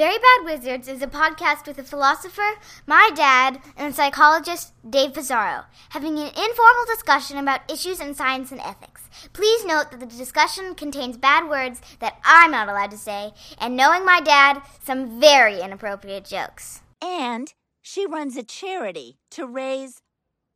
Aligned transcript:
Very 0.00 0.16
Bad 0.16 0.44
Wizards 0.46 0.88
is 0.88 1.02
a 1.02 1.06
podcast 1.06 1.66
with 1.66 1.78
a 1.78 1.82
philosopher, 1.82 2.54
my 2.86 3.10
dad, 3.14 3.60
and 3.76 3.94
psychologist, 3.94 4.72
Dave 4.88 5.12
Pizarro, 5.12 5.64
having 5.90 6.18
an 6.18 6.28
informal 6.28 6.86
discussion 6.86 7.36
about 7.36 7.70
issues 7.70 8.00
in 8.00 8.14
science 8.14 8.50
and 8.50 8.62
ethics. 8.62 9.02
Please 9.34 9.62
note 9.66 9.90
that 9.90 10.00
the 10.00 10.06
discussion 10.06 10.74
contains 10.74 11.18
bad 11.18 11.50
words 11.50 11.82
that 11.98 12.16
I'm 12.24 12.50
not 12.50 12.70
allowed 12.70 12.92
to 12.92 12.96
say, 12.96 13.34
and 13.58 13.76
knowing 13.76 14.06
my 14.06 14.22
dad, 14.22 14.62
some 14.82 15.20
very 15.20 15.60
inappropriate 15.60 16.24
jokes. 16.24 16.80
And 17.02 17.52
she 17.82 18.06
runs 18.06 18.38
a 18.38 18.42
charity 18.42 19.18
to 19.32 19.46
raise 19.46 20.00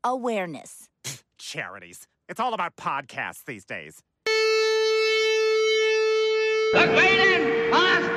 awareness. 0.02 0.88
Charities. 1.38 2.06
It's 2.30 2.40
all 2.40 2.54
about 2.54 2.76
podcasts 2.76 3.44
these 3.44 3.66
days. 3.66 4.00
The 6.72 6.86
great 6.86 7.70
boss 7.70 8.13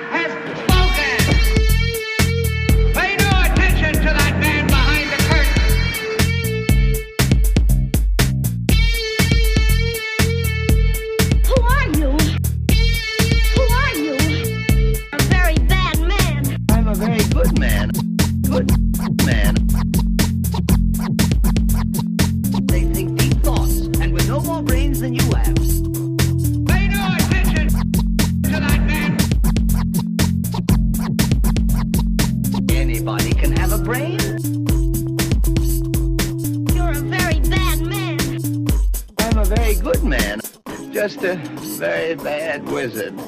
Just 41.20 41.24
a 41.24 41.36
very 41.80 42.16
bad 42.16 42.70
wizard. 42.70 43.20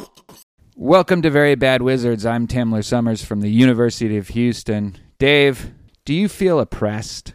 Welcome 0.76 1.24
to 1.24 1.32
Very 1.32 1.56
Bad 1.56 1.82
Wizards. 1.82 2.24
I'm 2.24 2.46
Tamler 2.46 2.84
Sommers 2.84 3.26
from 3.26 3.42
the 3.42 3.50
University 3.50 4.18
of 4.18 4.28
Houston. 4.28 4.96
Dave, 5.18 5.72
do 6.06 6.14
you 6.14 6.30
feel 6.30 6.60
oppressed? 6.60 7.34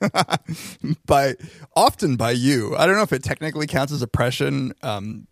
by 1.06 1.36
often 1.74 2.16
by 2.16 2.32
you. 2.32 2.76
I 2.76 2.84
don't 2.84 2.96
know 2.96 3.02
if 3.02 3.14
it 3.14 3.22
technically 3.22 3.66
counts 3.66 3.94
as 3.94 4.02
oppression 4.02 4.74
um, 4.82 5.26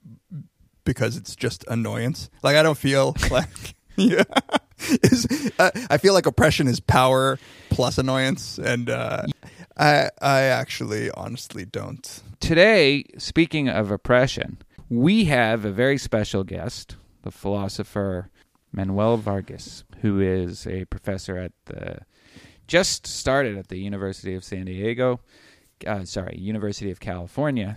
because 0.85 1.19
it's 1.19 1.37
just 1.37 1.67
annoyance. 1.69 2.31
Like 2.43 2.57
I 2.57 2.63
don't 2.63 2.79
feel 2.79 3.15
like 3.31 3.75
yeah. 3.97 4.25
Is, 5.03 5.53
uh, 5.59 5.71
I 5.91 5.99
feel 5.99 6.15
like 6.15 6.27
oppression 6.27 6.67
is 6.67 6.81
power 6.81 7.39
plus 7.71 7.99
annoyance, 7.99 8.59
and 8.59 8.91
uh, 8.91 9.27
I 9.77 10.09
I 10.21 10.41
actually 10.43 11.09
honestly 11.13 11.65
don't. 11.65 12.21
Today, 12.43 13.05
speaking 13.19 13.69
of 13.69 13.93
oppression, 13.93 14.59
we 14.91 15.27
have 15.27 15.65
a 15.65 15.71
very 15.71 15.97
special 15.97 16.43
guest, 16.43 16.97
the 17.23 17.31
philosopher 17.31 18.31
Manuel 18.73 19.17
Vargas, 19.17 19.85
who 20.01 20.21
is 20.21 20.67
a 20.67 20.85
professor 20.87 21.39
at 21.39 21.53
the 21.67 21.99
just 22.67 23.07
started 23.07 23.57
at 23.57 23.69
the 23.69 23.79
University 23.79 24.35
of 24.35 24.43
San 24.43 24.65
Diego, 24.65 25.21
uh, 25.87 26.05
sorry, 26.05 26.37
University 26.37 26.91
of 26.91 26.99
California, 26.99 27.77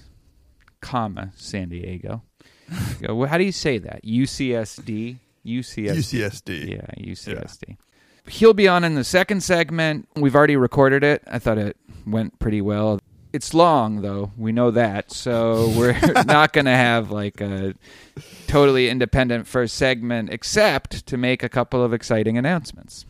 comma 0.81 1.31
San 1.36 1.69
Diego. 1.69 2.23
How 3.08 3.38
do 3.38 3.43
you 3.43 3.52
say 3.52 3.77
that? 3.77 4.03
UCSD. 4.03 5.17
UCSD. 5.45 5.89
UCSD. 5.91 6.69
Yeah, 6.71 7.11
UCSD. 7.11 7.77
He'll 8.27 8.55
be 8.55 8.67
on 8.67 8.83
in 8.83 8.95
the 8.95 9.03
second 9.03 9.43
segment. 9.43 10.09
We've 10.16 10.36
already 10.36 10.58
recorded 10.58 11.03
it. 11.03 11.21
I 11.27 11.38
thought 11.38 11.59
it 11.59 11.77
went 12.08 12.39
pretty 12.39 12.61
well. 12.61 12.99
It's 13.36 13.53
long 13.53 14.02
though. 14.02 14.31
We 14.38 14.53
know 14.53 14.71
that. 14.71 15.11
So 15.11 15.67
we're 15.77 15.99
not 16.26 16.54
going 16.54 16.64
to 16.64 16.71
have 16.71 17.11
like 17.11 17.42
a 17.42 17.76
totally 18.48 18.89
independent 18.89 19.45
first 19.45 19.76
segment 19.76 20.30
except 20.30 21.05
to 21.08 21.17
make 21.17 21.43
a 21.43 21.49
couple 21.49 21.83
of 21.83 21.92
exciting 21.92 22.37
announcements. 22.37 23.05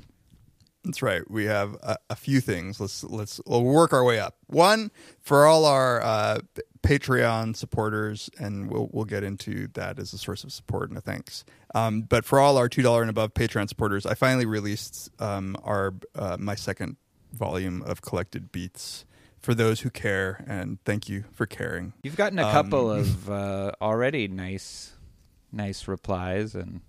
That's 0.83 1.03
right. 1.03 1.29
We 1.29 1.45
have 1.45 1.75
a, 1.83 1.97
a 2.09 2.15
few 2.15 2.41
things. 2.41 2.79
Let's 2.79 3.03
let's 3.03 3.39
we'll 3.45 3.61
work 3.61 3.93
our 3.93 4.03
way 4.03 4.19
up. 4.19 4.35
One 4.47 4.89
for 5.21 5.45
all 5.45 5.63
our 5.65 6.01
uh, 6.01 6.39
Patreon 6.81 7.55
supporters, 7.55 8.27
and 8.39 8.71
we'll 8.71 8.89
we'll 8.91 9.05
get 9.05 9.23
into 9.23 9.67
that 9.73 9.99
as 9.99 10.11
a 10.11 10.17
source 10.17 10.43
of 10.43 10.51
support 10.51 10.89
and 10.89 10.97
a 10.97 11.01
thanks. 11.01 11.45
Um, 11.75 12.01
but 12.01 12.25
for 12.25 12.39
all 12.39 12.57
our 12.57 12.67
two 12.67 12.81
dollar 12.81 13.01
and 13.01 13.11
above 13.11 13.35
Patreon 13.35 13.69
supporters, 13.69 14.07
I 14.07 14.15
finally 14.15 14.47
released 14.47 15.11
um, 15.19 15.55
our 15.63 15.93
uh, 16.15 16.37
my 16.39 16.55
second 16.55 16.97
volume 17.31 17.83
of 17.83 18.01
collected 18.01 18.51
beats 18.51 19.05
for 19.45 19.53
those 19.53 19.81
who 19.81 19.91
care, 19.91 20.43
and 20.47 20.83
thank 20.85 21.07
you 21.07 21.23
for 21.31 21.45
caring. 21.45 21.93
You've 22.01 22.15
gotten 22.15 22.39
a 22.39 22.51
couple 22.51 22.91
of 22.91 23.29
uh, 23.29 23.73
already 23.79 24.27
nice 24.27 24.93
nice 25.51 25.87
replies 25.87 26.55
and 26.55 26.81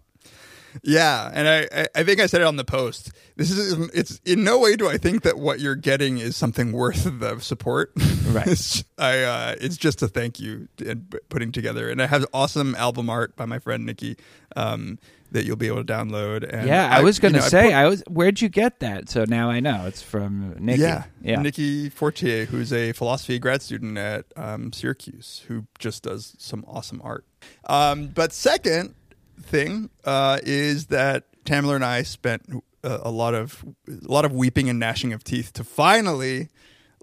Yeah, 0.82 1.30
and 1.32 1.48
I, 1.48 1.68
I, 1.72 1.86
I 1.94 2.04
think 2.04 2.20
I 2.20 2.26
said 2.26 2.40
it 2.40 2.46
on 2.46 2.56
the 2.56 2.64
post. 2.64 3.12
This 3.36 3.50
is 3.50 3.72
it's 3.90 4.20
in 4.24 4.44
no 4.44 4.58
way 4.58 4.76
do 4.76 4.88
I 4.88 4.98
think 4.98 5.22
that 5.22 5.38
what 5.38 5.60
you're 5.60 5.74
getting 5.74 6.18
is 6.18 6.36
something 6.36 6.72
worth 6.72 7.04
the 7.20 7.38
support. 7.40 7.92
Right. 8.26 8.46
it's, 8.46 8.84
I 8.98 9.22
uh, 9.22 9.54
it's 9.60 9.76
just 9.76 10.02
a 10.02 10.08
thank 10.08 10.40
you 10.40 10.68
and 10.84 11.14
putting 11.28 11.52
together, 11.52 11.88
and 11.88 12.02
I 12.02 12.06
have 12.06 12.26
awesome 12.32 12.74
album 12.74 13.10
art 13.10 13.36
by 13.36 13.46
my 13.46 13.58
friend 13.58 13.86
Nikki 13.86 14.16
um, 14.56 14.98
that 15.32 15.44
you'll 15.44 15.56
be 15.56 15.66
able 15.66 15.84
to 15.84 15.92
download. 15.92 16.48
And 16.48 16.66
yeah, 16.66 16.88
I, 16.90 17.02
was 17.02 17.18
going 17.18 17.34
to 17.34 17.38
you 17.38 17.42
know, 17.42 17.48
say 17.48 17.64
put- 17.66 17.74
I 17.74 17.86
was 17.86 18.02
where'd 18.08 18.40
you 18.40 18.48
get 18.48 18.80
that? 18.80 19.08
So 19.08 19.24
now 19.26 19.50
I 19.50 19.60
know 19.60 19.86
it's 19.86 20.02
from 20.02 20.56
Nikki. 20.58 20.82
yeah, 20.82 21.04
yeah. 21.20 21.40
Nikki 21.40 21.88
Fortier, 21.88 22.46
who's 22.46 22.72
a 22.72 22.92
philosophy 22.92 23.38
grad 23.38 23.62
student 23.62 23.98
at 23.98 24.26
um, 24.36 24.72
Syracuse, 24.72 25.44
who 25.46 25.66
just 25.78 26.02
does 26.02 26.34
some 26.38 26.64
awesome 26.66 27.00
art. 27.04 27.24
Um, 27.66 28.08
but 28.08 28.32
second 28.32 28.94
thing 29.40 29.90
uh, 30.04 30.38
is 30.42 30.86
that 30.86 31.24
Tamler 31.44 31.74
and 31.76 31.84
I 31.84 32.02
spent 32.02 32.42
a, 32.82 33.00
a 33.04 33.10
lot 33.10 33.34
of 33.34 33.64
a 33.88 34.10
lot 34.12 34.24
of 34.24 34.32
weeping 34.32 34.68
and 34.68 34.78
gnashing 34.78 35.12
of 35.12 35.22
teeth 35.24 35.52
to 35.54 35.64
finally 35.64 36.48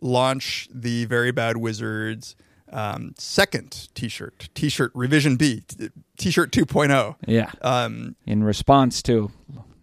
launch 0.01 0.67
the 0.73 1.05
Very 1.05 1.31
Bad 1.31 1.57
Wizards. 1.57 2.35
Um, 2.71 3.13
second 3.19 3.89
T-shirt, 3.93 4.49
T-shirt 4.55 4.91
revision 4.95 5.35
B, 5.35 5.61
t- 5.67 5.89
T-shirt 6.17 6.51
2.0. 6.51 7.15
Yeah. 7.27 7.51
Um, 7.61 8.15
In 8.25 8.43
response 8.43 9.03
to 9.03 9.29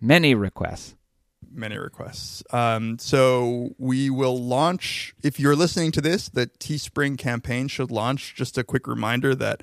many 0.00 0.34
requests. 0.34 0.96
many 1.52 1.78
requests. 1.78 2.42
Um, 2.52 2.98
so 2.98 3.76
we 3.78 4.10
will 4.10 4.42
launch. 4.42 5.14
If 5.22 5.38
you're 5.38 5.54
listening 5.54 5.92
to 5.92 6.00
this, 6.00 6.28
the 6.28 6.48
Teespring 6.48 7.16
campaign 7.16 7.68
should 7.68 7.92
launch. 7.92 8.34
Just 8.34 8.58
a 8.58 8.64
quick 8.64 8.88
reminder 8.88 9.36
that 9.36 9.60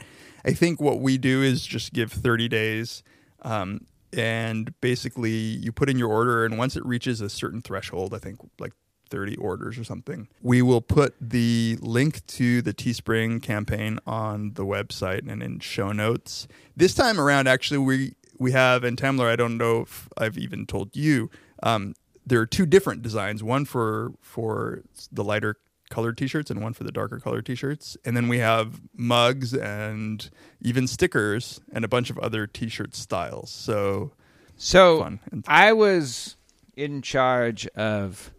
I 0.48 0.54
think 0.54 0.80
what 0.80 1.02
we 1.02 1.18
do 1.18 1.44
is 1.44 1.66
just 1.66 1.92
give 1.92 2.12
30 2.12 2.48
days, 2.48 3.04
um, 3.42 3.82
and 4.14 4.74
basically 4.80 5.32
you 5.32 5.74
put 5.74 5.90
in 5.90 6.00
your 6.00 6.10
order, 6.10 6.46
and 6.46 6.58
once 6.58 6.78
it 6.78 6.86
reaches 6.86 7.20
a 7.20 7.30
certain 7.30 7.62
threshold, 7.62 8.14
I 8.14 8.20
think 8.20 8.40
like 8.58 8.72
30 9.10 9.36
orders 9.36 9.78
or 9.78 9.84
something, 9.84 10.30
we 10.42 10.62
will 10.62 10.82
put 10.82 11.16
the 11.20 11.78
link 11.82 12.26
to 12.28 12.62
the 12.62 12.74
Teespring 12.74 13.42
campaign 13.42 14.00
on 14.08 14.54
the 14.54 14.66
website 14.66 15.30
and 15.30 15.44
in 15.44 15.60
show 15.60 15.92
notes. 15.92 16.48
This 16.78 16.94
time 16.94 17.20
around, 17.20 17.48
actually, 17.48 17.80
we 17.80 18.16
we 18.40 18.54
have 18.54 18.86
and 18.86 18.98
Tamler. 18.98 19.30
I 19.30 19.36
don't 19.36 19.58
know 19.58 19.82
if 19.82 20.08
I've 20.18 20.38
even 20.38 20.66
told 20.66 20.96
you. 20.96 21.30
Um, 21.62 21.94
there 22.26 22.40
are 22.40 22.46
two 22.46 22.66
different 22.66 23.02
designs: 23.02 23.44
one 23.44 23.66
for 23.66 24.14
for 24.22 24.84
the 25.12 25.24
lighter 25.24 25.58
colored 25.90 26.18
t-shirts 26.18 26.50
and 26.52 26.62
one 26.62 26.74
for 26.74 26.84
the 26.84 26.92
darker 26.92 27.20
colored 27.20 27.46
t-shirts. 27.46 27.98
And 28.06 28.16
then 28.16 28.28
we 28.28 28.40
have 28.40 28.82
mugs 28.96 29.54
and 29.54 30.30
even 30.62 30.88
stickers 30.88 31.60
and 31.72 31.86
a 31.86 31.88
bunch 31.88 32.10
of 32.10 32.18
other 32.20 32.48
t-shirt 32.48 32.96
styles. 32.96 33.52
So 33.52 34.12
So. 34.58 35.18
I 35.48 35.74
was 35.74 36.36
in 36.76 37.02
charge 37.02 37.68
of 37.68 38.32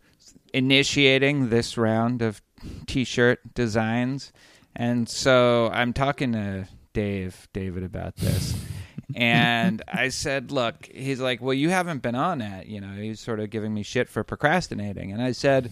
initiating 0.52 1.48
this 1.50 1.76
round 1.76 2.22
of 2.22 2.40
t-shirt 2.86 3.54
designs, 3.54 4.32
and 4.74 5.08
so 5.08 5.70
I'm 5.72 5.92
talking 5.92 6.32
to 6.32 6.66
Dave, 6.92 7.48
David, 7.52 7.82
about 7.84 8.16
this. 8.16 8.56
and 9.14 9.82
I 9.88 10.08
said, 10.08 10.50
"Look," 10.50 10.86
he's 10.92 11.20
like, 11.20 11.40
"Well, 11.40 11.54
you 11.54 11.70
haven't 11.70 12.02
been 12.02 12.14
on 12.14 12.38
that." 12.38 12.66
You 12.66 12.80
know, 12.80 12.92
he's 12.94 13.20
sort 13.20 13.40
of 13.40 13.50
giving 13.50 13.72
me 13.72 13.82
shit 13.82 14.08
for 14.08 14.24
procrastinating, 14.24 15.12
and 15.12 15.22
I 15.22 15.32
said, 15.32 15.70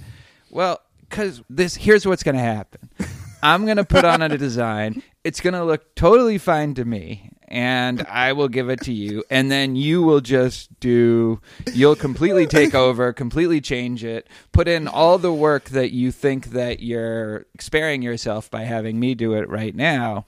"Well, 0.50 0.80
because 1.08 1.42
this 1.48 1.76
here's 1.76 2.06
what's 2.06 2.22
going 2.22 2.36
to 2.36 2.42
happen. 2.42 2.90
I'm 3.42 3.64
going 3.64 3.76
to 3.76 3.84
put 3.84 4.04
on 4.04 4.22
a 4.22 4.36
design. 4.38 5.02
It's 5.22 5.40
going 5.40 5.54
to 5.54 5.64
look 5.64 5.94
totally 5.94 6.38
fine 6.38 6.74
to 6.74 6.84
me, 6.84 7.30
and 7.46 8.04
I 8.08 8.32
will 8.32 8.48
give 8.48 8.70
it 8.70 8.80
to 8.82 8.92
you, 8.92 9.24
and 9.30 9.50
then 9.50 9.76
you 9.76 10.02
will 10.02 10.20
just 10.20 10.80
do. 10.80 11.40
You'll 11.72 11.96
completely 11.96 12.46
take 12.46 12.74
over, 12.74 13.12
completely 13.12 13.60
change 13.60 14.04
it, 14.04 14.28
put 14.52 14.68
in 14.68 14.88
all 14.88 15.18
the 15.18 15.32
work 15.32 15.64
that 15.70 15.92
you 15.92 16.10
think 16.12 16.46
that 16.50 16.80
you're 16.80 17.46
sparing 17.60 18.02
yourself 18.02 18.50
by 18.50 18.62
having 18.62 18.98
me 18.98 19.14
do 19.14 19.34
it 19.34 19.48
right 19.48 19.74
now." 19.74 20.26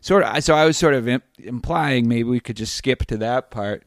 Sort 0.00 0.22
of. 0.22 0.42
So 0.44 0.54
I 0.54 0.64
was 0.64 0.76
sort 0.76 0.94
of 0.94 1.08
im- 1.08 1.22
implying 1.38 2.08
maybe 2.08 2.24
we 2.24 2.38
could 2.38 2.56
just 2.56 2.76
skip 2.76 3.06
to 3.06 3.16
that 3.18 3.50
part. 3.50 3.82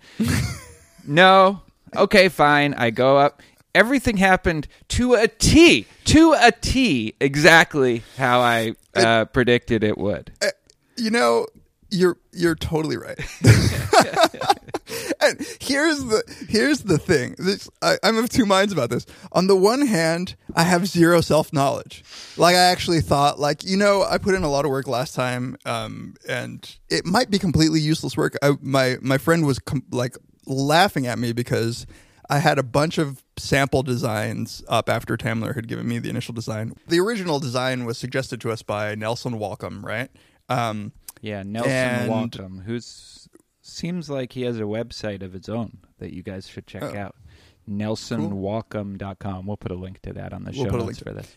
no, 1.07 1.61
Okay, 1.95 2.29
fine. 2.29 2.73
I 2.75 2.91
go 2.91 3.17
up. 3.17 3.41
Everything 3.75 4.17
happened 4.17 4.67
to 4.89 5.13
a 5.13 5.27
T, 5.27 5.85
to 6.05 6.35
a 6.37 6.51
T, 6.51 7.15
exactly 7.19 8.03
how 8.17 8.39
I 8.39 8.73
uh, 8.95 9.25
predicted 9.25 9.83
it 9.83 9.97
would. 9.97 10.31
You 10.97 11.11
know, 11.11 11.45
you're 11.91 12.17
you're 12.31 12.55
totally 12.55 12.97
right. 12.97 13.17
and 15.21 15.39
here's 15.59 16.03
the 16.05 16.23
here's 16.47 16.81
the 16.81 16.97
thing. 16.97 17.35
This, 17.37 17.69
I, 17.81 17.97
I'm 18.03 18.17
of 18.17 18.29
two 18.29 18.45
minds 18.45 18.73
about 18.73 18.89
this. 18.89 19.05
On 19.31 19.47
the 19.47 19.55
one 19.55 19.85
hand, 19.87 20.35
I 20.55 20.63
have 20.63 20.87
zero 20.87 21.21
self 21.21 21.51
knowledge. 21.53 22.03
Like 22.37 22.55
I 22.55 22.59
actually 22.59 23.01
thought, 23.01 23.39
like 23.39 23.63
you 23.63 23.77
know, 23.77 24.03
I 24.07 24.17
put 24.17 24.35
in 24.35 24.43
a 24.43 24.49
lot 24.49 24.65
of 24.65 24.71
work 24.71 24.87
last 24.87 25.15
time, 25.15 25.57
um, 25.65 26.15
and 26.27 26.77
it 26.89 27.05
might 27.05 27.29
be 27.29 27.39
completely 27.39 27.79
useless 27.79 28.15
work. 28.15 28.35
I, 28.41 28.53
my 28.61 28.97
my 29.01 29.17
friend 29.17 29.45
was 29.45 29.59
com- 29.59 29.85
like 29.91 30.15
laughing 30.45 31.07
at 31.07 31.19
me 31.19 31.31
because 31.33 31.85
I 32.29 32.39
had 32.39 32.59
a 32.59 32.63
bunch 32.63 32.97
of 32.97 33.23
sample 33.37 33.81
designs 33.83 34.63
up 34.67 34.87
after 34.89 35.17
Tamler 35.17 35.55
had 35.55 35.67
given 35.67 35.87
me 35.87 35.97
the 35.99 36.09
initial 36.09 36.33
design. 36.33 36.73
The 36.87 36.99
original 36.99 37.39
design 37.39 37.85
was 37.85 37.97
suggested 37.97 38.39
to 38.41 38.51
us 38.51 38.61
by 38.61 38.93
Nelson 38.95 39.33
Walkom, 39.39 39.83
right? 39.83 40.09
Um, 40.47 40.91
Yeah, 41.21 41.43
Nelson 41.43 41.71
And- 41.71 42.11
Walkom, 42.11 42.63
who's 42.63 43.27
seems 43.61 44.09
like 44.09 44.33
he 44.33 44.43
has 44.43 44.57
a 44.57 44.63
website 44.63 45.21
of 45.21 45.33
his 45.33 45.47
own 45.49 45.79
that 45.99 46.13
you 46.13 46.23
guys 46.23 46.47
should 46.47 46.65
check 46.65 46.81
Oh. 46.83 46.95
out. 46.97 47.15
NelsonWalkom.com. 47.69 49.45
We'll 49.45 49.57
put 49.57 49.71
a 49.71 49.75
link 49.75 50.01
to 50.03 50.13
that 50.13 50.33
on 50.33 50.43
the 50.43 50.51
We'll 50.51 50.65
show 50.65 50.71
put 50.71 50.81
a 50.81 50.85
notes 50.85 51.01
link 51.01 51.07
for 51.07 51.13
this. 51.13 51.35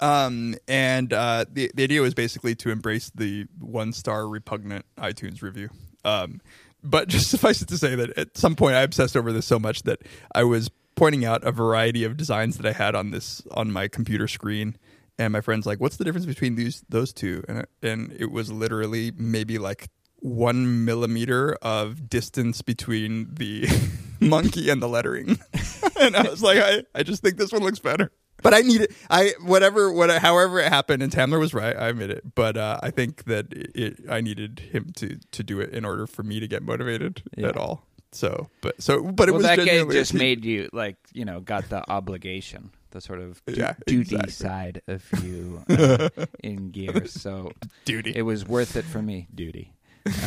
Um, 0.00 0.54
and 0.68 1.12
uh, 1.12 1.46
the 1.50 1.70
the 1.74 1.84
idea 1.84 2.02
was 2.02 2.12
basically 2.14 2.54
to 2.56 2.70
embrace 2.70 3.10
the 3.14 3.46
one 3.58 3.92
star 3.92 4.28
repugnant 4.28 4.84
iTunes 4.98 5.40
review. 5.42 5.70
Um, 6.04 6.40
but 6.86 7.08
just 7.08 7.30
suffice 7.30 7.62
it 7.62 7.68
to 7.68 7.78
say 7.78 7.94
that 7.94 8.16
at 8.16 8.36
some 8.36 8.56
point 8.56 8.74
I 8.74 8.82
obsessed 8.82 9.16
over 9.16 9.32
this 9.32 9.46
so 9.46 9.58
much 9.58 9.82
that 9.82 10.00
I 10.34 10.44
was 10.44 10.70
pointing 10.94 11.24
out 11.24 11.44
a 11.44 11.52
variety 11.52 12.04
of 12.04 12.16
designs 12.16 12.56
that 12.56 12.66
I 12.66 12.72
had 12.72 12.94
on 12.94 13.10
this 13.10 13.42
on 13.50 13.70
my 13.70 13.88
computer 13.88 14.28
screen. 14.28 14.76
And 15.18 15.32
my 15.32 15.40
friend's 15.40 15.66
like, 15.66 15.80
"What's 15.80 15.96
the 15.96 16.04
difference 16.04 16.26
between 16.26 16.56
these 16.56 16.84
those 16.88 17.12
two? 17.12 17.42
And 17.48 17.66
and 17.82 18.12
it 18.18 18.30
was 18.30 18.52
literally 18.52 19.12
maybe 19.16 19.58
like 19.58 19.88
one 20.20 20.84
millimeter 20.84 21.56
of 21.62 22.08
distance 22.08 22.62
between 22.62 23.34
the 23.34 23.68
monkey 24.20 24.70
and 24.70 24.82
the 24.82 24.88
lettering. 24.88 25.38
and 26.00 26.16
I 26.16 26.28
was 26.28 26.42
like, 26.42 26.58
I, 26.58 26.82
I 26.94 27.02
just 27.02 27.22
think 27.22 27.36
this 27.36 27.52
one 27.52 27.62
looks 27.62 27.78
better. 27.78 28.10
But 28.42 28.54
I 28.54 28.60
need 28.60 28.82
it. 28.82 28.92
I 29.10 29.32
whatever, 29.42 29.90
what, 29.92 30.10
however 30.22 30.60
it 30.60 30.68
happened, 30.68 31.02
and 31.02 31.10
Tamler 31.12 31.38
was 31.40 31.54
right. 31.54 31.76
I 31.76 31.88
admit 31.88 32.10
it. 32.10 32.34
But 32.34 32.56
uh, 32.56 32.78
I 32.82 32.90
think 32.90 33.24
that 33.24 33.52
it, 33.52 33.70
it, 33.74 33.96
I 34.10 34.20
needed 34.20 34.60
him 34.72 34.92
to 34.96 35.18
to 35.32 35.42
do 35.42 35.60
it 35.60 35.70
in 35.70 35.84
order 35.84 36.06
for 36.06 36.22
me 36.22 36.38
to 36.40 36.46
get 36.46 36.62
motivated 36.62 37.22
Yeah. 37.36 37.48
at 37.48 37.56
all. 37.56 37.84
So, 38.12 38.48
but 38.60 38.80
so, 38.80 39.02
but 39.02 39.28
it 39.28 39.32
well, 39.32 39.38
was 39.38 39.46
that 39.46 39.56
game 39.56 39.66
genuinely- 39.66 39.94
just 39.96 40.14
made 40.26 40.44
you 40.44 40.68
like 40.72 40.96
you 41.12 41.24
know 41.24 41.40
got 41.40 41.68
the 41.70 41.88
obligation, 41.90 42.70
the 42.90 43.00
sort 43.00 43.20
of 43.20 43.44
du- 43.46 43.54
Yeah, 43.54 43.74
duty 43.86 44.14
exactly. 44.16 44.30
side 44.32 44.82
of 44.86 45.04
you 45.24 45.62
uh, 45.68 46.08
in 46.42 46.70
gear. 46.70 47.06
So 47.06 47.52
duty. 47.84 48.12
it 48.14 48.22
was 48.22 48.46
worth 48.46 48.76
it 48.76 48.84
for 48.84 49.02
me. 49.02 49.28
Duty. 49.34 49.72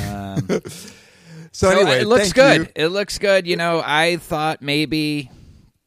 Um, 0.08 0.46
so, 0.68 0.90
So 1.52 1.70
anyway, 1.70 2.02
it 2.02 2.08
looks 2.08 2.34
good. 2.34 2.62
you. 2.62 2.68
It 2.76 2.88
looks 2.90 3.18
good. 3.18 3.48
You 3.48 3.56
know, 3.56 3.82
I 3.86 4.18
thought 4.18 4.62
maybe 4.62 5.32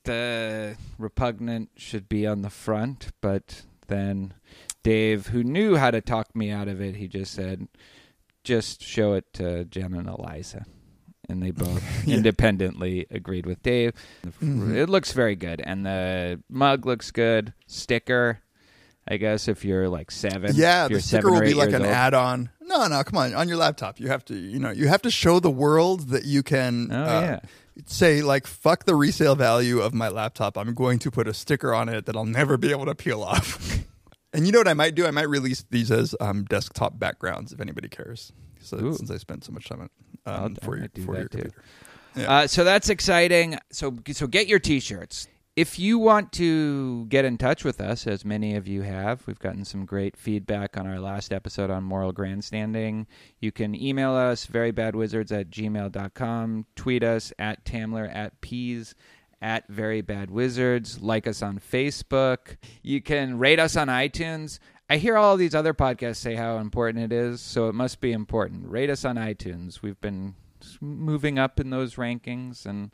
the 0.05 0.77
repugnant 0.99 1.71
should 1.77 2.09
be 2.09 2.27
on 2.27 2.43
the 2.43 2.51
front, 2.51 3.09
but 3.21 3.63
then 3.89 4.35
Dave, 4.83 5.29
who 5.29 5.43
knew 5.45 5.77
how 5.77 5.91
to 5.91 6.01
talk 6.01 6.35
me 6.35 6.51
out 6.51 6.69
of 6.69 6.81
it, 6.81 6.97
he 6.97 7.09
just 7.09 7.33
said, 7.33 7.69
"Just 8.45 8.83
show 8.83 9.15
it 9.15 9.33
to 9.35 9.65
Jen 9.65 9.95
and 9.95 10.09
Eliza." 10.09 10.65
And 11.29 11.43
they 11.43 11.53
both 11.53 11.83
independently 12.09 13.07
agreed 13.11 13.47
with 13.47 13.63
Dave. 13.63 13.93
Mm-hmm. 14.27 14.77
It 14.77 14.89
looks 14.89 15.13
very 15.13 15.37
good, 15.37 15.61
and 15.65 15.87
the 15.87 16.41
mug 16.49 16.85
looks 16.85 17.11
good. 17.11 17.55
Sticker, 17.67 18.41
I 19.13 19.19
guess, 19.19 19.47
if 19.47 19.63
you're 19.65 19.91
like 19.91 20.11
seven, 20.11 20.53
Yeah, 20.55 20.89
the 20.89 21.01
sticker 21.01 21.31
will 21.31 21.41
be 21.43 21.53
like 21.53 21.69
an 21.73 21.83
old. 21.83 21.91
add-on. 21.91 22.49
No, 22.63 22.87
no, 22.87 23.03
come 23.05 23.19
on. 23.19 23.35
On 23.35 23.47
your 23.47 23.59
laptop, 23.59 24.01
you 24.01 24.09
have 24.09 24.25
to, 24.25 24.35
you 24.35 24.59
know, 24.59 24.71
you 24.71 24.89
have 24.89 25.03
to 25.03 25.11
show 25.11 25.39
the 25.39 25.51
world 25.51 26.09
that 26.09 26.25
you 26.25 26.43
can. 26.43 26.89
Oh, 26.91 26.95
uh, 27.05 27.21
yeah. 27.21 27.41
Say 27.85 28.23
like, 28.23 28.47
fuck 28.47 28.85
the 28.85 28.95
resale 28.95 29.35
value 29.35 29.81
of 29.81 29.93
my 29.93 30.09
laptop. 30.09 30.57
I'm 30.57 30.73
going 30.73 30.99
to 31.01 31.11
put 31.11 31.29
a 31.29 31.35
sticker 31.35 31.75
on 31.75 31.91
it 31.91 32.07
that 32.07 32.17
I'll 32.17 32.25
never 32.25 32.57
be 32.57 32.71
able 32.71 32.87
to 32.87 32.95
peel 32.95 33.23
off. 33.23 33.85
and 34.33 34.47
you 34.47 34.53
know 34.53 34.61
what 34.61 34.69
I 34.69 34.75
might 34.75 34.95
do? 34.95 35.07
I 35.07 35.11
might 35.11 35.29
release 35.29 35.63
these 35.71 35.91
as 35.91 36.15
um, 36.19 36.45
desktop 36.45 36.99
backgrounds 36.99 37.53
if 37.53 37.61
anybody 37.61 37.89
cares. 37.89 38.33
So 38.61 38.93
since 38.93 39.11
I 39.11 39.19
spent 39.19 39.45
so 39.45 39.53
much 39.53 39.69
time 39.69 39.81
on 39.83 39.91
I'll- 40.25 40.45
um, 40.47 40.55
for 40.57 40.79
your 40.79 40.89
for 41.05 41.19
your 41.19 41.29
computer. 41.29 41.63
Uh, 42.17 42.47
so 42.47 42.65
that's 42.65 42.89
exciting. 42.89 43.59
So 43.73 43.95
so 44.13 44.27
get 44.27 44.47
your 44.49 44.59
t-shirts. 44.59 45.29
If 45.55 45.79
you 45.79 45.99
want 45.99 46.33
to 46.33 47.05
get 47.07 47.27
in 47.27 47.37
touch 47.37 47.63
with 47.63 47.79
us, 47.79 48.07
as 48.07 48.25
many 48.25 48.55
of 48.57 48.67
you 48.67 48.81
have, 48.83 49.27
we've 49.27 49.39
gotten 49.39 49.67
some 49.67 49.85
great 49.85 50.17
feedback 50.17 50.79
on 50.79 50.87
our 50.87 50.99
last 50.99 51.31
episode 51.31 51.69
on 51.69 51.85
moral 51.85 52.11
grandstanding. 52.11 53.07
You 53.39 53.53
can 53.53 53.75
email 53.75 54.15
us, 54.15 54.47
verybadwizards 54.47 55.31
at 55.31 55.51
gmail.com, 55.51 56.67
tweet 56.75 57.05
us 57.05 57.35
at 57.39 57.67
Tamler 57.67 58.11
at 58.15 58.41
Peas 58.41 58.95
at 59.43 59.69
Very 59.69 60.01
Bad 60.01 60.31
Wizards, 60.31 61.03
like 61.03 61.27
us 61.27 61.43
on 61.43 61.59
Facebook. 61.59 62.57
You 62.83 63.03
can 63.03 63.39
rate 63.39 63.59
us 63.59 63.77
on 63.77 63.89
iTunes. 63.89 64.59
I 64.89 64.97
hear 64.97 65.19
all 65.19 65.37
these 65.37 65.55
other 65.55 65.75
podcasts 65.75 66.17
say 66.17 66.35
how 66.35 66.57
important 66.59 67.05
it 67.05 67.15
is, 67.15 67.43
so 67.43 67.69
it 67.69 67.75
must 67.75 68.01
be 68.01 68.13
important. 68.13 68.71
Rate 68.71 68.89
us 68.89 69.05
on 69.05 69.17
iTunes. 69.17 69.83
We've 69.83 70.01
been 70.01 70.35
moving 70.81 71.39
up 71.39 71.61
in 71.61 71.69
those 71.69 71.97
rankings, 71.97 72.65
and 72.65 72.91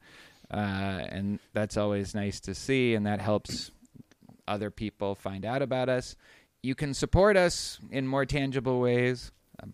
uh, 0.51 1.03
and 1.09 1.39
that's 1.53 1.77
always 1.77 2.15
nice 2.15 2.41
to 2.41 2.55
see, 2.55 2.95
and 2.95 3.07
that 3.07 3.21
helps 3.21 3.71
other 4.47 4.71
people 4.71 5.15
find 5.15 5.45
out 5.45 5.63
about 5.63 5.89
us. 5.89 6.17
You 6.63 6.75
can 6.75 6.95
support 6.95 7.37
us 7.37 7.79
in 7.91 8.07
more 8.07 8.25
tangible 8.25 8.81
ways 8.81 9.31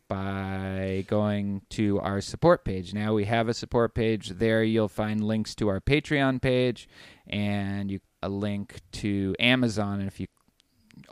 by 0.09 1.05
going 1.09 1.63
to 1.71 2.01
our 2.01 2.21
support 2.21 2.65
page. 2.65 2.95
Now 2.95 3.15
we 3.15 3.25
have 3.27 3.49
a 3.49 3.55
support 3.55 3.95
page. 3.95 4.31
There 4.31 4.63
you'll 4.63 4.89
find 4.89 5.23
links 5.23 5.55
to 5.57 5.69
our 5.69 5.81
Patreon 5.81 6.41
page 6.41 6.89
and 7.27 7.91
you, 7.91 8.01
a 8.23 8.29
link 8.29 8.81
to 8.93 9.35
Amazon. 9.39 10.01
And 10.01 10.09
if 10.09 10.21
you 10.21 10.27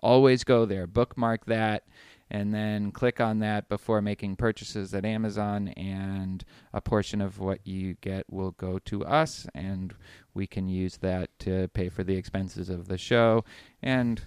always 0.02 0.44
go 0.44 0.64
there, 0.64 0.86
bookmark 0.86 1.46
that, 1.46 1.84
and 2.32 2.52
then 2.54 2.90
click 2.90 3.20
on 3.20 3.40
that 3.40 3.68
before 3.68 4.00
making 4.00 4.36
purchases 4.36 4.94
at 4.94 5.04
Amazon, 5.04 5.68
and 5.68 6.42
a 6.72 6.80
portion 6.80 7.20
of 7.20 7.38
what 7.38 7.64
you 7.66 7.94
get 8.00 8.24
will 8.30 8.52
go 8.52 8.78
to 8.86 9.04
us, 9.04 9.46
and 9.54 9.94
we 10.32 10.46
can 10.46 10.66
use 10.66 10.96
that 10.96 11.28
to 11.40 11.68
pay 11.68 11.90
for 11.90 12.02
the 12.02 12.16
expenses 12.16 12.70
of 12.70 12.88
the 12.88 12.96
show 12.96 13.44
and 13.82 14.22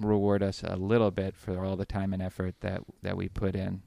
reward 0.00 0.42
us 0.42 0.64
a 0.64 0.74
little 0.74 1.12
bit 1.12 1.36
for 1.36 1.64
all 1.64 1.76
the 1.76 1.84
time 1.84 2.12
and 2.12 2.20
effort 2.20 2.56
that 2.60 2.80
that 3.02 3.16
we 3.16 3.28
put 3.28 3.54
in. 3.54 3.82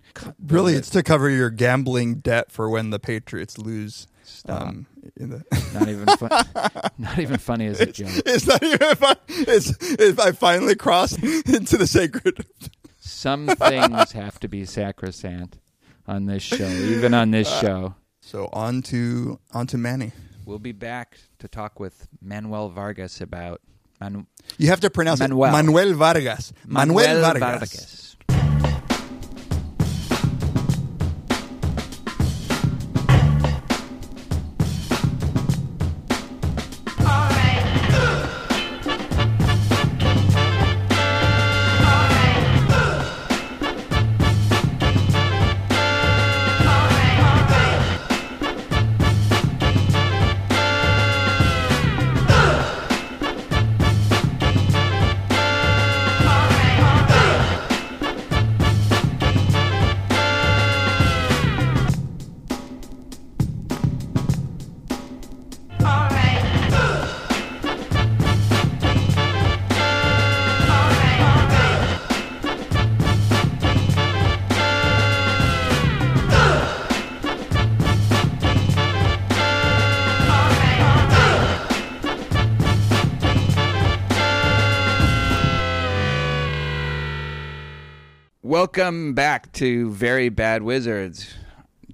Really, 0.48 0.74
it's 0.74 0.90
to 0.92 1.04
cover 1.04 1.30
your 1.30 1.50
gambling 1.50 2.16
debt 2.16 2.50
for 2.50 2.70
when 2.70 2.92
the 2.92 3.00
Patriots 3.00 3.58
lose. 3.58 4.08
Stop. 4.24 4.62
Um, 4.62 4.88
in 5.18 5.30
the 5.30 5.44
not 5.74 5.90
even 5.90 6.06
fun, 6.06 6.92
not 6.98 7.20
even 7.20 7.38
funny 7.38 7.68
as 7.68 7.82
a 7.82 7.88
joke. 7.88 8.10
it's 8.26 8.48
not 8.48 8.64
even 8.64 8.96
fun. 8.96 9.18
It's 9.28 9.76
if 9.82 10.20
I 10.22 10.32
finally 10.32 10.76
cross 10.76 11.18
into 11.22 11.78
the 11.78 11.88
sacred. 11.88 12.46
Some 13.08 13.48
things 13.48 14.12
have 14.12 14.40
to 14.42 14.48
be 14.48 14.66
sacrosanct 14.66 15.60
on 16.08 16.26
this 16.26 16.44
show, 16.44 16.68
even 16.68 17.14
on 17.14 17.32
this 17.32 17.48
uh, 17.52 17.62
show. 17.62 17.96
So 18.22 18.50
on 18.52 18.82
to 18.84 19.40
on 19.54 19.68
to 19.68 19.78
Manny. 19.78 20.12
We'll 20.46 20.60
be 20.60 20.72
back 20.74 21.18
to 21.40 21.48
talk 21.48 21.80
with 21.80 22.08
Manuel 22.22 22.70
Vargas 22.70 23.22
about 23.22 23.62
Manu- 24.00 24.26
You 24.58 24.68
have 24.70 24.80
to 24.82 24.90
pronounce 24.90 25.20
Manuel. 25.20 25.50
it 25.50 25.52
Manuel 25.52 25.94
Vargas. 25.94 26.54
Manuel, 26.66 27.22
Vargas. 27.40 28.16
Welcome 88.78 89.16
back 89.16 89.52
to 89.54 89.90
Very 89.90 90.30
Bad 90.30 90.62
Wizards. 90.62 91.34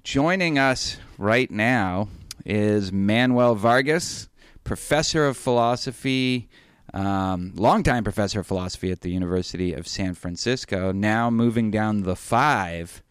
Joining 0.02 0.58
us 0.58 0.98
right 1.16 1.50
now 1.50 2.08
is 2.44 2.92
Manuel 2.92 3.54
Vargas, 3.54 4.28
professor 4.64 5.26
of 5.26 5.38
philosophy, 5.38 6.50
um, 6.92 7.52
longtime 7.54 8.04
professor 8.04 8.40
of 8.40 8.46
philosophy 8.46 8.90
at 8.90 9.00
the 9.00 9.10
University 9.10 9.72
of 9.72 9.88
San 9.88 10.12
Francisco, 10.12 10.92
now 10.92 11.30
moving 11.30 11.70
down 11.70 12.02
the 12.02 12.14
five 12.14 13.02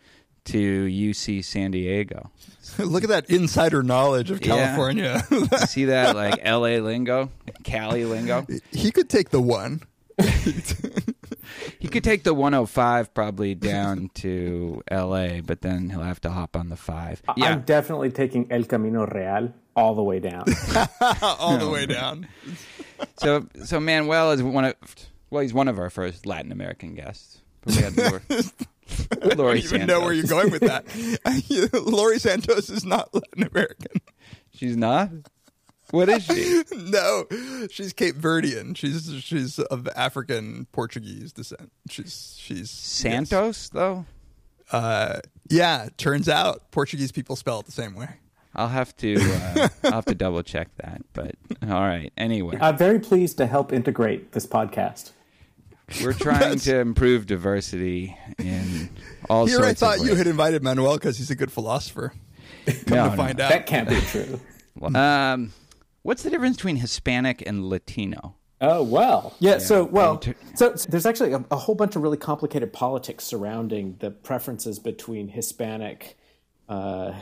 to 0.46 0.86
UC 0.86 1.44
San 1.44 1.72
Diego. 1.72 2.30
Look 2.78 3.02
at 3.02 3.10
that 3.10 3.32
insider 3.32 3.82
knowledge 3.82 4.30
of 4.30 4.40
California. 4.40 5.24
You 5.32 5.48
see 5.66 5.86
that 5.86 6.16
like 6.16 6.46
LA 6.46 6.78
lingo, 6.78 7.32
Cali 7.64 8.06
lingo? 8.06 8.46
he 8.72 8.92
could 8.92 9.10
take 9.10 9.32
the 9.32 9.42
one. 9.42 9.82
He 11.80 11.88
could 11.88 12.04
take 12.04 12.24
the 12.24 12.34
105 12.34 13.14
probably 13.14 13.56
down 13.56 14.10
to 14.16 14.82
LA, 14.90 15.42
but 15.42 15.62
then 15.62 15.90
he'll 15.90 16.02
have 16.02 16.22
to 16.22 16.30
hop 16.30 16.56
on 16.56 16.70
the 16.70 16.76
five. 16.76 17.22
Yeah. 17.36 17.48
I'm 17.48 17.62
definitely 17.62 18.10
taking 18.12 18.52
El 18.52 18.64
Camino 18.64 19.06
Real 19.06 19.54
all 19.76 19.96
the 19.96 20.04
way 20.04 20.20
down. 20.20 20.46
all 21.22 21.58
the 21.58 21.70
way 21.70 21.86
down. 21.86 22.28
So 23.18 23.48
so 23.66 23.80
Manuel 23.80 24.32
is 24.32 24.42
one 24.42 24.66
of 24.66 24.76
well, 25.30 25.42
he's 25.42 25.54
one 25.54 25.68
of 25.68 25.80
our 25.80 25.90
first 25.90 26.26
Latin 26.26 26.52
American 26.52 26.96
guests. 26.96 27.42
But 27.62 27.76
We 27.76 27.82
had 27.82 27.98
Laurie, 29.38 29.60
I 29.60 29.62
don't 29.62 29.74
even 29.74 29.88
know 29.88 30.02
where 30.02 30.14
you're 30.14 30.26
going 30.26 30.52
with 30.52 30.62
that. 30.62 30.86
Laurie 31.86 32.20
Santos 32.20 32.70
is 32.70 32.86
not 32.86 33.14
Latin 33.14 33.44
American. 33.44 34.02
She's 34.54 34.78
not. 34.78 35.10
What 35.94 36.10
is 36.10 36.24
she? 36.26 36.64
No, 36.76 37.26
she's 37.70 37.94
Cape 37.94 38.16
Verdean. 38.16 38.76
She's 38.76 39.14
she's 39.24 39.60
of 39.60 39.88
African 39.96 40.66
Portuguese 40.72 41.32
descent. 41.32 41.72
She's 41.88 42.36
she's 42.40 42.72
Santos 42.72 43.70
though. 43.70 44.06
Uh, 44.72 45.20
yeah, 45.50 45.90
turns 45.98 46.28
out 46.28 46.72
Portuguese 46.72 47.12
people 47.12 47.36
spell 47.36 47.60
it 47.60 47.68
the 47.68 47.72
same 47.72 47.94
way. 47.94 48.10
I'll 48.56 48.70
have 48.70 48.96
to 48.98 49.16
uh, 49.20 49.68
I'll 49.84 49.92
have 49.92 50.06
to 50.06 50.16
double 50.16 50.42
check 50.42 50.70
that. 50.78 51.04
But 51.14 51.36
all 51.62 51.82
right. 51.82 52.12
Anyway, 52.18 52.58
I'm 52.60 52.78
very 52.78 53.00
pleased 53.00 53.38
to 53.38 53.46
help 53.46 53.72
integrate 53.72 54.32
this 54.32 54.48
podcast. 54.48 55.12
we're 56.04 56.14
trying 56.14 56.58
to 56.60 56.80
improve 56.80 57.28
diversity 57.28 58.18
in 58.40 58.90
all 59.30 59.46
Here, 59.46 59.58
sorts 59.58 59.70
I 59.70 59.74
thought 59.74 60.00
of 60.00 60.08
you 60.08 60.16
had 60.16 60.26
invited 60.28 60.64
Manuel 60.64 60.96
because 60.96 61.18
he's 61.18 61.30
a 61.30 61.36
good 61.36 61.52
philosopher. 61.52 62.14
Come 62.66 62.98
No, 62.98 63.10
to 63.12 63.16
find 63.18 63.40
out, 63.40 63.50
That 63.50 63.68
can't 63.68 63.88
be 63.90 64.00
true. 64.02 64.40
Um, 64.96 65.54
what's 66.04 66.24
the 66.24 66.30
difference 66.30 66.58
between 66.58 66.78
Hispanic 66.78 67.44
and 67.46 67.66
Latino? 67.66 68.36
Oh 68.62 68.82
well, 68.82 69.36
yeah. 69.40 69.58
so 69.58 69.84
well, 69.84 70.14
Inter- 70.14 70.36
so, 70.56 70.76
so 70.76 70.88
there's 70.90 71.06
actually 71.06 71.34
a, 71.34 71.44
a 71.52 71.58
whole 71.58 71.76
bunch 71.76 71.98
of 71.98 72.02
really 72.02 72.16
complicated 72.18 72.72
politics 72.72 73.26
surrounding 73.26 73.98
the 74.00 74.10
preferences 74.10 74.80
between 74.80 75.28
Hispanic, 75.28 76.18
uh, 76.70 77.14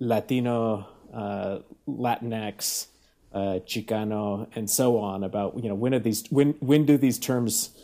Latino, 0.00 0.88
uh, 1.14 1.60
Latinx, 1.86 2.88
uh, 3.32 3.60
Chicano, 3.64 4.48
and 4.56 4.68
so 4.68 4.98
on. 4.98 5.22
About 5.22 5.62
you 5.62 5.68
know 5.68 5.76
when 5.76 5.94
are 5.94 6.00
these 6.00 6.24
when 6.30 6.54
when 6.58 6.84
do 6.84 6.96
these 6.96 7.18
terms 7.20 7.77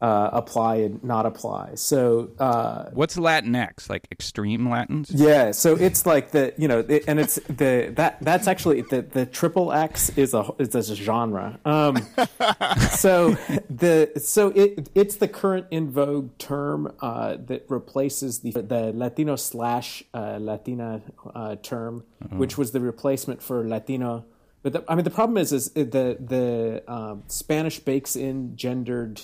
uh, 0.00 0.30
apply 0.32 0.76
and 0.76 1.02
not 1.02 1.26
apply? 1.26 1.74
So 1.74 2.30
uh, 2.38 2.90
What's 2.92 3.16
Latinx? 3.16 3.90
Like 3.90 4.06
extreme 4.10 4.70
Latins? 4.70 5.10
yeah, 5.10 5.50
so 5.52 5.74
it's 5.74 6.06
like 6.06 6.30
the 6.30 6.54
you 6.56 6.68
know, 6.68 6.80
it, 6.88 7.04
and 7.08 7.18
it's 7.18 7.36
the 7.48 7.92
that 7.96 8.18
that's 8.20 8.46
actually 8.46 8.82
the 8.82 9.02
the 9.02 9.26
triple 9.26 9.72
X 9.72 10.10
is 10.10 10.34
a 10.34 10.48
is 10.58 10.74
a 10.74 10.94
genre. 10.94 11.58
Um, 11.64 11.96
so 12.90 13.30
the 13.70 14.12
so 14.16 14.48
it 14.50 14.88
it's 14.94 15.16
the 15.16 15.28
current 15.28 15.66
in 15.70 15.90
vogue 15.90 16.36
term 16.38 16.94
uh, 17.00 17.36
that 17.46 17.64
replaces 17.68 18.40
the 18.40 18.52
the 18.52 18.92
Latino 18.94 19.36
slash 19.36 20.02
uh, 20.14 20.38
Latina 20.40 21.02
uh, 21.34 21.56
term, 21.56 22.04
which 22.30 22.56
was 22.56 22.72
the 22.72 22.80
replacement 22.80 23.42
for 23.42 23.66
Latino. 23.66 24.24
But 24.62 24.72
the, 24.72 24.84
I 24.88 24.94
mean, 24.96 25.04
the 25.04 25.10
problem 25.10 25.38
is 25.38 25.52
is 25.52 25.70
the 25.70 26.16
the 26.18 26.82
um, 26.88 27.22
Spanish 27.28 27.78
bakes 27.78 28.16
in 28.16 28.56
gendered 28.56 29.22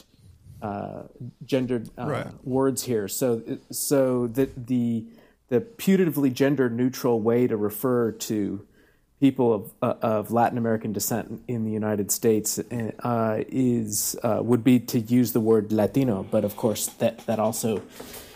uh, 0.69 1.03
gendered 1.53 1.85
uh, 1.99 2.07
Right. 2.15 2.27
words 2.59 2.81
here. 2.91 3.07
So 3.21 3.27
so 3.71 4.27
the 4.39 4.47
the 4.73 5.05
the 5.53 5.61
putatively 5.61 6.33
gender 6.33 6.67
neutral 6.81 7.17
way 7.21 7.41
to 7.47 7.57
refer 7.71 8.13
to 8.29 8.37
people 9.21 9.49
of 9.59 9.63
uh, 9.83 9.95
of 10.17 10.31
Latin 10.39 10.59
American 10.59 10.93
descent 10.93 11.27
in 11.55 11.61
the 11.69 11.71
United 11.83 12.09
States 12.11 12.59
uh, 12.59 13.45
is 13.49 14.17
uh, 14.23 14.41
would 14.43 14.65
be 14.65 14.77
to 14.93 14.99
use 15.19 15.29
the 15.33 15.41
word 15.51 15.65
Latino, 15.73 16.17
but 16.35 16.43
of 16.45 16.57
course 16.57 16.87
that 17.03 17.15
that 17.27 17.39
also 17.39 17.83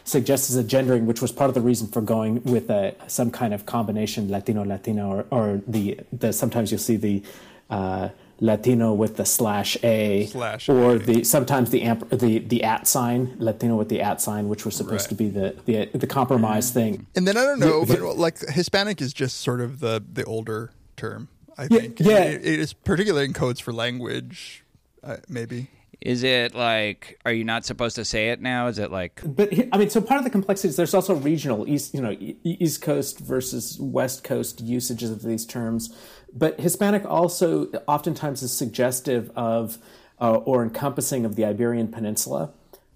suggests 0.04 0.54
a 0.54 0.64
gendering, 0.64 1.04
which 1.06 1.20
was 1.20 1.32
part 1.32 1.48
of 1.50 1.54
the 1.54 1.60
reason 1.70 1.86
for 1.94 2.00
going 2.00 2.42
with 2.44 2.70
a, 2.70 2.94
some 3.08 3.30
kind 3.30 3.52
of 3.52 3.60
combination 3.66 4.30
Latino 4.30 4.62
Latino 4.64 5.04
or, 5.14 5.26
or 5.30 5.46
the 5.66 5.84
the 6.12 6.32
sometimes 6.32 6.70
you'll 6.70 6.86
see 6.90 6.96
the 6.96 7.22
uh, 7.70 8.08
Latino 8.40 8.92
with 8.92 9.16
the 9.16 9.24
slash 9.24 9.76
a 9.82 10.26
Slash 10.26 10.68
or 10.68 10.92
A. 10.94 10.98
the 10.98 11.24
sometimes 11.24 11.70
the 11.70 11.82
amp 11.82 12.08
the 12.10 12.38
the 12.38 12.62
at 12.62 12.86
sign 12.86 13.34
Latino 13.38 13.76
with 13.76 13.88
the 13.88 14.00
at 14.00 14.20
sign, 14.20 14.48
which 14.48 14.64
was 14.64 14.76
supposed 14.76 15.02
Right. 15.02 15.08
to 15.08 15.14
be 15.14 15.28
the 15.28 15.56
the 15.64 15.98
the 15.98 16.06
compromise 16.06 16.70
thing. 16.70 17.06
And 17.16 17.26
then 17.26 17.36
I 17.36 17.42
don't 17.42 17.58
know, 17.58 17.84
but 17.84 18.00
like 18.16 18.38
Hispanic 18.38 19.00
is 19.00 19.12
just 19.12 19.38
sort 19.40 19.60
of 19.60 19.80
the 19.80 20.02
the 20.12 20.24
older 20.24 20.70
term. 20.96 21.28
I 21.56 21.62
Yeah, 21.70 21.78
think. 21.80 22.00
yeah. 22.00 22.18
It, 22.24 22.46
it 22.46 22.58
is 22.60 22.72
particularly 22.72 23.24
in 23.24 23.32
codes 23.32 23.58
for 23.58 23.72
language, 23.72 24.64
uh, 25.02 25.16
maybe. 25.28 25.68
Is 26.00 26.22
it 26.22 26.54
like, 26.54 27.18
are 27.24 27.32
you 27.32 27.44
not 27.44 27.64
supposed 27.64 27.96
to 27.96 28.04
say 28.04 28.28
it 28.28 28.40
now? 28.40 28.68
Is 28.68 28.78
it 28.78 28.92
like, 28.92 29.20
But 29.24 29.52
I 29.72 29.78
mean, 29.78 29.90
so 29.90 30.00
part 30.00 30.18
of 30.18 30.24
the 30.24 30.30
complexity 30.30 30.68
is 30.68 30.76
there's 30.76 30.94
also 30.94 31.14
regional 31.14 31.68
east, 31.68 31.92
you 31.92 32.00
know, 32.00 32.16
East 32.44 32.82
Coast 32.82 33.18
versus 33.18 33.78
West 33.80 34.22
Coast 34.22 34.60
usages 34.60 35.10
of 35.10 35.22
these 35.22 35.44
terms. 35.44 35.94
But 36.32 36.60
Hispanic 36.60 37.04
also 37.04 37.66
oftentimes 37.88 38.42
is 38.42 38.52
suggestive 38.52 39.30
of 39.34 39.78
uh, 40.20 40.34
or 40.34 40.62
encompassing 40.62 41.24
of 41.24 41.34
the 41.34 41.44
Iberian 41.44 41.88
Peninsula 41.88 42.52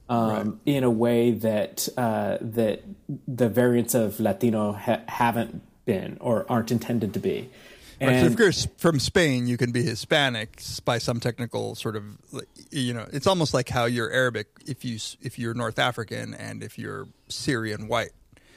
um, 0.08 0.60
in 0.66 0.84
a 0.84 0.90
way 0.90 1.32
that 1.32 1.88
uh, 1.96 2.38
that 2.40 2.82
the 3.26 3.48
variants 3.48 3.94
of 3.94 4.20
Latino 4.20 4.72
ha- 4.72 5.00
haven't 5.08 5.62
been 5.84 6.18
or 6.20 6.46
aren't 6.48 6.70
intended 6.70 7.14
to 7.14 7.20
be. 7.20 7.50
Right, 8.06 8.20
so 8.20 8.26
if 8.26 8.38
you're 8.38 8.52
from 8.78 8.98
Spain, 8.98 9.46
you 9.46 9.56
can 9.56 9.72
be 9.72 9.82
Hispanic 9.82 10.60
by 10.84 10.98
some 10.98 11.20
technical 11.20 11.74
sort 11.74 11.96
of, 11.96 12.04
you 12.70 12.92
know, 12.92 13.06
it's 13.12 13.26
almost 13.26 13.54
like 13.54 13.68
how 13.68 13.84
you're 13.84 14.10
Arabic 14.10 14.48
if 14.66 14.84
you 14.84 14.98
if 15.20 15.38
you're 15.38 15.54
North 15.54 15.78
African 15.78 16.34
and 16.34 16.62
if 16.62 16.78
you're 16.78 17.08
Syrian 17.28 17.88
white, 17.88 18.12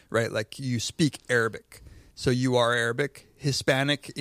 right? 0.09 0.31
Like 0.31 0.57
you 0.57 0.79
speak 0.79 1.19
Arabic, 1.29 1.81
so 2.15 2.31
you 2.31 2.55
are 2.55 2.73
Arabic. 2.73 3.27
Hispanic 3.37 4.11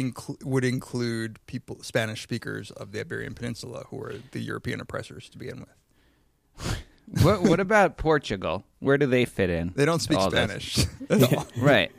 would 0.43 0.65
include 0.65 1.39
people 1.47 1.83
Spanish 1.83 2.23
speakers 2.23 2.71
of 2.73 2.93
the 2.93 3.01
Iberian 3.01 3.35
Peninsula 3.35 3.85
who 3.89 4.03
are 4.03 4.15
the 4.33 4.41
European 4.41 4.81
oppressors 4.81 5.29
to 5.31 5.39
begin 5.39 5.61
with. 5.61 6.79
what, 7.23 7.43
what 7.43 7.61
about 7.61 7.97
Portugal? 7.97 8.65
Where 8.81 8.99
do 8.99 9.07
they 9.07 9.25
fit 9.25 9.49
in? 9.49 9.73
They 9.75 9.85
don't 9.87 10.01
speak? 10.01 10.21
Spanish 10.21 10.85
at 11.11 11.23
all. 11.33 11.47
Right. 11.57 11.91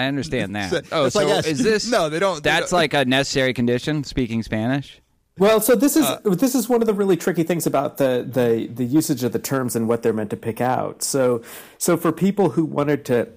I 0.00 0.06
understand 0.06 0.56
that. 0.56 0.86
Oh, 0.92 1.06
it's 1.06 1.14
so 1.14 1.24
like 1.26 1.38
us. 1.38 1.46
is 1.46 1.62
this? 1.62 1.90
No, 1.96 2.08
they 2.08 2.18
don't- 2.18 2.42
they 2.42 2.50
That's 2.50 2.70
don't- 2.70 2.78
like 2.78 2.94
a 2.94 3.04
necessary 3.04 3.52
condition. 3.54 4.04
Speaking 4.04 4.42
Spanish. 4.42 5.00
Well, 5.38 5.60
so 5.60 5.74
this 5.74 5.96
is 5.96 6.04
Uh, 6.04 6.18
this 6.24 6.54
is 6.54 6.68
one 6.68 6.82
of 6.82 6.86
the 6.86 6.92
really 6.94 7.16
tricky 7.16 7.44
things 7.44 7.66
about 7.66 7.96
the, 7.96 8.26
the 8.30 8.66
the 8.66 8.84
usage 8.84 9.22
of 9.24 9.32
the 9.32 9.38
terms 9.38 9.74
and 9.76 9.88
what 9.88 10.02
they're 10.02 10.12
meant 10.12 10.30
to 10.30 10.36
pick 10.36 10.60
out. 10.60 11.02
So 11.02 11.40
so 11.78 11.96
for 11.96 12.12
people 12.12 12.50
who 12.50 12.64
wanted 12.64 13.04
to 13.06 13.28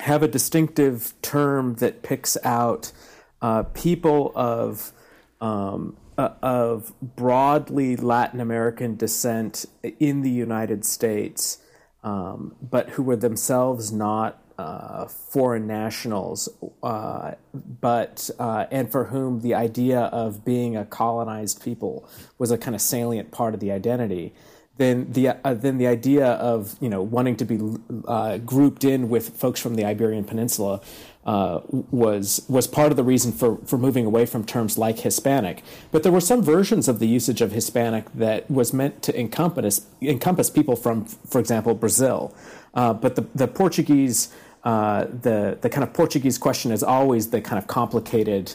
have 0.00 0.22
a 0.22 0.28
distinctive 0.28 1.12
term 1.22 1.74
that 1.76 2.02
picks 2.02 2.36
out 2.44 2.92
uh, 3.40 3.62
people 3.74 4.30
of 4.34 4.92
um, 5.40 5.96
uh, 6.18 6.30
of 6.42 6.92
broadly 7.16 7.96
Latin 7.96 8.40
American 8.40 8.96
descent 8.96 9.64
in 10.00 10.22
the 10.22 10.30
United 10.30 10.84
States, 10.84 11.58
um, 12.04 12.54
but 12.60 12.90
who 12.90 13.02
were 13.02 13.16
themselves 13.16 13.90
not 13.92 14.42
uh, 14.58 15.06
foreign 15.06 15.66
nationals, 15.66 16.48
uh, 16.82 17.32
but 17.80 18.28
uh, 18.38 18.66
and 18.70 18.90
for 18.90 19.04
whom 19.04 19.40
the 19.40 19.54
idea 19.54 20.00
of 20.00 20.44
being 20.44 20.76
a 20.76 20.84
colonized 20.84 21.62
people 21.62 22.08
was 22.38 22.50
a 22.50 22.58
kind 22.58 22.74
of 22.74 22.80
salient 22.80 23.30
part 23.30 23.54
of 23.54 23.60
the 23.60 23.70
identity. 23.70 24.34
Then 24.76 25.12
the 25.12 25.28
uh, 25.28 25.54
then 25.54 25.78
the 25.78 25.86
idea 25.86 26.26
of 26.26 26.76
you 26.80 26.88
know 26.88 27.02
wanting 27.02 27.36
to 27.36 27.44
be 27.44 27.60
uh, 28.06 28.38
grouped 28.38 28.84
in 28.84 29.08
with 29.08 29.36
folks 29.36 29.60
from 29.60 29.76
the 29.76 29.84
Iberian 29.84 30.24
Peninsula 30.24 30.80
uh, 31.24 31.60
was 31.68 32.44
was 32.48 32.66
part 32.66 32.90
of 32.90 32.96
the 32.96 33.04
reason 33.04 33.30
for 33.32 33.58
for 33.58 33.78
moving 33.78 34.06
away 34.06 34.26
from 34.26 34.44
terms 34.44 34.76
like 34.76 35.00
Hispanic. 35.00 35.62
But 35.92 36.02
there 36.02 36.12
were 36.12 36.20
some 36.20 36.42
versions 36.42 36.88
of 36.88 36.98
the 36.98 37.06
usage 37.06 37.40
of 37.40 37.52
Hispanic 37.52 38.12
that 38.14 38.50
was 38.50 38.72
meant 38.72 39.02
to 39.02 39.18
encompass 39.18 39.86
encompass 40.00 40.50
people 40.50 40.74
from, 40.74 41.04
for 41.04 41.40
example, 41.40 41.74
Brazil. 41.74 42.34
Uh, 42.74 42.92
but 42.92 43.14
the 43.14 43.22
the 43.34 43.48
Portuguese 43.48 44.32
uh, 44.64 45.04
the 45.04 45.58
the 45.60 45.70
kind 45.70 45.84
of 45.84 45.92
Portuguese 45.92 46.38
question 46.38 46.72
is 46.72 46.82
always 46.82 47.30
the 47.30 47.40
kind 47.40 47.58
of 47.58 47.66
complicated. 47.66 48.54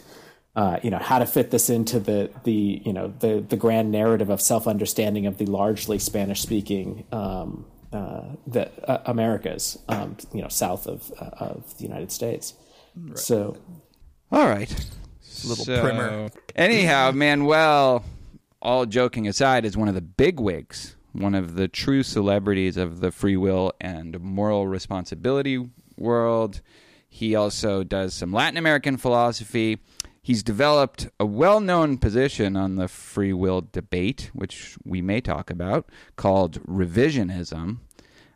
Uh, 0.56 0.80
you 0.84 0.92
know 0.92 1.00
how 1.00 1.18
to 1.18 1.26
fit 1.26 1.50
this 1.50 1.70
into 1.70 2.00
the 2.00 2.30
the 2.44 2.82
you 2.86 2.94
know 2.94 3.12
the 3.20 3.44
the 3.48 3.58
grand 3.58 3.92
narrative 3.92 4.30
of 4.30 4.40
self 4.40 4.68
understanding 4.68 5.26
of 5.26 5.40
the 5.40 5.48
largely 5.48 5.98
Spanish 5.98 6.42
speaking 6.42 7.06
um, 7.12 7.66
uh, 7.94 8.24
the 8.48 8.70
uh, 8.90 9.02
Americas, 9.06 9.78
um, 9.88 10.18
you 10.34 10.42
know, 10.42 10.48
south 10.48 10.88
of 10.88 11.12
uh, 11.20 11.30
of 11.38 11.78
the 11.78 11.84
United 11.84 12.12
States. 12.12 12.56
So, 13.16 13.58
All 14.32 14.48
right. 14.48 14.70
Little 15.46 15.66
So, 15.66 15.82
primer. 15.82 16.30
Anyhow, 16.56 17.12
Manuel, 17.12 18.04
all 18.62 18.86
joking 18.86 19.28
aside, 19.28 19.66
is 19.66 19.76
one 19.76 19.88
of 19.88 19.96
the 19.96 20.02
bigwigs, 20.02 20.96
one 21.12 21.36
of 21.36 21.56
the 21.56 21.68
true 21.68 22.04
celebrities 22.04 22.78
of 22.78 23.00
the 23.00 23.12
free 23.12 23.38
will 23.38 23.74
and 23.82 24.20
moral 24.20 24.68
responsibility 24.68 25.70
world. 25.98 26.62
He 27.10 27.36
also 27.36 27.84
does 27.84 28.14
some 28.14 28.34
Latin 28.34 28.58
American 28.58 28.98
philosophy. 28.98 29.80
He's 30.22 30.42
developed 30.42 31.10
a 31.20 31.26
well 31.26 31.60
known 31.60 31.98
position 31.98 32.56
on 32.56 32.76
the 32.76 32.88
free 32.88 33.34
will 33.34 33.62
debate, 33.72 34.32
which 34.34 34.78
we 34.84 35.02
may 35.02 35.22
talk 35.22 35.50
about, 35.50 35.90
called 36.16 36.64
revisionism. 36.64 37.80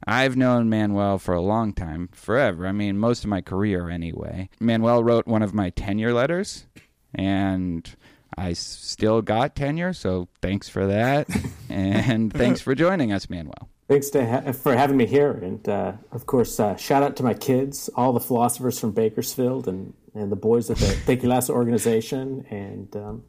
I've 0.06 0.38
known 0.38 0.70
Manuel 0.70 1.18
for 1.18 1.34
a 1.34 1.42
long 1.42 1.74
time, 1.74 2.10
forever. 2.12 2.68
I 2.68 2.72
mean, 2.72 2.98
most 2.98 3.24
of 3.24 3.30
my 3.30 3.42
career 3.42 3.90
anyway. 3.90 4.50
Manuel 4.60 5.04
wrote 5.04 5.28
one 5.28 5.42
of 5.42 5.54
my 5.54 5.70
tenure 5.70 6.14
letters, 6.14 6.68
and 7.16 7.90
I 8.38 8.54
still 8.54 9.22
got 9.22 9.56
tenure, 9.56 9.94
so 9.94 10.28
thanks 10.42 10.70
for 10.70 10.86
that. 10.88 11.28
and 11.70 12.32
thanks 12.32 12.62
for 12.62 12.76
joining 12.76 13.12
us, 13.12 13.30
Manuel. 13.30 13.70
Thanks 13.88 14.10
to 14.12 14.26
ha- 14.26 14.52
for 14.52 14.76
having 14.76 14.98
me 14.98 15.06
here, 15.06 15.32
and 15.32 15.68
uh, 15.68 15.94
of 16.12 16.26
course, 16.26 16.60
uh, 16.60 16.76
shout 16.76 17.04
out 17.04 17.16
to 17.18 17.24
my 17.24 17.34
kids, 17.34 17.90
all 17.96 18.14
the 18.14 18.20
philosophers 18.20 18.80
from 18.80 18.92
Bakersfield, 18.92 19.68
and 19.68 19.94
and 20.14 20.32
the 20.32 20.36
boys 20.36 20.70
at 20.70 20.78
the 20.78 20.86
Tequilasa 21.06 21.52
organization, 21.52 22.46
and 22.50 22.96
um, 22.96 23.24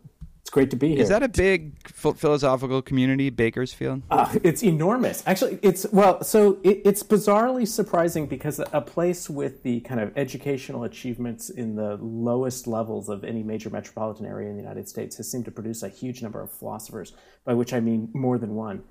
it's 0.49 0.50
great 0.50 0.71
to 0.71 0.77
be 0.77 0.95
here. 0.95 1.03
Is 1.03 1.11
that 1.11 1.23
a 1.23 1.29
big 1.29 1.77
ph- 1.85 2.17
philosophical 2.17 2.81
community, 2.81 3.29
Bakersfield? 3.29 4.00
Uh, 4.11 4.35
it's 4.43 4.65
enormous. 4.65 5.23
Actually, 5.27 5.59
it's 5.61 5.87
well. 5.93 6.25
So 6.25 6.59
it, 6.65 6.81
it's 6.87 7.03
bizarrely 7.03 7.69
surprising 7.69 8.27
because 8.27 8.59
a 8.73 8.81
place 8.81 9.29
with 9.29 9.62
the 9.62 9.81
kind 9.81 10.00
of 10.00 10.17
educational 10.17 10.85
achievements 10.85 11.50
in 11.50 11.77
the 11.77 11.99
lowest 12.00 12.67
levels 12.67 13.11
of 13.11 13.25
any 13.25 13.43
major 13.43 13.69
metropolitan 13.69 14.25
area 14.25 14.49
in 14.49 14.57
the 14.57 14.62
United 14.62 14.88
States 14.88 15.19
has 15.19 15.31
seemed 15.31 15.45
to 15.45 15.50
produce 15.50 15.83
a 15.83 15.91
huge 15.91 16.23
number 16.23 16.41
of 16.41 16.50
philosophers. 16.50 17.12
By 17.45 17.53
which 17.53 17.75
I 17.75 17.81
mean 17.81 18.09
more 18.15 18.38
than 18.38 18.55
one. 18.55 18.85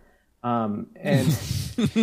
Um, 0.44 0.88
and 0.96 1.32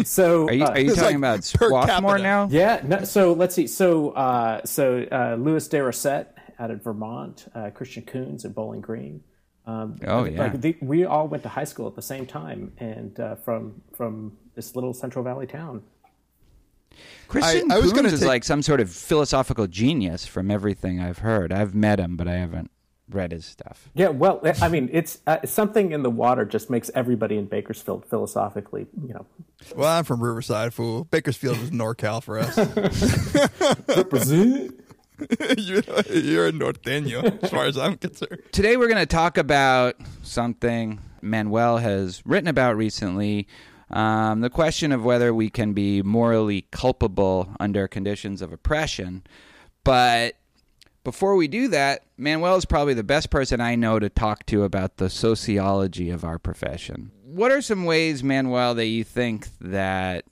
so, 0.06 0.48
Are 0.48 0.52
you, 0.52 0.64
uh, 0.64 0.70
are 0.70 0.78
you 0.80 0.90
It's 0.90 0.96
talking 1.00 1.20
like 1.20 1.38
about 1.38 1.52
per 1.54 1.68
Swarthmore 1.68 2.18
now? 2.18 2.48
yeah. 2.50 2.80
No, 2.84 3.04
so 3.04 3.32
let's 3.32 3.54
see. 3.54 3.66
So 3.66 4.10
uh, 4.10 4.60
so 4.64 5.06
uh, 5.10 5.36
Louis 5.38 5.66
de 5.68 5.82
Rosset 5.82 6.36
out 6.58 6.70
of 6.70 6.82
Vermont, 6.82 7.46
uh, 7.54 7.70
Christian 7.70 8.04
Coons 8.04 8.44
at 8.44 8.54
Bowling 8.54 8.80
Green. 8.80 9.22
Um, 9.66 9.96
Oh, 10.06 10.24
yeah. 10.24 10.38
like 10.42 10.60
the, 10.60 10.76
we 10.82 11.04
all 11.06 11.26
went 11.26 11.42
to 11.44 11.48
high 11.48 11.64
school 11.64 11.86
at 11.88 11.96
the 11.96 12.02
same 12.02 12.26
time, 12.26 12.72
and 12.78 13.18
uh, 13.18 13.36
from 13.36 13.80
from 13.96 14.36
this 14.54 14.74
little 14.76 14.92
Central 14.92 15.24
Valley 15.24 15.46
town. 15.46 15.82
Christian 17.28 17.72
I 17.72 17.76
was 17.76 17.86
Coons 17.86 17.92
gonna 17.94 18.08
is 18.08 18.20
take- 18.20 18.28
like 18.28 18.44
some 18.44 18.62
sort 18.62 18.80
of 18.80 18.90
philosophical 18.90 19.66
genius 19.66 20.26
from 20.26 20.50
everything 20.50 21.00
I've 21.00 21.18
heard. 21.18 21.52
I've 21.52 21.74
met 21.74 21.98
him, 21.98 22.16
but 22.16 22.28
I 22.28 22.34
haven't 22.34 22.70
read 23.10 23.32
his 23.32 23.44
stuff. 23.44 23.90
Yeah, 23.94 24.08
well, 24.08 24.40
I 24.62 24.68
mean, 24.68 24.88
it's 24.92 25.18
uh, 25.26 25.38
something 25.44 25.92
in 25.92 26.02
the 26.02 26.10
water 26.10 26.44
just 26.44 26.70
makes 26.70 26.90
everybody 26.94 27.36
in 27.36 27.46
Bakersfield 27.46 28.06
philosophically, 28.06 28.86
you 29.06 29.14
know, 29.14 29.26
Well, 29.76 29.88
I'm 29.88 30.04
from 30.04 30.22
Riverside, 30.22 30.72
fool. 30.72 31.04
Bakersfield 31.04 31.58
is 31.58 31.70
NorCal 31.70 32.22
for 32.22 32.38
us. 32.38 32.56
you're, 35.58 35.82
you're 36.10 36.48
a 36.48 36.52
norteño, 36.52 37.42
as 37.42 37.50
far 37.50 37.66
as 37.66 37.78
I'm 37.78 37.96
concerned. 37.96 38.42
Today 38.52 38.76
we're 38.76 38.88
going 38.88 38.98
to 38.98 39.06
talk 39.06 39.38
about 39.38 39.96
something 40.22 41.00
Manuel 41.22 41.78
has 41.78 42.22
written 42.24 42.48
about 42.48 42.76
recently. 42.76 43.46
Um, 43.90 44.40
the 44.40 44.50
question 44.50 44.92
of 44.92 45.04
whether 45.04 45.32
we 45.32 45.50
can 45.50 45.72
be 45.72 46.02
morally 46.02 46.66
culpable 46.72 47.48
under 47.60 47.86
conditions 47.86 48.42
of 48.42 48.52
oppression. 48.52 49.22
But 49.84 50.34
before 51.04 51.36
we 51.36 51.48
do 51.48 51.68
that, 51.68 52.04
Manuel 52.16 52.56
is 52.56 52.64
probably 52.64 52.94
the 52.94 53.04
best 53.04 53.30
person 53.30 53.60
I 53.60 53.76
know 53.76 53.98
to 53.98 54.08
talk 54.08 54.46
to 54.46 54.64
about 54.64 54.96
the 54.96 55.10
sociology 55.10 56.10
of 56.10 56.24
our 56.24 56.38
profession. 56.38 57.12
What 57.22 57.52
are 57.52 57.62
some 57.62 57.84
ways, 57.84 58.24
Manuel, 58.24 58.74
that 58.74 58.86
you 58.86 59.04
think 59.04 59.48
that 59.60 60.24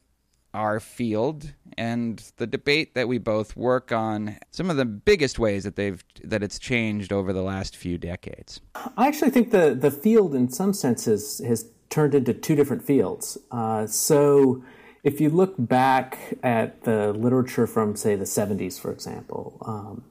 our 0.54 0.80
field 0.80 1.52
and 1.78 2.22
the 2.36 2.46
debate 2.46 2.94
that 2.94 3.08
we 3.08 3.18
both 3.18 3.56
work 3.56 3.92
on 3.92 4.36
some 4.50 4.68
of 4.68 4.76
the 4.76 4.84
biggest 4.84 5.38
ways 5.38 5.64
that 5.64 5.76
they've 5.76 6.04
that 6.22 6.42
it's 6.42 6.58
changed 6.58 7.10
over 7.10 7.32
the 7.32 7.40
last 7.40 7.74
few 7.74 7.96
decades 7.96 8.60
I 8.96 9.08
actually 9.08 9.30
think 9.30 9.50
the, 9.50 9.74
the 9.74 9.90
field, 9.90 10.34
in 10.34 10.50
some 10.50 10.72
senses, 10.72 11.40
has 11.46 11.70
turned 11.90 12.14
into 12.14 12.32
two 12.34 12.56
different 12.56 12.82
fields. 12.82 13.38
Uh, 13.50 13.86
so, 13.86 14.62
if 15.04 15.20
you 15.20 15.28
look 15.28 15.54
back 15.58 16.38
at 16.42 16.84
the 16.84 17.12
literature 17.12 17.66
from, 17.66 17.96
say, 17.96 18.14
the 18.14 18.24
70s, 18.24 18.78
for 18.78 18.92
example, 18.92 19.58
um, 19.66 20.04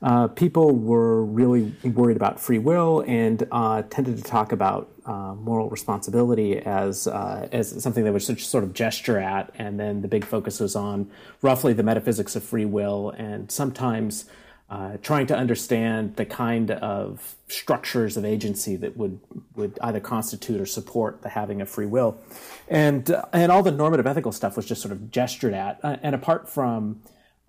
uh, 0.00 0.28
people 0.28 0.76
were 0.76 1.24
really 1.24 1.74
worried 1.82 2.16
about 2.16 2.38
free 2.38 2.58
will 2.58 3.04
and 3.06 3.46
uh, 3.50 3.82
tended 3.90 4.16
to 4.16 4.22
talk 4.22 4.52
about 4.52 4.88
uh, 5.04 5.34
moral 5.34 5.68
responsibility 5.70 6.58
as 6.58 7.08
uh, 7.08 7.48
as 7.50 7.82
something 7.82 8.04
they 8.04 8.10
would 8.10 8.22
sort 8.22 8.62
of 8.62 8.72
gesture 8.74 9.18
at, 9.18 9.50
and 9.56 9.80
then 9.80 10.02
the 10.02 10.08
big 10.08 10.24
focus 10.24 10.60
was 10.60 10.76
on 10.76 11.10
roughly 11.42 11.72
the 11.72 11.82
metaphysics 11.82 12.36
of 12.36 12.44
free 12.44 12.66
will, 12.66 13.10
and 13.10 13.50
sometimes 13.50 14.26
uh, 14.70 14.98
trying 15.02 15.26
to 15.26 15.34
understand 15.34 16.14
the 16.16 16.26
kind 16.26 16.70
of 16.70 17.36
structures 17.48 18.18
of 18.18 18.24
agency 18.24 18.76
that 18.76 18.96
would 18.96 19.18
would 19.56 19.78
either 19.82 19.98
constitute 19.98 20.60
or 20.60 20.66
support 20.66 21.22
the 21.22 21.30
having 21.30 21.60
of 21.60 21.68
free 21.68 21.86
will, 21.86 22.20
and 22.68 23.10
uh, 23.10 23.24
and 23.32 23.50
all 23.50 23.62
the 23.62 23.72
normative 23.72 24.06
ethical 24.06 24.30
stuff 24.30 24.56
was 24.56 24.66
just 24.66 24.82
sort 24.82 24.92
of 24.92 25.10
gestured 25.10 25.54
at, 25.54 25.80
and 25.82 26.14
apart 26.14 26.48
from 26.48 27.00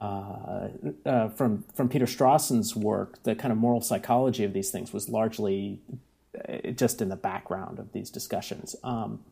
uh, 0.02 0.70
uh, 1.06 1.30
from 1.30 1.66
from 1.74 1.90
Peter 1.90 2.06
Strawson's 2.06 2.76
work, 2.76 3.22
the 3.24 3.36
kind 3.36 3.52
of 3.52 3.58
moral 3.58 3.82
psychology 3.82 4.46
of 4.46 4.54
these 4.54 4.72
things 4.72 4.94
was 4.94 5.10
largely 5.10 5.80
uh, 6.48 6.72
just 6.72 7.02
in 7.02 7.10
the 7.10 7.18
background 7.18 7.80
of 7.80 7.92
these 7.92 8.10
discussions. 8.10 8.76
Um, 8.84 9.24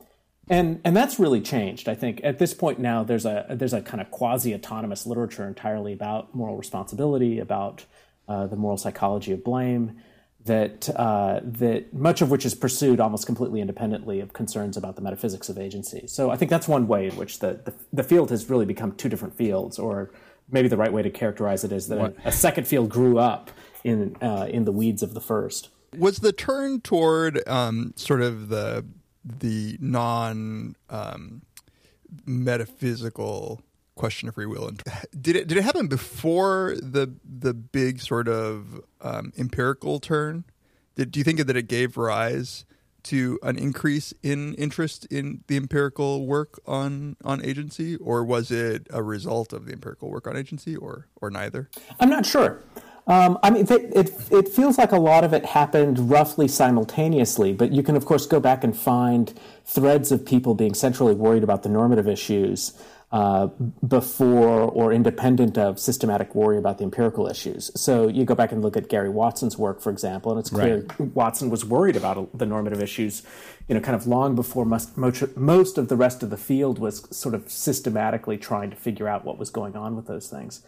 and 0.49 0.82
and 0.84 0.95
that's 0.95 1.19
really 1.19 1.41
changed. 1.41 1.88
I 1.88 1.95
think 1.95 2.19
at 2.23 2.39
this 2.39 2.53
point 2.53 2.80
now 2.80 3.03
there's 3.03 3.25
a 3.25 3.45
there's 3.49 3.73
a 3.73 3.82
kind 3.82 4.01
of 4.01 4.12
quasi 4.12 4.53
autonomous 4.53 5.06
literature 5.06 5.47
entirely 5.47 5.93
about 5.93 6.36
moral 6.36 6.58
responsibility, 6.58 7.39
about 7.39 7.86
uh, 8.27 8.47
the 8.47 8.56
moral 8.58 8.77
psychology 8.77 9.32
of 9.32 9.43
blame, 9.43 10.01
that 10.45 10.82
that 10.82 11.93
much 11.93 12.21
of 12.21 12.30
which 12.30 12.45
is 12.45 12.56
pursued 12.56 12.99
almost 12.99 13.25
completely 13.25 13.62
independently 13.62 14.19
of 14.19 14.34
concerns 14.34 14.75
about 14.75 14.95
the 14.95 15.01
metaphysics 15.01 15.49
of 15.49 15.58
agency. 15.58 16.08
So 16.08 16.30
I 16.30 16.36
think 16.36 16.51
that's 16.51 16.67
one 16.67 16.88
way 16.88 17.08
in 17.08 17.15
which 17.15 17.39
the 17.39 17.60
the, 17.63 17.73
the 17.93 18.03
field 18.03 18.32
has 18.32 18.49
really 18.49 18.65
become 18.65 18.91
two 18.93 19.10
different 19.10 19.36
fields, 19.36 19.80
or 19.80 20.12
maybe 20.49 20.67
the 20.67 20.77
right 20.77 20.91
way 20.91 21.01
to 21.01 21.10
characterize 21.10 21.63
it 21.63 21.71
is 21.71 21.88
that 21.88 21.99
a, 21.99 22.13
a 22.25 22.31
second 22.31 22.67
field 22.67 22.89
grew 22.89 23.17
up 23.17 23.51
in 23.83 24.15
uh, 24.21 24.47
in 24.49 24.65
the 24.65 24.71
weeds 24.71 25.03
of 25.03 25.13
the 25.13 25.21
first. 25.21 25.69
Was 25.97 26.19
the 26.19 26.33
turn 26.33 26.81
toward 26.81 27.47
um, 27.47 27.93
sort 27.95 28.21
of 28.21 28.49
the 28.49 28.86
the 29.23 29.77
non 29.79 30.75
um, 30.89 31.41
metaphysical 32.25 33.62
question 33.95 34.29
of 34.29 34.36
free 34.36 34.45
will 34.45 34.67
and 34.67 34.83
did 35.19 35.36
it 35.36 35.47
did 35.47 35.57
it 35.57 35.63
happen 35.63 35.88
before 35.88 36.75
the 36.81 37.15
the 37.25 37.53
big 37.53 37.99
sort 37.99 38.27
of 38.27 38.79
um, 39.01 39.33
empirical 39.38 39.99
turn? 39.99 40.43
Did, 40.95 41.12
do 41.12 41.19
you 41.19 41.23
think 41.23 41.39
that 41.45 41.55
it 41.55 41.67
gave 41.67 41.97
rise 41.97 42.65
to 43.08 43.39
an 43.43 43.58
increase 43.58 44.13
in 44.22 44.54
interest 44.56 45.06
in 45.06 45.43
the 45.48 45.58
empirical 45.58 46.26
work 46.26 46.60
on 46.65 47.17
on 47.24 47.43
agency, 47.43 47.96
or 47.98 48.24
was 48.24 48.52
it 48.52 48.88
a 48.91 49.02
result 49.02 49.54
of 49.54 49.65
the 49.65 49.74
empirical 49.74 50.10
work 50.10 50.28
on 50.28 50.36
agency, 50.36 50.76
or 50.76 51.08
or 51.22 51.30
neither? 51.30 51.70
I'm 52.00 52.10
not 52.10 52.26
sure. 52.26 52.62
Um, 53.08 53.39
I 53.41 53.52
mean, 53.52 53.65
it, 53.70 53.96
it, 53.96 54.12
it 54.32 54.50
feels 54.50 54.78
like 54.78 54.91
a 54.91 55.00
lot 55.00 55.24
of 55.24 55.32
it 55.32 55.46
happened 55.46 56.12
roughly 56.12 56.50
simultaneously, 56.50 57.54
but 57.54 57.72
you 57.72 57.82
can, 57.82 57.96
of 57.96 58.04
course, 58.04 58.26
go 58.26 58.41
back 58.41 58.65
and 58.65 58.76
find 58.76 59.34
threads 59.63 60.12
of 60.12 60.26
people 60.26 60.56
being 60.56 60.74
centrally 60.74 61.13
worried 61.13 61.41
about 61.41 61.63
the 61.63 61.70
normative 61.70 62.10
issues 62.10 62.74
uh, 63.12 63.48
before 63.88 64.60
or 64.60 64.91
independent 64.91 65.58
of 65.58 65.80
systematic 65.80 66.36
worry 66.36 66.58
about 66.58 66.78
the 66.78 66.84
empirical 66.84 67.28
issues. 67.28 67.72
So 67.80 68.10
you 68.10 68.26
go 68.26 68.36
back 68.36 68.52
and 68.52 68.62
look 68.62 68.76
at 68.76 68.89
Gary 68.89 69.10
Watson's 69.10 69.58
work, 69.58 69.80
for 69.82 69.89
example, 69.91 70.32
and 70.32 70.39
it's 70.39 70.50
clear 70.50 70.86
Watson 71.00 71.50
was 71.50 71.63
worried 71.63 71.96
about 71.96 72.38
the 72.38 72.46
normative 72.46 72.82
issues, 72.82 73.24
you 73.70 73.76
know, 73.76 73.82
kind 73.82 73.96
of 73.96 74.08
long 74.08 74.36
before 74.36 74.65
most, 74.65 74.98
most 74.98 75.78
of 75.78 75.88
the 75.88 75.96
rest 75.96 76.22
of 76.22 76.30
the 76.30 76.38
field 76.38 76.80
was 76.80 77.08
sort 77.15 77.34
of 77.34 77.50
systematically 77.50 78.38
trying 78.38 78.70
to 78.72 78.76
figure 78.76 79.08
out 79.08 79.24
what 79.24 79.38
was 79.38 79.50
going 79.50 79.78
on 79.78 79.96
with 79.96 80.08
those 80.08 80.28
things. 80.28 80.63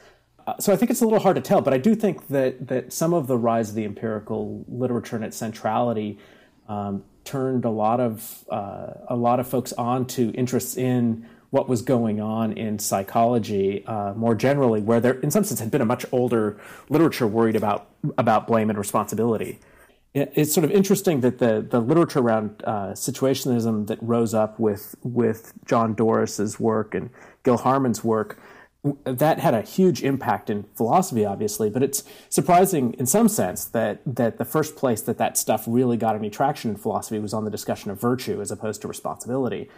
Uh, 0.47 0.57
so 0.59 0.71
I 0.71 0.77
think 0.77 0.89
it's 0.89 1.01
a 1.01 1.03
little 1.03 1.19
hard 1.19 1.35
to 1.35 1.41
tell, 1.41 1.59
but 1.59 1.73
I 1.73 1.77
do 1.77 1.93
think 1.93 2.27
that 2.29 2.69
that 2.69 2.93
some 2.93 3.13
of 3.13 3.27
the 3.27 3.37
rise 3.37 3.69
of 3.69 3.75
the 3.75 3.83
empirical 3.83 4.65
literature 4.69 5.17
and 5.17 5.25
its 5.25 5.35
centrality 5.35 6.17
um, 6.69 7.03
turned 7.25 7.65
a 7.65 7.69
lot 7.69 7.99
of 7.99 8.45
uh, 8.49 8.93
a 9.09 9.15
lot 9.15 9.39
of 9.39 9.47
folks 9.47 9.73
on 9.73 10.07
to 10.07 10.31
interests 10.31 10.77
in 10.77 11.27
what 11.51 11.67
was 11.67 11.81
going 11.81 12.21
on 12.21 12.53
in 12.53 12.77
psychology 12.79 13.85
uh, 13.87 14.13
more 14.13 14.35
generally, 14.35 14.81
where 14.81 14.99
there, 14.99 15.13
in 15.21 15.31
some 15.31 15.43
sense, 15.43 15.59
had 15.59 15.71
been 15.71 15.81
a 15.81 15.85
much 15.85 16.05
older 16.11 16.59
literature 16.89 17.27
worried 17.27 17.55
about 17.55 17.87
about 18.17 18.47
blame 18.47 18.69
and 18.69 18.77
responsibility. 18.77 19.59
it- 20.13 20.31
it's 20.35 20.53
sort 20.53 20.63
of 20.65 20.71
interesting 20.71 21.21
that 21.21 21.37
the 21.39 21.65
the 21.69 21.79
literature 21.79 22.19
around 22.19 22.63
uh, 22.65 22.91
situationism 22.93 23.87
that 23.87 23.99
rose 24.01 24.33
up 24.33 24.59
with 24.59 24.95
with 25.03 25.53
John 25.65 25.93
Doris's 25.95 26.59
work 26.59 26.95
and 26.95 27.09
Gil 27.43 27.57
Harman's 27.57 28.03
work 28.03 28.39
that 29.03 29.39
had 29.39 29.53
a 29.53 29.61
huge 29.61 30.03
impact 30.03 30.49
in 30.49 30.63
philosophy, 30.75 31.25
obviously. 31.25 31.69
But 31.69 31.83
it's 31.83 32.03
surprising 32.29 32.93
in 32.93 33.05
some 33.05 33.27
sense 33.27 33.65
that 33.65 34.01
that 34.05 34.37
the 34.37 34.45
first 34.45 34.75
place 34.77 35.01
that 35.01 35.17
that 35.17 35.37
stuff 35.37 35.65
really 35.67 35.97
got 35.97 36.15
any 36.15 36.29
traction 36.29 36.71
in 36.71 36.77
philosophy 36.77 37.19
was 37.19 37.33
on 37.33 37.43
the 37.45 37.51
discussion 37.51 37.91
of 37.91 37.99
virtue 37.99 38.39
as 38.41 38.51
opposed 38.51 38.81
to 38.81 38.87
responsibility. 38.87 39.69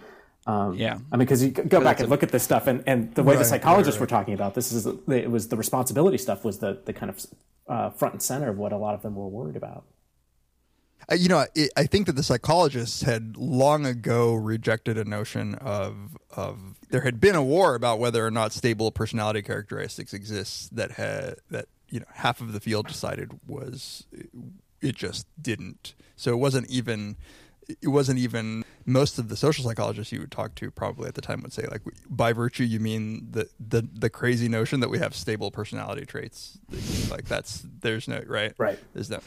Um, 0.48 0.76
Yeah. 0.76 0.98
I 1.12 1.18
mean, 1.18 1.26
because 1.26 1.44
you 1.44 1.52
go 1.52 1.82
back 1.82 2.00
and 2.00 2.10
look 2.10 2.24
at 2.24 2.30
this 2.30 2.44
stuff, 2.44 2.68
and, 2.68 2.84
and 2.88 3.14
the 3.14 3.24
way 3.24 3.36
the 3.36 3.46
psychologists 3.46 4.00
right, 4.00 4.02
were 4.02 4.08
talking 4.08 4.34
about 4.34 4.56
this 4.56 4.72
is 4.72 4.86
it 4.86 5.30
was 5.30 5.50
the 5.50 5.58
responsibility 5.58 6.18
stuff 6.18 6.44
was 6.44 6.60
the 6.60 6.80
the 6.86 6.94
kind 6.94 7.10
of 7.10 7.26
uh, 7.68 7.90
front 7.92 8.14
and 8.14 8.22
center 8.22 8.50
of 8.50 8.58
what 8.58 8.72
a 8.72 8.78
lot 8.78 8.96
of 8.96 9.02
them 9.02 9.16
were 9.16 9.28
worried 9.28 9.56
about. 9.56 9.86
Uh, 11.12 11.16
you 11.16 11.28
know, 11.28 11.46
it, 11.56 11.72
I 11.76 11.86
think 11.86 12.08
that 12.08 12.16
the 12.16 12.24
psychologists 12.24 13.02
had 13.02 13.38
long 13.38 13.86
ago 13.86 14.34
rejected 14.34 14.98
a 14.98 15.06
notion 15.06 15.56
of 15.56 16.18
of 16.32 16.76
there 16.90 17.02
had 17.02 17.20
been 17.20 17.36
a 17.36 17.44
war 17.44 17.76
about 17.76 18.00
whether 18.00 18.26
or 18.26 18.32
not 18.32 18.54
stable 18.54 18.92
personality 18.92 19.42
characteristics 19.42 20.14
exist 20.14 20.76
that 20.76 20.92
had 20.92 21.36
that 21.50 21.68
you 21.90 22.00
know 22.00 22.06
half 22.14 22.42
of 22.42 22.54
the 22.54 22.60
field 22.60 22.88
decided 22.88 23.40
was 23.48 24.06
it 24.82 24.96
just 24.96 25.28
didn't. 25.42 25.94
So 26.16 26.32
it 26.32 26.38
wasn't 26.38 26.70
even 26.70 27.18
it 27.82 27.88
wasn't 27.88 28.18
even 28.20 28.64
most 28.86 29.18
of 29.20 29.30
the 29.30 29.36
social 29.36 29.64
psychologists 29.64 30.12
you 30.12 30.20
would 30.20 30.32
talk 30.32 30.56
to 30.56 30.72
probably 30.72 31.08
at 31.08 31.16
the 31.16 31.22
time 31.22 31.42
would 31.42 31.54
say 31.54 31.66
like 31.70 31.82
by 32.10 32.34
virtue 32.34 32.64
you 32.64 32.80
mean 32.80 33.28
the 33.32 33.48
the 33.60 33.88
the 33.94 34.10
crazy 34.10 34.48
notion 34.50 34.80
that 34.80 34.90
we 34.90 34.98
have 34.98 35.16
stable 35.16 35.52
personality 35.52 36.06
traits 36.06 36.58
like 37.10 37.26
that's 37.26 37.66
there's 37.82 38.08
no 38.08 38.22
right 38.28 38.54
Right. 38.58 38.80
there's 38.94 39.10
no 39.10 39.20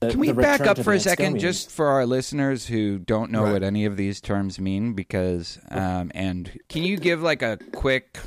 The- 0.00 0.10
Can 0.10 0.18
we 0.18 0.32
back 0.32 0.62
up 0.62 0.78
for 0.80 0.92
a 0.92 0.98
second, 0.98 1.36
Anscombean. 1.36 1.40
just 1.40 1.70
for 1.70 1.86
our 1.86 2.04
listeners 2.04 2.66
who 2.66 2.98
don't 2.98 3.30
know 3.30 3.44
Right. 3.44 3.52
what 3.52 3.62
any 3.62 3.84
of 3.84 3.96
these 3.96 4.20
terms 4.20 4.58
mean? 4.58 4.94
Because, 4.94 5.60
um, 5.70 6.10
and 6.12 6.50
can 6.68 6.82
you 6.82 6.96
give 6.96 7.22
like 7.22 7.40
a 7.42 7.56
quick, 7.72 8.18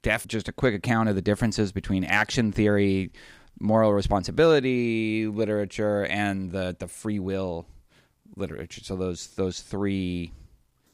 def, 0.00 0.26
just 0.26 0.48
a 0.48 0.52
quick 0.52 0.74
account 0.74 1.10
of 1.10 1.14
the 1.14 1.20
differences 1.20 1.72
between 1.72 2.04
action 2.04 2.52
theory, 2.52 3.12
moral 3.60 3.92
responsibility 3.92 5.26
literature, 5.26 6.06
and 6.06 6.52
the 6.52 6.74
the 6.78 6.88
free 6.88 7.18
will 7.18 7.66
literature? 8.36 8.82
So 8.82 8.96
those 8.96 9.28
those 9.28 9.60
three. 9.60 10.32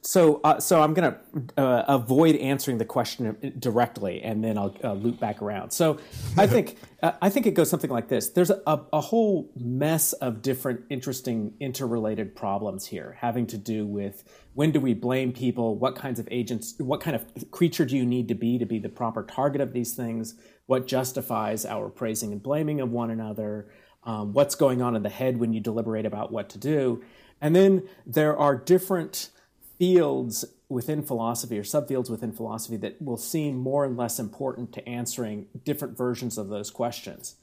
So, 0.01 0.39
uh, 0.45 0.61
so 0.61 0.81
I'm 0.81 0.93
going 0.93 1.13
to 1.13 1.61
uh, 1.61 1.83
avoid 1.89 2.37
answering 2.37 2.77
the 2.77 2.85
question 2.85 3.53
directly, 3.59 4.21
and 4.21 4.41
then 4.41 4.57
I'll 4.57 4.73
uh, 4.81 4.93
loop 4.93 5.19
back 5.19 5.41
around. 5.41 5.71
So, 5.71 5.99
I 6.37 6.47
think 6.47 6.77
uh, 7.03 7.11
I 7.21 7.29
think 7.29 7.45
it 7.47 7.53
goes 7.53 7.69
something 7.69 7.89
like 7.89 8.07
this: 8.07 8.29
There's 8.29 8.49
a, 8.49 8.81
a 8.93 9.01
whole 9.01 9.51
mess 9.57 10.13
of 10.13 10.41
different, 10.41 10.85
interesting, 10.89 11.53
interrelated 11.59 12.33
problems 12.33 12.87
here, 12.87 13.17
having 13.19 13.45
to 13.47 13.57
do 13.57 13.85
with 13.85 14.23
when 14.53 14.71
do 14.71 14.79
we 14.79 14.93
blame 14.93 15.31
people, 15.31 15.77
what 15.77 15.95
kinds 15.95 16.19
of 16.19 16.27
agents, 16.31 16.75
what 16.79 17.01
kind 17.01 17.15
of 17.15 17.51
creature 17.51 17.85
do 17.85 17.95
you 17.95 18.05
need 18.05 18.27
to 18.27 18.35
be 18.35 18.57
to 18.57 18.65
be 18.65 18.79
the 18.79 18.89
proper 18.89 19.23
target 19.23 19.61
of 19.61 19.73
these 19.73 19.93
things, 19.93 20.35
what 20.65 20.87
justifies 20.87 21.65
our 21.65 21.89
praising 21.89 22.31
and 22.31 22.43
blaming 22.43 22.81
of 22.81 22.91
one 22.91 23.09
another, 23.09 23.69
um, 24.03 24.33
what's 24.33 24.55
going 24.55 24.81
on 24.81 24.95
in 24.95 25.03
the 25.03 25.09
head 25.09 25.37
when 25.37 25.53
you 25.53 25.59
deliberate 25.59 26.05
about 26.05 26.31
what 26.31 26.49
to 26.49 26.57
do, 26.57 27.01
and 27.41 27.55
then 27.55 27.87
there 28.05 28.37
are 28.37 28.55
different 28.55 29.29
fields 29.77 30.45
within 30.67 31.01
philosophy 31.01 31.57
or 31.57 31.63
subfields 31.63 32.09
within 32.09 32.31
philosophy 32.31 32.77
that 32.77 33.01
will 33.01 33.17
seem 33.17 33.57
more 33.57 33.85
and 33.85 33.97
less 33.97 34.19
important 34.19 34.71
to 34.73 34.87
answering 34.87 35.47
different 35.63 35.97
versions 35.97 36.37
of 36.37 36.49
those 36.49 36.69
questions. 36.69 37.35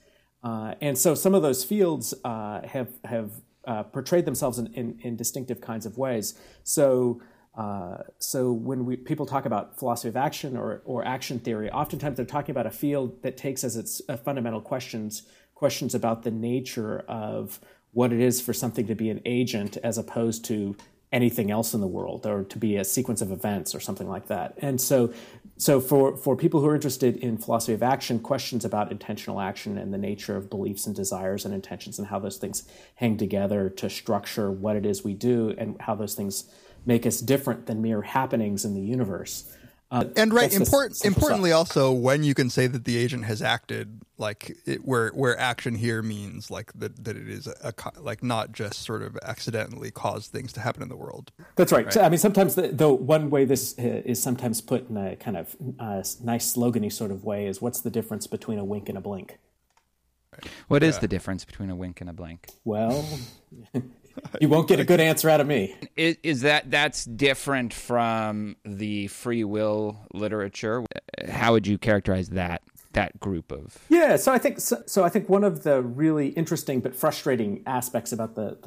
Uh, 0.44 0.74
and 0.80 0.96
so 0.96 1.14
some 1.14 1.34
of 1.34 1.42
those 1.42 1.64
fields 1.64 2.14
uh, 2.24 2.60
have 2.66 2.88
have 3.04 3.32
uh, 3.66 3.82
portrayed 3.82 4.24
themselves 4.24 4.58
in, 4.58 4.72
in, 4.74 4.98
in 5.02 5.16
distinctive 5.16 5.60
kinds 5.60 5.86
of 5.86 5.98
ways. 5.98 6.38
So 6.62 7.20
uh, 7.56 7.98
so 8.18 8.52
when 8.52 8.84
we 8.84 8.96
people 8.96 9.26
talk 9.26 9.46
about 9.46 9.78
philosophy 9.78 10.08
of 10.08 10.16
action 10.16 10.56
or 10.56 10.82
or 10.84 11.04
action 11.04 11.40
theory, 11.40 11.70
oftentimes 11.70 12.16
they're 12.16 12.26
talking 12.26 12.52
about 12.52 12.66
a 12.66 12.70
field 12.70 13.22
that 13.22 13.36
takes 13.36 13.64
as 13.64 13.76
its 13.76 14.00
uh, 14.08 14.16
fundamental 14.16 14.60
questions 14.60 15.22
questions 15.54 15.94
about 15.94 16.22
the 16.22 16.30
nature 16.30 17.00
of 17.08 17.58
what 17.96 18.12
it 18.12 18.20
is 18.20 18.42
for 18.42 18.52
something 18.52 18.86
to 18.86 18.94
be 18.94 19.08
an 19.08 19.22
agent 19.24 19.78
as 19.82 19.96
opposed 19.96 20.44
to 20.44 20.76
anything 21.12 21.50
else 21.50 21.72
in 21.72 21.80
the 21.80 21.86
world 21.86 22.26
or 22.26 22.44
to 22.44 22.58
be 22.58 22.76
a 22.76 22.84
sequence 22.84 23.22
of 23.22 23.32
events 23.32 23.74
or 23.74 23.80
something 23.80 24.06
like 24.06 24.26
that. 24.26 24.52
And 24.58 24.78
so 24.78 25.14
so 25.56 25.80
for 25.80 26.14
for 26.14 26.36
people 26.36 26.60
who 26.60 26.66
are 26.66 26.74
interested 26.74 27.16
in 27.16 27.38
philosophy 27.38 27.72
of 27.72 27.82
action, 27.82 28.18
questions 28.18 28.66
about 28.66 28.92
intentional 28.92 29.40
action 29.40 29.78
and 29.78 29.94
the 29.94 29.98
nature 29.98 30.36
of 30.36 30.50
beliefs 30.50 30.86
and 30.86 30.94
desires 30.94 31.46
and 31.46 31.54
intentions 31.54 31.98
and 31.98 32.08
how 32.08 32.18
those 32.18 32.36
things 32.36 32.68
hang 32.96 33.16
together 33.16 33.70
to 33.70 33.88
structure 33.88 34.50
what 34.50 34.76
it 34.76 34.84
is 34.84 35.02
we 35.02 35.14
do 35.14 35.54
and 35.56 35.80
how 35.80 35.94
those 35.94 36.14
things 36.14 36.52
make 36.84 37.06
us 37.06 37.22
different 37.22 37.64
than 37.64 37.80
mere 37.80 38.02
happenings 38.02 38.66
in 38.66 38.74
the 38.74 38.82
universe. 38.82 39.55
Uh, 39.88 40.04
and 40.16 40.34
right 40.34 40.52
important 40.52 41.04
importantly 41.04 41.50
stuff. 41.50 41.58
also 41.58 41.92
when 41.92 42.24
you 42.24 42.34
can 42.34 42.50
say 42.50 42.66
that 42.66 42.84
the 42.84 42.96
agent 42.96 43.24
has 43.24 43.40
acted 43.40 44.00
like 44.18 44.56
it, 44.66 44.84
where 44.84 45.10
where 45.10 45.38
action 45.38 45.76
here 45.76 46.02
means 46.02 46.50
like 46.50 46.72
that 46.72 47.04
that 47.04 47.16
it 47.16 47.28
is 47.28 47.46
a, 47.46 47.54
a 47.62 48.00
like 48.00 48.20
not 48.20 48.50
just 48.50 48.82
sort 48.82 49.00
of 49.00 49.16
accidentally 49.22 49.92
caused 49.92 50.32
things 50.32 50.52
to 50.52 50.60
happen 50.60 50.82
in 50.82 50.88
the 50.88 50.96
world 50.96 51.30
That's 51.54 51.72
right. 51.72 51.92
So, 51.92 52.02
I 52.02 52.08
mean, 52.08 52.18
sometimes, 52.18 52.54
the, 52.54 52.68
though, 52.68 52.92
one 52.92 53.30
way 53.30 53.44
this 53.44 53.78
uh, 53.78 54.02
is 54.04 54.22
sometimes 54.22 54.60
put 54.60 54.88
in 54.88 54.96
a 54.96 55.16
kind 55.16 55.36
of 55.36 55.56
uh, 55.78 56.02
nice 56.22 56.54
slogany 56.54 56.92
sort 56.92 57.10
of 57.10 57.24
way 57.24 57.46
is 57.46 57.60
what's 57.60 57.80
the 57.80 57.90
difference 57.90 58.26
between 58.26 58.58
a 58.58 58.64
wink 58.64 58.88
and 58.88 58.98
a 58.98 59.00
blink? 59.00 59.38
What 60.68 60.82
is 60.82 60.98
the 60.98 61.08
difference 61.08 61.44
between 61.44 61.70
a 61.70 61.76
wink 61.76 62.00
and 62.00 62.10
a 62.10 62.12
blink? 62.12 62.48
Well, 62.64 63.08
you 64.40 64.48
won't 64.48 64.68
get 64.68 64.80
a 64.80 64.84
good 64.84 65.00
answer 65.00 65.28
out 65.28 65.40
of 65.40 65.46
me. 65.46 65.74
Is, 65.96 66.16
is 66.22 66.40
that 66.42 66.70
that's 66.70 67.04
different 67.04 67.72
from 67.72 68.56
the 68.64 69.08
free 69.08 69.44
will 69.44 69.98
literature? 70.12 70.84
How 71.28 71.52
would 71.52 71.66
you 71.66 71.78
characterize 71.78 72.30
that 72.30 72.62
that 72.92 73.20
group 73.20 73.52
of? 73.52 73.78
Yeah, 73.88 74.16
so 74.16 74.32
I 74.32 74.38
think 74.38 74.58
so, 74.58 74.82
so. 74.86 75.04
I 75.04 75.08
think 75.08 75.28
one 75.28 75.44
of 75.44 75.62
the 75.62 75.82
really 75.82 76.28
interesting 76.28 76.80
but 76.80 76.94
frustrating 76.96 77.62
aspects 77.66 78.10
about 78.10 78.34
the 78.34 78.58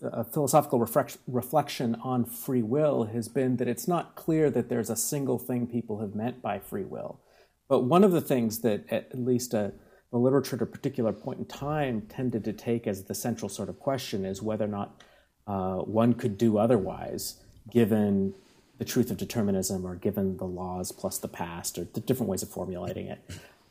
the 0.00 0.08
uh, 0.08 0.24
philosophical 0.24 0.80
reflect, 0.80 1.18
reflection 1.28 1.94
on 2.02 2.24
free 2.24 2.62
will 2.62 3.04
has 3.04 3.28
been 3.28 3.56
that 3.58 3.68
it's 3.68 3.86
not 3.86 4.16
clear 4.16 4.50
that 4.50 4.68
there's 4.68 4.90
a 4.90 4.96
single 4.96 5.38
thing 5.38 5.66
people 5.66 6.00
have 6.00 6.14
meant 6.14 6.42
by 6.42 6.58
free 6.58 6.84
will. 6.84 7.20
But 7.68 7.80
one 7.84 8.02
of 8.02 8.10
the 8.10 8.20
things 8.20 8.60
that 8.60 8.90
at 8.90 9.16
least 9.16 9.54
uh, 9.54 9.70
the 10.10 10.18
literature 10.18 10.56
at 10.56 10.62
a 10.62 10.66
particular 10.66 11.12
point 11.12 11.38
in 11.38 11.44
time 11.44 12.02
tended 12.02 12.44
to 12.44 12.52
take 12.52 12.86
as 12.86 13.04
the 13.04 13.14
central 13.14 13.48
sort 13.48 13.68
of 13.68 13.78
question 13.78 14.24
is 14.24 14.42
whether 14.42 14.64
or 14.64 14.68
not 14.68 15.02
uh, 15.46 15.76
one 15.76 16.14
could 16.14 16.36
do 16.36 16.58
otherwise, 16.58 17.40
given 17.70 18.34
the 18.78 18.84
truth 18.84 19.10
of 19.10 19.16
determinism 19.16 19.86
or 19.86 19.94
given 19.94 20.36
the 20.38 20.44
laws 20.44 20.90
plus 20.90 21.18
the 21.18 21.28
past 21.28 21.78
or 21.78 21.84
the 21.84 22.00
different 22.00 22.28
ways 22.28 22.42
of 22.42 22.48
formulating 22.48 23.06
it. 23.06 23.20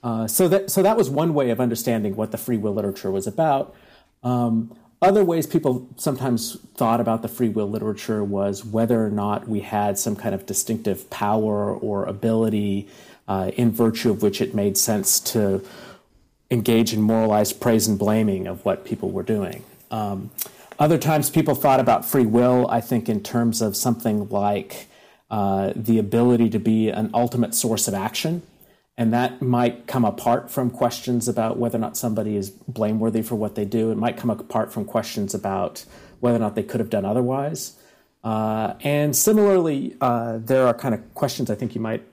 Uh, 0.03 0.27
so 0.27 0.47
that 0.47 0.69
so 0.69 0.81
that 0.81 0.95
was 0.95 1.09
one 1.09 1.33
way 1.33 1.49
of 1.49 1.59
understanding 1.59 2.15
what 2.15 2.31
the 2.31 2.37
free 2.37 2.57
will 2.57 2.73
literature 2.73 3.11
was 3.11 3.27
about. 3.27 3.75
Um, 4.23 4.75
other 5.01 5.23
ways 5.23 5.47
people 5.47 5.89
sometimes 5.95 6.57
thought 6.75 6.99
about 6.99 7.21
the 7.21 7.27
free 7.27 7.49
will 7.49 7.69
literature 7.69 8.23
was 8.23 8.63
whether 8.63 9.05
or 9.05 9.09
not 9.09 9.47
we 9.47 9.61
had 9.61 9.97
some 9.97 10.15
kind 10.15 10.35
of 10.35 10.45
distinctive 10.45 11.09
power 11.09 11.73
or 11.73 12.05
ability 12.05 12.87
uh, 13.27 13.51
in 13.55 13.71
virtue 13.71 14.11
of 14.11 14.21
which 14.21 14.41
it 14.41 14.53
made 14.53 14.77
sense 14.77 15.19
to 15.19 15.63
engage 16.51 16.93
in 16.93 17.01
moralized 17.01 17.59
praise 17.59 17.87
and 17.87 17.97
blaming 17.99 18.47
of 18.47 18.65
what 18.65 18.85
people 18.85 19.11
were 19.11 19.23
doing. 19.23 19.63
Um, 19.91 20.31
other 20.79 20.97
times, 20.97 21.29
people 21.29 21.55
thought 21.55 21.79
about 21.79 22.05
free 22.05 22.25
will, 22.25 22.67
I 22.69 22.79
think, 22.81 23.09
in 23.09 23.21
terms 23.21 23.61
of 23.61 23.75
something 23.75 24.29
like 24.29 24.87
uh, 25.29 25.73
the 25.75 25.99
ability 25.99 26.49
to 26.51 26.59
be 26.59 26.89
an 26.89 27.09
ultimate 27.13 27.53
source 27.53 27.87
of 27.87 27.93
action. 27.93 28.41
And 28.97 29.13
that 29.13 29.41
might 29.41 29.87
come 29.87 30.03
apart 30.03 30.49
from 30.51 30.69
questions 30.69 31.27
about 31.27 31.57
whether 31.57 31.77
or 31.77 31.81
not 31.81 31.95
somebody 31.95 32.35
is 32.35 32.49
blameworthy 32.49 33.21
for 33.21 33.35
what 33.35 33.55
they 33.55 33.65
do. 33.65 33.91
It 33.91 33.97
might 33.97 34.17
come 34.17 34.29
apart 34.29 34.73
from 34.73 34.85
questions 34.85 35.33
about 35.33 35.85
whether 36.19 36.35
or 36.37 36.39
not 36.39 36.55
they 36.55 36.63
could 36.63 36.79
have 36.79 36.89
done 36.89 37.05
otherwise. 37.05 37.77
Uh, 38.23 38.73
and 38.81 39.15
similarly, 39.15 39.95
uh, 40.01 40.39
there 40.39 40.67
are 40.67 40.73
kind 40.73 40.93
of 40.93 41.13
questions 41.13 41.49
I 41.49 41.55
think 41.55 41.75
you 41.75 41.81
might 41.81 42.03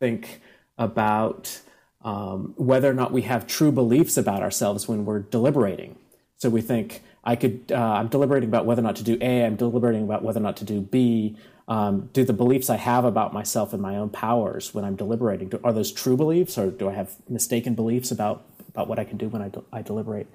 think 0.00 0.40
about 0.78 1.60
um, 2.04 2.54
whether 2.56 2.90
or 2.90 2.94
not 2.94 3.12
we 3.12 3.22
have 3.22 3.46
true 3.46 3.72
beliefs 3.72 4.16
about 4.16 4.42
ourselves 4.42 4.86
when 4.86 5.04
we're 5.04 5.20
deliberating. 5.20 5.96
So 6.36 6.50
we 6.50 6.60
think 6.60 7.02
I 7.24 7.36
could. 7.36 7.72
Uh, 7.72 7.76
I'm 7.76 8.08
deliberating 8.08 8.48
about 8.48 8.66
whether 8.66 8.80
or 8.80 8.84
not 8.84 8.96
to 8.96 9.02
do 9.02 9.16
A. 9.20 9.44
I'm 9.44 9.56
deliberating 9.56 10.02
about 10.02 10.22
whether 10.22 10.40
or 10.40 10.42
not 10.42 10.56
to 10.58 10.64
do 10.64 10.80
B. 10.80 11.36
Um, 11.66 12.10
do 12.12 12.24
the 12.24 12.34
beliefs 12.34 12.68
I 12.68 12.76
have 12.76 13.06
about 13.06 13.32
myself 13.32 13.72
and 13.72 13.80
my 13.80 13.96
own 13.96 14.10
powers 14.10 14.74
when 14.74 14.84
I'm 14.84 14.96
deliberating 14.96 15.48
do, 15.48 15.58
are 15.64 15.72
those 15.72 15.90
true 15.90 16.14
beliefs, 16.14 16.58
or 16.58 16.70
do 16.70 16.90
I 16.90 16.92
have 16.92 17.16
mistaken 17.26 17.74
beliefs 17.74 18.10
about 18.10 18.44
about 18.68 18.86
what 18.88 18.98
I 18.98 19.04
can 19.04 19.16
do 19.16 19.28
when 19.28 19.40
I, 19.40 19.48
de- 19.48 19.62
I 19.72 19.80
deliberate? 19.80 20.26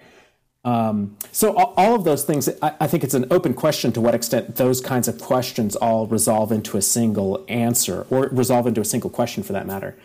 Um, 0.66 1.18
so 1.32 1.56
all, 1.56 1.74
all 1.78 1.96
of 1.96 2.04
those 2.04 2.24
things, 2.24 2.50
I, 2.62 2.74
I 2.80 2.88
think 2.88 3.04
it's 3.04 3.14
an 3.14 3.26
open 3.30 3.54
question 3.54 3.92
to 3.94 4.02
what 4.02 4.16
extent 4.16 4.56
those 4.56 4.82
kinds 4.82 5.08
of 5.08 5.20
questions 5.22 5.76
all 5.76 6.08
resolve 6.08 6.52
into 6.52 6.78
a 6.78 6.82
single 6.82 7.46
answer, 7.48 8.08
or 8.10 8.28
resolve 8.30 8.66
into 8.66 8.82
a 8.82 8.86
single 8.86 9.10
question 9.10 9.44
for 9.44 9.54
that 9.54 9.68
matter. 9.68 9.96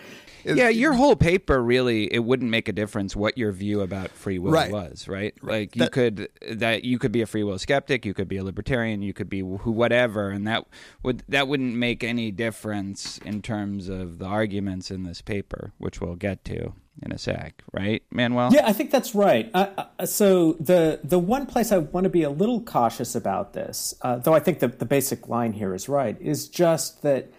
It's- 0.45 0.57
Yeah, 0.57 0.69
your 0.69 0.93
whole 0.93 1.17
paper 1.17 1.63
really 1.63 2.13
it 2.13 2.21
wouldn't 2.21 2.51
make 2.51 2.69
a 2.69 2.73
difference 2.73 3.17
what 3.17 3.37
your 3.39 3.51
view 3.53 3.81
about 3.81 4.11
free 4.11 4.39
will 4.39 4.53
Right. 4.53 4.71
was, 4.71 5.09
right? 5.09 5.35
Like 5.43 5.75
you 5.77 5.81
That- 5.81 5.93
could 5.93 6.29
that 6.51 6.85
you 6.85 6.99
could 6.99 7.13
be 7.13 7.23
a 7.23 7.27
free 7.27 7.43
will 7.43 7.59
skeptic, 7.59 8.05
you 8.05 8.15
could 8.15 8.29
be 8.29 8.37
a 8.37 8.45
libertarian, 8.45 9.03
you 9.03 9.13
could 9.13 9.29
be 9.31 9.41
who 9.41 9.71
whatever, 9.73 10.29
and 10.31 10.47
that 10.47 10.65
would 11.03 11.23
that 11.29 11.49
wouldn't 11.49 11.75
make 11.77 12.05
any 12.05 12.31
difference 12.31 13.19
in 13.25 13.43
terms 13.43 13.89
of 13.89 14.19
the 14.19 14.27
arguments 14.27 14.91
in 14.91 15.05
this 15.05 15.23
paper, 15.23 15.73
which 15.79 16.01
we'll 16.01 16.17
get 16.17 16.45
to 16.47 16.75
in 17.03 17.11
a 17.11 17.19
sec, 17.19 17.63
right, 17.73 18.03
Manuel? 18.13 18.51
Yeah, 18.53 18.67
I 18.69 18.73
think 18.73 18.93
that's 18.93 19.17
right. 19.17 19.51
Uh, 19.53 19.87
uh, 19.99 20.07
so 20.07 20.53
the 20.61 21.01
the 21.03 21.19
one 21.19 21.47
place 21.47 21.73
I 21.73 21.79
want 21.79 22.05
to 22.05 22.11
be 22.11 22.23
a 22.23 22.31
little 22.31 22.61
cautious 22.61 23.15
about 23.17 23.53
this, 23.53 23.95
uh, 24.03 24.17
though 24.19 24.35
I 24.35 24.39
think 24.41 24.61
that 24.61 24.79
the 24.79 24.85
basic 24.87 25.29
line 25.29 25.55
here 25.55 25.75
is 25.75 25.89
right, 25.89 26.17
is 26.21 26.49
just 26.49 27.03
that 27.03 27.31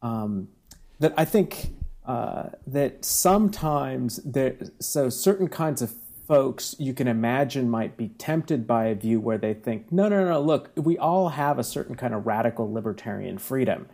um, 0.00 0.48
that 0.98 1.12
I 1.16 1.24
think 1.24 1.72
uh, 2.06 2.50
that 2.66 3.04
sometimes 3.04 4.16
there 4.24 4.56
so 4.80 5.08
certain 5.08 5.48
kinds 5.48 5.82
of 5.82 5.92
folks 6.26 6.74
you 6.78 6.94
can 6.94 7.08
imagine 7.08 7.68
might 7.68 7.96
be 7.96 8.08
tempted 8.08 8.66
by 8.66 8.86
a 8.86 8.94
view 8.94 9.20
where 9.20 9.38
they 9.38 9.54
think, 9.54 9.90
no, 9.92 10.08
no, 10.08 10.24
no, 10.24 10.40
look, 10.40 10.70
we 10.76 10.96
all 10.98 11.28
have 11.30 11.58
a 11.58 11.64
certain 11.64 11.94
kind 11.94 12.14
of 12.14 12.26
radical 12.26 12.72
libertarian 12.72 13.38
freedom, 13.38 13.88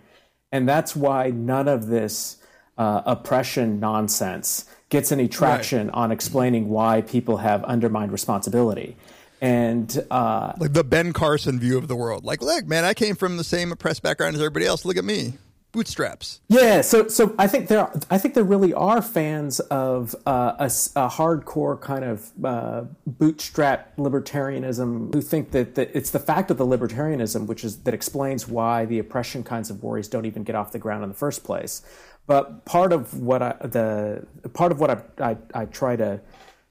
and 0.53 0.69
that's 0.69 0.95
why 0.97 1.31
none 1.31 1.69
of 1.69 1.89
this 1.89 2.39
uh, 2.79 3.03
oppression 3.05 3.81
nonsense 3.81 4.65
gets 4.89 5.13
any 5.13 5.29
traction 5.29 5.91
on 5.91 6.11
explaining 6.11 6.69
why 6.69 7.03
people 7.03 7.39
have 7.39 7.63
undermined 7.65 8.13
responsibility. 8.13 8.97
And 9.41 10.05
uh, 10.11 10.53
like 10.59 10.73
the 10.73 10.85
Ben 10.85 11.13
Carson 11.13 11.61
view 11.61 11.79
of 11.79 11.89
the 11.89 11.95
world. 11.95 12.25
Like, 12.25 12.43
look, 12.43 12.67
man, 12.67 12.85
I 12.85 12.95
came 12.95 13.15
from 13.15 13.37
the 13.37 13.45
same 13.45 13.71
oppressed 13.71 14.03
background 14.03 14.35
as 14.35 14.41
everybody 14.41 14.67
else. 14.67 14.85
Look 14.85 14.97
at 14.97 15.05
me, 15.05 15.35
bootstraps. 15.73 16.41
yeah, 16.49 16.81
so 16.81 17.09
so 17.09 17.35
I 17.39 17.47
think 17.47 17.69
there 17.69 17.91
I 18.11 18.19
think 18.19 18.35
there 18.35 18.45
really 18.45 18.73
are 18.73 19.03
fans 19.03 19.61
of 19.61 20.15
uh, 20.27 20.55
a, 20.59 20.65
a 20.65 21.09
hardcore 21.09 21.81
kind 21.81 22.05
of 22.05 22.31
uh, 22.45 22.85
bootstrap 23.07 23.97
libertarianism 23.97 25.15
who 25.15 25.21
think 25.21 25.51
that, 25.53 25.75
that 25.75 25.91
it's 25.95 26.11
the 26.11 26.19
fact 26.19 26.51
of 26.51 26.57
the 26.57 26.67
libertarianism 26.67 27.47
which 27.47 27.65
is 27.65 27.79
that 27.81 27.95
explains 27.95 28.49
why 28.49 28.85
the 28.85 28.99
oppression 28.99 29.43
kinds 29.45 29.71
of 29.71 29.83
worries 29.83 30.09
don't 30.09 30.27
even 30.27 30.43
get 30.43 30.55
off 30.55 30.73
the 30.73 30.79
ground 30.79 31.03
in 31.03 31.09
the 31.09 31.15
first 31.15 31.45
place. 31.45 31.83
But 32.27 32.65
part 32.65 32.93
of 32.93 33.21
what 33.21 33.43
I 33.43 33.55
the 33.61 34.27
part 34.55 34.73
of 34.73 34.81
what 34.81 34.91
I 34.91 35.03
I, 35.31 35.37
I 35.55 35.65
try 35.67 35.97
to 35.97 36.21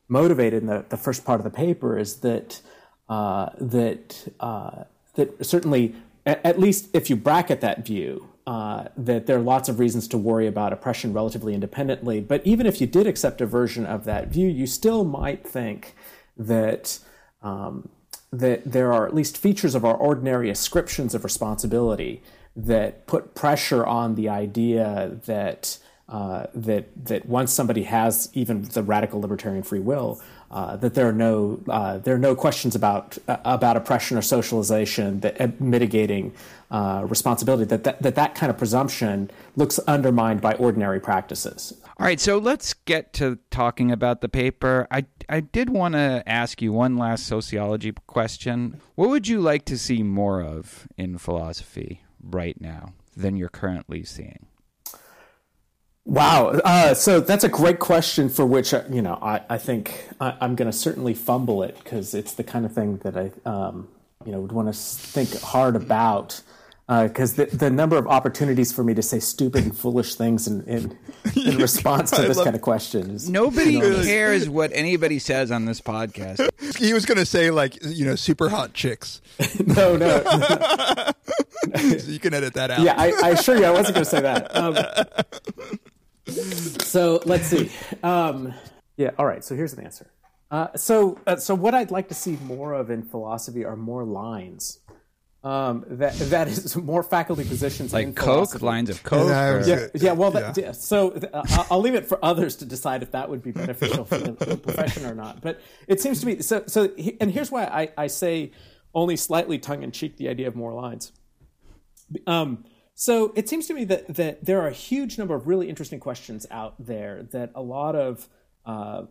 motivate 0.09 0.53
in 0.53 0.67
the, 0.67 0.85
the 0.89 0.97
first 0.97 1.25
part 1.25 1.39
of 1.39 1.43
the 1.43 1.49
paper 1.49 1.97
is 1.97 2.17
that 2.17 2.61
uh, 3.09 3.49
that 3.59 4.33
uh, 4.39 4.83
that 5.15 5.45
certainly 5.45 5.95
at 6.25 6.59
least 6.59 6.89
if 6.93 7.09
you 7.09 7.15
bracket 7.15 7.61
that 7.61 7.85
view 7.85 8.27
uh, 8.47 8.87
that 8.95 9.27
there 9.27 9.37
are 9.37 9.41
lots 9.41 9.67
of 9.67 9.77
reasons 9.77 10.07
to 10.07 10.17
worry 10.17 10.47
about 10.47 10.71
oppression 10.71 11.11
relatively 11.11 11.53
independently. 11.53 12.21
But 12.21 12.47
even 12.47 12.65
if 12.65 12.79
you 12.79 12.87
did 12.87 13.05
accept 13.05 13.41
a 13.41 13.45
version 13.45 13.85
of 13.85 14.05
that 14.05 14.29
view 14.29 14.47
you 14.47 14.65
still 14.65 15.03
might 15.03 15.45
think 15.45 15.93
that 16.37 16.99
um, 17.43 17.89
that 18.31 18.71
there 18.71 18.93
are 18.93 19.05
at 19.05 19.13
least 19.13 19.37
features 19.37 19.75
of 19.75 19.83
our 19.83 19.95
ordinary 19.95 20.49
ascriptions 20.49 21.13
of 21.13 21.23
responsibility 21.23 22.23
that 22.55 23.05
put 23.05 23.35
pressure 23.35 23.85
on 23.85 24.15
the 24.15 24.29
idea 24.29 25.19
that 25.25 25.77
uh, 26.09 26.45
that 26.53 26.87
that 27.05 27.25
once 27.25 27.51
somebody 27.51 27.83
has 27.83 28.29
even 28.33 28.61
the 28.63 28.81
radical 28.81 29.19
libertarian 29.19 29.61
free 29.61 29.81
will, 29.81 30.21
uh, 30.49 30.77
that 30.77 30.93
there 30.93 31.07
are 31.07 31.13
no 31.13 31.59
uh, 31.67 31.97
there 31.97 32.15
are 32.15 32.19
no 32.19 32.35
questions 32.35 32.75
about 32.75 33.17
uh, 33.27 33.37
about 33.43 33.75
oppression 33.75 34.17
or 34.17 34.21
socialization 34.21 35.19
that 35.19 35.39
uh, 35.41 35.47
mitigating 35.59 36.33
uh, 36.71 37.05
responsibility. 37.07 37.65
That, 37.65 37.83
that 37.83 38.01
that 38.01 38.15
that 38.15 38.35
kind 38.35 38.49
of 38.49 38.57
presumption 38.57 39.29
looks 39.55 39.79
undermined 39.79 40.41
by 40.41 40.53
ordinary 40.53 40.99
practices. 40.99 41.73
All 41.99 42.05
right, 42.05 42.19
so 42.19 42.37
let's 42.37 42.73
get 42.73 43.11
to 43.13 43.39
talking 43.49 43.91
about 43.91 44.21
the 44.21 44.29
paper. 44.29 44.87
I 44.89 45.05
I 45.27 45.41
did 45.41 45.69
want 45.69 45.95
to 45.95 46.23
ask 46.25 46.61
you 46.61 46.71
one 46.71 46.95
last 46.95 47.25
sociology 47.25 47.93
question. 48.07 48.79
What 48.95 49.09
would 49.09 49.27
you 49.27 49.41
like 49.41 49.65
to 49.65 49.77
see 49.77 50.01
more 50.01 50.41
of 50.41 50.87
in 50.97 51.17
philosophy 51.17 52.03
right 52.21 52.59
now 52.61 52.93
than 53.17 53.35
you're 53.35 53.49
currently 53.49 54.03
seeing? 54.03 54.45
Wow. 56.07 56.47
Uh, 56.63 56.93
so 56.93 57.19
that's 57.19 57.43
a 57.43 57.49
great 57.49 57.79
question 57.79 58.29
for 58.29 58.45
which, 58.45 58.73
uh, 58.73 58.83
you 58.89 59.01
know, 59.01 59.19
I, 59.21 59.41
I 59.49 59.57
think 59.57 60.07
I, 60.21 60.35
I'm 60.39 60.55
going 60.55 60.71
to 60.71 60.77
certainly 60.77 61.13
fumble 61.13 61.63
it 61.63 61.77
because 61.83 62.13
it's 62.13 62.33
the 62.33 62.45
kind 62.45 62.65
of 62.65 62.71
thing 62.73 62.97
that 62.99 63.17
I, 63.17 63.31
um, 63.45 63.89
you 64.25 64.31
know, 64.31 64.39
would 64.39 64.53
want 64.53 64.67
to 64.69 64.73
think 64.73 65.37
hard 65.41 65.75
about. 65.75 66.41
Because 66.87 67.33
the, 67.33 67.47
the 67.47 67.69
number 67.69 67.97
of 67.97 68.07
opportunities 68.07 68.71
for 68.71 68.81
me 68.81 68.93
to 68.93 69.01
say 69.01 69.19
stupid 69.19 69.65
and 69.65 69.77
foolish 69.77 70.15
things 70.15 70.47
in, 70.47 70.63
in, 70.63 70.97
in 71.35 71.57
response 71.57 72.11
to 72.11 72.21
this 72.21 72.37
love- 72.37 72.45
kind 72.45 72.55
of 72.55 72.61
question 72.61 73.09
is 73.11 73.29
Nobody 73.29 73.75
enormous. 73.75 74.05
cares 74.05 74.49
what 74.49 74.71
anybody 74.73 75.19
says 75.19 75.51
on 75.51 75.65
this 75.65 75.81
podcast. 75.81 76.47
He 76.77 76.93
was 76.93 77.05
going 77.05 77.17
to 77.17 77.25
say 77.25 77.49
like 77.49 77.77
you 77.83 78.05
know 78.05 78.15
super 78.15 78.49
hot 78.49 78.73
chicks. 78.73 79.21
no, 79.65 79.95
no. 79.97 80.21
So 81.75 82.11
you 82.11 82.19
can 82.19 82.33
edit 82.33 82.53
that 82.53 82.71
out. 82.71 82.81
yeah, 82.81 82.93
I, 82.97 83.11
I 83.23 83.29
assure 83.31 83.57
you, 83.57 83.65
I 83.65 83.71
wasn't 83.71 83.95
going 83.95 84.05
to 84.05 84.09
say 84.09 84.21
that. 84.21 84.55
Um, 84.55 84.77
so 86.81 87.21
let's 87.25 87.45
see. 87.47 87.71
Um, 88.03 88.53
yeah, 88.97 89.11
all 89.17 89.25
right. 89.25 89.43
So 89.43 89.55
here's 89.55 89.73
an 89.73 89.83
answer. 89.83 90.07
Uh, 90.49 90.67
so, 90.75 91.19
uh, 91.27 91.35
so 91.35 91.53
what 91.55 91.73
I'd 91.75 91.91
like 91.91 92.07
to 92.09 92.13
see 92.13 92.37
more 92.43 92.73
of 92.73 92.89
in 92.89 93.03
philosophy 93.03 93.65
are 93.65 93.75
more 93.75 94.03
lines. 94.03 94.79
Um, 95.43 95.85
that 95.87 96.13
that 96.15 96.47
is 96.47 96.75
more 96.75 97.03
faculty 97.03 97.43
positions 97.45 97.93
in 97.93 98.07
Like 98.07 98.15
Coke, 98.15 98.25
philosophy. 98.49 98.65
lines 98.65 98.89
of 98.89 99.03
Coke. 99.03 99.29
Yeah, 99.29 99.47
or- 99.49 99.61
Yeah, 99.67 99.87
yeah. 99.93 100.11
Well, 100.13 100.31
that, 100.31 100.57
yeah. 100.57 100.71
so 100.73 101.11
uh, 101.11 101.43
I'll- 101.49 101.67
I'll 101.71 101.79
leave 101.81 101.95
it 101.95 102.05
for 102.07 102.17
others 102.25 102.55
to 102.57 102.65
decide 102.65 103.03
if 103.03 103.11
that 103.11 103.29
would 103.29 103.43
be 103.43 103.51
beneficial 103.51 104.03
for 104.05 104.17
the 104.17 104.31
the 104.33 104.57
profession 104.57 105.05
or 105.05 105.13
not. 105.15 105.41
But 105.41 105.61
it 105.87 106.01
seems 106.01 106.19
to 106.21 106.25
me 106.25 106.41
so. 106.41 106.63
So, 106.67 106.85
and 107.21 107.31
here's 107.31 107.51
why 107.51 107.63
I, 107.65 107.89
I 107.97 108.07
say 108.07 108.51
only 108.93 109.15
slightly 109.15 109.59
tongue 109.59 109.83
in 109.83 109.91
cheek 109.91 110.17
the 110.17 110.27
idea 110.27 110.47
of 110.47 110.55
more 110.55 110.73
lines. 110.73 111.11
Um, 112.25 112.65
so 112.99 113.31
it 113.35 113.47
seems 113.47 113.67
to 113.67 113.75
me 113.75 113.85
that 113.85 114.15
that 114.15 114.43
there 114.43 114.59
are 114.59 114.67
a 114.67 114.73
huge 114.73 115.19
number 115.19 115.35
of 115.35 115.45
really 115.45 115.69
interesting 115.69 115.99
questions 115.99 116.47
out 116.49 116.73
there 116.79 117.27
that 117.31 117.51
a 117.53 117.61
lot 117.61 117.95
of 117.95 118.27
uh, 118.65 119.03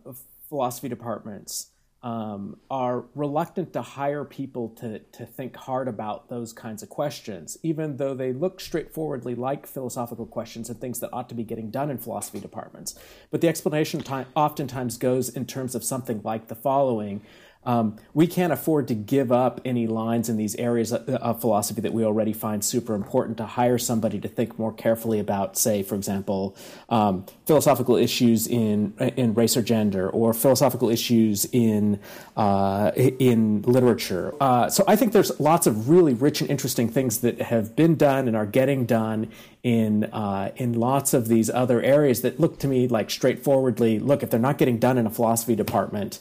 philosophy 0.49 0.88
departments 0.88 1.68
um, 2.03 2.57
are 2.68 3.05
reluctant 3.14 3.72
to 3.75 3.83
hire 3.83 4.25
people 4.25 4.70
to 4.70 4.99
to 4.99 5.25
think 5.25 5.55
hard 5.55 5.87
about 5.87 6.29
those 6.29 6.53
kinds 6.53 6.83
of 6.83 6.88
questions, 6.88 7.59
even 7.62 7.96
though 7.96 8.12
they 8.12 8.33
look 8.33 8.61
straightforwardly 8.61 9.37
like 9.37 9.68
philosophical 9.68 10.27
questions 10.27 10.68
and 10.68 10.81
things 10.81 10.99
that 10.99 11.11
ought 11.12 11.29
to 11.29 11.37
be 11.37 11.44
getting 11.44 11.70
done 11.70 11.88
in 11.88 11.96
philosophy 11.96 12.40
departments. 12.40 12.99
But 13.31 13.40
the 13.40 13.49
explanation 13.49 14.01
time, 14.01 14.27
oftentimes 14.35 14.99
goes 14.99 15.29
in 15.29 15.46
terms 15.46 15.77
of 15.77 15.85
something 15.85 16.22
like 16.25 16.49
the 16.49 16.57
following. 16.57 17.22
Um, 17.66 17.96
we 18.14 18.26
can't 18.26 18.52
afford 18.52 18.88
to 18.88 18.94
give 18.94 19.31
up 19.33 19.61
any 19.64 19.87
lines 19.87 20.29
in 20.29 20.37
these 20.37 20.55
areas 20.55 20.92
of, 20.92 21.09
of 21.09 21.40
philosophy 21.40 21.81
that 21.81 21.92
we 21.92 22.05
already 22.05 22.33
find 22.33 22.64
super 22.64 22.94
important 22.94 23.37
to 23.38 23.44
hire 23.44 23.76
somebody 23.76 24.20
to 24.20 24.29
think 24.29 24.59
more 24.59 24.72
carefully 24.72 25.18
about, 25.18 25.59
say, 25.59 25.83
for 25.83 25.96
example, 25.96 26.57
um, 26.88 27.26
philosophical 27.44 27.96
issues 27.96 28.46
in 28.46 28.94
in 29.16 29.35
race 29.35 29.57
or 29.57 29.62
gender, 29.62 30.09
or 30.09 30.33
philosophical 30.33 30.88
issues 30.88 31.44
in 31.52 31.98
uh, 32.37 32.92
in 32.96 33.62
literature. 33.62 34.33
Uh, 34.40 34.70
so 34.70 34.85
I 34.87 34.96
think 34.96 35.12
there's 35.12 35.38
lots 35.40 35.66
of 35.66 35.88
really 35.90 36.14
rich 36.14 36.40
and 36.40 36.48
interesting 36.48 36.88
things 36.88 37.18
that 37.18 37.42
have 37.42 37.74
been 37.74 37.96
done 37.96 38.29
and 38.29 38.37
are 38.37 38.46
getting 38.46 38.87
done 38.87 39.29
in 39.66 40.05
uh, 40.05 40.52
in 40.55 40.72
lots 40.74 41.12
of 41.12 41.26
these 41.26 41.50
other 41.50 41.83
areas 41.83 42.22
that 42.22 42.38
look 42.38 42.59
to 42.61 42.68
me 42.68 42.87
like 42.87 43.11
straightforwardly 43.11 43.98
look 43.98 44.22
if 44.22 44.31
they're 44.31 44.38
not 44.38 44.59
getting 44.59 44.79
done 44.79 44.96
in 44.96 45.07
a 45.07 45.11
philosophy 45.11 45.57
department 45.57 46.20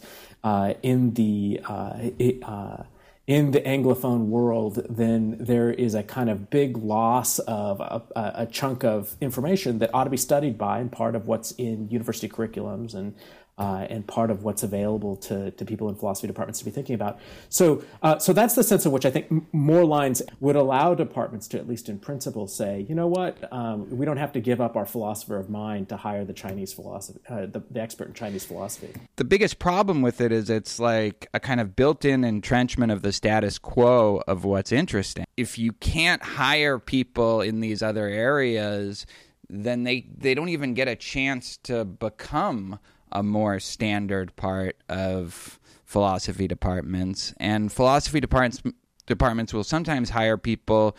in 0.84 1.14
the 1.14 1.60
uh, 1.66 2.10
uh, 2.44 2.84
in 3.28 3.52
the 3.52 3.62
anglophone 3.62 4.28
world, 4.28 4.86
then 4.88 5.38
there 5.40 5.72
is 5.72 5.96
a 5.96 6.04
kind 6.04 6.30
of 6.30 6.50
big 6.52 6.78
loss 6.78 7.40
of 7.40 7.80
a 7.82 8.02
a 8.16 8.46
chunk 8.46 8.84
of 8.84 9.16
information 9.20 9.80
that 9.80 9.90
ought 9.94 10.04
to 10.04 10.12
be 10.12 10.18
studied 10.18 10.58
by, 10.58 10.80
and 10.80 10.92
part 10.92 11.16
of 11.16 11.28
what's 11.28 11.52
in 11.52 11.90
university 11.90 12.30
curriculums 12.30 12.94
and. 12.94 13.16
Uh, 13.58 13.88
and 13.90 14.06
part 14.06 14.30
of 14.30 14.44
what's 14.44 14.64
available 14.64 15.16
to, 15.16 15.50
to 15.52 15.64
people 15.64 15.88
in 15.88 15.96
philosophy 15.96 16.28
departments 16.28 16.60
to 16.60 16.66
be 16.66 16.72
thinking 16.72 16.94
about. 16.94 17.18
So, 17.48 17.82
uh, 18.04 18.20
so 18.20 18.34
that's 18.34 18.54
the 18.54 18.66
sense 18.66 18.86
in 18.86 18.92
which 18.92 19.06
I 19.06 19.12
think 19.12 19.28
m- 19.32 19.48
more 19.54 19.86
lines 19.86 20.22
would 20.42 20.58
allow 20.58 20.94
departments 20.94 21.48
to, 21.50 21.58
at 21.58 21.66
least 21.66 21.88
in 21.88 21.98
principle, 21.98 22.48
say, 22.48 22.86
you 22.90 22.94
know 22.94 23.08
what, 23.08 23.38
um, 23.54 23.98
we 23.98 24.06
don't 24.06 24.18
have 24.18 24.34
to 24.34 24.42
give 24.42 24.60
up 24.60 24.76
our 24.76 24.86
philosopher 24.86 25.38
of 25.38 25.50
mind 25.50 25.88
to 25.88 25.96
hire 25.96 26.26
the 26.26 26.34
Chinese 26.34 26.74
philosophy, 26.74 27.22
uh, 27.30 27.46
the, 27.46 27.64
the 27.72 27.80
expert 27.80 28.10
in 28.10 28.14
Chinese 28.14 28.44
philosophy. 28.44 28.92
the 29.16 29.24
biggest 29.24 29.58
problem 29.58 30.02
with 30.02 30.20
it 30.20 30.34
is 30.34 30.50
it's 30.50 30.78
like 30.78 31.28
a 31.34 31.40
kind 31.40 31.62
of 31.62 31.78
built-in 31.78 32.26
entrenchment 32.26 32.92
of 32.92 33.04
the 33.04 33.14
status 33.14 33.58
quo 33.58 34.22
of 34.28 34.44
what's 34.44 34.74
interesting. 34.74 35.24
If 35.38 35.58
you 35.58 35.72
can't 35.72 36.22
hire 36.22 36.78
people 36.78 37.40
in 37.40 37.62
these 37.62 37.82
other 37.82 38.08
areas, 38.08 39.06
then 39.50 39.84
they 39.84 40.08
they 40.18 40.34
don't 40.34 40.50
even 40.50 40.74
get 40.74 40.88
a 40.88 40.96
chance 40.96 41.58
to 41.64 41.86
become 41.86 42.80
a 43.16 43.24
more 43.24 43.60
standard 43.60 44.36
part 44.36 44.76
of 44.90 45.60
philosophy 45.86 46.48
departments. 46.48 47.34
And 47.38 47.72
philosophy 47.72 48.20
departments 48.20 48.62
departments 49.06 49.54
will 49.54 49.64
sometimes 49.64 50.10
hire 50.10 50.38
people 50.38 50.98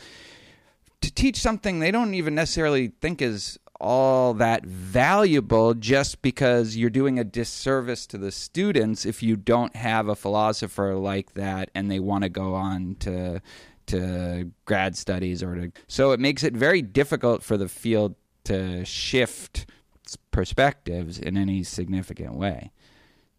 to 1.00 1.12
teach 1.12 1.38
something 1.38 1.80
they 1.80 1.90
don't 1.90 2.14
even 2.14 2.34
necessarily 2.34 2.92
think 3.00 3.20
is 3.20 3.58
all 3.80 4.32
that 4.34 4.64
valuable 4.64 5.74
just 5.74 6.22
because 6.22 6.76
you're 6.76 6.88
doing 6.88 7.18
a 7.18 7.24
disservice 7.24 8.06
to 8.06 8.16
the 8.16 8.30
students 8.30 9.04
if 9.04 9.22
you 9.22 9.36
don't 9.36 9.76
have 9.76 10.08
a 10.08 10.14
philosopher 10.14 10.94
like 10.94 11.34
that 11.34 11.68
and 11.74 11.90
they 11.90 12.00
want 12.00 12.22
to 12.22 12.30
go 12.30 12.54
on 12.54 12.96
to 12.98 13.42
to 13.86 14.50
grad 14.64 14.96
studies 14.96 15.42
or 15.42 15.54
to 15.56 15.72
so 15.88 16.12
it 16.12 16.20
makes 16.20 16.42
it 16.42 16.54
very 16.54 16.80
difficult 16.80 17.42
for 17.42 17.56
the 17.56 17.68
field 17.68 18.14
to 18.44 18.84
shift 18.84 19.66
perspectives 20.36 21.18
in 21.18 21.34
any 21.38 21.62
significant 21.62 22.34
way. 22.34 22.70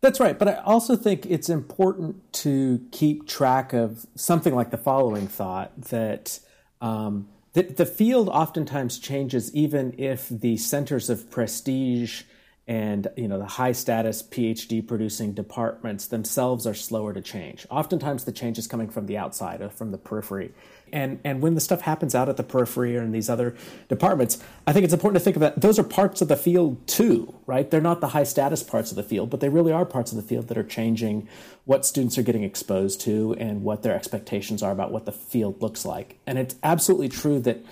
That's 0.02 0.20
right, 0.20 0.38
but 0.38 0.48
I 0.48 0.56
also 0.56 0.96
think 0.96 1.28
it's 1.28 1.48
important 1.48 2.34
to 2.46 2.84
keep 2.92 3.28
track 3.28 3.72
of 3.72 4.08
something 4.16 4.56
like 4.56 4.72
the 4.72 4.80
following 4.80 5.28
thought 5.28 5.80
that 5.90 6.40
um, 6.82 7.28
the, 7.54 7.62
the 7.62 7.86
field 7.86 8.30
oftentimes 8.30 8.98
changes 8.98 9.54
even 9.54 9.94
if 10.00 10.28
the 10.28 10.58
centers 10.58 11.12
of 11.12 11.30
prestige 11.30 12.24
and 12.68 13.08
you 13.16 13.28
know 13.28 13.40
the 13.40 13.46
high 13.46 13.72
status 13.72 14.22
phd 14.22 14.86
producing 14.88 15.32
departments 15.32 16.08
themselves 16.08 16.68
are 16.68 16.74
slower 16.74 17.14
to 17.14 17.22
change. 17.22 17.66
Oftentimes 17.70 18.26
the 18.26 18.32
change 18.32 18.58
is 18.58 18.68
coming 18.68 18.90
from 18.90 19.06
the 19.06 19.18
outside 19.18 19.62
or 19.62 19.70
from 19.70 19.92
the 19.92 19.98
periphery. 19.98 20.54
And 20.92 21.20
and 21.24 21.42
when 21.42 21.56
the 21.56 21.62
stuff 21.62 21.82
happens 21.82 22.14
out 22.14 22.30
at 22.30 22.38
the 22.38 22.44
periphery 22.44 22.98
or 22.98 23.02
in 23.02 23.12
these 23.12 23.30
other 23.30 23.56
departments 23.90 24.42
i 24.66 24.74
think 24.74 24.86
it's 24.86 24.94
important 24.94 25.20
to 25.20 25.24
think 25.24 25.38
that 25.38 25.60
those 25.60 25.78
are 25.78 25.84
parts 25.84 26.22
of 26.22 26.28
the 26.28 26.38
field 26.38 26.86
too 26.88 27.34
right? 27.46 27.72
They're 27.72 27.80
not 27.80 28.02
the 28.02 28.10
high 28.10 28.24
status 28.24 28.62
parts 28.64 28.92
of 28.92 28.98
the 28.98 29.04
field 29.04 29.30
but 29.30 29.40
they 29.40 29.50
really 29.50 29.72
are 29.72 29.86
parts 29.86 30.12
of 30.12 30.18
the 30.18 30.24
field 30.24 30.48
that 30.50 30.58
are 30.58 30.64
changing 30.64 31.28
what 31.66 31.86
students 31.86 32.18
are 32.18 32.24
getting 32.24 32.44
exposed 32.44 33.02
to 33.02 33.36
and 33.40 33.64
what 33.64 33.84
their 33.84 33.94
expectations 33.94 34.64
are 34.64 34.72
about 34.72 34.92
what 34.92 35.06
the 35.06 35.12
field 35.12 35.62
looks 35.62 35.86
like. 35.86 36.18
And 36.26 36.38
it's 36.38 36.56
absolutely 36.64 37.10
true 37.10 37.40
that 37.42 37.66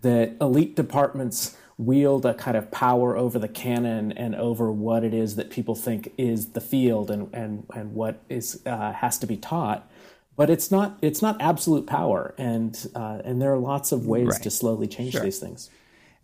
that 0.00 0.36
elite 0.40 0.74
departments 0.74 1.56
wield 1.86 2.24
a 2.26 2.34
kind 2.34 2.56
of 2.56 2.70
power 2.70 3.16
over 3.16 3.38
the 3.38 3.48
canon 3.48 4.12
and 4.12 4.34
over 4.34 4.70
what 4.70 5.04
it 5.04 5.12
is 5.14 5.36
that 5.36 5.50
people 5.50 5.74
think 5.74 6.12
is 6.16 6.50
the 6.50 6.60
field 6.60 7.10
and 7.10 7.28
and 7.34 7.66
and 7.74 7.94
what 7.94 8.20
is 8.28 8.60
uh, 8.66 8.92
has 8.92 9.18
to 9.18 9.26
be 9.26 9.36
taught. 9.36 9.88
But 10.36 10.48
it's 10.48 10.70
not 10.70 10.98
it's 11.02 11.20
not 11.22 11.40
absolute 11.40 11.86
power, 11.86 12.34
and 12.38 12.74
uh, 12.94 13.20
and 13.24 13.40
there 13.40 13.52
are 13.52 13.58
lots 13.58 13.92
of 13.92 14.06
ways 14.06 14.28
Right. 14.28 14.42
to 14.42 14.50
slowly 14.50 14.86
change 14.86 15.12
Sure. 15.12 15.22
these 15.22 15.38
things. 15.38 15.70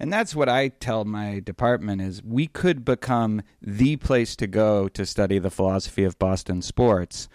And 0.00 0.12
that's 0.12 0.34
what 0.34 0.48
I 0.48 0.68
tell 0.68 1.04
my 1.04 1.40
department 1.40 2.00
is 2.00 2.22
we 2.22 2.46
could 2.46 2.84
become 2.84 3.42
the 3.60 3.96
place 3.96 4.36
to 4.36 4.46
go 4.46 4.88
to 4.88 5.04
study 5.04 5.40
the 5.40 5.50
philosophy 5.50 6.04
of 6.04 6.18
Boston 6.20 6.62
sports 6.62 7.28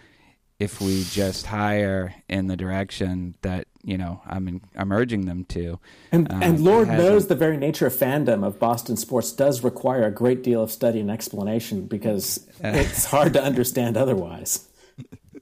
if 0.58 0.80
we 0.80 1.04
just 1.04 1.46
hire 1.46 2.14
in 2.28 2.46
the 2.46 2.56
direction 2.56 3.34
that, 3.42 3.66
you 3.84 3.98
know, 3.98 4.22
I'm 4.26 4.60
I'm 4.76 4.92
urging 4.92 5.26
them 5.26 5.44
to. 5.50 5.78
And, 6.10 6.30
Um, 6.32 6.42
and 6.42 6.60
Lord 6.64 6.88
hasn't- 6.88 7.08
knows 7.08 7.26
the 7.26 7.34
very 7.34 7.56
nature 7.56 7.86
of 7.86 7.92
fandom 7.94 8.44
of 8.44 8.58
Boston 8.58 8.96
sports 8.96 9.30
does 9.32 9.62
require 9.62 10.04
a 10.04 10.10
great 10.10 10.42
deal 10.42 10.62
of 10.62 10.70
study 10.70 11.00
and 11.00 11.10
explanation 11.10 11.86
because 11.86 12.46
it's 12.60 13.04
hard 13.04 13.32
to 13.34 13.42
understand 13.42 13.96
otherwise. 13.96 14.66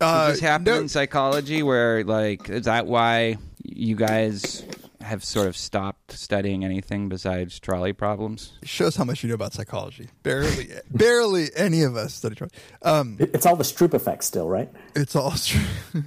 Uh, 0.01 0.27
Does 0.29 0.35
this 0.35 0.41
happen 0.41 0.75
in 0.75 0.89
psychology 0.89 1.63
where 1.63 2.03
like 2.05 2.49
is 2.49 2.65
that 2.65 2.87
why 2.87 3.37
you 3.63 3.95
guys 3.95 4.65
have 5.03 5.25
sort 5.25 5.47
of 5.47 5.57
stopped 5.57 6.13
studying 6.13 6.65
anything 6.65 7.09
besides 7.09 7.59
trolley 7.61 7.93
problems? 7.93 8.53
shows 8.65 8.97
how 8.97 9.05
much 9.05 9.23
you 9.23 9.29
know 9.29 9.35
about 9.35 9.53
psychology. 9.53 10.09
Barely, 10.23 10.69
barely 10.91 11.49
any 11.57 11.83
of 11.83 11.97
us 11.97 12.15
study. 12.15 12.35
Trolley. 12.35 12.53
Um, 12.83 13.17
It- 13.19 13.31
It's 13.35 13.47
all 13.47 13.57
the 13.57 13.65
Stroop 13.65 13.95
effect 13.95 14.25
still, 14.25 14.49
right? 14.49 14.71
it's 14.95 15.15
all. 15.17 15.33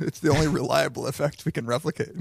It's 0.02 0.20
the 0.20 0.30
only 0.30 0.48
reliable 0.48 1.06
effect 1.08 1.46
we 1.46 1.52
can 1.52 1.66
replicate. 1.68 2.10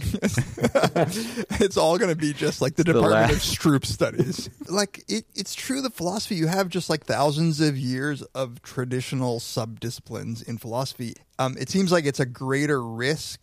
it's 1.61 1.77
all 1.77 1.97
going 1.99 2.11
to 2.11 2.17
be 2.17 2.33
just 2.33 2.61
like 2.61 2.77
the 2.77 2.85
Department 2.85 3.13
lab. 3.13 3.31
of 3.31 3.39
Stroop 3.39 3.85
studies. 3.87 4.51
Like 4.69 5.03
it, 5.09 5.25
it's 5.35 5.55
true 5.55 5.81
that 5.83 5.95
philosophy. 5.95 6.35
You 6.35 6.47
have 6.47 6.69
just 6.69 6.91
like 6.91 7.05
thousands 7.05 7.61
of 7.61 7.77
years 7.79 8.23
of 8.35 8.63
traditional 8.63 9.41
subdisciplines 9.41 10.47
in 10.47 10.59
philosophy. 10.59 11.15
Um, 11.39 11.57
it 11.59 11.69
seems 11.71 11.91
like 11.93 12.05
it's 12.05 12.21
a 12.21 12.27
greater 12.27 12.83
risk 12.83 13.41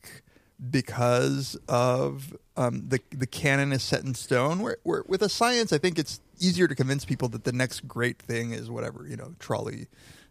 because 0.70 1.58
of 1.67 2.36
um, 2.58 2.84
the 2.90 3.00
the 3.12 3.28
canon 3.28 3.72
is 3.72 3.84
set 3.84 4.04
in 4.04 4.14
stone. 4.16 4.60
Where, 4.60 4.78
where 4.84 5.04
with 5.08 5.22
a 5.22 5.30
science, 5.30 5.72
I 5.74 5.78
think 5.78 5.98
it's 5.98 6.20
easier 6.40 6.68
to 6.68 6.76
convince 6.76 7.06
people 7.06 7.28
that 7.30 7.44
the 7.44 7.52
next 7.52 7.88
great 7.88 8.20
thing 8.20 8.52
is 8.52 8.70
whatever 8.70 9.06
you 9.08 9.16
know, 9.16 9.34
trolley 9.40 9.88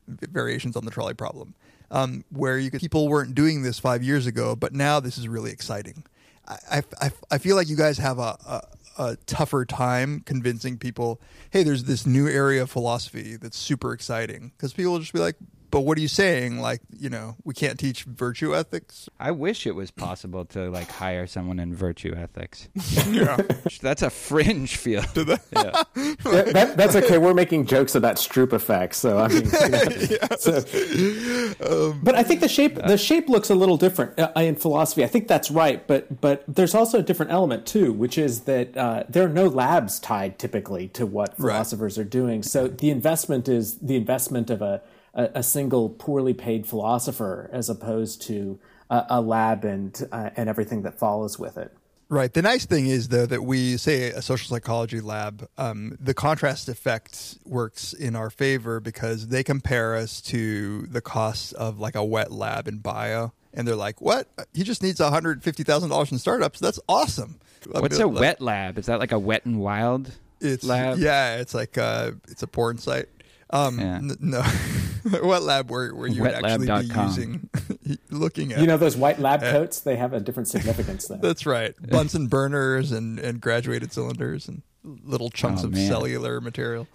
variations 0.09 0.77
on 0.77 0.85
the 0.85 0.91
trolley 0.91 1.15
problem. 1.15 1.55
Um, 1.93 2.25
where 2.31 2.57
you 2.59 2.71
could, 2.71 2.81
people 2.81 3.09
weren't 3.09 3.35
doing 3.35 3.63
this 3.63 3.79
five 3.81 4.03
years 4.03 4.27
ago, 4.27 4.55
but 4.55 4.73
now 4.73 5.01
this 5.01 5.19
is 5.19 5.27
really 5.27 5.51
exciting. 5.51 6.05
I, 6.47 6.83
I, 7.01 7.11
I- 7.33 7.39
feel 7.39 7.57
like 7.57 7.69
you 7.69 7.77
guys 7.77 7.99
have 7.99 8.19
a, 8.19 8.37
a, 8.47 8.63
a 8.99 9.17
tougher 9.27 9.65
time 9.65 10.21
convincing 10.25 10.79
people, 10.79 11.21
hey, 11.51 11.63
there's 11.65 11.85
this 11.85 12.07
new 12.07 12.29
area 12.29 12.63
of 12.63 12.71
philosophy 12.71 13.37
that's 13.37 13.57
super 13.57 13.93
exciting. 13.93 14.53
Because 14.57 14.73
people 14.73 14.93
will 14.93 15.01
just 15.01 15.13
be 15.13 15.19
like, 15.19 15.37
but 15.71 15.81
what 15.81 15.97
are 15.99 16.01
you 16.01 16.09
saying? 16.09 16.59
Like, 16.61 16.81
you 16.99 17.09
know, 17.11 17.37
we 17.45 17.55
can't 17.55 17.79
teach 17.79 18.05
virtue 18.05 18.55
ethics. 18.57 19.09
I 19.19 19.31
wish 19.31 19.67
it 19.67 19.75
was 19.75 19.91
possible 19.91 20.45
to 20.47 20.71
like 20.71 20.91
hire 20.91 21.27
someone 21.27 21.59
in 21.61 21.75
virtue 21.75 22.15
ethics. 22.17 22.69
Yeah. 23.11 23.39
That's 23.83 24.03
a 24.03 24.11
fringe 24.11 24.77
field. 24.77 25.07
Yeah. 25.17 25.83
That- 26.25 26.51
that- 26.53 26.77
that's 26.77 26.97
okay. 26.97 27.19
We're 27.19 27.35
making 27.35 27.67
jokes 27.67 27.95
about 27.95 28.17
Stroop 28.17 28.53
effects, 28.53 28.99
so 28.99 29.19
I 29.19 29.29
mean, 29.29 29.45
you 29.45 30.19
know, 30.21 30.37
so- 30.39 31.95
but 32.03 32.15
I 32.15 32.23
think 32.23 32.41
the 32.41 32.49
shape 32.49 32.75
the 32.77 32.97
shape 32.99 33.29
looks 33.29 33.51
a 33.51 33.55
little 33.55 33.77
different 33.77 34.19
uh, 34.19 34.31
in 34.37 34.57
philosophy. 34.57 35.05
I 35.05 35.07
think 35.09 35.29
that's 35.29 35.51
right, 35.51 35.87
but 35.87 36.21
but 36.21 36.45
there's 36.49 36.75
also 36.75 36.99
a 36.99 37.03
different 37.03 37.33
element 37.33 37.67
too, 37.67 37.93
which 37.93 38.19
is 38.19 38.41
that 38.43 38.77
uh, 38.77 39.05
there 39.09 39.25
are 39.25 39.29
no 39.29 39.47
labs 39.47 39.99
tied 40.01 40.39
typically 40.39 40.89
to 40.89 41.07
what 41.07 41.31
Right. 41.39 41.53
philosophers 41.53 41.99
are 41.99 42.05
doing. 42.05 42.43
So 42.43 42.69
the 42.69 42.91
investment 42.91 43.49
is 43.49 43.77
the 43.79 43.97
investment 43.97 44.51
of 44.51 44.63
a 44.63 44.83
a, 45.15 45.31
a 45.37 45.43
single 45.43 45.89
poorly 45.89 46.35
paid 46.35 46.67
philosopher 46.67 47.49
as 47.53 47.69
opposed 47.69 48.23
to 48.23 48.59
a, 48.89 49.07
a 49.09 49.21
lab 49.21 49.65
and 49.65 50.07
uh, 50.13 50.31
and 50.37 50.49
everything 50.49 50.83
that 50.83 50.99
follows 50.99 51.39
with 51.39 51.57
it. 51.57 51.73
Right. 52.09 52.33
The 52.35 52.43
nice 52.43 52.67
thing 52.67 52.89
is, 52.89 53.07
though, 53.07 53.27
that 53.27 53.45
we 53.45 53.77
say 53.77 54.11
a 54.11 54.21
social 54.21 54.49
psychology 54.49 55.01
lab, 55.01 55.49
um, 55.57 55.97
the 56.01 56.13
contrast 56.13 56.69
effect 56.69 57.39
works 57.45 57.93
in 57.93 58.17
our 58.17 58.31
favor 58.31 58.81
because 58.81 59.29
they 59.29 59.45
compare 59.45 59.95
us 59.95 60.21
to 60.23 60.89
the 60.89 61.01
costs 61.01 61.53
of 61.53 61.79
like 61.79 61.95
a 61.95 62.05
wet 62.05 62.33
lab 62.33 62.67
in 62.67 62.79
bio. 62.79 63.33
And 63.55 63.67
they're 63.67 63.77
like, 63.77 64.01
what? 64.01 64.27
He 64.53 64.65
just 64.65 64.83
needs 64.83 64.99
$150,000 64.99 66.13
in 66.13 66.19
startups. 66.19 66.59
That's 66.59 66.81
awesome. 66.89 67.39
I 67.73 67.79
What's 67.79 67.99
a 68.01 68.07
like, 68.09 68.21
wet 68.21 68.41
lab? 68.41 68.77
Is 68.79 68.87
that 68.87 68.99
like 68.99 69.13
a 69.13 69.19
wet 69.19 69.45
and 69.45 69.61
wild 69.61 70.11
It's, 70.41 70.65
lab? 70.65 70.99
Yeah, 70.99 71.37
it's 71.37 71.55
like 71.55 71.79
uh, 71.79 72.13
it's 72.27 72.43
a 72.43 72.49
porn 72.49 72.79
site. 72.79 73.09
Um, 73.53 73.79
Yeah. 73.81 73.97
n- 73.97 74.17
no, 74.21 74.43
what 75.23 75.43
lab 75.43 75.71
were, 75.71 75.95
where 75.95 76.07
you 76.09 76.23
would 76.23 76.33
actually 76.33 76.67
be 76.67 76.95
using, 77.01 77.51
looking 78.11 78.53
at. 78.53 78.61
You 78.61 78.67
know 78.67 78.77
those 78.77 78.97
white 78.97 79.19
lab 79.19 79.41
coats? 79.53 79.81
They 79.81 79.97
have 79.97 80.13
a 80.13 80.21
different 80.21 80.49
significance 80.49 81.09
there. 81.09 81.19
That's 81.19 81.47
right. 81.47 81.75
Bunsen 81.91 82.29
burners 82.29 82.93
and, 82.93 83.19
and 83.19 83.41
graduated 83.41 83.93
cylinders 83.93 84.47
and 84.49 84.63
little 84.85 85.31
chunks 85.31 85.63
Oh, 85.63 85.67
of 85.67 85.73
man. 85.73 85.89
cellular 85.89 86.41
material. 86.41 86.87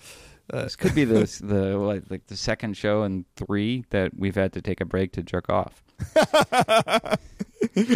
This 0.48 0.76
could 0.76 0.94
be 0.94 1.06
the 1.06 1.22
the 1.44 1.80
what, 1.80 2.10
like 2.12 2.28
the 2.28 2.38
second 2.38 2.78
show 2.78 3.04
in 3.04 3.26
three 3.36 3.84
that 3.90 4.12
we've 4.18 4.36
had 4.36 4.54
to 4.54 4.62
take 4.62 4.80
a 4.80 4.86
break 4.86 5.12
to 5.14 5.24
jerk 5.24 5.50
off. 5.50 5.84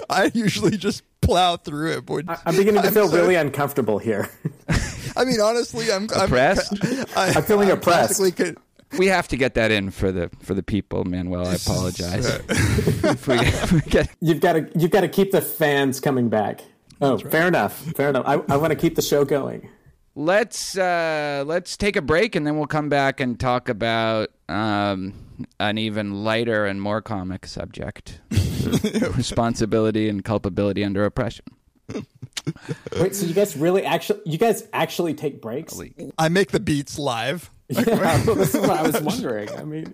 I 0.10 0.32
usually 0.34 0.76
just 0.78 1.04
plow 1.22 1.58
through 1.58 1.94
it. 1.98 2.06
Boy. 2.06 2.22
I'm 2.46 2.56
beginning 2.56 2.82
to 2.82 2.92
feel 2.92 3.08
so- 3.08 3.16
really 3.16 3.36
uncomfortable 3.36 4.00
here. 4.00 4.30
I 5.20 5.26
mean, 5.26 5.40
honestly, 5.42 5.92
I'm 5.92 6.08
I'm, 6.16 6.26
Oppressed? 6.26 6.74
I, 7.18 7.34
I'm 7.36 7.44
feeling 7.44 7.70
oppressed. 7.70 8.16
classically 8.18 8.32
con- 8.54 8.58
We 8.98 9.08
have 9.08 9.28
to 9.28 9.38
get 9.38 9.54
that 9.56 9.70
in 9.72 9.92
for 9.92 10.12
the 10.12 10.30
for 10.42 10.54
the 10.54 10.64
people, 10.64 11.04
Manuel. 11.06 11.46
I 11.48 11.56
apologize. 11.56 12.26
if 12.50 13.28
we, 13.28 13.36
if 13.40 13.72
we 13.72 13.82
get, 13.82 14.10
You've 14.22 14.40
got 14.42 14.54
to 14.54 14.70
you've 14.76 14.92
got 14.92 15.02
to 15.02 15.08
keep 15.10 15.32
the 15.32 15.42
fans 15.42 16.00
coming 16.00 16.30
back. 16.30 16.62
Oh, 17.02 17.18
fair 17.18 17.48
enough. 17.48 17.78
Fair 17.96 18.10
enough. 18.10 18.26
I, 18.26 18.34
I 18.54 18.58
want 18.58 18.72
to 18.72 18.76
keep 18.76 18.96
the 18.96 19.02
show 19.02 19.24
going. 19.26 19.70
let's 20.16 20.78
uh, 20.78 21.44
let's 21.46 21.78
take 21.78 21.96
a 21.96 22.02
break 22.02 22.36
and 22.36 22.46
then 22.48 22.58
we'll 22.58 22.68
come 22.68 22.90
back 22.90 23.20
and 23.22 23.40
talk 23.40 23.70
about 23.70 24.30
um, 24.50 25.14
an 25.60 25.78
even 25.78 26.24
lighter 26.24 26.66
and 26.66 26.82
more 26.82 27.02
comic 27.02 27.46
subject: 27.46 28.20
responsibility 29.16 30.10
and 30.10 30.24
culpability 30.26 30.84
under 30.84 31.06
oppression. 31.06 31.46
Wait, 33.00 33.16
so 33.16 33.26
you 33.26 33.34
guys 33.34 33.56
really 33.56 33.86
actually 33.86 34.22
you 34.26 34.38
guys 34.38 34.68
actually 34.74 35.14
take 35.14 35.42
breaks? 35.42 35.80
I 36.18 36.30
make 36.30 36.52
the 36.52 36.60
beats 36.60 36.98
live. 37.00 37.50
Yeah, 37.72 38.26
well, 38.26 38.34
this 38.34 38.56
is 38.56 38.62
what 38.62 38.72
I 38.72 38.82
was 38.82 39.00
wondering. 39.00 39.52
I 39.52 39.64
mean. 39.64 39.94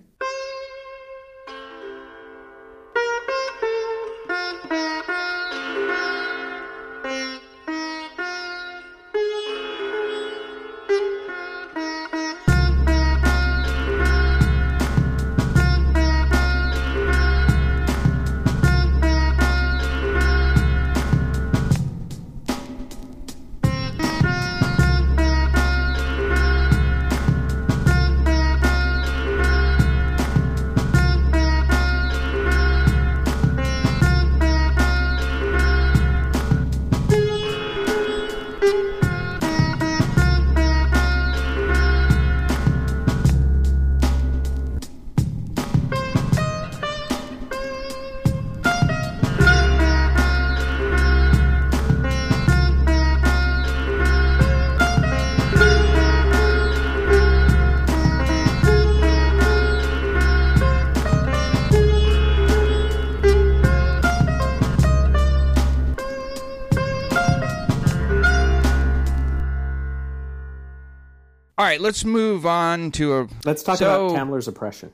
Right, 71.66 71.82
let's 71.82 72.05
move 72.05 72.45
on 72.45 72.91
to 72.91 73.20
a. 73.20 73.28
Let's 73.43 73.63
talk 73.63 73.78
so, 73.78 74.07
about 74.07 74.16
Tamler's 74.16 74.47
oppression. 74.47 74.91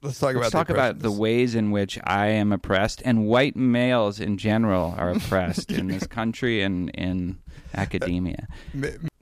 Let's 0.00 0.20
talk 0.20 0.36
Let's 0.36 0.48
about 0.48 0.58
talk 0.58 0.66
the 0.68 0.72
about 0.74 0.98
the 1.00 1.10
ways 1.10 1.56
in 1.56 1.72
which 1.72 1.98
I 2.04 2.28
am 2.28 2.52
oppressed 2.52 3.02
and 3.04 3.26
white 3.26 3.56
males 3.56 4.20
in 4.20 4.38
general 4.38 4.94
are 4.96 5.10
oppressed 5.10 5.72
in 5.72 5.88
this 5.88 6.06
country 6.18 6.62
and 6.62 6.88
in 6.90 7.38
academia. 7.74 8.46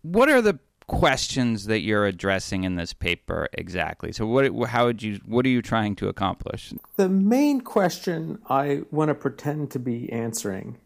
What 0.02 0.28
are 0.28 0.42
the 0.42 0.58
questions 0.86 1.64
that 1.64 1.80
you're 1.80 2.04
addressing 2.04 2.64
in 2.64 2.76
this 2.76 2.92
paper 2.92 3.48
exactly? 3.54 4.12
So 4.12 4.26
what 4.26 4.68
how 4.68 4.84
would 4.84 5.02
you 5.02 5.18
what 5.24 5.46
are 5.46 5.50
you 5.50 5.62
trying 5.62 5.96
to 5.96 6.08
accomplish? 6.08 6.74
The 6.96 7.08
main 7.08 7.62
question 7.62 8.38
I 8.50 8.82
want 8.90 9.08
to 9.08 9.14
pretend 9.14 9.70
to 9.70 9.78
be 9.78 10.12
answering 10.12 10.76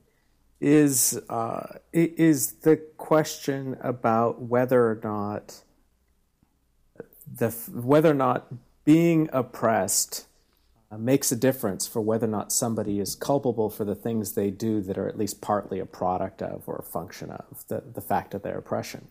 is 0.60 1.20
uh, 1.28 1.78
is 1.92 2.52
the 2.52 2.76
question 2.96 3.76
about 3.80 4.42
whether 4.42 4.88
or 4.88 5.00
not 5.02 5.62
the 7.32 7.50
whether 7.70 8.10
or 8.10 8.14
not 8.14 8.46
being 8.84 9.28
oppressed 9.32 10.26
uh, 10.90 10.98
makes 10.98 11.30
a 11.30 11.36
difference 11.36 11.86
for 11.86 12.00
whether 12.00 12.26
or 12.26 12.30
not 12.30 12.52
somebody 12.52 12.98
is 12.98 13.14
culpable 13.14 13.70
for 13.70 13.84
the 13.84 13.94
things 13.94 14.32
they 14.32 14.50
do 14.50 14.80
that 14.80 14.98
are 14.98 15.08
at 15.08 15.16
least 15.16 15.40
partly 15.40 15.78
a 15.78 15.86
product 15.86 16.42
of 16.42 16.64
or 16.66 16.76
a 16.76 16.82
function 16.82 17.30
of 17.30 17.64
the, 17.68 17.82
the 17.94 18.00
fact 18.00 18.34
of 18.34 18.42
their 18.42 18.58
oppression. 18.58 19.06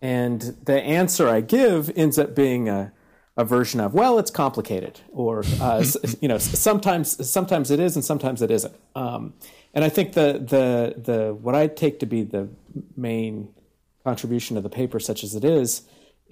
And 0.00 0.56
the 0.64 0.80
answer 0.80 1.28
I 1.28 1.40
give 1.40 1.90
ends 1.96 2.18
up 2.18 2.34
being 2.34 2.68
a, 2.68 2.92
a 3.36 3.44
version 3.44 3.80
of, 3.80 3.94
well, 3.94 4.18
it's 4.18 4.30
complicated, 4.30 5.00
or 5.10 5.44
uh, 5.60 5.84
you 6.20 6.28
know, 6.28 6.38
sometimes 6.38 7.28
sometimes 7.28 7.70
it 7.70 7.80
is 7.80 7.96
and 7.96 8.04
sometimes 8.04 8.42
it 8.42 8.50
isn't. 8.50 8.74
Um, 8.94 9.34
and 9.74 9.84
I 9.84 9.88
think 9.88 10.12
the 10.12 10.34
the 10.34 11.00
the 11.00 11.34
what 11.34 11.54
I 11.54 11.66
take 11.66 11.98
to 12.00 12.06
be 12.06 12.22
the 12.22 12.48
main 12.96 13.48
contribution 14.04 14.56
of 14.56 14.62
the 14.62 14.70
paper, 14.70 15.00
such 15.00 15.24
as 15.24 15.34
it 15.34 15.44
is, 15.44 15.82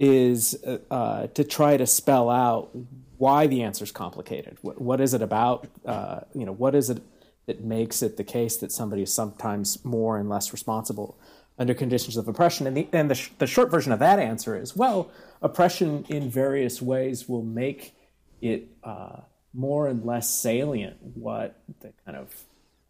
is 0.01 0.57
uh, 0.89 1.27
to 1.27 1.43
try 1.43 1.77
to 1.77 1.85
spell 1.85 2.27
out 2.31 2.71
why 3.19 3.45
the 3.45 3.61
answer 3.61 3.83
is 3.83 3.91
complicated. 3.91 4.57
What, 4.63 4.81
what 4.81 4.99
is 4.99 5.13
it 5.13 5.21
about? 5.21 5.67
Uh, 5.85 6.21
you 6.33 6.43
know, 6.43 6.51
what 6.51 6.73
is 6.73 6.89
it 6.89 7.03
that 7.45 7.63
makes 7.63 8.01
it 8.01 8.17
the 8.17 8.23
case 8.23 8.57
that 8.57 8.71
somebody 8.71 9.03
is 9.03 9.13
sometimes 9.13 9.85
more 9.85 10.17
and 10.17 10.27
less 10.27 10.51
responsible 10.51 11.19
under 11.59 11.75
conditions 11.75 12.17
of 12.17 12.27
oppression? 12.27 12.65
And 12.65 12.75
the 12.75 12.87
and 12.91 13.11
the, 13.11 13.15
sh- 13.15 13.29
the 13.37 13.45
short 13.45 13.69
version 13.69 13.91
of 13.91 13.99
that 13.99 14.17
answer 14.17 14.59
is 14.59 14.75
well, 14.75 15.11
oppression 15.39 16.03
in 16.09 16.31
various 16.31 16.81
ways 16.81 17.29
will 17.29 17.43
make 17.43 17.93
it 18.41 18.69
uh, 18.83 19.17
more 19.53 19.87
and 19.87 20.03
less 20.03 20.27
salient 20.27 20.97
what 21.13 21.61
the 21.81 21.93
kind 22.05 22.17
of 22.17 22.33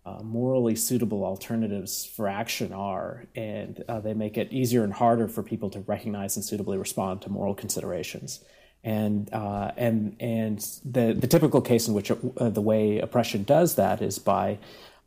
uh, 0.03 0.19
morally 0.23 0.75
suitable 0.75 1.23
alternatives 1.23 2.05
for 2.05 2.27
action 2.27 2.73
are, 2.73 3.25
and 3.35 3.83
uh, 3.87 3.99
they 3.99 4.15
make 4.15 4.35
it 4.35 4.51
easier 4.51 4.83
and 4.83 4.93
harder 4.93 5.27
for 5.27 5.43
people 5.43 5.69
to 5.69 5.79
recognize 5.81 6.35
and 6.35 6.43
suitably 6.43 6.77
respond 6.77 7.21
to 7.21 7.29
moral 7.29 7.53
considerations. 7.53 8.43
And 8.83 9.31
uh, 9.31 9.73
and 9.77 10.15
and 10.19 10.59
the 10.83 11.13
the 11.13 11.27
typical 11.27 11.61
case 11.61 11.87
in 11.87 11.93
which 11.93 12.09
uh, 12.09 12.49
the 12.49 12.61
way 12.61 12.97
oppression 12.97 13.43
does 13.43 13.75
that 13.75 14.01
is 14.01 14.17
by 14.17 14.57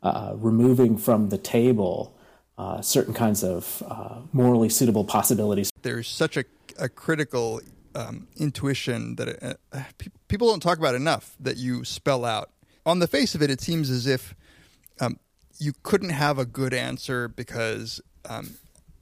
uh, 0.01 0.31
removing 0.37 0.97
from 0.97 1.27
the 1.27 1.37
table 1.37 2.17
uh, 2.57 2.81
certain 2.81 3.13
kinds 3.13 3.43
of 3.43 3.83
morally 4.31 4.69
suitable 4.69 5.03
possibilities. 5.03 5.71
there's 5.81 6.07
such 6.07 6.37
a, 6.37 6.45
a 6.79 6.87
critical 6.87 7.59
um, 7.95 8.29
intuition 8.37 9.17
that 9.17 9.57
pe- 9.97 10.07
people 10.29 10.47
don't 10.47 10.61
talk 10.61 10.77
about 10.77 10.95
enough 10.95 11.35
that 11.41 11.57
you 11.57 11.83
spell 11.83 12.23
out. 12.23 12.51
On 12.85 12.99
the 12.99 13.07
face 13.07 13.35
of 13.35 13.41
it, 13.41 13.49
it 13.49 13.59
seems 13.59 13.89
as 13.89 14.07
if 14.07 14.35
you 15.57 15.73
couldn't 15.83 16.09
have 16.09 16.37
a 16.37 16.45
good 16.45 16.73
answer 16.73 17.27
because, 17.27 18.01
um, 18.27 18.55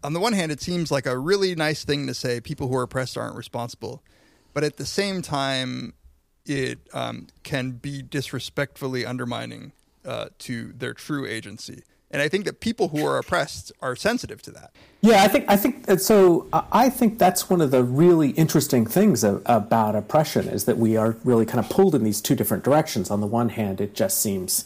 on 0.04 0.14
the 0.14 0.20
one 0.20 0.34
hand, 0.34 0.52
it 0.52 0.62
seems 0.62 0.92
like 0.92 1.06
a 1.06 1.18
really 1.18 1.56
nice 1.56 1.84
thing 1.84 2.08
to 2.08 2.14
say 2.14 2.42
people 2.42 2.68
who 2.68 2.76
are 2.76 2.84
oppressed 2.84 3.18
aren't 3.18 3.36
responsible. 3.36 4.04
But 4.54 4.64
at 4.64 4.78
the 4.78 4.86
same 4.86 5.22
time, 5.22 5.94
it 6.46 6.80
um, 6.94 7.28
can 7.44 7.72
be 7.72 8.02
disrespectfully 8.02 9.06
undermining 9.06 9.72
uh, 10.06 10.28
to 10.40 10.74
their 10.74 10.94
true 10.94 11.26
agency. 11.26 11.84
And 12.14 12.22
I 12.22 12.30
think 12.30 12.46
that 12.46 12.60
people 12.60 12.90
who 12.90 13.04
are 13.06 13.18
oppressed 13.18 13.72
are 13.82 13.96
sensitive 13.96 14.42
to 14.44 14.52
that. 14.52 14.72
Yeah, 15.02 15.24
I 15.24 15.28
think 15.28 15.46
I 15.50 15.58
think 15.58 16.00
so. 16.00 16.48
I- 16.54 16.90
think 16.90 17.18
that's 17.18 17.50
one 17.50 17.60
of 17.60 17.72
the 17.72 17.84
really 17.84 18.30
interesting 18.32 18.86
things 18.86 19.24
about 19.24 19.96
oppression 19.96 20.48
is 20.48 20.66
that 20.66 20.78
we 20.78 20.96
are 20.96 21.18
really 21.24 21.46
kind 21.46 21.60
of 21.60 21.70
pulled 21.70 21.96
in 21.96 22.04
these 22.04 22.22
two 22.22 22.36
different 22.36 22.64
directions. 22.64 23.10
On 23.10 23.20
the 23.20 23.28
one 23.28 23.50
hand, 23.50 23.82
it 23.82 23.96
just 23.96 24.20
seems 24.20 24.66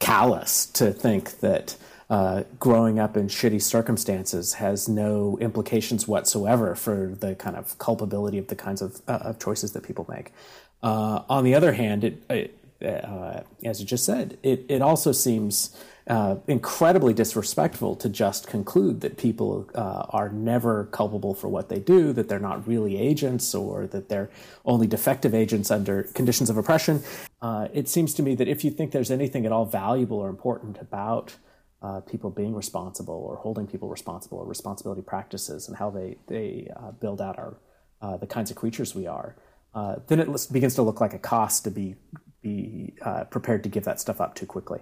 callous 0.00 0.66
to 0.66 0.92
think 0.92 1.40
that 1.40 1.76
uh, 2.10 2.42
growing 2.58 2.98
up 2.98 3.16
in 3.16 3.26
shitty 3.28 3.62
circumstances 3.62 4.54
has 4.54 4.86
no 4.86 5.38
implications 5.40 6.06
whatsoever 6.06 6.74
for 6.74 7.14
the 7.20 7.34
kind 7.36 7.56
of 7.56 7.78
culpability 7.78 8.36
of 8.36 8.48
the 8.48 8.54
kinds 8.56 8.82
of, 8.82 9.00
uh, 9.08 9.12
of 9.22 9.38
choices 9.38 9.72
that 9.72 9.82
people 9.82 10.04
make. 10.10 10.30
Uh, 10.82 11.22
on 11.30 11.42
the 11.42 11.54
other 11.54 11.72
hand, 11.72 12.04
it, 12.04 12.22
it 12.30 12.58
uh, 12.84 13.40
as 13.64 13.80
you 13.80 13.86
just 13.86 14.04
said, 14.04 14.36
it, 14.42 14.66
it 14.68 14.82
also 14.82 15.12
seems 15.12 15.74
uh, 16.08 16.36
incredibly 16.48 17.14
disrespectful 17.14 17.94
to 17.94 18.08
just 18.08 18.48
conclude 18.48 19.00
that 19.02 19.16
people 19.16 19.70
uh, 19.74 20.04
are 20.10 20.28
never 20.30 20.86
culpable 20.86 21.32
for 21.32 21.48
what 21.48 21.68
they 21.68 21.78
do, 21.78 22.12
that 22.12 22.28
they're 22.28 22.40
not 22.40 22.66
really 22.66 22.98
agents, 22.98 23.54
or 23.54 23.86
that 23.86 24.08
they're 24.08 24.28
only 24.64 24.86
defective 24.88 25.32
agents 25.32 25.70
under 25.70 26.02
conditions 26.02 26.50
of 26.50 26.56
oppression. 26.56 27.02
Uh, 27.40 27.68
it 27.72 27.88
seems 27.88 28.14
to 28.14 28.22
me 28.22 28.34
that 28.34 28.48
if 28.48 28.64
you 28.64 28.70
think 28.70 28.90
there's 28.90 29.12
anything 29.12 29.46
at 29.46 29.52
all 29.52 29.64
valuable 29.64 30.18
or 30.18 30.28
important 30.28 30.76
about 30.80 31.36
uh, 31.82 32.00
people 32.00 32.30
being 32.30 32.54
responsible 32.54 33.14
or 33.14 33.36
holding 33.36 33.66
people 33.68 33.88
responsible 33.88 34.38
or 34.38 34.44
responsibility 34.44 35.02
practices 35.02 35.68
and 35.68 35.76
how 35.76 35.88
they, 35.88 36.16
they 36.26 36.68
uh, 36.76 36.90
build 36.90 37.20
out 37.20 37.38
our, 37.38 37.58
the 38.18 38.26
kinds 38.26 38.50
of 38.50 38.56
creatures 38.56 38.92
we 38.94 39.06
are, 39.06 39.36
then 40.08 40.18
it 40.18 40.48
begins 40.50 40.74
to 40.74 40.82
look 40.82 41.00
like 41.00 41.14
a 41.14 41.18
cost 41.18 41.62
to 41.62 41.70
be, 41.70 41.94
be 42.42 42.92
prepared 43.30 43.62
to 43.62 43.68
give 43.68 43.84
that 43.84 44.00
stuff 44.00 44.20
up 44.20 44.34
too 44.34 44.46
quickly. 44.46 44.80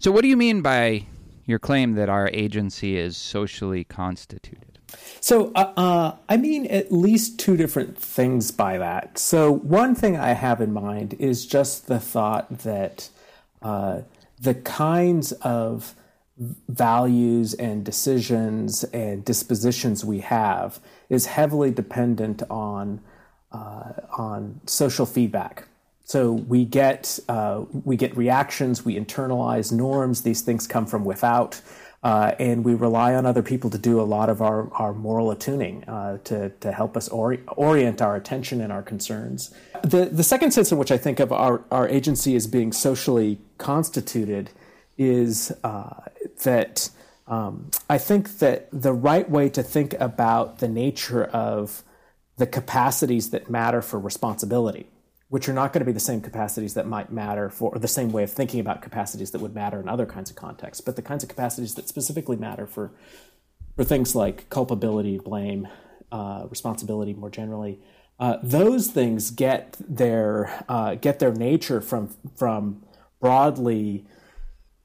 So 0.00 0.10
what 0.10 0.22
do 0.22 0.28
you 0.28 0.36
mean 0.38 0.62
by 0.62 1.04
your 1.44 1.58
claim 1.58 1.92
that 1.96 2.08
our 2.08 2.30
agency 2.32 2.96
is 2.96 3.18
socially 3.18 3.84
constituted? 3.84 4.78
So, 5.20 5.52
uh, 5.54 5.74
uh, 5.76 6.16
I 6.26 6.38
mean, 6.38 6.64
at 6.68 6.90
least 6.90 7.38
two 7.38 7.54
different 7.54 7.98
things 7.98 8.50
by 8.50 8.78
that. 8.78 9.18
So, 9.18 9.52
one 9.52 9.94
thing 9.94 10.16
I 10.16 10.32
have 10.32 10.62
in 10.62 10.72
mind 10.72 11.16
is 11.18 11.44
just 11.44 11.86
the 11.86 12.00
thought 12.00 12.60
that 12.60 13.10
uh, 13.60 14.00
the 14.40 14.54
kinds 14.54 15.32
of 15.32 15.94
values 16.38 17.52
and 17.52 17.84
decisions 17.84 18.84
and 18.84 19.22
dispositions 19.22 20.02
we 20.02 20.20
have 20.20 20.80
is 21.10 21.26
heavily 21.26 21.72
dependent 21.72 22.42
on 22.48 23.02
uh, 23.52 23.92
on 24.16 24.62
social 24.64 25.04
feedback. 25.04 25.66
So 26.10 26.32
we 26.32 26.64
get 26.64 27.20
uh, 27.28 27.66
we 27.84 27.96
get 27.96 28.16
reactions, 28.16 28.84
we 28.84 28.96
internalize 28.96 29.70
norms. 29.70 30.22
These 30.22 30.40
things 30.40 30.66
come 30.66 30.84
from 30.84 31.04
without, 31.04 31.60
uh, 32.02 32.32
and 32.40 32.64
we 32.64 32.74
rely 32.74 33.14
on 33.14 33.26
other 33.26 33.44
people 33.44 33.70
to 33.70 33.78
do 33.78 34.00
a 34.00 34.02
lot 34.02 34.28
of 34.28 34.42
our, 34.42 34.68
our 34.74 34.92
moral 34.92 35.30
attuning 35.30 35.84
uh, 35.84 36.18
to 36.24 36.48
to 36.48 36.72
help 36.72 36.96
us 36.96 37.08
ori- 37.10 37.44
orient 37.56 38.02
our 38.02 38.16
attention 38.16 38.60
and 38.60 38.72
our 38.72 38.82
concerns. 38.82 39.54
The 39.84 40.06
the 40.06 40.24
second 40.24 40.50
sense 40.50 40.72
in 40.72 40.78
which 40.78 40.90
I 40.90 40.98
think 40.98 41.20
of 41.20 41.30
our 41.30 41.62
our 41.70 41.86
agency 41.88 42.34
as 42.34 42.48
being 42.48 42.72
socially 42.72 43.38
constituted 43.58 44.50
is 44.98 45.52
uh, 45.62 45.94
that 46.42 46.90
um, 47.28 47.70
I 47.88 47.98
think 47.98 48.40
that 48.40 48.68
the 48.72 48.92
right 48.92 49.30
way 49.30 49.48
to 49.50 49.62
think 49.62 49.94
about 50.00 50.58
the 50.58 50.66
nature 50.66 51.22
of 51.22 51.84
the 52.36 52.48
capacities 52.48 53.30
that 53.30 53.48
matter 53.48 53.80
for 53.80 54.00
responsibility, 54.00 54.88
which 55.30 55.48
are 55.48 55.52
not 55.52 55.72
going 55.72 55.80
to 55.80 55.86
be 55.86 55.92
the 55.92 56.00
same 56.00 56.20
capacities 56.20 56.74
that 56.74 56.86
might 56.86 57.10
matter 57.12 57.48
for, 57.48 57.70
or 57.72 57.78
the 57.78 57.88
same 57.88 58.10
way 58.10 58.24
of 58.24 58.30
thinking 58.30 58.60
about 58.60 58.82
capacities 58.82 59.30
that 59.30 59.40
would 59.40 59.54
matter 59.54 59.80
in 59.80 59.88
other 59.88 60.04
kinds 60.04 60.28
of 60.28 60.36
contexts, 60.36 60.80
but 60.80 60.96
the 60.96 61.02
kinds 61.02 61.22
of 61.22 61.28
capacities 61.28 61.76
that 61.76 61.88
specifically 61.88 62.36
matter 62.36 62.66
for, 62.66 62.90
for 63.76 63.84
things 63.84 64.16
like 64.16 64.48
culpability, 64.50 65.18
blame, 65.18 65.68
uh, 66.10 66.46
responsibility 66.50 67.14
more 67.14 67.30
generally. 67.30 67.78
Uh, 68.18 68.38
those 68.42 68.88
things 68.88 69.30
get 69.30 69.76
their 69.78 70.64
uh, 70.68 70.94
get 70.96 71.20
their 71.20 71.32
nature 71.32 71.80
from 71.80 72.14
from 72.36 72.84
broadly 73.20 74.04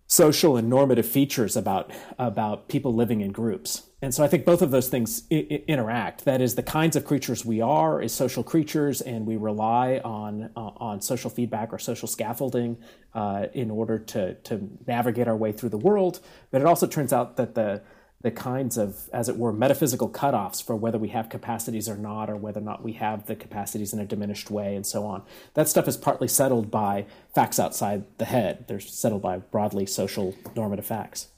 social 0.07 0.55
and 0.55 0.69
normative 0.69 1.05
features 1.05 1.57
about 1.57 1.91
about 2.17 2.69
people 2.69 2.93
living 2.93 3.21
in 3.21 3.31
groups. 3.31 3.89
And 4.05 4.13
so 4.13 4.23
I 4.23 4.27
think 4.27 4.45
both 4.45 4.61
of 4.61 4.69
those 4.69 4.87
things 4.87 5.23
I- 5.31 5.47
I- 5.49 5.63
interact. 5.67 6.25
That 6.25 6.39
is, 6.39 6.53
the 6.53 6.61
kinds 6.61 6.95
of 6.95 7.05
creatures 7.05 7.43
we 7.43 7.59
are 7.59 7.99
is 7.99 8.13
social 8.13 8.43
creatures, 8.43 9.01
and 9.01 9.25
we 9.25 9.35
rely 9.35 9.99
on 10.05 10.51
uh, 10.55 10.59
on 10.77 11.01
social 11.01 11.31
feedback 11.31 11.73
or 11.73 11.79
social 11.79 12.07
scaffolding 12.07 12.77
uh, 13.15 13.47
in 13.53 13.71
order 13.71 13.97
to 13.97 14.35
to 14.35 14.69
navigate 14.85 15.27
our 15.27 15.35
way 15.35 15.51
through 15.51 15.69
the 15.69 15.79
world. 15.79 16.19
But 16.51 16.61
it 16.61 16.67
also 16.67 16.85
turns 16.85 17.11
out 17.11 17.35
that 17.37 17.55
the 17.55 17.81
the 18.21 18.29
kinds 18.29 18.77
of, 18.77 19.09
as 19.11 19.27
it 19.27 19.37
were, 19.37 19.51
metaphysical 19.51 20.09
cutoffs 20.09 20.63
for 20.63 20.75
whether 20.75 20.99
we 20.99 21.09
have 21.09 21.27
capacities 21.29 21.89
or 21.89 21.97
not, 21.97 22.29
or 22.29 22.35
whether 22.35 22.59
or 22.59 22.63
not 22.63 22.83
we 22.83 22.93
have 22.93 23.25
the 23.25 23.35
capacities 23.35 23.91
in 23.91 23.99
a 23.99 24.05
diminished 24.05 24.51
way, 24.51 24.75
and 24.75 24.85
so 24.85 25.03
on. 25.03 25.23
That 25.55 25.67
stuff 25.67 25.87
is 25.87 25.97
partly 25.97 26.27
settled 26.27 26.69
by 26.69 27.07
facts 27.33 27.59
outside 27.59 28.03
the 28.19 28.25
head. 28.25 28.65
They're 28.67 28.79
settled 28.79 29.23
by 29.23 29.37
broadly 29.39 29.87
social 29.87 30.35
normative 30.55 30.85
facts. 30.85 31.29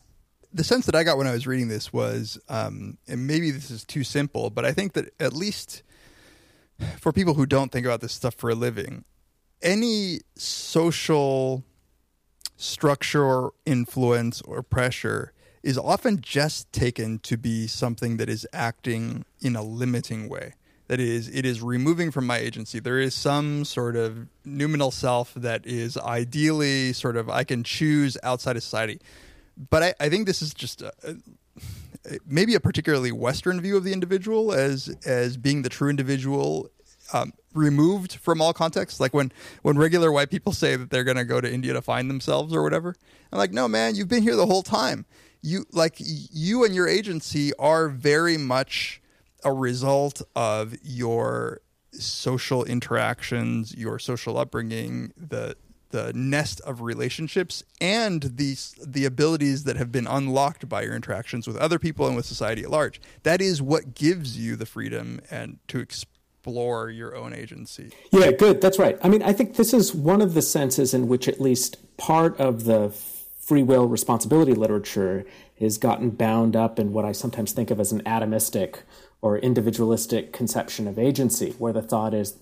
The 0.57 0.63
sense 0.63 0.87
that 0.87 0.95
I 0.95 1.03
got 1.03 1.17
when 1.17 1.27
I 1.27 1.31
was 1.31 1.45
reading 1.45 1.67
this 1.67 1.93
was, 1.93 2.39
um, 2.49 2.97
and 3.07 3.27
maybe 3.27 3.51
this 3.51 3.69
is 3.69 3.83
too 3.85 4.03
simple, 4.03 4.49
but 4.49 4.65
I 4.65 4.73
think 4.73 4.93
that 4.93 5.13
at 5.19 5.33
least 5.33 5.83
for 6.99 7.13
people 7.13 7.35
who 7.35 7.45
don't 7.45 7.71
think 7.71 7.85
about 7.85 8.01
this 8.01 8.13
stuff 8.13 8.33
for 8.33 8.49
a 8.49 8.55
living, 8.55 9.05
any 9.61 10.21
social 10.35 11.63
structure 12.55 13.23
or 13.23 13.53
influence 13.65 14.41
or 14.41 14.63
pressure 14.63 15.31
is 15.61 15.77
often 15.77 16.21
just 16.21 16.71
taken 16.71 17.19
to 17.19 17.37
be 17.37 17.67
something 17.67 18.17
that 18.17 18.27
is 18.27 18.47
acting 18.51 19.25
in 19.41 19.55
a 19.55 19.61
limiting 19.61 20.27
way. 20.27 20.53
That 20.87 20.99
is, 20.99 21.27
it 21.27 21.45
is 21.45 21.61
removing 21.61 22.11
from 22.11 22.25
my 22.25 22.37
agency. 22.37 22.79
There 22.79 22.99
is 22.99 23.13
some 23.13 23.65
sort 23.65 23.95
of 23.95 24.27
noumenal 24.45 24.89
self 24.89 25.33
that 25.35 25.67
is 25.67 25.97
ideally 25.97 26.93
sort 26.93 27.17
of 27.17 27.29
I 27.29 27.43
can 27.43 27.63
choose 27.63 28.17
outside 28.23 28.55
of 28.55 28.63
society. 28.63 28.99
But 29.69 29.83
I, 29.83 29.93
I 29.99 30.09
think 30.09 30.27
this 30.27 30.41
is 30.41 30.53
just 30.53 30.81
a, 30.81 30.91
a, 31.03 31.15
maybe 32.25 32.53
a 32.55 32.59
particularly 32.59 33.11
Western 33.11 33.59
view 33.59 33.75
of 33.75 33.83
the 33.83 33.93
individual 33.93 34.53
as 34.53 34.95
as 35.05 35.37
being 35.37 35.63
the 35.63 35.69
true 35.69 35.89
individual 35.89 36.69
um, 37.13 37.33
removed 37.53 38.13
from 38.15 38.41
all 38.41 38.53
context. 38.53 38.99
Like 38.99 39.13
when 39.13 39.31
when 39.61 39.77
regular 39.77 40.11
white 40.11 40.29
people 40.29 40.53
say 40.53 40.75
that 40.75 40.89
they're 40.89 41.03
going 41.03 41.17
to 41.17 41.25
go 41.25 41.41
to 41.41 41.51
India 41.51 41.73
to 41.73 41.81
find 41.81 42.09
themselves 42.09 42.53
or 42.53 42.63
whatever, 42.63 42.95
I'm 43.31 43.39
like, 43.39 43.51
no, 43.51 43.67
man, 43.67 43.95
you've 43.95 44.07
been 44.07 44.23
here 44.23 44.35
the 44.35 44.45
whole 44.45 44.63
time. 44.63 45.05
You 45.41 45.65
like 45.71 45.95
you 45.99 46.63
and 46.63 46.73
your 46.73 46.87
agency 46.87 47.53
are 47.55 47.89
very 47.89 48.37
much 48.37 49.01
a 49.43 49.53
result 49.53 50.21
of 50.35 50.75
your 50.83 51.61
social 51.91 52.63
interactions, 52.63 53.75
your 53.75 53.99
social 53.99 54.37
upbringing, 54.37 55.13
the 55.15 55.55
the 55.89 56.11
nest 56.13 56.61
of 56.61 56.81
relationships 56.81 57.63
and 57.79 58.23
the 58.23 58.57
the 58.85 59.05
abilities 59.05 59.63
that 59.63 59.77
have 59.77 59.91
been 59.91 60.07
unlocked 60.07 60.67
by 60.67 60.81
your 60.81 60.95
interactions 60.95 61.47
with 61.47 61.57
other 61.57 61.79
people 61.79 62.07
and 62.07 62.15
with 62.15 62.25
society 62.25 62.63
at 62.63 62.69
large. 62.69 62.99
That 63.23 63.41
is 63.41 63.61
what 63.61 63.93
gives 63.93 64.37
you 64.37 64.55
the 64.55 64.65
freedom 64.65 65.21
and 65.31 65.59
to 65.69 65.79
explore 65.79 66.89
your 66.89 67.15
own 67.15 67.33
agency. 67.33 67.91
Yeah, 68.11 68.31
good. 68.31 68.61
That's 68.61 68.79
right. 68.79 68.97
I 69.03 69.09
mean, 69.09 69.23
I 69.23 69.33
think 69.33 69.55
this 69.55 69.73
is 69.73 69.93
one 69.93 70.21
of 70.21 70.33
the 70.33 70.41
senses 70.41 70.93
in 70.93 71.07
which 71.07 71.27
at 71.27 71.41
least 71.41 71.77
part 71.97 72.39
of 72.39 72.65
the 72.65 72.89
free 73.39 73.63
will 73.63 73.87
responsibility 73.87 74.53
literature 74.53 75.25
has 75.59 75.77
gotten 75.77 76.09
bound 76.09 76.55
up 76.55 76.79
in 76.79 76.91
what 76.91 77.05
I 77.05 77.13
sometimes 77.13 77.53
think 77.53 77.71
of 77.71 77.79
as 77.79 77.91
an 77.91 78.03
atomistic 78.03 78.79
or 79.27 79.37
individualistic 79.37 80.31
conception 80.31 80.87
of 80.87 80.97
agency, 80.97 81.51
where 81.59 81.73
the 81.73 81.81
thought 81.81 82.13
is 82.13 82.35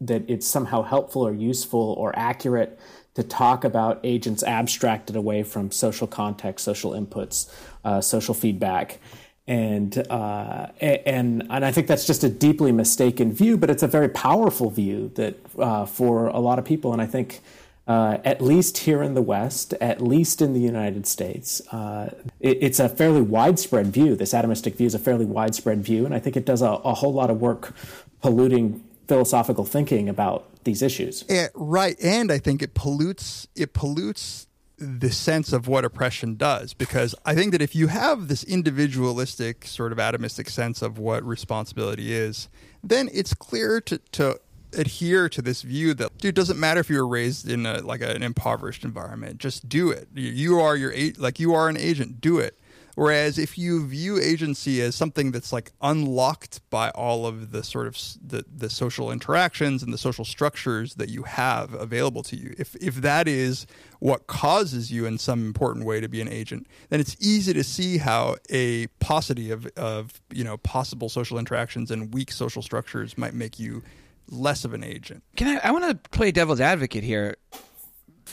that 0.00 0.22
it's 0.28 0.46
somehow 0.46 0.82
helpful 0.82 1.22
or 1.26 1.32
useful 1.32 1.94
or 1.98 2.12
accurate 2.18 2.78
to 3.14 3.22
talk 3.22 3.64
about 3.64 4.00
agents 4.02 4.42
abstracted 4.42 5.14
away 5.16 5.42
from 5.42 5.70
social 5.70 6.06
context, 6.06 6.64
social 6.64 6.92
inputs, 6.92 7.36
uh, 7.84 8.00
social 8.00 8.34
feedback. 8.34 8.98
And, 9.46 9.92
uh, 10.08 10.68
and 10.80 11.46
and 11.50 11.64
I 11.64 11.72
think 11.72 11.86
that's 11.88 12.06
just 12.06 12.24
a 12.24 12.28
deeply 12.28 12.72
mistaken 12.72 13.32
view, 13.32 13.56
but 13.56 13.70
it's 13.70 13.82
a 13.82 13.88
very 13.88 14.08
powerful 14.08 14.70
view 14.70 15.10
that 15.14 15.34
uh, 15.58 15.84
for 15.84 16.28
a 16.28 16.38
lot 16.38 16.58
of 16.60 16.64
people. 16.64 16.92
And 16.92 17.02
I 17.02 17.06
think 17.06 17.40
uh, 17.86 18.18
at 18.24 18.40
least 18.40 18.78
here 18.78 19.02
in 19.02 19.14
the 19.14 19.22
West, 19.22 19.74
at 19.74 20.00
least 20.00 20.40
in 20.40 20.52
the 20.52 20.60
United 20.60 21.06
States, 21.06 21.60
uh, 21.72 22.14
it, 22.40 22.58
it's 22.60 22.78
a 22.78 22.88
fairly 22.88 23.22
widespread 23.22 23.88
view. 23.88 24.14
This 24.14 24.32
atomistic 24.32 24.76
view 24.76 24.86
is 24.86 24.94
a 24.94 24.98
fairly 24.98 25.24
widespread 25.24 25.82
view, 25.82 26.04
and 26.04 26.14
I 26.14 26.18
think 26.18 26.36
it 26.36 26.44
does 26.44 26.62
a, 26.62 26.70
a 26.70 26.94
whole 26.94 27.12
lot 27.12 27.30
of 27.30 27.40
work 27.40 27.74
polluting 28.20 28.84
philosophical 29.08 29.64
thinking 29.64 30.08
about 30.08 30.46
these 30.64 30.80
issues. 30.80 31.24
Yeah, 31.28 31.48
right, 31.54 31.96
and 32.02 32.30
I 32.30 32.38
think 32.38 32.62
it 32.62 32.74
pollutes 32.74 33.48
it 33.56 33.72
pollutes 33.72 34.46
the 34.78 35.12
sense 35.12 35.52
of 35.52 35.68
what 35.68 35.84
oppression 35.84 36.34
does 36.34 36.74
because 36.74 37.14
I 37.24 37.34
think 37.34 37.52
that 37.52 37.62
if 37.62 37.74
you 37.76 37.86
have 37.86 38.26
this 38.26 38.42
individualistic 38.42 39.64
sort 39.64 39.92
of 39.92 39.98
atomistic 39.98 40.48
sense 40.48 40.82
of 40.82 40.98
what 40.98 41.22
responsibility 41.24 42.12
is, 42.12 42.48
then 42.82 43.08
it's 43.12 43.34
clear 43.34 43.80
to 43.82 43.98
to 44.12 44.40
adhere 44.74 45.28
to 45.28 45.42
this 45.42 45.62
view 45.62 45.94
that 45.94 46.16
dude 46.18 46.34
doesn't 46.34 46.58
matter 46.58 46.80
if 46.80 46.90
you 46.90 46.96
were 46.96 47.08
raised 47.08 47.48
in 47.48 47.66
a 47.66 47.80
like 47.80 48.00
an 48.00 48.22
impoverished 48.22 48.84
environment 48.84 49.38
just 49.38 49.68
do 49.68 49.90
it. 49.90 50.08
You, 50.14 50.60
are 50.60 50.76
your 50.76 50.92
like 51.18 51.40
you 51.40 51.54
are 51.54 51.68
an 51.68 51.76
agent 51.76 52.20
do 52.20 52.38
it. 52.38 52.58
Whereas 52.94 53.38
if 53.38 53.56
you 53.56 53.86
view 53.86 54.20
agency 54.20 54.82
as 54.82 54.94
something 54.94 55.32
that's 55.32 55.50
like 55.50 55.72
unlocked 55.80 56.60
by 56.68 56.90
all 56.90 57.26
of 57.26 57.50
the 57.50 57.62
sort 57.62 57.86
of 57.86 57.98
the, 58.22 58.44
the 58.54 58.68
social 58.68 59.10
interactions 59.10 59.82
and 59.82 59.94
the 59.94 59.98
social 59.98 60.26
structures 60.26 60.96
that 60.96 61.08
you 61.08 61.22
have 61.22 61.72
available 61.72 62.22
to 62.24 62.36
you 62.36 62.54
if 62.58 62.76
if 62.76 62.96
that 62.96 63.26
is 63.26 63.66
what 64.00 64.26
causes 64.26 64.92
you 64.92 65.06
in 65.06 65.16
some 65.16 65.46
important 65.46 65.86
way 65.86 66.00
to 66.00 66.08
be 66.08 66.20
an 66.20 66.28
agent 66.28 66.66
then 66.90 67.00
it's 67.00 67.16
easy 67.18 67.54
to 67.54 67.64
see 67.64 67.96
how 67.96 68.36
a 68.50 68.88
paucity 69.00 69.50
of 69.50 69.66
of 69.76 70.20
you 70.30 70.44
know 70.44 70.58
possible 70.58 71.08
social 71.08 71.38
interactions 71.38 71.90
and 71.90 72.12
weak 72.12 72.30
social 72.30 72.60
structures 72.60 73.16
might 73.16 73.32
make 73.32 73.58
you 73.58 73.82
less 74.28 74.64
of 74.64 74.74
an 74.74 74.84
agent. 74.84 75.22
Can 75.36 75.48
I? 75.48 75.68
I 75.68 75.70
want 75.70 75.84
to 75.88 76.10
play 76.10 76.32
devil's 76.32 76.60
advocate 76.60 77.04
here. 77.04 77.36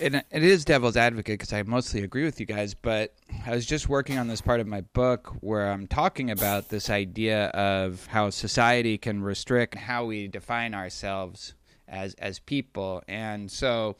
And 0.01 0.15
it 0.15 0.43
is 0.43 0.63
devil's 0.63 0.95
advocate 0.95 1.39
because 1.39 1.51
I 1.51 1.63
mostly 1.63 2.03
agree 2.03 2.23
with 2.23 2.39
you 2.39 2.45
guys, 2.45 2.73
but 2.73 3.15
I 3.45 3.51
was 3.51 3.65
just 3.65 3.89
working 3.89 4.17
on 4.17 4.27
this 4.27 4.39
part 4.39 4.59
of 4.59 4.67
my 4.67 4.81
book 4.81 5.35
where 5.41 5.71
I'm 5.71 5.87
talking 5.87 6.31
about 6.31 6.69
this 6.69 6.89
idea 6.89 7.47
of 7.47 8.05
how 8.05 8.29
society 8.29 8.97
can 8.97 9.23
restrict 9.23 9.75
how 9.75 10.05
we 10.05 10.27
define 10.27 10.73
ourselves 10.73 11.53
as 11.87 12.13
as 12.13 12.39
people, 12.39 13.03
and 13.07 13.51
so 13.51 13.97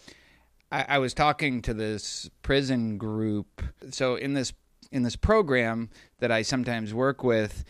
I, 0.71 0.85
I 0.87 0.97
was 0.99 1.13
talking 1.13 1.61
to 1.63 1.73
this 1.73 2.29
prison 2.43 2.97
group. 2.97 3.61
So 3.89 4.15
in 4.15 4.33
this 4.33 4.53
in 4.91 5.03
this 5.03 5.15
program 5.15 5.89
that 6.19 6.31
I 6.31 6.41
sometimes 6.41 6.93
work 6.93 7.23
with, 7.23 7.63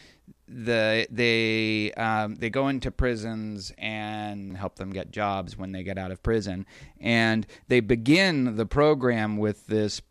the 0.50 1.08
they 1.12 1.94
um, 1.94 2.36
they 2.36 2.50
go 2.50 2.68
into 2.68 2.92
prisons 2.92 3.72
and 3.78 4.58
help 4.58 4.76
them 4.76 4.92
get 4.92 5.12
jobs 5.12 5.58
when 5.58 5.72
they 5.72 5.84
get 5.84 5.98
out 5.98 6.12
of 6.12 6.22
prison, 6.24 6.66
and 7.00 7.46
they 7.68 7.80
begin 7.80 8.56
the 8.56 8.66
program 8.66 9.38
with 9.38 9.68
this 9.68 10.02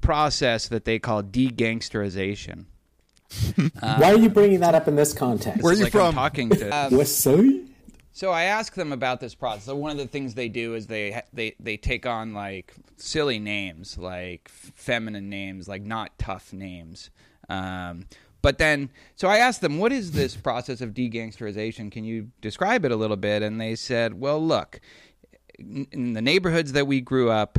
process 0.00 0.68
that 0.68 0.84
they 0.84 0.98
call 0.98 1.22
de-gangsterization. 1.22 2.66
Why 3.80 4.12
are 4.12 4.18
you 4.18 4.28
bringing 4.28 4.60
that 4.60 4.74
up 4.74 4.88
in 4.88 4.96
this 4.96 5.12
context? 5.12 5.62
Where 5.62 5.72
are 5.72 5.76
you 5.76 5.84
Like 5.84 5.94
I'm 5.94 6.00
from? 6.00 6.14
talking 6.14 6.50
to 6.50 6.68
um, 6.70 6.96
West 6.96 7.18
Side? 7.20 7.68
So 8.12 8.32
I 8.32 8.44
ask 8.44 8.74
them 8.74 8.92
about 8.92 9.20
this 9.20 9.34
process. 9.34 9.64
So 9.64 9.76
one 9.76 9.92
of 9.92 9.96
the 9.98 10.06
things 10.06 10.34
they 10.34 10.48
do 10.48 10.74
is 10.74 10.88
they 10.88 11.22
they 11.32 11.54
they 11.60 11.76
take 11.76 12.06
on 12.06 12.34
like 12.34 12.74
silly 12.96 13.38
names, 13.38 13.96
like 13.96 14.48
feminine 14.48 15.30
names, 15.30 15.68
like 15.68 15.82
not 15.82 16.18
tough 16.18 16.52
names. 16.52 17.10
Um, 17.48 18.06
but 18.42 18.58
then, 18.58 18.90
so 19.16 19.28
I 19.28 19.38
asked 19.38 19.60
them, 19.60 19.78
"What 19.78 19.92
is 19.92 20.12
this 20.12 20.36
process 20.48 20.80
of 20.80 20.94
de-gangsterization? 20.94 21.90
Can 21.90 22.04
you 22.04 22.30
describe 22.40 22.84
it 22.84 22.92
a 22.92 22.96
little 22.96 23.16
bit?" 23.16 23.42
And 23.42 23.60
they 23.60 23.74
said, 23.74 24.18
"Well, 24.20 24.44
look, 24.44 24.80
in 25.58 26.12
the 26.14 26.22
neighborhoods 26.22 26.72
that 26.72 26.86
we 26.86 27.00
grew 27.00 27.30
up." 27.30 27.58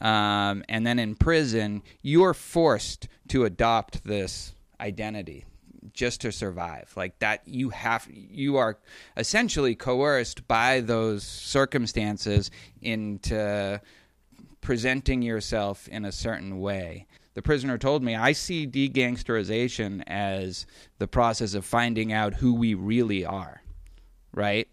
Um, 0.00 0.64
and 0.68 0.86
then 0.86 0.98
in 0.98 1.14
prison, 1.14 1.82
you're 2.02 2.34
forced 2.34 3.08
to 3.28 3.44
adopt 3.44 4.04
this 4.04 4.54
identity 4.80 5.44
just 5.92 6.22
to 6.22 6.32
survive 6.32 6.92
like 6.96 7.18
that 7.18 7.42
you 7.46 7.70
have 7.70 8.08
you 8.10 8.56
are 8.56 8.78
essentially 9.16 9.74
coerced 9.74 10.46
by 10.48 10.80
those 10.80 11.22
circumstances 11.22 12.50
into 12.80 13.80
presenting 14.60 15.20
yourself 15.22 15.86
in 15.88 16.04
a 16.04 16.12
certain 16.12 16.58
way 16.58 17.06
the 17.34 17.42
prisoner 17.42 17.78
told 17.78 18.02
me 18.02 18.14
i 18.14 18.32
see 18.32 18.66
de-gangsterization 18.66 20.02
as 20.06 20.66
the 20.98 21.08
process 21.08 21.54
of 21.54 21.64
finding 21.64 22.12
out 22.12 22.34
who 22.34 22.54
we 22.54 22.74
really 22.74 23.24
are 23.24 23.62
right 24.32 24.68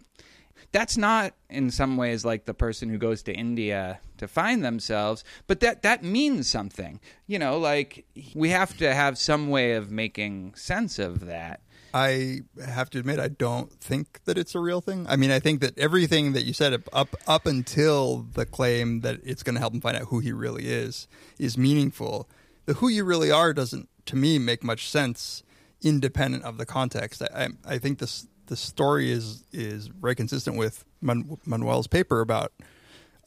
that's 0.72 0.96
not 0.96 1.34
in 1.50 1.70
some 1.70 1.96
ways 1.96 2.24
like 2.24 2.46
the 2.46 2.54
person 2.54 2.88
who 2.88 2.96
goes 2.96 3.22
to 3.24 3.32
India 3.32 4.00
to 4.16 4.26
find 4.26 4.64
themselves, 4.64 5.22
but 5.46 5.60
that 5.60 5.82
that 5.82 6.02
means 6.02 6.48
something. 6.48 6.98
You 7.26 7.38
know, 7.38 7.58
like 7.58 8.06
we 8.34 8.48
have 8.48 8.76
to 8.78 8.92
have 8.92 9.18
some 9.18 9.50
way 9.50 9.72
of 9.72 9.90
making 9.90 10.54
sense 10.54 10.98
of 10.98 11.26
that. 11.26 11.60
I 11.94 12.40
have 12.64 12.88
to 12.90 12.98
admit, 12.98 13.20
I 13.20 13.28
don't 13.28 13.70
think 13.70 14.20
that 14.24 14.38
it's 14.38 14.54
a 14.54 14.60
real 14.60 14.80
thing. 14.80 15.04
I 15.06 15.16
mean, 15.16 15.30
I 15.30 15.40
think 15.40 15.60
that 15.60 15.78
everything 15.78 16.32
that 16.32 16.44
you 16.44 16.54
said 16.54 16.82
up 16.92 17.14
up 17.26 17.44
until 17.44 18.26
the 18.32 18.46
claim 18.46 19.00
that 19.00 19.20
it's 19.22 19.42
going 19.42 19.54
to 19.54 19.60
help 19.60 19.74
him 19.74 19.82
find 19.82 19.96
out 19.96 20.04
who 20.04 20.20
he 20.20 20.32
really 20.32 20.68
is 20.68 21.06
is 21.38 21.58
meaningful. 21.58 22.28
The 22.66 22.74
who 22.74 22.88
you 22.88 23.04
really 23.04 23.30
are 23.30 23.52
doesn't, 23.52 23.88
to 24.06 24.16
me, 24.16 24.38
make 24.38 24.62
much 24.62 24.88
sense 24.88 25.42
independent 25.82 26.44
of 26.44 26.58
the 26.58 26.66
context. 26.66 27.22
I 27.22 27.44
I, 27.44 27.74
I 27.74 27.78
think 27.78 27.98
this 27.98 28.26
the 28.46 28.56
story 28.56 29.10
is 29.10 29.44
is 29.52 29.88
very 29.88 30.14
consistent 30.14 30.56
with 30.56 30.84
Man- 31.00 31.38
Manuel's 31.44 31.86
paper 31.86 32.20
about 32.20 32.52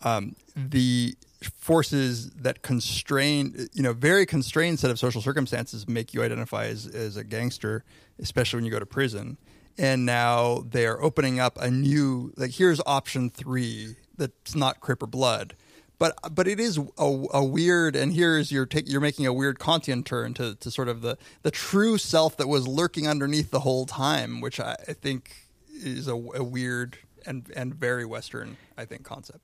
um, 0.02 0.36
the 0.56 1.16
forces 1.54 2.32
that 2.32 2.62
constrain, 2.62 3.68
you 3.74 3.84
know, 3.84 3.94
very 3.94 4.26
constrained 4.26 4.80
set 4.80 4.92
of 4.92 5.00
social 5.00 5.22
circumstances 5.22 5.88
make 5.88 6.14
you 6.14 6.24
identify 6.24 6.66
as, 6.66 6.88
as 6.88 7.18
a 7.18 7.24
gangster, 7.24 7.84
especially 8.20 8.58
when 8.58 8.66
you 8.66 8.72
go 8.72 8.80
to 8.80 8.86
prison. 8.86 9.38
And 9.78 10.06
now 10.06 10.64
they 10.70 10.86
are 10.86 11.02
opening 11.02 11.40
up 11.40 11.58
a 11.60 11.70
new, 11.70 12.34
like, 12.38 12.52
here's 12.52 12.80
option 12.86 13.30
three 13.30 13.98
that's 14.18 14.56
not 14.56 14.80
Crip 14.80 15.04
or 15.04 15.08
Blood, 15.08 15.56
but 15.98 16.18
but 16.34 16.48
it 16.48 16.60
is 16.60 16.78
a, 16.78 17.26
a 17.34 17.44
weird 17.44 17.96
and 17.96 18.14
here's 18.14 18.52
you're 18.52 18.66
take, 18.66 18.90
you're 18.90 19.02
making 19.02 19.26
a 19.26 19.34
weird 19.34 19.60
Kantian 19.60 20.06
turn 20.06 20.34
to, 20.36 20.56
to 20.56 20.72
sort 20.72 20.88
of 20.88 21.02
the 21.02 21.18
the 21.44 21.52
true 21.52 21.98
self 21.98 22.38
that 22.38 22.48
was 22.48 22.68
lurking 22.68 23.08
underneath 23.08 23.52
the 23.52 23.62
whole 23.62 23.86
time, 23.86 24.42
which 24.42 24.60
I, 24.60 24.76
I 24.88 24.94
think 24.94 25.48
is 25.74 26.08
a, 26.08 26.16
a 26.16 26.44
weird 26.44 26.98
and 27.26 27.52
and 27.56 27.74
very 27.76 28.06
Western 28.06 28.58
I 28.78 28.86
think 28.86 29.04
concept. 29.04 29.40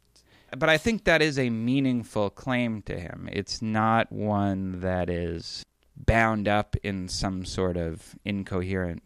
But 0.57 0.69
I 0.69 0.77
think 0.77 1.05
that 1.05 1.21
is 1.21 1.39
a 1.39 1.49
meaningful 1.49 2.29
claim 2.29 2.81
to 2.83 2.99
him. 2.99 3.29
It's 3.31 3.61
not 3.61 4.11
one 4.11 4.81
that 4.81 5.09
is 5.09 5.63
bound 5.95 6.47
up 6.47 6.75
in 6.83 7.07
some 7.07 7.45
sort 7.45 7.77
of 7.77 8.15
incoherent. 8.25 9.01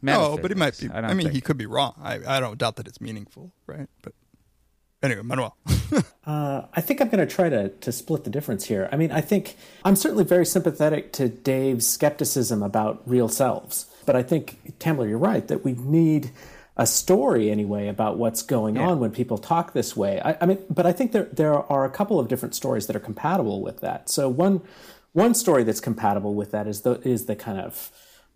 No, 0.00 0.38
but 0.40 0.50
he 0.50 0.54
might 0.56 0.78
be. 0.78 0.88
I, 0.88 0.98
I, 0.98 1.14
mean, 1.14 1.26
think- 1.26 1.34
he 1.34 1.40
could 1.40 1.56
be 1.56 1.66
wrong. 1.66 1.94
I, 2.00 2.20
I 2.26 2.40
don't 2.40 2.58
doubt 2.58 2.76
that 2.76 2.86
it's 2.86 3.00
meaningful, 3.00 3.52
right? 3.66 3.88
But 4.02 4.14
anyway, 5.02 5.22
Manuel. 5.22 5.56
Uh, 6.24 6.66
I 6.72 6.80
think 6.80 7.00
I'm 7.00 7.08
going 7.08 7.26
to 7.26 7.34
try 7.34 7.48
to 7.48 7.68
to 7.68 7.90
split 7.90 8.22
the 8.22 8.30
difference 8.30 8.64
here. 8.66 8.88
I 8.92 8.96
mean, 8.96 9.10
I 9.10 9.20
think 9.20 9.56
I'm 9.84 9.96
certainly 9.96 10.22
very 10.22 10.46
sympathetic 10.46 11.12
to 11.14 11.28
Dave's 11.28 11.84
skepticism 11.84 12.62
about 12.62 13.02
real 13.06 13.28
selves, 13.28 13.86
but 14.06 14.14
I 14.14 14.22
think 14.22 14.78
Tamler, 14.78 15.08
you're 15.08 15.18
right 15.18 15.46
that 15.48 15.64
we 15.64 15.72
need 15.72 16.30
a 16.76 16.86
story 16.86 17.50
anyway 17.50 17.88
about 17.88 18.18
what's 18.18 18.40
going 18.42 18.78
on 18.78 19.00
when 19.00 19.10
people 19.10 19.36
talk 19.36 19.72
this 19.72 19.96
way. 19.96 20.20
I, 20.24 20.38
I 20.40 20.46
mean, 20.46 20.58
but 20.70 20.86
I 20.86 20.92
think 20.92 21.10
there 21.10 21.24
there 21.24 21.54
are 21.54 21.84
a 21.84 21.90
couple 21.90 22.20
of 22.20 22.28
different 22.28 22.54
stories 22.54 22.86
that 22.86 22.94
are 22.94 23.00
compatible 23.00 23.60
with 23.60 23.80
that. 23.80 24.08
So 24.08 24.28
one 24.28 24.62
one 25.12 25.34
story 25.34 25.64
that's 25.64 25.80
compatible 25.80 26.34
with 26.34 26.52
that 26.52 26.66
is 26.66 26.82
the 26.82 27.00
is 27.06 27.26
the 27.26 27.36
kind 27.36 27.58
of 27.58 27.90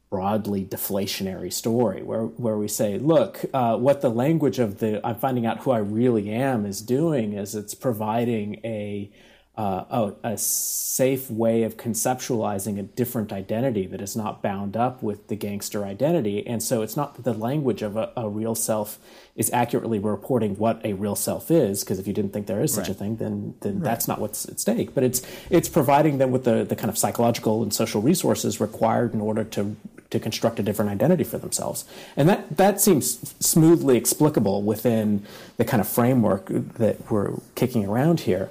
broadly 0.09 0.64
deflationary 0.64 1.52
story 1.52 2.02
where 2.02 2.22
where 2.22 2.57
we 2.57 2.68
say, 2.68 2.98
look, 2.98 3.44
uh, 3.52 3.76
what 3.76 4.00
the 4.00 4.09
language 4.09 4.59
of 4.59 4.78
the 4.78 5.04
I'm 5.07 5.16
finding 5.16 5.46
out 5.46 5.61
who 5.61 5.72
I 5.72 5.78
really 5.78 6.30
am 6.30 6.64
is 6.64 6.80
doing 6.80 7.32
is 7.32 7.54
it's 7.54 7.74
providing 7.74 8.61
a 8.64 9.11
uh, 9.57 10.12
a, 10.22 10.32
a 10.32 10.38
safe 10.38 11.30
way 11.30 11.62
of 11.62 11.78
conceptualizing 11.78 12.78
a 12.78 12.82
different 12.82 13.32
identity 13.32 13.86
that 13.86 14.02
is 14.02 14.14
not 14.14 14.42
bound 14.42 14.76
up 14.76 15.02
with 15.02 15.28
the 15.28 15.34
gangster 15.34 15.82
identity. 15.82 16.46
And 16.46 16.62
so 16.62 16.82
it's 16.82 16.94
not 16.94 17.14
that 17.14 17.22
the 17.22 17.32
language 17.32 17.80
of 17.80 17.96
a, 17.96 18.12
a 18.18 18.28
real 18.28 18.54
self 18.54 18.98
is 19.34 19.50
accurately 19.52 19.98
reporting 19.98 20.57
what 20.57 20.84
a 20.84 20.92
real 20.92 21.16
self 21.16 21.50
is, 21.50 21.82
because 21.82 21.98
if 21.98 22.07
you 22.07 22.12
didn't 22.12 22.34
think 22.34 22.46
there 22.46 22.62
is 22.62 22.74
such 22.74 22.90
a 22.90 22.94
thing, 22.94 23.16
then 23.16 23.54
then 23.61 23.80
that's 23.80 24.07
not 24.07 24.20
what's 24.20 24.46
at 24.46 24.61
stake. 24.61 24.94
But 24.94 25.04
it's 25.04 25.22
it's 25.50 25.68
providing 25.68 26.18
them 26.18 26.30
with 26.30 26.44
the, 26.44 26.64
the 26.64 26.76
kind 26.76 26.90
of 26.90 26.98
psychological 26.98 27.62
and 27.62 27.72
social 27.72 28.02
resources 28.02 28.61
required 28.61 29.14
in 29.14 29.20
order 29.20 29.44
to 29.44 29.76
to 30.16 30.22
construct 30.22 30.58
a 30.58 30.62
different 30.62 30.90
identity 30.90 31.24
for 31.24 31.38
themselves. 31.38 31.84
And 32.16 32.28
that, 32.28 32.56
that 32.56 32.80
seems 32.80 33.34
smoothly 33.40 33.96
explicable 33.96 34.62
within 34.62 35.26
the 35.56 35.64
kind 35.64 35.80
of 35.80 35.88
framework 35.88 36.46
that 36.48 37.10
we're 37.10 37.34
kicking 37.54 37.84
around 37.84 38.20
here. 38.20 38.50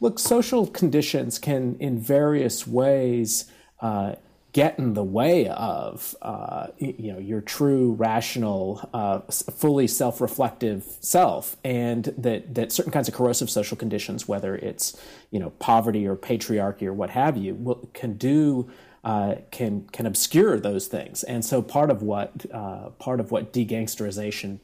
Look, 0.00 0.18
social 0.18 0.66
conditions 0.66 1.38
can, 1.38 1.76
in 1.78 2.00
various 2.00 2.66
ways, 2.66 3.50
uh, 3.80 4.14
get 4.52 4.78
in 4.78 4.92
the 4.94 5.02
way 5.02 5.48
of 5.48 6.14
uh, 6.22 6.66
you 6.78 7.12
know 7.12 7.18
your 7.18 7.40
true 7.40 7.92
rational 7.92 8.88
uh, 8.92 9.20
fully 9.20 9.86
self-reflective 9.86 10.84
self 11.00 11.56
and 11.64 12.04
that 12.18 12.54
that 12.54 12.70
certain 12.70 12.92
kinds 12.92 13.08
of 13.08 13.14
corrosive 13.14 13.48
social 13.48 13.76
conditions 13.76 14.28
whether 14.28 14.54
it's 14.56 15.00
you 15.30 15.40
know 15.40 15.50
poverty 15.58 16.06
or 16.06 16.16
patriarchy 16.16 16.82
or 16.82 16.92
what 16.92 17.10
have 17.10 17.36
you 17.36 17.54
will, 17.54 17.88
can 17.94 18.14
do 18.14 18.70
uh, 19.04 19.36
can 19.50 19.88
can 19.92 20.06
obscure 20.06 20.58
those 20.60 20.86
things. 20.86 21.22
And 21.24 21.44
so 21.44 21.62
part 21.62 21.90
of 21.90 22.02
what 22.02 22.46
uh, 22.52 22.90
part 22.98 23.20
of 23.20 23.30
what 23.30 23.52
degangsterization 23.52 24.60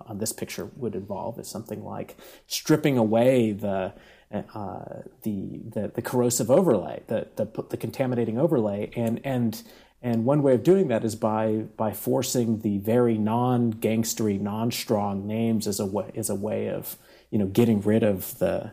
on 0.00 0.18
this 0.18 0.32
picture 0.32 0.70
would 0.76 0.94
involve 0.94 1.38
is 1.38 1.48
something 1.48 1.84
like 1.84 2.16
stripping 2.46 2.98
away 2.98 3.52
the 3.52 3.92
uh, 4.32 5.02
the, 5.22 5.60
the 5.64 5.90
the 5.94 6.02
corrosive 6.02 6.50
overlay, 6.50 7.02
the, 7.08 7.26
the 7.36 7.46
the 7.70 7.76
contaminating 7.76 8.38
overlay, 8.38 8.90
and 8.94 9.20
and 9.24 9.62
and 10.02 10.24
one 10.24 10.42
way 10.42 10.54
of 10.54 10.62
doing 10.62 10.88
that 10.88 11.04
is 11.04 11.16
by 11.16 11.64
by 11.76 11.92
forcing 11.92 12.60
the 12.60 12.78
very 12.78 13.18
non-gangstery, 13.18 14.40
non-strong 14.40 15.26
names 15.26 15.66
as 15.66 15.80
a 15.80 15.86
way 15.86 16.10
as 16.14 16.30
a 16.30 16.34
way 16.34 16.68
of 16.68 16.96
you 17.30 17.38
know 17.38 17.46
getting 17.46 17.80
rid 17.80 18.02
of 18.02 18.38
the 18.38 18.70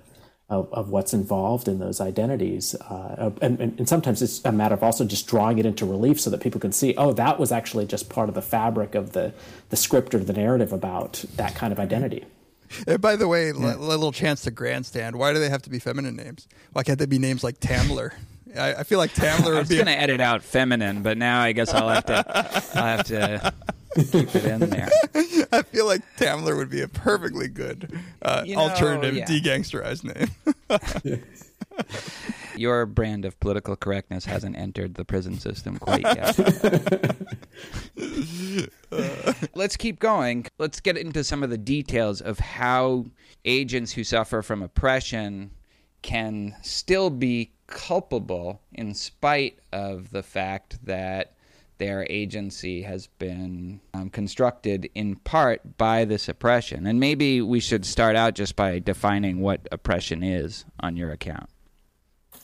of, 0.50 0.72
of 0.72 0.90
what's 0.90 1.14
involved 1.14 1.68
in 1.68 1.80
those 1.80 2.00
identities. 2.00 2.74
Uh, 2.76 3.32
and, 3.42 3.60
and, 3.60 3.80
and 3.80 3.90
sometimes 3.90 4.22
it's 4.22 4.44
a 4.46 4.52
matter 4.52 4.74
of 4.74 4.84
also 4.84 5.04
just 5.04 5.28
drawing 5.28 5.58
it 5.58 5.66
into 5.66 5.86
relief 5.86 6.20
so 6.20 6.30
that 6.30 6.40
people 6.40 6.62
can 6.62 6.72
see, 6.72 6.96
oh, 6.98 7.12
that 7.14 7.38
was 7.38 7.52
actually 7.52 7.86
just 7.86 8.10
part 8.10 8.30
of 8.30 8.36
the 8.36 8.42
fabric 8.42 8.96
of 8.96 9.12
the, 9.12 9.34
the 9.70 9.76
script 9.76 10.16
or 10.16 10.20
the 10.20 10.34
narrative 10.34 10.72
about 10.72 11.26
that 11.36 11.54
kind 11.56 11.74
of 11.74 11.80
identity. 11.80 12.24
And 12.86 13.02
by 13.02 13.16
the 13.16 13.28
way, 13.28 13.52
li- 13.52 13.76
little 13.76 14.12
chance 14.12 14.42
to 14.44 14.52
grandstand. 14.52 15.18
Why 15.18 15.34
do 15.34 15.40
they 15.40 15.50
have 15.50 15.62
to 15.64 15.70
be 15.70 15.80
feminine 15.80 16.16
names? 16.16 16.48
Why 16.74 16.84
can't 16.84 17.00
they 17.00 17.06
be 17.06 17.20
names 17.20 17.44
like 17.44 17.60
Tamler? 17.60 18.14
I, 18.58 18.76
I 18.76 18.84
feel 18.84 19.00
like 19.00 19.14
Tamler 19.14 19.56
I 19.56 19.60
was 19.60 19.70
going 19.70 19.86
to 19.86 19.92
edit 19.92 20.22
out 20.22 20.42
feminine, 20.42 21.02
but 21.02 21.18
now 21.18 21.42
I 21.42 21.52
guess 21.52 21.74
I'll 21.74 21.90
have 21.90 22.06
to. 22.06 22.24
I'll 22.76 22.98
have 22.98 23.06
to 23.08 23.54
keep 24.04 24.36
it 24.36 24.46
in 24.46 24.70
there. 24.70 24.90
I 25.52 25.62
feel 25.64 25.86
like 25.86 26.02
Tamler 26.18 26.56
would 26.58 26.70
be 26.70 26.82
a 26.82 26.88
perfectly 26.88 27.48
good 27.48 28.02
uh, 28.22 28.44
You 28.46 28.56
know, 28.56 28.62
alternative 28.62 29.16
yeah. 29.16 29.26
degangsterized 29.26 30.04
name. 30.04 31.24
Your 32.56 32.86
brand 32.88 33.26
of 33.26 33.40
political 33.40 33.76
correctness 33.76 34.26
hasn't 34.26 34.58
entered 34.58 34.96
the 34.96 35.06
prison 35.06 35.38
system 35.40 35.78
quite 35.78 36.02
yet. 36.02 36.36
Let's 39.54 39.78
keep 39.78 40.00
going. 40.00 40.48
Let's 40.58 40.80
get 40.80 40.98
into 40.98 41.24
some 41.24 41.44
of 41.44 41.52
the 41.52 41.58
details 41.58 42.20
of 42.20 42.40
how 42.40 43.06
agents 43.46 43.92
who 43.92 44.04
suffer 44.04 44.42
from 44.42 44.64
oppression 44.64 45.52
can 46.02 46.56
still 46.64 47.10
be 47.12 47.52
culpable 47.68 48.62
in 48.74 48.94
spite 48.94 49.60
of 49.72 50.10
the 50.10 50.24
fact 50.24 50.84
that 50.86 51.34
their 51.78 52.06
agency 52.10 52.82
has 52.84 53.08
been 53.20 53.80
um, 53.94 54.10
constructed 54.10 54.90
in 54.96 55.16
part 55.18 55.78
by 55.78 56.06
this 56.06 56.28
oppression. 56.28 56.88
And 56.88 57.00
maybe 57.00 57.42
we 57.42 57.60
should 57.60 57.86
start 57.86 58.16
out 58.16 58.36
just 58.36 58.56
by 58.56 58.80
defining 58.80 59.42
what 59.42 59.68
oppression 59.72 60.24
is 60.24 60.66
on 60.80 60.98
your 60.98 61.12
account. 61.12 61.50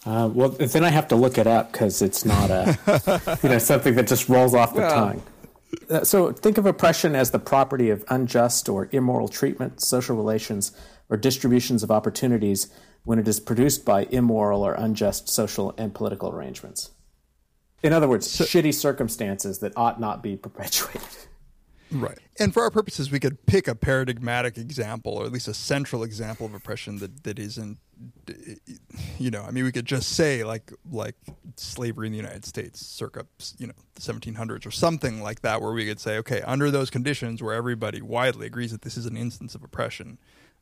Uh, 0.05 0.29
well, 0.33 0.49
then 0.49 0.83
I 0.83 0.89
have 0.89 1.07
to 1.09 1.15
look 1.15 1.37
it 1.37 1.47
up 1.47 1.71
because 1.71 2.01
it's 2.01 2.25
not 2.25 2.49
a 2.49 3.39
you 3.43 3.49
know 3.49 3.57
something 3.57 3.95
that 3.95 4.07
just 4.07 4.27
rolls 4.27 4.53
off 4.53 4.73
the 4.73 4.81
Well- 4.81 4.93
tongue. 4.93 5.23
Uh, 5.89 6.03
so 6.03 6.31
think 6.31 6.59
of 6.59 6.67
oppression 6.67 7.15
as 7.15 7.31
the 7.31 7.39
property 7.39 7.89
of 7.89 8.05
unjust 8.09 8.69
or 8.69 8.89
immoral 8.91 9.27
treatment, 9.27 9.81
social 9.81 10.15
relations, 10.15 10.71
or 11.09 11.17
distributions 11.17 11.81
of 11.81 11.89
opportunities 11.89 12.71
when 13.05 13.17
it 13.19 13.27
is 13.27 13.39
produced 13.39 13.83
by 13.83 14.03
immoral 14.11 14.61
or 14.61 14.73
unjust 14.75 15.27
social 15.27 15.73
and 15.77 15.93
political 15.93 16.29
arrangements. 16.29 16.91
In 17.83 17.93
other 17.93 18.07
words, 18.07 18.27
shitty 18.27 18.73
circumstances 18.73 19.59
that 19.59 19.73
ought 19.75 19.99
not 19.99 20.23
be 20.23 20.37
perpetuated. 20.37 21.01
Right. 21.91 22.17
And 22.39 22.53
for 22.53 22.63
our 22.63 22.71
purposes, 22.71 23.11
we 23.11 23.19
could 23.19 23.45
pick 23.45 23.67
a 23.67 23.75
paradigmatic 23.75 24.57
example, 24.57 25.13
or 25.13 25.25
at 25.25 25.31
least 25.31 25.47
a 25.47 25.53
central 25.53 26.03
example 26.03 26.45
of 26.45 26.53
oppression 26.53 26.97
that, 26.99 27.23
that 27.23 27.37
isn't, 27.37 27.77
you 29.19 29.29
know, 29.29 29.43
I 29.43 29.51
mean, 29.51 29.63
we 29.63 29.71
could 29.71 29.85
just 29.85 30.13
say 30.13 30.43
like 30.43 30.71
like 30.91 31.15
slavery 31.55 32.07
in 32.07 32.13
the 32.13 32.17
United 32.17 32.45
States, 32.45 32.83
circa 32.83 33.27
you 33.57 33.67
know 33.67 33.73
the 33.95 34.01
1700s, 34.01 34.65
or 34.65 34.71
something 34.71 35.21
like 35.21 35.41
that, 35.41 35.61
where 35.61 35.71
we 35.71 35.85
could 35.85 35.99
say, 35.99 36.17
okay, 36.17 36.41
under 36.41 36.71
those 36.71 36.89
conditions, 36.89 37.43
where 37.43 37.53
everybody 37.53 38.01
widely 38.01 38.47
agrees 38.47 38.71
that 38.71 38.81
this 38.81 38.97
is 38.97 39.05
an 39.05 39.15
instance 39.15 39.53
of 39.53 39.63
oppression, 39.63 40.17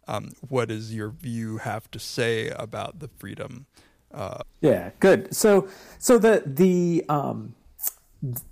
um, 0.07 0.31
what 0.49 0.67
does 0.67 0.93
your 0.93 1.09
view 1.09 1.57
have 1.57 1.89
to 1.91 1.99
say 1.99 2.49
about 2.49 2.99
the 2.99 3.07
freedom? 3.07 3.67
Uh, 4.13 4.41
Yeah, 4.61 4.91
good. 4.99 5.33
So, 5.35 5.67
so 5.97 6.17
the 6.17 6.43
the 6.45 7.05
um, 7.09 7.55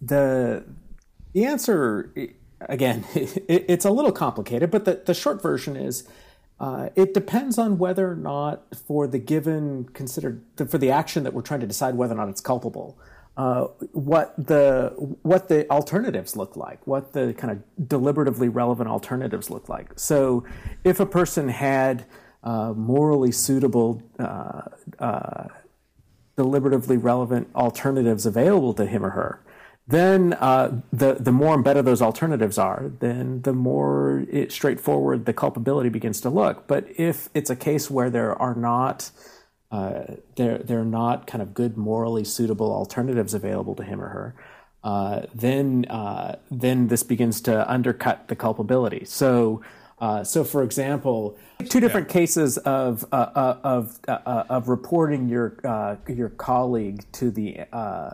the 0.01 0.66
the 1.34 1.45
answer 1.45 2.12
again, 2.62 3.05
it, 3.16 3.66
it's 3.68 3.86
a 3.86 3.91
little 3.91 4.12
complicated, 4.12 4.72
but 4.72 4.86
the 4.86 5.01
the 5.05 5.14
short 5.14 5.41
version 5.41 5.76
is. 5.76 6.07
Uh, 6.62 6.89
it 6.97 7.14
depends 7.14 7.57
on 7.57 7.78
whether 7.78 8.12
or 8.12 8.16
not, 8.18 8.66
for 8.86 9.07
the 9.07 9.18
given 9.18 9.86
considered 9.93 10.43
for 10.68 10.78
the 10.78 10.91
action 10.91 11.24
that 11.24 11.34
we're 11.34 11.41
trying 11.41 11.62
to 11.62 11.66
decide 11.68 11.95
whether 11.95 12.14
or 12.14 12.18
not 12.18 12.28
it's 12.28 12.41
culpable, 12.41 12.99
uh, 13.38 13.64
what 13.93 14.36
the 14.38 14.89
what 15.22 15.47
the 15.47 15.70
alternatives 15.72 16.36
look 16.36 16.57
like, 16.57 16.86
what 16.86 17.14
the 17.14 17.34
kind 17.38 17.51
of 17.53 17.88
deliberatively 17.88 18.53
relevant 18.53 18.89
alternatives 18.89 19.49
look 19.49 19.70
like. 19.70 19.97
So, 19.97 20.43
if 20.84 20.99
a 20.99 21.05
person 21.05 21.47
had 21.47 22.05
uh, 22.44 22.74
morally 22.76 23.32
suitable 23.32 24.02
uh, 24.18 24.62
uh, 25.00 25.48
deliberatively 26.38 27.02
relevant 27.02 27.50
alternatives 27.56 28.26
available 28.26 28.74
to 28.74 28.86
him 28.86 29.06
or 29.06 29.10
her, 29.10 29.42
then 29.88 30.34
uh, 30.34 30.82
the 30.94 31.16
the 31.16 31.32
more 31.32 31.56
and 31.56 31.64
better 31.64 31.82
those 31.82 32.02
alternatives 32.02 32.58
are, 32.58 32.92
then 33.00 33.42
the 33.42 33.54
more 33.54 34.24
it, 34.32 34.52
straightforward 34.52 35.26
the 35.26 35.34
culpability 35.34 35.90
begins 35.90 36.22
to 36.22 36.30
look. 36.30 36.68
But 36.68 36.86
if 36.98 37.30
it's 37.34 37.50
a 37.50 37.56
case 37.56 37.90
where 37.90 38.12
there 38.12 38.40
are 38.40 38.54
not 38.54 39.10
uh, 39.72 40.04
there 40.36 40.60
there 40.60 40.80
are 40.80 40.86
not 40.86 41.26
kind 41.26 41.42
of 41.42 41.56
good 41.56 41.76
morally 41.76 42.24
suitable 42.24 42.72
alternatives 42.72 43.34
available 43.34 43.74
to 43.76 43.84
him 43.84 44.00
or 44.00 44.10
her, 44.10 44.36
uh, 44.84 45.22
then 45.34 45.86
uh, 45.90 46.36
then 46.52 46.88
this 46.88 47.04
begins 47.04 47.42
to 47.42 47.70
undercut 47.70 48.28
the 48.28 48.36
culpability. 48.36 49.06
So 49.06 49.62
Uh, 50.00 50.24
so, 50.24 50.43
for 50.43 50.64
example, 50.64 51.38
two 51.68 51.80
different 51.80 52.08
cases 52.08 52.58
of 52.60 53.06
uh, 53.12 53.16
uh, 53.16 53.58
of 53.64 54.00
uh, 54.08 54.18
uh, 54.26 54.43
of 54.50 54.70
reporting 54.70 55.28
your 55.28 55.58
uh, 55.64 55.95
your 56.08 56.30
colleague 56.30 57.04
to 57.14 57.32
the 57.32 57.62
uh, 57.74 58.12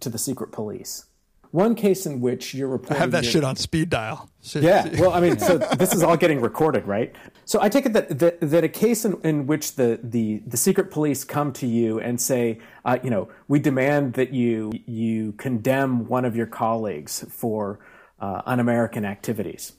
to 0.00 0.10
the 0.10 0.18
secret 0.18 0.52
police. 0.52 1.06
One 1.52 1.74
case 1.74 2.06
in 2.06 2.22
which 2.22 2.54
you're 2.54 2.68
reporting 2.68 2.96
I 2.96 3.00
have 3.00 3.10
that 3.10 3.24
your- 3.24 3.32
shit 3.32 3.44
on 3.44 3.56
speed 3.56 3.90
dial. 3.90 4.30
Yeah, 4.54 4.88
well, 4.98 5.12
I 5.12 5.20
mean, 5.20 5.38
so 5.38 5.58
this 5.58 5.92
is 5.94 6.02
all 6.02 6.16
getting 6.16 6.40
recorded, 6.40 6.86
right? 6.86 7.14
So 7.44 7.60
I 7.60 7.68
take 7.68 7.84
it 7.86 7.92
that 7.92 8.18
that, 8.18 8.40
that 8.40 8.64
a 8.64 8.68
case 8.68 9.04
in, 9.04 9.20
in 9.22 9.46
which 9.46 9.76
the, 9.76 10.00
the 10.02 10.42
the 10.46 10.56
secret 10.56 10.90
police 10.90 11.24
come 11.24 11.52
to 11.54 11.66
you 11.66 12.00
and 12.00 12.20
say, 12.20 12.58
uh, 12.86 12.98
you 13.02 13.10
know, 13.10 13.28
we 13.48 13.58
demand 13.58 14.14
that 14.14 14.32
you 14.32 14.72
you 14.86 15.32
condemn 15.32 16.08
one 16.08 16.24
of 16.24 16.34
your 16.34 16.46
colleagues 16.46 17.24
for 17.30 17.80
uh, 18.20 18.40
un-American 18.46 19.04
activities, 19.04 19.72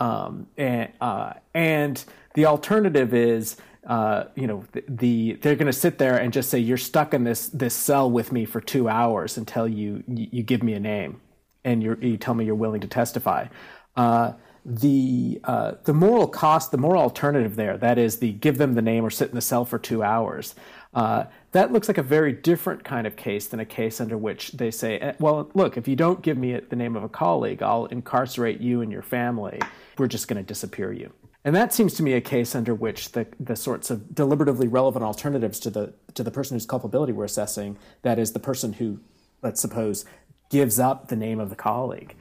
um, 0.00 0.46
and 0.56 0.90
uh, 1.00 1.34
and 1.54 2.04
the 2.34 2.46
alternative 2.46 3.14
is. 3.14 3.56
Uh, 3.86 4.24
you 4.34 4.48
know, 4.48 4.64
the, 4.72 4.82
the 4.88 5.32
they're 5.34 5.54
going 5.54 5.66
to 5.66 5.72
sit 5.72 5.96
there 5.96 6.16
and 6.16 6.32
just 6.32 6.50
say 6.50 6.58
you're 6.58 6.76
stuck 6.76 7.14
in 7.14 7.22
this 7.22 7.46
this 7.50 7.72
cell 7.72 8.10
with 8.10 8.32
me 8.32 8.44
for 8.44 8.60
two 8.60 8.88
hours 8.88 9.38
until 9.38 9.68
you 9.68 10.02
you, 10.08 10.42
give 10.42 10.60
me 10.60 10.72
a 10.72 10.80
name 10.80 11.20
and 11.64 11.84
you 11.84 12.16
tell 12.16 12.34
me 12.34 12.44
you're 12.44 12.56
willing 12.56 12.80
to 12.80 12.88
testify. 12.88 13.46
Uh, 13.94 14.32
the 14.66 15.40
uh, 15.44 15.74
the 15.84 15.94
moral 15.94 16.26
cost, 16.26 16.72
the 16.72 16.78
moral 16.78 17.00
alternative 17.00 17.54
there, 17.54 17.78
that 17.78 17.98
is 17.98 18.18
the 18.18 18.32
give 18.32 18.58
them 18.58 18.74
the 18.74 18.82
name 18.82 19.04
or 19.04 19.10
sit 19.10 19.28
in 19.28 19.36
the 19.36 19.40
cell 19.40 19.64
for 19.64 19.78
two 19.78 20.02
hours. 20.02 20.56
Uh, 20.96 21.26
that 21.52 21.72
looks 21.72 21.88
like 21.88 21.98
a 21.98 22.02
very 22.02 22.32
different 22.32 22.82
kind 22.82 23.06
of 23.06 23.16
case 23.16 23.48
than 23.48 23.60
a 23.60 23.66
case 23.66 24.00
under 24.00 24.16
which 24.16 24.52
they 24.52 24.70
say, 24.70 24.98
eh, 24.98 25.12
well, 25.18 25.50
look, 25.52 25.76
if 25.76 25.86
you 25.86 25.94
don't 25.94 26.22
give 26.22 26.38
me 26.38 26.58
the 26.58 26.74
name 26.74 26.96
of 26.96 27.04
a 27.04 27.08
colleague, 27.08 27.62
I'll 27.62 27.84
incarcerate 27.86 28.62
you 28.62 28.80
and 28.80 28.90
your 28.90 29.02
family. 29.02 29.60
We're 29.98 30.06
just 30.06 30.26
going 30.26 30.42
to 30.42 30.42
disappear 30.42 30.92
you. 30.92 31.12
And 31.44 31.54
that 31.54 31.74
seems 31.74 31.92
to 31.94 32.02
me 32.02 32.14
a 32.14 32.20
case 32.22 32.54
under 32.54 32.74
which 32.74 33.12
the, 33.12 33.26
the 33.38 33.56
sorts 33.56 33.90
of 33.90 34.00
deliberatively 34.14 34.72
relevant 34.72 35.04
alternatives 35.04 35.60
to 35.60 35.70
the 35.70 35.92
to 36.14 36.24
the 36.24 36.30
person 36.30 36.56
whose 36.56 36.64
culpability 36.64 37.12
we're 37.12 37.26
assessing, 37.26 37.76
that 38.00 38.18
is 38.18 38.32
the 38.32 38.40
person 38.40 38.72
who, 38.72 38.98
let's 39.42 39.60
suppose, 39.60 40.06
gives 40.50 40.80
up 40.80 41.08
the 41.08 41.14
name 41.14 41.38
of 41.38 41.50
the 41.50 41.56
colleague. 41.56 42.16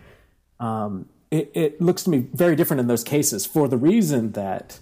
Um, 0.59 1.07
it, 1.31 1.49
it 1.53 1.81
looks 1.81 2.03
to 2.03 2.09
me 2.09 2.27
very 2.33 2.57
different 2.57 2.81
in 2.81 2.87
those 2.87 3.05
cases 3.05 3.45
for 3.45 3.69
the 3.69 3.77
reason 3.77 4.33
that 4.33 4.79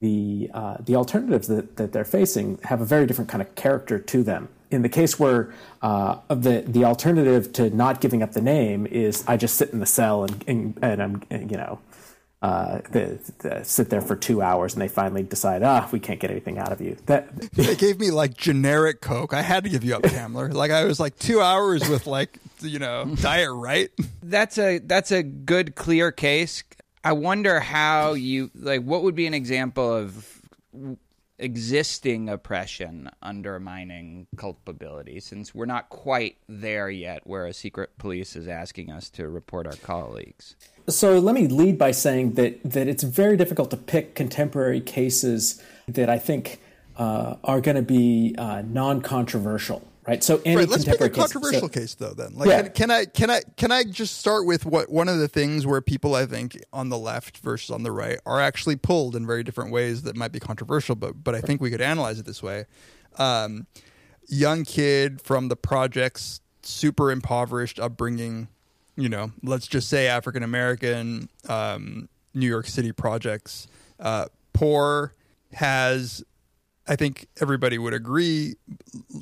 the 0.00 0.50
uh, 0.52 0.76
the 0.80 0.96
alternatives 0.96 1.48
that, 1.48 1.76
that 1.76 1.92
they're 1.92 2.04
facing 2.04 2.58
have 2.64 2.80
a 2.80 2.84
very 2.84 3.06
different 3.06 3.30
kind 3.30 3.42
of 3.42 3.54
character 3.54 3.98
to 3.98 4.22
them. 4.22 4.48
In 4.70 4.82
the 4.82 4.88
case 4.88 5.18
where 5.18 5.52
uh, 5.82 6.18
of 6.28 6.42
the 6.42 6.64
the 6.66 6.84
alternative 6.84 7.52
to 7.54 7.70
not 7.70 8.00
giving 8.00 8.22
up 8.22 8.32
the 8.32 8.42
name 8.42 8.86
is 8.86 9.24
I 9.26 9.36
just 9.36 9.56
sit 9.56 9.70
in 9.70 9.80
the 9.80 9.86
cell 9.86 10.24
and 10.24 10.44
and, 10.46 10.78
and 10.82 11.02
I'm 11.02 11.22
and, 11.30 11.50
you 11.50 11.56
know 11.56 11.78
uh, 12.42 12.80
the, 12.90 13.18
the, 13.38 13.64
sit 13.64 13.88
there 13.88 14.02
for 14.02 14.14
two 14.14 14.42
hours 14.42 14.74
and 14.74 14.82
they 14.82 14.88
finally 14.88 15.22
decide 15.22 15.62
ah 15.62 15.88
we 15.90 15.98
can't 15.98 16.20
get 16.20 16.30
anything 16.30 16.58
out 16.58 16.70
of 16.70 16.80
you. 16.80 16.96
That 17.06 17.34
they 17.52 17.74
gave 17.74 17.98
me 17.98 18.10
like 18.10 18.36
generic 18.36 19.00
Coke. 19.00 19.32
I 19.32 19.42
had 19.42 19.64
to 19.64 19.70
give 19.70 19.82
you 19.82 19.96
up, 19.96 20.02
Tamler. 20.02 20.52
like 20.52 20.70
I 20.70 20.84
was 20.84 21.00
like 21.00 21.18
two 21.18 21.40
hours 21.40 21.88
with 21.88 22.06
like 22.06 22.38
you 22.60 22.78
know 22.78 23.06
diet 23.20 23.50
right. 23.52 23.90
That's 24.22 24.58
a 24.58 24.78
that's 24.78 25.10
a 25.10 25.22
good 25.22 25.74
clear 25.74 26.12
case. 26.12 26.62
I 27.06 27.12
wonder 27.12 27.60
how 27.60 28.14
you 28.14 28.50
like 28.56 28.82
what 28.82 29.04
would 29.04 29.14
be 29.14 29.28
an 29.28 29.34
example 29.34 29.94
of 29.94 30.42
existing 31.38 32.28
oppression 32.28 33.08
undermining 33.22 34.26
culpability 34.36 35.20
since 35.20 35.54
we're 35.54 35.66
not 35.66 35.88
quite 35.88 36.36
there 36.48 36.90
yet 36.90 37.24
where 37.24 37.46
a 37.46 37.52
secret 37.52 37.96
police 37.96 38.34
is 38.34 38.48
asking 38.48 38.90
us 38.90 39.08
to 39.10 39.28
report 39.28 39.68
our 39.68 39.76
colleagues. 39.76 40.56
So 40.88 41.20
let 41.20 41.36
me 41.36 41.46
lead 41.46 41.78
by 41.78 41.92
saying 41.92 42.32
that 42.32 42.60
that 42.64 42.88
it's 42.88 43.04
very 43.04 43.36
difficult 43.36 43.70
to 43.70 43.76
pick 43.76 44.16
contemporary 44.16 44.80
cases 44.80 45.62
that 45.86 46.10
I 46.10 46.18
think 46.18 46.58
uh, 46.96 47.36
are 47.44 47.60
going 47.60 47.76
to 47.76 47.82
be 47.82 48.34
uh, 48.36 48.62
non-controversial, 48.66 49.86
right? 50.06 50.22
So 50.22 50.40
any 50.44 50.56
right, 50.56 50.68
let's 50.68 50.84
pick 50.84 50.94
a 50.94 51.08
contemporary 51.08 51.10
case- 51.10 51.32
controversial 51.32 51.60
so- 51.62 51.68
case 51.68 51.94
though. 51.94 52.14
Then, 52.14 52.34
like, 52.34 52.48
Yeah. 52.48 52.62
can, 52.62 52.72
can 52.72 52.90
I 52.90 53.04
can 53.06 53.30
I 53.30 53.40
can 53.56 53.72
I 53.72 53.84
just 53.84 54.18
start 54.18 54.46
with 54.46 54.64
what 54.66 54.90
one 54.90 55.08
of 55.08 55.18
the 55.18 55.28
things 55.28 55.66
where 55.66 55.80
people 55.80 56.14
I 56.14 56.26
think 56.26 56.56
on 56.72 56.88
the 56.88 56.98
left 56.98 57.38
versus 57.38 57.70
on 57.70 57.82
the 57.82 57.92
right 57.92 58.18
are 58.26 58.40
actually 58.40 58.76
pulled 58.76 59.16
in 59.16 59.26
very 59.26 59.42
different 59.42 59.70
ways 59.72 60.02
that 60.02 60.16
might 60.16 60.32
be 60.32 60.40
controversial, 60.40 60.94
but 60.94 61.22
but 61.24 61.34
I 61.34 61.40
think 61.40 61.60
we 61.60 61.70
could 61.70 61.80
analyze 61.80 62.18
it 62.18 62.26
this 62.26 62.42
way. 62.42 62.66
Um, 63.18 63.66
young 64.28 64.64
kid 64.64 65.20
from 65.22 65.48
the 65.48 65.56
projects, 65.56 66.40
super 66.62 67.10
impoverished 67.10 67.78
upbringing. 67.80 68.48
You 68.96 69.08
know, 69.10 69.32
let's 69.42 69.66
just 69.66 69.88
say 69.88 70.06
African 70.08 70.42
American, 70.42 71.28
um, 71.48 72.08
New 72.32 72.46
York 72.48 72.66
City 72.66 72.92
projects, 72.92 73.66
uh, 74.00 74.26
poor 74.54 75.12
has 75.52 76.24
I 76.88 76.96
think 76.96 77.28
everybody 77.40 77.78
would 77.78 77.94
agree, 77.94 78.56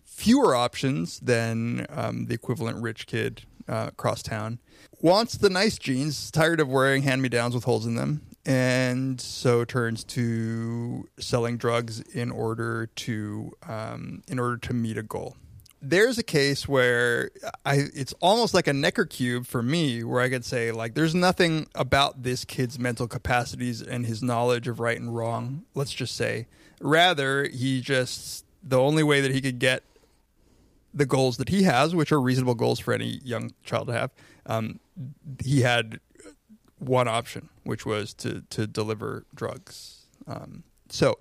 fewer 0.05 0.55
options 0.55 1.21
than 1.21 1.87
um, 1.89 2.27
the 2.27 2.35
equivalent 2.35 2.83
rich 2.83 3.07
kid 3.07 3.45
uh, 3.69 3.87
across 3.89 4.23
town. 4.23 4.59
Wants 5.01 5.37
the 5.37 5.51
nice 5.51 5.79
jeans, 5.79 6.31
tired 6.31 6.61
of 6.61 6.69
wearing 6.69 7.03
hand 7.03 7.23
me 7.23 7.29
downs 7.29 7.55
with 7.55 7.65
holes 7.65 7.87
in 7.87 7.95
them, 7.95 8.23
and 8.45 9.21
so 9.21 9.65
turns 9.65 10.05
to 10.05 11.09
selling 11.19 11.57
drugs 11.57 12.01
in 12.01 12.31
order 12.31 12.87
to 12.97 13.53
um, 13.67 14.23
in 14.29 14.39
order 14.39 14.57
to 14.59 14.75
meet 14.75 14.99
a 14.99 15.03
goal. 15.03 15.37
There's 15.87 16.17
a 16.17 16.23
case 16.23 16.67
where 16.67 17.31
I 17.67 17.89
it's 17.95 18.15
almost 18.21 18.55
like 18.55 18.67
a 18.67 18.73
Necker 18.73 19.05
cube 19.05 19.47
for 19.47 19.63
me, 19.63 20.03
where 20.03 20.23
I 20.23 20.31
could 20.31 20.45
say 20.45 20.73
like, 20.73 20.95
there's 20.95 21.15
nothing 21.15 21.67
about 21.75 22.23
this 22.23 22.45
kid's 22.45 22.79
mental 22.79 23.07
capacities 23.07 23.83
and 23.83 24.07
his 24.07 24.23
knowledge 24.23 24.67
of 24.67 24.81
right 24.81 24.99
and 24.99 25.15
wrong. 25.15 25.65
Let's 25.75 25.93
just 25.93 26.17
say, 26.17 26.47
rather 26.81 27.47
he 27.47 27.83
just 27.83 28.47
the 28.63 28.81
only 28.81 29.03
way 29.03 29.21
that 29.21 29.31
he 29.31 29.43
could 29.43 29.59
get 29.59 29.83
the 30.95 31.05
goals 31.05 31.37
that 31.37 31.51
he 31.51 31.65
has, 31.65 31.95
which 31.95 32.13
are 32.13 32.21
reasonable 32.21 32.55
goals 32.55 32.81
for 32.81 32.95
any 32.95 33.21
young 33.23 33.53
child 33.63 33.89
to 33.89 33.93
have, 33.93 34.11
um, 34.47 34.81
he 35.45 35.61
had 35.61 36.01
one 36.79 37.09
option, 37.09 37.51
which 37.65 37.85
was 37.85 38.15
to 38.15 38.43
to 38.51 38.67
deliver 38.67 39.27
drugs. 39.35 40.07
Um, 40.27 40.63
so 40.89 41.19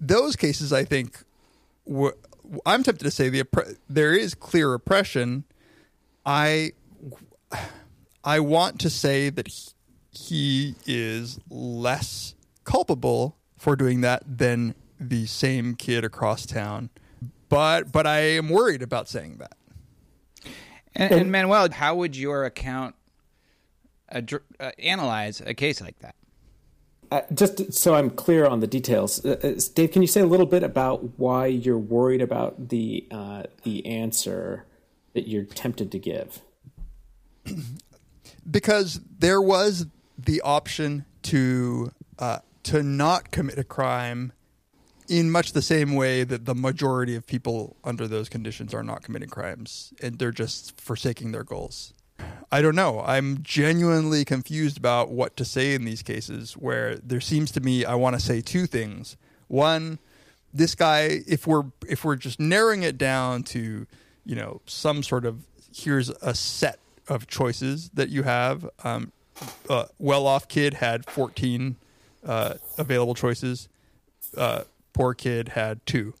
those 0.00 0.34
cases, 0.34 0.72
I 0.72 0.84
think, 0.84 1.22
were, 1.84 2.16
I'm 2.66 2.82
tempted 2.82 3.04
to 3.04 3.10
say 3.10 3.28
the 3.28 3.46
there 3.88 4.14
is 4.14 4.34
clear 4.34 4.74
oppression. 4.74 5.44
I 6.24 6.72
I 8.24 8.40
want 8.40 8.80
to 8.80 8.90
say 8.90 9.30
that 9.30 9.48
he, 9.48 9.72
he 10.10 10.74
is 10.86 11.38
less 11.50 12.34
culpable 12.64 13.36
for 13.58 13.76
doing 13.76 14.00
that 14.02 14.22
than 14.26 14.74
the 15.00 15.26
same 15.26 15.74
kid 15.74 16.04
across 16.04 16.46
town. 16.46 16.90
But 17.48 17.92
but 17.92 18.06
I 18.06 18.20
am 18.20 18.48
worried 18.48 18.82
about 18.82 19.08
saying 19.08 19.38
that. 19.38 19.56
And, 20.94 21.12
and 21.12 21.32
Manuel, 21.32 21.70
how 21.70 21.94
would 21.96 22.16
your 22.16 22.44
account 22.44 22.94
addr- 24.12 24.42
uh, 24.60 24.72
analyze 24.78 25.40
a 25.40 25.54
case 25.54 25.80
like 25.80 25.98
that? 26.00 26.14
Uh, 27.12 27.20
just 27.34 27.74
so 27.74 27.94
I'm 27.94 28.08
clear 28.08 28.46
on 28.46 28.60
the 28.60 28.66
details, 28.66 29.22
uh, 29.22 29.38
uh, 29.42 29.60
Dave, 29.74 29.92
can 29.92 30.00
you 30.00 30.08
say 30.08 30.22
a 30.22 30.26
little 30.26 30.46
bit 30.46 30.62
about 30.62 31.18
why 31.18 31.44
you're 31.44 31.76
worried 31.76 32.22
about 32.22 32.70
the 32.70 33.06
uh, 33.10 33.42
the 33.64 33.84
answer 33.84 34.64
that 35.12 35.28
you're 35.28 35.44
tempted 35.44 35.92
to 35.92 35.98
give? 35.98 36.40
because 38.50 38.98
there 39.18 39.42
was 39.42 39.84
the 40.16 40.40
option 40.40 41.04
to 41.24 41.92
uh, 42.18 42.38
to 42.62 42.82
not 42.82 43.30
commit 43.30 43.58
a 43.58 43.64
crime 43.64 44.32
in 45.06 45.30
much 45.30 45.52
the 45.52 45.60
same 45.60 45.94
way 45.94 46.24
that 46.24 46.46
the 46.46 46.54
majority 46.54 47.14
of 47.14 47.26
people 47.26 47.76
under 47.84 48.08
those 48.08 48.30
conditions 48.30 48.72
are 48.72 48.82
not 48.82 49.02
committing 49.02 49.28
crimes 49.28 49.92
and 50.00 50.18
they're 50.18 50.30
just 50.30 50.80
forsaking 50.80 51.32
their 51.32 51.44
goals. 51.44 51.92
I 52.52 52.60
don't 52.60 52.76
know. 52.76 53.00
I'm 53.00 53.42
genuinely 53.42 54.26
confused 54.26 54.76
about 54.76 55.08
what 55.10 55.38
to 55.38 55.44
say 55.44 55.72
in 55.72 55.86
these 55.86 56.02
cases 56.02 56.52
where 56.52 56.96
there 56.96 57.20
seems 57.20 57.50
to 57.52 57.60
me 57.60 57.86
I 57.86 57.94
want 57.94 58.14
to 58.14 58.20
say 58.20 58.42
two 58.42 58.66
things. 58.66 59.16
One, 59.48 59.98
this 60.52 60.74
guy 60.74 61.22
if 61.26 61.46
we're 61.46 61.64
if 61.88 62.04
we're 62.04 62.16
just 62.16 62.38
narrowing 62.38 62.82
it 62.82 62.98
down 62.98 63.42
to, 63.44 63.86
you 64.26 64.36
know, 64.36 64.60
some 64.66 65.02
sort 65.02 65.24
of 65.24 65.46
here's 65.74 66.10
a 66.10 66.34
set 66.34 66.78
of 67.08 67.26
choices 67.26 67.88
that 67.94 68.10
you 68.10 68.22
have. 68.22 68.68
Um, 68.84 69.12
well-off 69.98 70.46
kid 70.46 70.74
had 70.74 71.06
14 71.06 71.76
uh, 72.24 72.54
available 72.76 73.14
choices. 73.14 73.70
Uh, 74.36 74.64
poor 74.92 75.14
kid 75.14 75.48
had 75.48 75.84
two, 75.86 76.12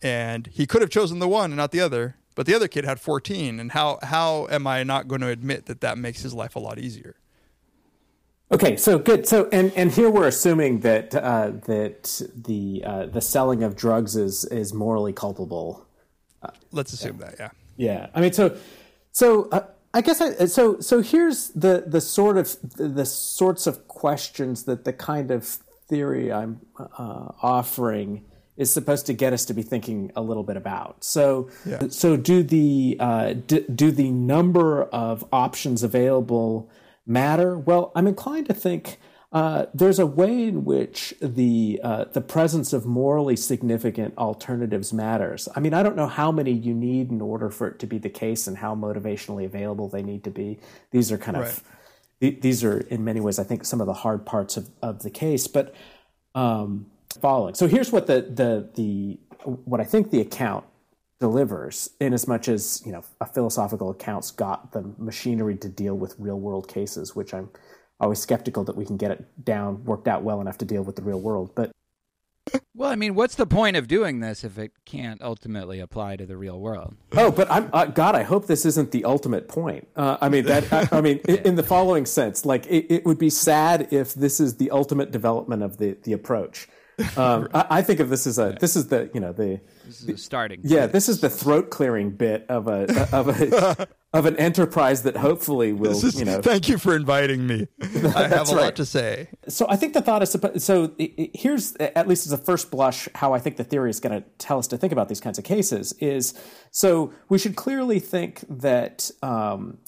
and 0.00 0.46
he 0.46 0.66
could 0.66 0.82
have 0.82 0.90
chosen 0.90 1.18
the 1.18 1.28
one 1.28 1.50
and 1.50 1.56
not 1.56 1.72
the 1.72 1.80
other. 1.80 2.14
But 2.34 2.46
the 2.46 2.54
other 2.54 2.68
kid 2.68 2.84
had 2.84 3.00
14, 3.00 3.60
and 3.60 3.72
how 3.72 3.98
how 4.02 4.48
am 4.50 4.66
I 4.66 4.82
not 4.82 5.08
going 5.08 5.20
to 5.20 5.28
admit 5.28 5.66
that 5.66 5.80
that 5.82 5.98
makes 5.98 6.22
his 6.22 6.34
life 6.34 6.56
a 6.56 6.58
lot 6.58 6.78
easier? 6.78 7.16
Okay, 8.52 8.76
so 8.76 8.98
good. 8.98 9.26
So 9.26 9.48
and 9.52 9.72
and 9.74 9.90
here 9.90 10.10
we're 10.10 10.26
assuming 10.26 10.80
that 10.80 11.14
uh, 11.14 11.52
that 11.66 12.20
the 12.34 12.82
uh, 12.84 13.06
the 13.06 13.20
selling 13.20 13.62
of 13.62 13.76
drugs 13.76 14.16
is 14.16 14.44
is 14.46 14.74
morally 14.74 15.12
culpable. 15.12 15.86
Let's 16.72 16.92
assume 16.92 17.18
that, 17.18 17.36
yeah. 17.38 17.50
Yeah, 17.76 18.06
I 18.14 18.20
mean, 18.20 18.32
so 18.32 18.56
so 19.12 19.48
uh, 19.50 19.66
I 19.92 20.00
guess 20.00 20.20
I, 20.20 20.46
so. 20.46 20.80
So 20.80 21.00
here's 21.00 21.48
the 21.50 21.84
the 21.86 22.00
sort 22.00 22.36
of 22.36 22.56
the 22.76 23.06
sorts 23.06 23.66
of 23.66 23.88
questions 23.88 24.64
that 24.64 24.84
the 24.84 24.92
kind 24.92 25.30
of 25.30 25.44
theory 25.88 26.32
I'm 26.32 26.60
uh, 26.78 27.32
offering 27.42 28.24
is 28.56 28.72
supposed 28.72 29.06
to 29.06 29.12
get 29.12 29.32
us 29.32 29.44
to 29.46 29.54
be 29.54 29.62
thinking 29.62 30.12
a 30.14 30.22
little 30.22 30.44
bit 30.44 30.56
about. 30.56 31.02
So, 31.04 31.48
Yeah. 31.66 31.88
so 31.88 32.16
do 32.16 32.42
the 32.42 32.96
uh, 33.00 33.32
do, 33.32 33.60
do 33.62 33.90
the 33.90 34.10
number 34.10 34.84
of 34.84 35.24
options 35.32 35.82
available 35.82 36.70
matter? 37.06 37.58
Well, 37.58 37.90
I'm 37.94 38.06
inclined 38.06 38.46
to 38.46 38.54
think 38.54 38.98
uh, 39.32 39.66
there's 39.74 39.98
a 39.98 40.06
way 40.06 40.44
in 40.44 40.64
which 40.64 41.12
the 41.20 41.80
uh, 41.82 42.04
the 42.12 42.20
presence 42.20 42.72
of 42.72 42.86
morally 42.86 43.34
significant 43.34 44.16
alternatives 44.16 44.92
matters. 44.92 45.48
I 45.56 45.58
mean, 45.60 45.74
I 45.74 45.82
don't 45.82 45.96
know 45.96 46.06
how 46.06 46.30
many 46.30 46.52
you 46.52 46.72
need 46.72 47.10
in 47.10 47.20
order 47.20 47.50
for 47.50 47.66
it 47.66 47.80
to 47.80 47.86
be 47.88 47.98
the 47.98 48.08
case, 48.10 48.46
and 48.46 48.56
how 48.58 48.76
motivationally 48.76 49.44
available 49.44 49.88
they 49.88 50.04
need 50.04 50.22
to 50.24 50.30
be. 50.30 50.60
These 50.92 51.10
are 51.10 51.18
kind 51.18 51.36
Right. 51.38 51.48
of 51.48 51.64
th- 52.20 52.40
these 52.42 52.62
are 52.62 52.78
in 52.78 53.02
many 53.02 53.18
ways, 53.18 53.40
I 53.40 53.42
think, 53.42 53.64
some 53.64 53.80
of 53.80 53.88
the 53.88 53.92
hard 53.94 54.24
parts 54.24 54.56
of, 54.56 54.70
of 54.80 55.02
the 55.02 55.10
case. 55.10 55.48
But 55.48 55.74
um, 56.36 56.86
following, 57.16 57.54
so 57.54 57.66
here's 57.66 57.92
what 57.92 58.06
the 58.06 58.22
the 58.22 58.68
the 58.74 59.18
what 59.64 59.80
I 59.80 59.84
think 59.84 60.10
the 60.10 60.20
account 60.20 60.64
delivers, 61.20 61.90
in 62.00 62.12
as 62.12 62.26
much 62.26 62.48
as 62.48 62.82
you 62.84 62.92
know, 62.92 63.04
a 63.20 63.26
philosophical 63.26 63.90
account's 63.90 64.30
got 64.30 64.72
the 64.72 64.82
machinery 64.98 65.56
to 65.56 65.68
deal 65.68 65.94
with 65.94 66.14
real 66.18 66.38
world 66.38 66.68
cases, 66.68 67.14
which 67.16 67.32
I'm 67.32 67.50
always 68.00 68.18
skeptical 68.18 68.64
that 68.64 68.76
we 68.76 68.84
can 68.84 68.96
get 68.96 69.10
it 69.10 69.44
down 69.44 69.84
worked 69.84 70.08
out 70.08 70.22
well 70.22 70.40
enough 70.40 70.58
to 70.58 70.64
deal 70.64 70.82
with 70.82 70.96
the 70.96 71.02
real 71.02 71.20
world. 71.20 71.52
But 71.54 71.70
Well, 72.74 72.90
I 72.90 72.96
mean, 72.96 73.14
what's 73.14 73.36
the 73.36 73.46
point 73.46 73.76
of 73.76 73.88
doing 73.88 74.20
this 74.20 74.44
if 74.44 74.58
it 74.58 74.72
can't 74.84 75.22
ultimately 75.22 75.80
apply 75.80 76.16
to 76.16 76.26
the 76.26 76.36
real 76.36 76.60
world? 76.60 76.96
Oh, 77.12 77.30
but 77.30 77.50
I'm 77.50 77.70
uh, 77.72 77.86
God. 77.86 78.14
I 78.14 78.22
hope 78.22 78.46
this 78.46 78.66
isn't 78.66 78.90
the 78.90 79.04
ultimate 79.04 79.48
point. 79.48 79.88
Uh, 79.96 80.18
I 80.20 80.28
mean 80.28 80.44
that. 80.46 80.72
I, 80.72 80.98
I 80.98 81.00
mean, 81.00 81.20
in, 81.28 81.36
in 81.36 81.54
the 81.54 81.62
following 81.62 82.04
sense, 82.04 82.44
like 82.44 82.66
it, 82.66 82.86
it 82.92 83.06
would 83.06 83.18
be 83.18 83.30
sad 83.30 83.88
if 83.92 84.14
this 84.14 84.40
is 84.40 84.56
the 84.56 84.70
ultimate 84.70 85.10
development 85.10 85.62
of 85.62 85.78
the 85.78 85.96
the 86.02 86.12
approach. 86.12 86.68
Um, 87.16 87.48
I, 87.52 87.66
I 87.70 87.82
think 87.82 88.00
of 88.00 88.08
this 88.08 88.26
as 88.26 88.38
a 88.38 88.56
this 88.60 88.76
is 88.76 88.88
the 88.88 89.10
you 89.12 89.20
know 89.20 89.32
the 89.32 89.60
This 89.84 90.02
is 90.02 90.08
a 90.08 90.16
starting. 90.18 90.60
yeah 90.62 90.86
this 90.86 91.08
is 91.08 91.20
the 91.20 91.28
throat 91.30 91.70
clearing 91.70 92.10
bit 92.10 92.46
of 92.48 92.68
a 92.68 93.08
of 93.12 93.28
a 93.28 93.88
of 94.12 94.26
an 94.26 94.36
enterprise 94.36 95.02
that 95.02 95.16
hopefully 95.16 95.72
will 95.72 95.90
This 95.92 96.04
is- 96.04 96.18
you 96.20 96.24
know 96.24 96.40
thank 96.40 96.68
you 96.68 96.78
for 96.78 96.94
inviting 96.94 97.46
me. 97.48 97.66
I 97.82 98.28
have 98.28 98.48
a 98.48 98.54
lot 98.54 98.76
to 98.76 98.84
say. 98.86 99.28
so 99.48 99.66
I 99.68 99.74
think 99.76 99.92
the 99.94 100.02
thought 100.02 100.22
is 100.22 100.34
suppo- 100.34 100.60
so. 100.60 100.92
i 101.00 101.12
i 101.18 101.30
here's 101.34 101.74
at 101.76 102.06
least 102.06 102.26
as 102.26 102.32
a 102.32 102.38
first 102.38 102.70
blush 102.70 103.08
how 103.16 103.32
I 103.34 103.40
think 103.40 103.56
the 103.56 103.64
theory 103.64 103.90
is 103.90 103.98
going 103.98 104.22
to 104.22 104.28
tell 104.38 104.58
us 104.58 104.68
to 104.68 104.76
think 104.78 104.92
about 104.92 105.08
these 105.08 105.20
kinds 105.20 105.38
of 105.38 105.44
cases 105.44 105.94
is 106.00 106.32
so 106.70 107.12
we 107.28 107.38
should 107.38 107.56
clearly 107.56 107.98
think 107.98 108.44
that 108.48 109.10
um, 109.22 109.78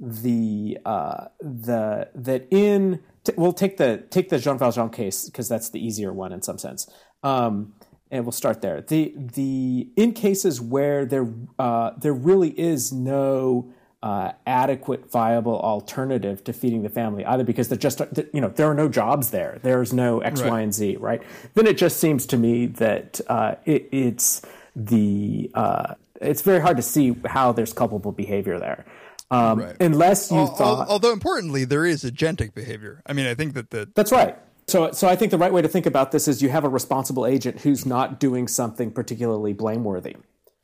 the 0.00 0.78
uh, 0.84 1.26
the 1.40 2.08
that 2.14 2.48
in 2.50 3.00
t- 3.26 3.32
we'll 3.36 3.52
take 3.52 3.76
the 3.76 4.04
take 4.10 4.28
the 4.28 4.38
Jean 4.38 4.58
Valjean 4.58 4.90
case 4.90 5.26
because 5.26 5.48
that's 5.48 5.68
the 5.70 5.84
easier 5.84 6.12
one 6.12 6.32
in 6.32 6.42
some 6.42 6.58
sense. 6.58 6.88
Um, 7.22 7.74
and 8.10 8.24
we'll 8.24 8.32
start 8.32 8.62
there. 8.62 8.80
The 8.80 9.14
the 9.16 9.88
in 9.96 10.12
cases 10.12 10.60
where 10.60 11.04
there 11.04 11.28
uh, 11.58 11.90
there 11.98 12.12
really 12.14 12.50
is 12.58 12.92
no 12.92 13.72
uh, 14.02 14.32
adequate, 14.46 15.10
viable 15.10 15.58
alternative 15.60 16.44
to 16.44 16.52
feeding 16.52 16.82
the 16.82 16.88
family, 16.88 17.24
either 17.24 17.42
because 17.44 17.68
there 17.68 17.78
just 17.78 18.00
you 18.32 18.40
know 18.40 18.48
there 18.48 18.68
are 18.70 18.74
no 18.74 18.88
jobs 18.88 19.30
there, 19.30 19.58
there's 19.62 19.92
no 19.92 20.20
X, 20.20 20.40
Y, 20.40 20.48
Right. 20.48 20.62
and 20.62 20.72
Z, 20.74 20.96
right? 20.98 21.20
Then 21.54 21.66
it 21.66 21.76
just 21.76 21.98
seems 21.98 22.26
to 22.26 22.36
me 22.36 22.66
that 22.66 23.20
uh, 23.28 23.56
it, 23.64 23.88
it's 23.90 24.42
the 24.76 25.50
uh, 25.54 25.94
it's 26.20 26.42
very 26.42 26.60
hard 26.60 26.76
to 26.76 26.82
see 26.82 27.16
how 27.26 27.50
there's 27.52 27.72
culpable 27.72 28.12
behavior 28.12 28.58
there, 28.60 28.84
um, 29.30 29.58
Right. 29.60 29.76
unless 29.80 30.30
you 30.30 30.36
Al- 30.38 30.46
thought. 30.54 30.80
al- 30.86 30.92
although 30.92 31.12
importantly, 31.12 31.64
there 31.64 31.84
is 31.84 32.04
agentic 32.04 32.54
behavior. 32.54 33.02
I 33.06 33.12
mean, 33.12 33.26
I 33.26 33.34
think 33.34 33.54
that 33.54 33.70
the 33.70 33.88
That's 33.94 34.12
right. 34.12 34.36
So, 34.68 34.90
so 34.92 35.06
I 35.08 35.14
think 35.16 35.30
the 35.30 35.38
right 35.38 35.52
way 35.52 35.62
to 35.62 35.68
think 35.68 35.86
about 35.86 36.10
this 36.12 36.26
is 36.26 36.42
you 36.42 36.48
have 36.48 36.64
a 36.64 36.68
responsible 36.68 37.24
agent 37.26 37.60
who's 37.60 37.86
not 37.86 38.18
doing 38.18 38.48
something 38.48 38.90
particularly 38.90 39.52
blameworthy. 39.52 40.16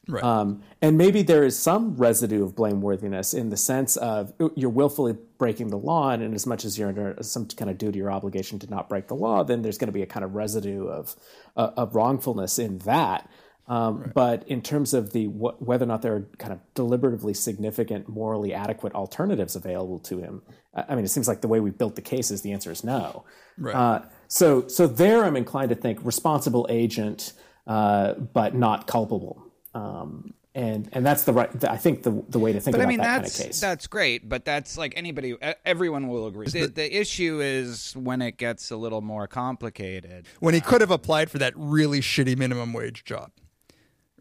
right. 0.08 0.24
Um, 0.24 0.62
and 0.80 0.98
maybe 0.98 1.22
there 1.22 1.44
is 1.44 1.56
some 1.56 1.96
residue 1.96 2.42
of 2.44 2.56
blameworthiness 2.56 3.32
in 3.32 3.50
the 3.50 3.56
sense 3.56 3.96
of 3.96 4.32
you're 4.56 4.70
willfully 4.70 5.16
breaking 5.38 5.68
the 5.68 5.78
law, 5.78 6.10
and 6.10 6.20
in 6.22 6.34
as 6.34 6.46
much 6.46 6.64
as 6.64 6.76
you're 6.76 6.88
under 6.88 7.16
some 7.20 7.46
kind 7.46 7.70
of 7.70 7.78
duty 7.78 8.00
or 8.02 8.10
obligation 8.10 8.58
to 8.58 8.66
not 8.68 8.88
break 8.88 9.06
the 9.06 9.14
law, 9.14 9.44
then 9.44 9.62
there's 9.62 9.78
going 9.78 9.86
to 9.86 9.92
be 9.92 10.02
a 10.02 10.06
kind 10.06 10.24
of 10.24 10.34
residue 10.34 10.86
of 10.88 11.14
uh, 11.56 11.70
of 11.76 11.94
wrongfulness 11.94 12.58
in 12.58 12.78
that. 12.78 13.30
Um, 13.72 14.10
But 14.14 14.38
in 14.48 14.60
terms 14.62 14.92
of 14.94 15.12
the 15.12 15.24
wh- 15.26 15.60
whether 15.68 15.84
or 15.84 15.88
not 15.88 16.02
there 16.02 16.14
are 16.16 16.26
kind 16.38 16.52
of 16.52 16.60
deliberatively 16.74 17.34
significant, 17.36 18.08
morally 18.08 18.52
adequate 18.52 18.92
alternatives 18.94 19.56
available 19.56 19.98
to 20.10 20.18
him, 20.18 20.42
I 20.74 20.84
I 20.88 20.94
mean, 20.94 21.04
it 21.04 21.08
seems 21.16 21.28
like 21.28 21.40
the 21.40 21.48
way 21.48 21.60
we 21.60 21.70
built 21.70 21.94
the 21.96 22.02
case 22.14 22.30
is 22.34 22.42
the 22.42 22.52
answer 22.52 22.70
is 22.70 22.82
no. 22.84 23.24
Right. 23.58 23.74
Uh, 23.74 23.98
so, 24.28 24.66
so 24.68 24.86
there, 24.86 25.24
I'm 25.24 25.36
inclined 25.36 25.70
to 25.70 25.74
think 25.84 25.98
responsible 26.04 26.66
agent, 26.70 27.32
uh, 27.66 28.14
but 28.14 28.54
not 28.54 28.86
culpable. 28.86 29.36
Um, 29.74 30.34
and 30.54 30.88
and 30.92 31.02
that's 31.06 31.22
the 31.24 31.32
right. 31.32 31.50
I 31.64 31.78
think 31.78 32.02
the 32.02 32.12
the 32.28 32.38
way 32.38 32.52
to 32.52 32.60
think 32.60 32.74
But 32.74 32.80
I 32.80 32.84
about 32.84 32.88
mean, 32.90 32.98
that 32.98 33.22
that's 33.22 33.36
kind 33.38 33.46
of 33.46 33.52
case. 33.52 33.60
that's 33.60 33.86
great. 33.86 34.28
But 34.28 34.44
that's 34.44 34.76
like 34.76 34.92
anybody, 34.96 35.34
everyone 35.64 36.08
will 36.08 36.26
agree. 36.26 36.46
The, 36.46 36.66
the 36.66 36.90
issue 37.02 37.40
is 37.40 37.94
when 37.96 38.20
it 38.20 38.36
gets 38.36 38.70
a 38.70 38.76
little 38.76 39.00
more 39.00 39.26
complicated. 39.26 40.26
when 40.40 40.52
he 40.52 40.60
could 40.60 40.82
have 40.82 40.90
applied 40.90 41.30
for 41.30 41.38
that 41.38 41.54
really 41.56 42.00
shitty 42.00 42.36
minimum 42.36 42.72
wage 42.74 43.04
job. 43.04 43.30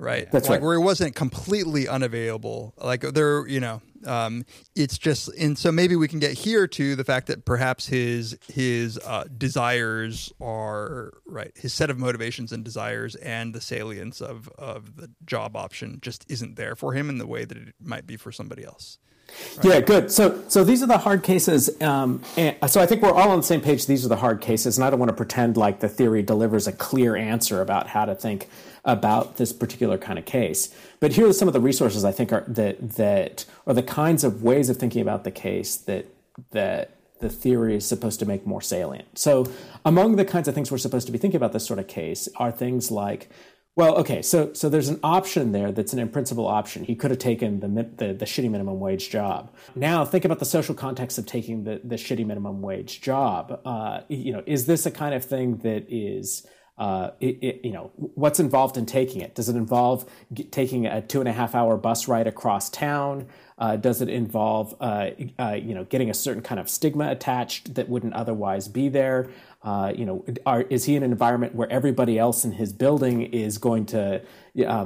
Right. 0.02 0.32
That's 0.32 0.50
like 0.50 0.62
right. 0.62 0.66
where 0.66 0.80
he 0.80 0.84
wasn't 0.84 1.16
completely 1.16 1.88
unavailable. 1.88 2.74
Like 2.78 3.02
there, 3.02 3.48
you 3.48 3.60
know, 3.60 3.84
um, 4.08 4.46
it's 4.76 4.98
just, 4.98 5.30
and 5.36 5.56
so 5.56 5.72
maybe 5.72 5.96
we 5.96 6.08
can 6.08 6.18
get 6.18 6.32
here 6.32 6.66
to 6.70 6.96
the 6.96 7.04
fact 7.04 7.28
that 7.28 7.46
perhaps 7.46 7.86
his 7.86 8.36
his 8.48 8.98
uh, 8.98 9.26
desires 9.38 10.34
are 10.42 11.14
right. 11.28 11.52
His 11.56 11.72
set 11.72 11.92
of 11.92 12.00
motivations 12.00 12.52
and 12.52 12.64
desires 12.64 13.14
and 13.16 13.54
the 13.54 13.62
salience 13.62 14.22
of 14.22 14.50
of 14.58 14.96
the 14.96 15.12
job 15.24 15.56
option 15.56 16.00
just 16.02 16.26
isn't 16.30 16.56
there 16.56 16.76
for 16.76 16.94
him 16.94 17.08
in 17.08 17.20
the 17.20 17.28
way 17.28 17.46
that 17.46 17.56
it 17.56 17.76
might 17.80 18.08
be 18.08 18.18
for 18.18 18.32
somebody 18.32 18.66
else. 18.66 18.98
Yeah, 19.64 19.80
good. 19.80 20.12
So, 20.12 20.44
so 20.50 20.64
these 20.64 20.84
are 20.84 20.88
the 20.88 20.98
hard 20.98 21.24
cases. 21.24 21.82
Um, 21.82 22.22
so 22.68 22.82
I 22.82 22.86
think 22.86 23.02
we're 23.02 23.12
all 23.14 23.30
on 23.30 23.38
the 23.38 23.44
same 23.44 23.62
page. 23.62 23.86
These 23.86 24.04
are 24.04 24.10
the 24.10 24.18
hard 24.18 24.42
cases, 24.42 24.78
and 24.78 24.84
I 24.84 24.90
don't 24.90 25.00
want 25.00 25.10
to 25.10 25.16
pretend 25.16 25.56
like 25.56 25.80
the 25.80 25.88
theory 25.88 26.22
delivers 26.22 26.68
a 26.68 26.74
clear 26.74 27.16
answer 27.16 27.62
about 27.62 27.88
how 27.88 28.04
to 28.04 28.16
think 28.16 28.50
about 28.84 29.38
this 29.38 29.54
particular 29.54 29.98
kind 29.98 30.18
of 30.18 30.26
case. 30.26 30.74
But 31.00 31.14
here 31.14 31.28
are 31.28 31.34
some 31.34 31.48
of 31.48 31.54
the 31.54 31.60
resources 31.60 32.04
I 32.04 32.12
think 32.12 32.32
are 32.34 32.46
that 32.48 32.96
that 32.96 33.46
are 33.68 33.74
the 33.74 33.84
kinds 33.84 34.24
of 34.24 34.44
ways 34.44 34.70
of 34.70 34.78
thinking 34.78 35.02
about 35.02 35.24
the 35.24 35.32
case 35.32 35.78
that 35.78 36.06
that 36.52 36.92
the 37.20 37.30
theory 37.30 37.76
is 37.76 37.86
supposed 37.88 38.20
to 38.20 38.26
make 38.26 38.48
more 38.48 38.62
salient. 38.62 39.18
So, 39.18 39.46
among 39.86 40.16
the 40.16 40.26
kinds 40.26 40.48
of 40.48 40.56
things 40.56 40.72
we're 40.72 40.80
supposed 40.80 41.06
to 41.06 41.12
be 41.12 41.20
thinking 41.20 41.38
about 41.38 41.54
this 41.54 41.66
sort 41.66 41.80
of 41.80 41.88
case 41.88 42.28
are 42.38 42.52
things 42.52 42.92
like 42.92 43.30
well, 43.78 43.96
okay, 43.96 44.22
so 44.22 44.52
so 44.54 44.68
there's 44.68 44.90
an 44.90 45.00
option 45.02 45.54
there 45.54 45.72
that's 45.72 45.94
an 45.94 46.10
principle 46.10 46.46
option. 46.46 46.84
He 46.84 46.94
could 46.94 47.10
have 47.10 47.20
taken 47.20 47.62
the, 47.62 47.68
the 47.68 48.14
the 48.14 48.26
shitty 48.26 48.52
minimum 48.52 48.82
wage 48.82 49.10
job. 49.10 49.50
Now 49.76 50.04
think 50.04 50.26
about 50.26 50.40
the 50.40 50.46
social 50.46 50.76
context 50.76 51.18
of 51.18 51.26
taking 51.26 51.64
the 51.64 51.80
the 51.84 51.96
shitty 51.96 52.26
minimum 52.26 52.62
wage 52.62 53.02
job. 53.02 53.62
Uh, 53.64 54.02
you 54.10 54.34
know, 54.34 54.44
is 54.46 54.66
this 54.66 54.86
a 54.86 54.92
kind 54.92 55.16
of 55.16 55.24
thing 55.24 55.58
that 55.60 55.86
is 55.88 56.46
uh, 56.82 57.12
it, 57.20 57.38
it, 57.44 57.62
you 57.64 57.72
know, 57.72 57.92
what's 57.96 58.40
involved 58.40 58.76
in 58.76 58.88
taking 58.88 59.22
it? 59.22 59.36
Does 59.36 59.48
it 59.50 59.56
involve 59.56 60.10
g- 60.34 60.46
taking 60.46 60.88
a 60.88 61.00
two 61.00 61.20
and 61.20 61.30
a 61.30 61.32
half 61.32 61.54
hour 61.54 61.78
bus 61.78 62.08
ride 62.08 62.26
across 62.26 62.72
town? 62.72 63.28
Uh, 63.60 63.76
does 63.76 64.02
it 64.02 64.10
involve, 64.10 64.74
uh, 64.82 65.12
uh, 65.38 65.52
you 65.52 65.76
know, 65.76 65.84
getting 65.84 66.10
a 66.10 66.16
certain 66.16 66.42
kind 66.42 66.60
of 66.60 66.68
stigma 66.68 67.12
attached 67.12 67.76
that 67.76 67.88
wouldn't 67.88 68.16
otherwise 68.16 68.68
be 68.68 68.90
there? 68.90 69.30
Uh, 69.62 69.94
you 69.96 70.08
know, 70.08 70.26
are, 70.48 70.64
is 70.64 70.86
he 70.86 70.96
in 70.96 71.04
an 71.04 71.12
environment 71.12 71.54
where 71.54 71.72
everybody 71.72 72.18
else 72.18 72.44
in 72.44 72.54
his 72.54 72.74
building 72.74 73.22
is 73.22 73.60
going 73.60 73.86
to 73.86 74.20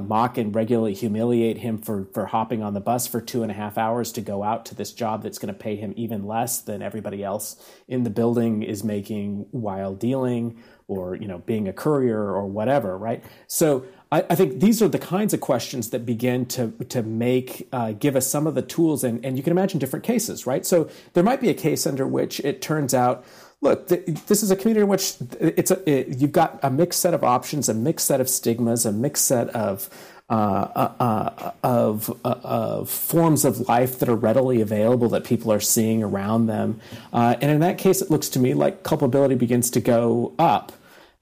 mock 0.02 0.36
and 0.36 0.54
regularly 0.54 0.92
humiliate 0.92 1.56
him 1.56 1.78
for 1.78 2.04
for 2.12 2.26
hopping 2.26 2.62
on 2.62 2.74
the 2.74 2.80
bus 2.80 3.06
for 3.06 3.22
two 3.22 3.42
and 3.42 3.50
a 3.50 3.54
half 3.54 3.78
hours 3.78 4.12
to 4.12 4.20
go 4.20 4.42
out 4.42 4.66
to 4.66 4.74
this 4.74 4.92
job 4.92 5.22
that's 5.22 5.38
going 5.38 5.52
to 5.52 5.58
pay 5.58 5.76
him 5.76 5.94
even 5.96 6.26
less 6.26 6.60
than 6.60 6.82
everybody 6.82 7.24
else 7.24 7.56
in 7.88 8.02
the 8.02 8.10
building 8.10 8.62
is 8.62 8.84
making 8.84 9.46
while 9.50 9.94
dealing 9.94 10.62
or 10.88 11.16
you 11.16 11.26
know 11.26 11.38
being 11.38 11.68
a 11.68 11.72
courier 11.72 12.20
or 12.20 12.46
whatever, 12.46 12.96
right? 12.96 13.24
So 13.46 13.84
I, 14.12 14.24
I 14.30 14.34
think 14.34 14.60
these 14.60 14.80
are 14.82 14.88
the 14.88 14.98
kinds 14.98 15.34
of 15.34 15.40
questions 15.40 15.90
that 15.90 16.06
begin 16.06 16.46
to 16.46 16.72
to 16.88 17.02
make 17.02 17.68
uh, 17.72 17.92
give 17.92 18.16
us 18.16 18.26
some 18.26 18.46
of 18.46 18.54
the 18.54 18.62
tools, 18.62 19.02
and 19.04 19.24
and 19.24 19.36
you 19.36 19.42
can 19.42 19.50
imagine 19.50 19.78
different 19.78 20.04
cases, 20.04 20.46
right? 20.46 20.64
So 20.64 20.88
there 21.14 21.24
might 21.24 21.40
be 21.40 21.48
a 21.48 21.54
case 21.54 21.86
under 21.86 22.06
which 22.06 22.40
it 22.40 22.62
turns 22.62 22.94
out. 22.94 23.24
Look, 23.62 23.88
th- 23.88 24.04
this 24.26 24.42
is 24.42 24.50
a 24.50 24.56
community 24.56 24.82
in 24.82 24.88
which 24.88 25.14
it's 25.40 25.70
a, 25.70 25.90
it, 25.90 26.18
you've 26.18 26.32
got 26.32 26.60
a 26.62 26.70
mixed 26.70 27.00
set 27.00 27.14
of 27.14 27.24
options, 27.24 27.68
a 27.68 27.74
mixed 27.74 28.06
set 28.06 28.20
of 28.20 28.28
stigmas, 28.28 28.84
a 28.84 28.92
mixed 28.92 29.24
set 29.24 29.48
of 29.50 29.88
uh, 30.28 30.32
uh, 30.74 30.92
uh, 31.00 31.50
of 31.62 32.10
uh, 32.24 32.34
of 32.42 32.90
forms 32.90 33.44
of 33.44 33.68
life 33.68 33.98
that 34.00 34.08
are 34.08 34.16
readily 34.16 34.60
available 34.60 35.08
that 35.10 35.24
people 35.24 35.52
are 35.52 35.60
seeing 35.60 36.02
around 36.02 36.46
them, 36.46 36.80
and 37.12 37.42
in 37.44 37.60
that 37.60 37.78
case, 37.78 38.02
it 38.02 38.10
looks 38.10 38.28
to 38.30 38.38
me 38.38 38.54
like 38.54 38.82
culpability 38.82 39.34
begins 39.36 39.70
to 39.70 39.80
go 39.80 40.34
up 40.38 40.72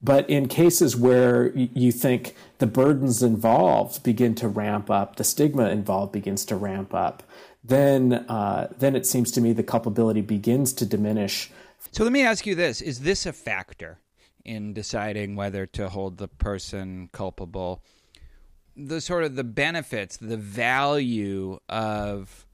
But 0.05 0.29
in 0.29 0.47
cases 0.47 0.95
where 0.95 1.49
you 1.55 1.91
think 1.91 2.35
the 2.59 2.67
burdens 2.67 3.23
involved 3.23 4.03
begin 4.03 4.35
to 4.35 4.47
ramp 4.47 4.91
up, 4.91 5.15
the 5.15 5.23
stigma 5.23 5.69
involved 5.69 6.11
begins 6.11 6.45
to 6.45 6.55
ramp 6.55 6.93
up, 6.93 7.23
then 7.63 8.13
uh, 8.13 8.71
then 8.77 8.95
it 8.95 9.07
seems 9.07 9.31
to 9.31 9.41
me 9.41 9.51
the 9.51 9.63
culpability 9.63 10.21
begins 10.21 10.73
to 10.73 10.85
diminish. 10.85 11.49
So 11.91 12.03
let 12.03 12.13
me 12.13 12.21
ask 12.21 12.45
you 12.45 12.53
this: 12.53 12.81
Is 12.81 12.99
this 12.99 13.25
a 13.25 13.33
factor 13.33 13.97
in 14.43 14.73
deciding 14.73 15.35
whether 15.35 15.65
to 15.67 15.89
hold 15.89 16.17
the 16.19 16.27
person 16.27 17.09
culpable? 17.11 17.81
The 18.77 18.99
sort 18.99 19.23
of 19.23 19.35
the 19.35 19.43
benefits, 19.43 20.17
the 20.17 20.37
value 20.37 21.59
of 21.69 22.45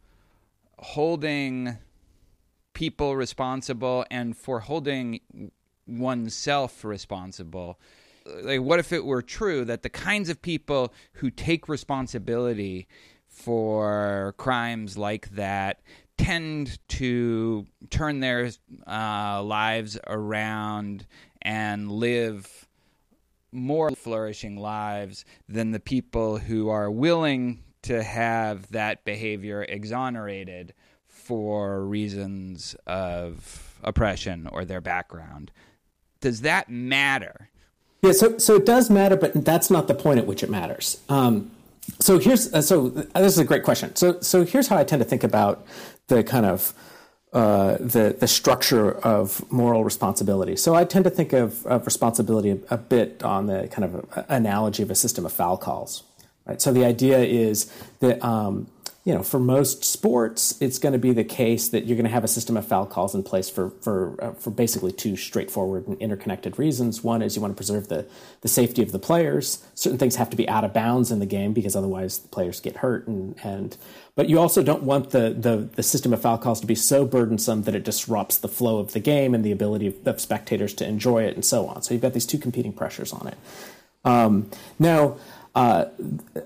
holding 0.77 1.77
people 2.73 3.15
responsible 3.15 4.05
and 4.11 4.37
for 4.37 4.61
holding 4.61 5.19
oneself 5.87 6.83
responsible. 6.83 7.79
Like, 8.25 8.61
what 8.61 8.79
if 8.79 8.91
it 8.91 9.03
were 9.03 9.21
true 9.21 9.65
that 9.65 9.81
the 9.83 9.89
kinds 9.89 10.29
of 10.29 10.41
people 10.41 10.93
who 11.13 11.31
take 11.31 11.67
responsibility 11.67 12.87
for 13.27 14.35
crimes 14.37 14.97
like 14.97 15.29
that 15.31 15.81
tend 16.17 16.77
to 16.87 17.65
turn 17.89 18.19
their 18.19 18.51
uh, 18.85 19.41
lives 19.43 19.97
around 20.05 21.07
and 21.41 21.91
live 21.91 22.67
more 23.51 23.91
flourishing 23.91 24.57
lives 24.57 25.25
than 25.47 25.71
the 25.71 25.79
people 25.79 26.37
who 26.37 26.69
are 26.69 26.89
willing 26.89 27.63
to 27.83 28.03
have 28.03 28.71
that 28.71 29.03
behavior 29.05 29.63
exonerated 29.67 30.73
for 31.07 31.83
reasons 31.85 32.75
of 32.85 33.79
oppression 33.83 34.47
or 34.47 34.65
their 34.65 34.81
background. 34.81 35.51
Does 36.19 36.41
that 36.41 36.69
matter? 36.69 37.49
Yeah, 38.01 38.13
so 38.13 38.37
so 38.37 38.55
it 38.55 38.65
does 38.65 38.89
matter, 38.89 39.15
but 39.15 39.45
that's 39.45 39.69
not 39.69 39.87
the 39.87 39.93
point 39.93 40.19
at 40.19 40.25
which 40.25 40.43
it 40.43 40.49
matters. 40.49 40.99
Um, 41.09 41.51
so 41.99 42.19
here's 42.19 42.51
uh, 42.53 42.61
so 42.61 42.87
uh, 43.15 43.21
this 43.21 43.33
is 43.33 43.39
a 43.39 43.45
great 43.45 43.63
question. 43.63 43.95
So 43.95 44.19
so 44.21 44.43
here's 44.43 44.67
how 44.67 44.77
I 44.77 44.83
tend 44.83 45.01
to 45.01 45.07
think 45.07 45.23
about 45.23 45.65
the 46.07 46.23
kind 46.23 46.45
of 46.45 46.73
uh, 47.33 47.77
the 47.79 48.15
the 48.19 48.27
structure 48.27 48.91
of 48.91 49.49
moral 49.51 49.85
responsibility. 49.85 50.57
So 50.57 50.75
I 50.75 50.83
tend 50.83 51.05
to 51.05 51.09
think 51.09 51.31
of, 51.31 51.65
of 51.65 51.85
responsibility 51.85 52.51
a, 52.51 52.57
a, 52.71 52.77
bit 52.77 53.23
on 53.23 53.45
the 53.45 53.69
kind 53.71 53.85
of 53.85 54.25
analogy 54.27 54.83
of 54.83 54.91
a 54.91 54.95
system 54.95 55.25
of 55.25 55.31
foul 55.31 55.57
calls. 55.57 56.03
Right. 56.45 56.61
So 56.61 56.73
the 56.73 56.83
idea 56.83 57.19
is 57.19 57.71
that 57.99 58.21
um, 58.21 58.67
you 59.03 59.15
know, 59.15 59.23
for 59.23 59.39
most 59.39 59.83
sports, 59.83 60.61
it's 60.61 60.77
going 60.77 60.93
to 60.93 60.99
be 60.99 61.11
the 61.11 61.23
case 61.23 61.69
that 61.69 61.85
you're 61.85 61.95
going 61.95 62.05
to 62.05 62.11
have 62.11 62.23
a 62.23 62.27
system 62.27 62.55
of 62.55 62.67
foul 62.67 62.85
calls 62.85 63.15
in 63.15 63.23
place 63.23 63.49
for 63.49 63.71
for 63.81 64.15
uh, 64.23 64.31
for 64.33 64.51
basically 64.51 64.91
two 64.91 65.17
straightforward 65.17 65.87
and 65.87 65.97
interconnected 65.99 66.59
reasons. 66.59 67.03
One 67.03 67.23
is 67.23 67.35
you 67.35 67.41
want 67.41 67.51
to 67.51 67.55
preserve 67.55 67.87
the 67.87 68.05
the 68.41 68.47
safety 68.47 68.83
of 68.83 68.91
the 68.91 68.99
players. 68.99 69.65
Certain 69.73 69.97
things 69.97 70.17
have 70.17 70.29
to 70.29 70.37
be 70.37 70.47
out 70.47 70.63
of 70.63 70.71
bounds 70.71 71.09
in 71.09 71.17
the 71.17 71.25
game 71.25 71.51
because 71.51 71.75
otherwise 71.75 72.19
the 72.19 72.27
players 72.27 72.59
get 72.59 72.77
hurt, 72.77 73.07
and 73.07 73.35
and 73.43 73.75
but 74.15 74.29
you 74.29 74.37
also 74.37 74.61
don't 74.61 74.83
want 74.83 75.09
the 75.09 75.35
the 75.35 75.67
the 75.75 75.83
system 75.83 76.13
of 76.13 76.21
foul 76.21 76.37
calls 76.37 76.61
to 76.61 76.67
be 76.67 76.75
so 76.75 77.03
burdensome 77.03 77.63
that 77.63 77.73
it 77.73 77.83
disrupts 77.83 78.37
the 78.37 78.47
flow 78.47 78.77
of 78.77 78.93
the 78.93 78.99
game 78.99 79.33
and 79.33 79.43
the 79.43 79.51
ability 79.51 79.87
of, 79.87 80.07
of 80.07 80.21
spectators 80.21 80.75
to 80.75 80.85
enjoy 80.85 81.23
it, 81.23 81.33
and 81.33 81.43
so 81.43 81.65
on. 81.65 81.81
So 81.81 81.95
you've 81.95 82.03
got 82.03 82.13
these 82.13 82.27
two 82.27 82.37
competing 82.37 82.71
pressures 82.71 83.11
on 83.13 83.27
it. 83.27 83.37
Um, 84.03 84.51
now 84.77 85.17
uh, 85.55 85.85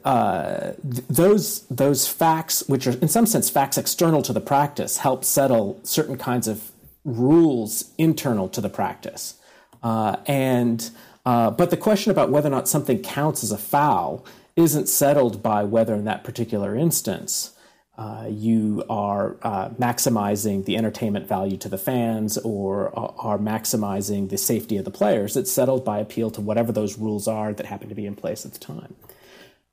uh, 0.03 0.71
th- 0.81 1.07
those 1.07 1.61
those 1.67 2.07
facts, 2.07 2.63
which 2.67 2.87
are 2.87 2.97
in 2.99 3.07
some 3.07 3.25
sense 3.25 3.49
facts 3.49 3.77
external 3.77 4.21
to 4.23 4.33
the 4.33 4.41
practice, 4.41 4.97
help 4.97 5.23
settle 5.23 5.79
certain 5.83 6.17
kinds 6.17 6.47
of 6.47 6.71
rules 7.03 7.91
internal 7.97 8.49
to 8.49 8.61
the 8.61 8.69
practice. 8.69 9.35
Uh, 9.83 10.15
and 10.25 10.89
uh, 11.25 11.51
but 11.51 11.69
the 11.69 11.77
question 11.77 12.11
about 12.11 12.29
whether 12.31 12.47
or 12.47 12.51
not 12.51 12.67
something 12.67 13.01
counts 13.01 13.43
as 13.43 13.51
a 13.51 13.57
foul 13.57 14.25
isn't 14.55 14.87
settled 14.87 15.43
by 15.43 15.63
whether, 15.63 15.93
in 15.93 16.05
that 16.05 16.23
particular 16.23 16.75
instance, 16.75 17.54
uh, 17.97 18.27
you 18.29 18.83
are 18.89 19.37
uh, 19.41 19.69
maximizing 19.69 20.65
the 20.65 20.75
entertainment 20.75 21.27
value 21.27 21.55
to 21.55 21.69
the 21.69 21.77
fans 21.77 22.37
or 22.39 22.97
are 22.97 23.37
maximizing 23.37 24.29
the 24.29 24.37
safety 24.37 24.75
of 24.75 24.83
the 24.83 24.91
players. 24.91 25.37
It's 25.37 25.51
settled 25.51 25.85
by 25.85 25.99
appeal 25.99 26.29
to 26.31 26.41
whatever 26.41 26.71
those 26.71 26.97
rules 26.97 27.27
are 27.27 27.53
that 27.53 27.65
happen 27.65 27.87
to 27.87 27.95
be 27.95 28.05
in 28.05 28.15
place 28.15 28.45
at 28.45 28.53
the 28.53 28.59
time. 28.59 28.95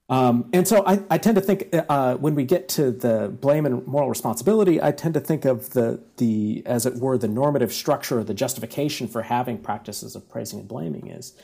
Um, 0.09 0.51
and 0.53 0.69
so 0.69 0.85
I, 0.87 1.01
I, 1.11 1.17
tend 1.19 1.37
to 1.37 1.41
think 1.41 1.75
uh, 1.89 2.17
when 2.17 2.35
we 2.35 2.45
get 2.45 2.69
to 2.71 2.91
the 2.91 3.29
blame 3.29 3.65
and 3.65 3.87
moral 3.87 4.11
responsibility, 4.11 4.83
I 4.83 4.93
tend 4.93 5.15
to 5.15 5.21
think 5.21 5.45
of 5.45 5.71
the, 5.71 6.03
the 6.19 6.63
as 6.67 6.85
it 6.85 6.97
were, 6.97 7.17
the 7.17 7.29
normative 7.29 7.73
structure 7.73 8.19
or 8.19 8.25
the 8.25 8.35
justification 8.35 9.09
for 9.09 9.23
having 9.23 9.59
practices 9.59 10.15
of 10.15 10.29
praising 10.29 10.59
and 10.59 10.69
blaming 10.69 11.07
is 11.09 11.35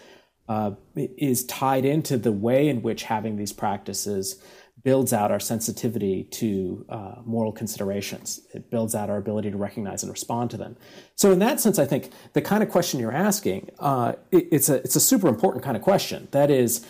uh, 0.48 0.72
is 0.96 1.44
tied 1.44 1.84
into 1.84 2.18
the 2.18 2.32
way 2.32 2.68
in 2.68 2.82
which 2.82 3.04
having 3.04 3.36
these 3.36 3.52
practices 3.52 4.42
builds 4.88 5.12
out 5.12 5.30
our 5.30 5.38
sensitivity 5.38 6.24
to 6.40 6.82
uh, 6.88 7.16
moral 7.26 7.52
considerations. 7.52 8.40
It 8.54 8.70
builds 8.70 8.94
out 8.94 9.10
our 9.10 9.18
ability 9.18 9.50
to 9.50 9.58
recognize 9.58 10.02
and 10.02 10.10
respond 10.10 10.50
to 10.52 10.56
them. 10.56 10.76
So, 11.14 11.30
in 11.30 11.40
that 11.40 11.60
sense, 11.60 11.78
I 11.78 11.84
think 11.84 12.10
the 12.32 12.40
kind 12.40 12.62
of 12.62 12.70
question 12.70 12.98
you're 12.98 13.12
asking 13.30 13.68
uh, 13.80 14.14
it, 14.30 14.48
it's 14.50 14.70
a 14.70 14.76
it's 14.76 14.96
a 14.96 15.00
super 15.12 15.28
important 15.28 15.62
kind 15.62 15.76
of 15.76 15.82
question. 15.82 16.28
That 16.30 16.50
is, 16.50 16.86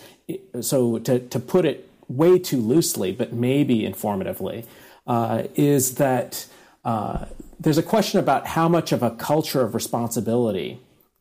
so 0.60 1.00
to 1.00 1.18
to 1.18 1.40
put 1.40 1.64
it 1.64 1.90
way 2.06 2.38
too 2.38 2.60
loosely, 2.60 3.10
but 3.10 3.32
maybe 3.32 3.82
informatively, 3.82 4.64
uh, 5.08 5.42
is 5.56 5.96
that 5.96 6.46
uh, 6.84 7.24
there's 7.58 7.78
a 7.78 7.88
question 7.94 8.20
about 8.20 8.46
how 8.46 8.68
much 8.68 8.92
of 8.92 9.02
a 9.02 9.10
culture 9.10 9.62
of 9.62 9.74
responsibility 9.74 10.78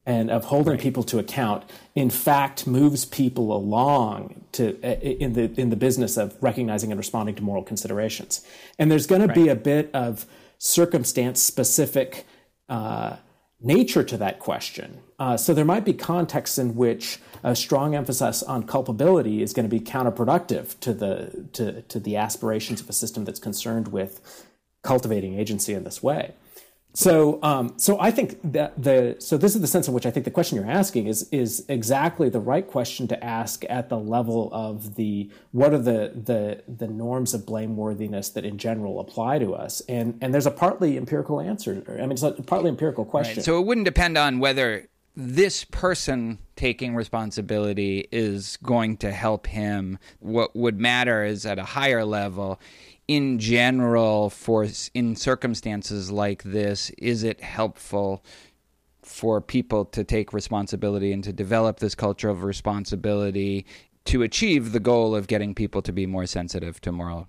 and 0.08 0.32
of 0.32 0.45
holding 0.45 0.72
right. 0.72 0.80
people 0.80 1.03
to 1.03 1.20
account 1.20 1.64
in 1.93 2.10
fact 2.10 2.66
moves 2.66 3.05
people 3.05 3.55
along 3.55 4.45
to 4.53 4.80
in 5.22 5.34
the 5.34 5.51
in 5.60 5.70
the 5.70 5.76
business 5.76 6.18
of 6.18 6.36
recognizing 6.41 6.91
and 6.91 6.97
responding 6.97 7.36
to 7.36 7.43
moral 7.43 7.62
considerations 7.62 8.43
and 8.80 8.89
there's 8.89 9.05
going 9.05 9.22
right. 9.22 9.36
to 9.36 9.39
be 9.39 9.49
a 9.49 9.55
bit 9.55 9.91
of 9.93 10.26
circumstance 10.58 11.41
specific 11.41 12.26
uh, 12.70 13.18
nature 13.60 14.03
to 14.03 14.18
that 14.18 14.39
question 14.39 14.99
uh, 15.20 15.36
so 15.36 15.53
there 15.53 15.66
might 15.66 15.86
be 15.86 15.93
contexts 15.93 16.58
in 16.58 16.76
which 16.76 17.20
a 17.43 17.55
strong 17.55 17.93
emphasis 17.93 18.41
on 18.41 18.64
culpability 18.64 19.43
is 19.43 19.51
going 19.51 19.70
to 19.70 19.70
be 19.70 19.80
counterproductive 19.80 20.80
to 20.80 20.93
the 20.93 21.47
to, 21.51 21.82
to 21.84 21.99
the 21.99 22.16
aspirations 22.16 22.82
of 22.82 22.89
a 22.89 22.93
system 22.93 23.26
that's 23.26 23.39
concerned 23.39 23.89
with 23.89 24.45
cultivating 24.84 25.38
agency 25.38 25.74
in 25.74 25.84
this 25.84 26.01
way 26.01 26.34
so, 26.98 27.38
um, 27.43 27.76
so 27.78 28.00
I 28.00 28.10
think 28.10 28.39
that 28.54 28.74
the 28.82 29.18
so 29.20 29.38
this 29.38 29.54
is 29.54 29.62
the 29.62 29.68
sense 29.68 29.88
in 29.88 29.93
which 29.93 30.08
I 30.08 30.10
think 30.10 30.24
the 30.24 30.32
question 30.32 30.58
you're 30.58 30.68
asking 30.68 31.06
is 31.06 31.30
is 31.32 31.64
exactly 31.70 32.28
the 32.28 32.39
right 32.39 32.66
question 32.66 33.08
to 33.10 33.24
ask 33.24 33.64
at 33.70 33.89
the 33.89 34.00
level 34.00 34.50
of 34.52 34.95
the 34.95 35.30
what 35.52 35.76
are 35.76 35.78
the 35.78 36.12
the 36.16 36.64
the 36.68 36.88
norms 36.88 37.36
of 37.36 37.41
blameworthiness 37.41 38.34
that 38.34 38.45
in 38.45 38.58
general 38.58 39.00
apply 39.00 39.38
to 39.38 39.54
us, 39.54 39.80
and 39.82 40.18
and 40.22 40.34
there's 40.34 40.48
a 40.48 40.52
partly 40.52 40.98
empirical 40.98 41.39
answer. 41.39 41.84
I 41.88 42.02
mean, 42.02 42.14
it's 42.14 42.24
a 42.24 42.32
partly 42.32 42.70
empirical 42.70 43.06
question. 43.06 43.36
Right. 43.36 43.45
So 43.45 43.60
it 43.60 43.68
wouldn't 43.68 43.86
depend 43.86 44.18
on 44.18 44.39
whether 44.39 44.88
this 45.16 45.66
person 45.66 46.39
taking 46.56 46.95
responsibility 46.95 48.08
is 48.12 48.58
going 48.64 48.98
to 48.98 49.12
help 49.12 49.45
him. 49.45 50.00
What 50.18 50.56
would 50.56 50.80
matter 50.80 51.24
is 51.24 51.45
at 51.45 51.60
a 51.60 51.64
higher 51.64 52.04
level 52.04 52.60
in 53.08 53.39
general 53.39 54.30
for 54.30 54.68
in 54.93 55.16
circumstances 55.16 56.12
like 56.12 56.43
this 56.43 56.89
is 56.97 57.24
it 57.24 57.41
helpful 57.41 58.24
for 59.01 59.39
people 59.39 59.86
to 59.86 60.03
take 60.03 60.34
responsibility 60.34 61.14
and 61.14 61.24
to 61.24 61.32
develop 61.32 61.80
this 61.80 61.95
culture 61.95 62.30
of 62.30 62.43
responsibility 62.43 63.66
to 64.03 64.22
achieve 64.22 64.74
the 64.74 64.80
goal 64.80 65.16
of 65.16 65.28
getting 65.28 65.55
people 65.55 65.82
to 65.82 65.93
be 65.93 66.05
more 66.05 66.26
sensitive 66.26 66.82
to 66.82 66.91
moral 66.91 67.28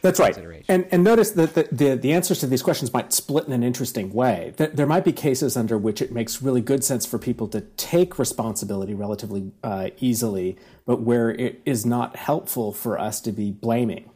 that's 0.00 0.20
right. 0.20 0.64
And, 0.68 0.86
and 0.92 1.02
notice 1.02 1.32
that 1.32 1.54
the, 1.54 1.68
the, 1.72 1.96
the, 1.96 2.12
answers 2.12 2.38
to 2.38 2.46
these 2.46 2.62
questions 2.62 2.92
might 2.92 3.12
split 3.12 3.48
in 3.48 3.52
an 3.52 3.64
interesting 3.64 4.12
way. 4.12 4.54
There, 4.56 4.68
there, 4.68 4.86
might 4.86 5.04
be 5.04 5.10
cases 5.10 5.56
under 5.56 5.76
which 5.76 6.00
it 6.00 6.12
makes 6.12 6.40
really 6.40 6.60
good 6.60 6.84
sense 6.84 7.04
for 7.04 7.18
people 7.18 7.48
to 7.48 7.62
take 7.62 8.16
responsibility 8.16 8.94
relatively 8.94 9.50
uh, 9.64 9.90
easily, 9.98 10.56
but 10.86 11.00
where 11.00 11.30
it 11.30 11.60
is 11.64 11.84
not 11.84 12.14
helpful 12.14 12.72
for 12.72 12.96
us 12.96 13.20
to 13.22 13.32
be 13.32 13.50
blaming 13.50 14.08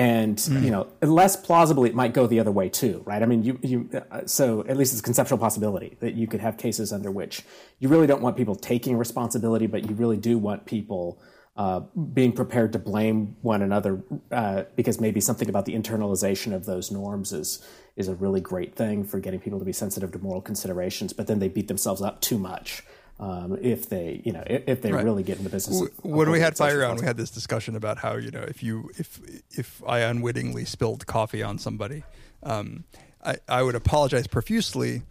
and 0.00 0.38
mm. 0.38 0.64
you 0.64 0.70
know 0.70 0.86
less 1.02 1.36
plausibly 1.36 1.90
it 1.90 1.94
might 1.94 2.14
go 2.14 2.26
the 2.26 2.40
other 2.40 2.50
way 2.50 2.70
too 2.70 3.02
right 3.04 3.22
i 3.22 3.26
mean 3.26 3.42
you 3.42 3.58
you 3.62 3.88
uh, 4.10 4.22
so 4.24 4.64
at 4.66 4.76
least 4.78 4.92
it's 4.92 5.00
a 5.00 5.04
conceptual 5.04 5.36
possibility 5.36 5.96
that 6.00 6.14
you 6.14 6.26
could 6.26 6.40
have 6.40 6.56
cases 6.56 6.90
under 6.90 7.10
which 7.10 7.42
you 7.80 7.88
really 7.88 8.06
don't 8.06 8.22
want 8.22 8.34
people 8.34 8.54
taking 8.54 8.96
responsibility 8.96 9.66
but 9.66 9.88
you 9.88 9.94
really 9.94 10.16
do 10.16 10.38
want 10.38 10.64
people 10.64 11.20
uh, 11.56 11.80
being 12.14 12.32
prepared 12.32 12.72
to 12.72 12.78
blame 12.78 13.36
one 13.42 13.60
another 13.60 14.02
uh, 14.30 14.62
because 14.74 15.00
maybe 15.00 15.20
something 15.20 15.50
about 15.50 15.66
the 15.66 15.74
internalization 15.74 16.54
of 16.54 16.64
those 16.64 16.90
norms 16.90 17.32
is 17.32 17.62
is 17.96 18.08
a 18.08 18.14
really 18.14 18.40
great 18.40 18.74
thing 18.74 19.04
for 19.04 19.20
getting 19.20 19.38
people 19.38 19.58
to 19.58 19.66
be 19.66 19.72
sensitive 19.72 20.10
to 20.10 20.18
moral 20.18 20.40
considerations 20.40 21.12
but 21.12 21.26
then 21.26 21.40
they 21.40 21.48
beat 21.48 21.68
themselves 21.68 22.00
up 22.00 22.22
too 22.22 22.38
much 22.38 22.82
um, 23.20 23.58
if 23.60 23.88
they, 23.90 24.22
you 24.24 24.32
know, 24.32 24.42
if, 24.46 24.62
if 24.66 24.82
they 24.82 24.90
right. 24.90 25.04
really 25.04 25.22
get 25.22 25.36
in 25.36 25.44
the 25.44 25.50
business. 25.50 25.82
Of, 25.82 26.04
when 26.04 26.30
we 26.30 26.40
had 26.40 26.56
Fiery 26.56 26.84
On, 26.84 26.96
we 26.96 27.04
had 27.04 27.18
this 27.18 27.30
discussion 27.30 27.76
about 27.76 27.98
how 27.98 28.16
you 28.16 28.30
know 28.30 28.40
if 28.40 28.62
you 28.62 28.90
if 28.96 29.20
if 29.50 29.82
I 29.86 30.00
unwittingly 30.00 30.64
spilled 30.64 31.06
coffee 31.06 31.42
on 31.42 31.58
somebody, 31.58 32.02
um, 32.42 32.84
I 33.22 33.36
I 33.46 33.62
would 33.62 33.74
apologize 33.74 34.26
profusely, 34.26 35.02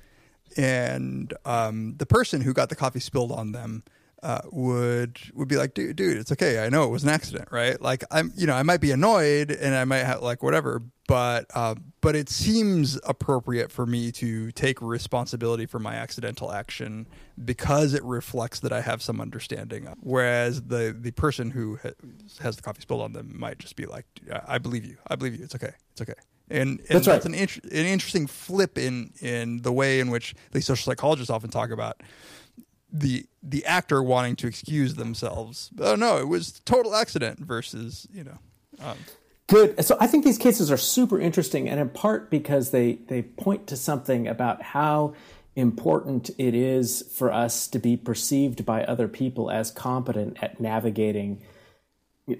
and 0.57 1.31
um, 1.45 1.95
the 1.97 2.07
person 2.07 2.41
who 2.41 2.51
got 2.51 2.69
the 2.69 2.75
coffee 2.75 2.99
spilled 2.99 3.31
on 3.31 3.51
them 3.51 3.83
uh, 4.23 4.41
would 4.51 5.19
would 5.35 5.47
be 5.47 5.57
like, 5.57 5.75
dude, 5.75 5.95
dude, 5.95 6.17
it's 6.17 6.31
okay. 6.31 6.63
I 6.65 6.69
know 6.69 6.85
it 6.85 6.89
was 6.89 7.03
an 7.03 7.09
accident, 7.09 7.49
right? 7.51 7.79
Like 7.79 8.03
I'm, 8.09 8.33
you 8.35 8.47
know, 8.47 8.55
I 8.55 8.63
might 8.63 8.81
be 8.81 8.89
annoyed 8.89 9.51
and 9.51 9.75
I 9.75 9.85
might 9.85 10.03
have 10.03 10.23
like 10.23 10.41
whatever, 10.41 10.81
but 11.07 11.45
uh, 11.53 11.75
but 12.01 12.15
it 12.15 12.29
seems 12.29 12.99
appropriate 13.05 13.71
for 13.71 13.85
me 13.85 14.11
to 14.13 14.51
take 14.53 14.81
responsibility 14.81 15.65
for 15.65 15.79
my 15.79 15.95
accidental 15.95 16.51
action 16.51 17.07
because 17.43 17.93
it 17.93 18.03
reflects 18.03 18.59
that 18.61 18.71
I 18.71 18.81
have 18.81 19.01
some 19.01 19.19
understanding. 19.19 19.87
Whereas 19.99 20.63
the 20.63 20.95
the 20.97 21.11
person 21.11 21.51
who 21.51 21.77
ha- 21.83 21.91
has 22.41 22.55
the 22.55 22.61
coffee 22.61 22.81
spilled 22.81 23.01
on 23.01 23.13
them 23.13 23.37
might 23.37 23.59
just 23.59 23.75
be 23.75 23.85
like, 23.85 24.05
I 24.47 24.57
believe 24.57 24.85
you, 24.85 24.97
I 25.07 25.15
believe 25.15 25.35
you. 25.35 25.43
It's 25.43 25.55
okay, 25.55 25.73
it's 25.91 26.01
okay. 26.01 26.13
And, 26.51 26.79
and 26.79 26.87
That's 26.89 27.07
right. 27.07 27.23
an, 27.23 27.35
int- 27.35 27.63
an 27.63 27.85
interesting 27.85 28.25
flip 28.25 28.77
in 28.77 29.13
in 29.21 29.61
the 29.61 29.71
way 29.71 29.99
in 29.99 30.09
which 30.09 30.33
the 30.51 30.61
social 30.61 30.91
psychologists 30.91 31.29
often 31.29 31.49
talk 31.49 31.69
about 31.69 32.01
the 32.91 33.25
the 33.43 33.65
actor 33.65 34.01
wanting 34.01 34.35
to 34.37 34.47
excuse 34.47 34.95
themselves. 34.95 35.69
Oh 35.79 35.95
no, 35.95 36.17
it 36.17 36.27
was 36.27 36.59
total 36.65 36.95
accident 36.95 37.39
versus 37.39 38.07
you 38.11 38.23
know. 38.23 38.39
Um, 38.81 38.97
Good. 39.49 39.83
So 39.83 39.97
I 39.99 40.05
think 40.05 40.25
these 40.25 40.37
cases 40.37 40.71
are 40.71 40.77
super 40.77 41.19
interesting, 41.19 41.67
and 41.67 41.79
in 41.79 41.89
part 41.89 42.29
because 42.29 42.69
they 42.69 42.99
they 43.07 43.23
point 43.23 43.65
to 43.67 43.75
something 43.75 44.27
about 44.27 44.61
how 44.61 45.15
important 45.55 46.29
it 46.37 46.53
is 46.53 47.03
for 47.11 47.33
us 47.33 47.67
to 47.69 47.79
be 47.79 47.97
perceived 47.97 48.63
by 48.63 48.83
other 48.83 49.07
people 49.07 49.49
as 49.49 49.71
competent 49.71 50.37
at 50.43 50.59
navigating 50.61 51.41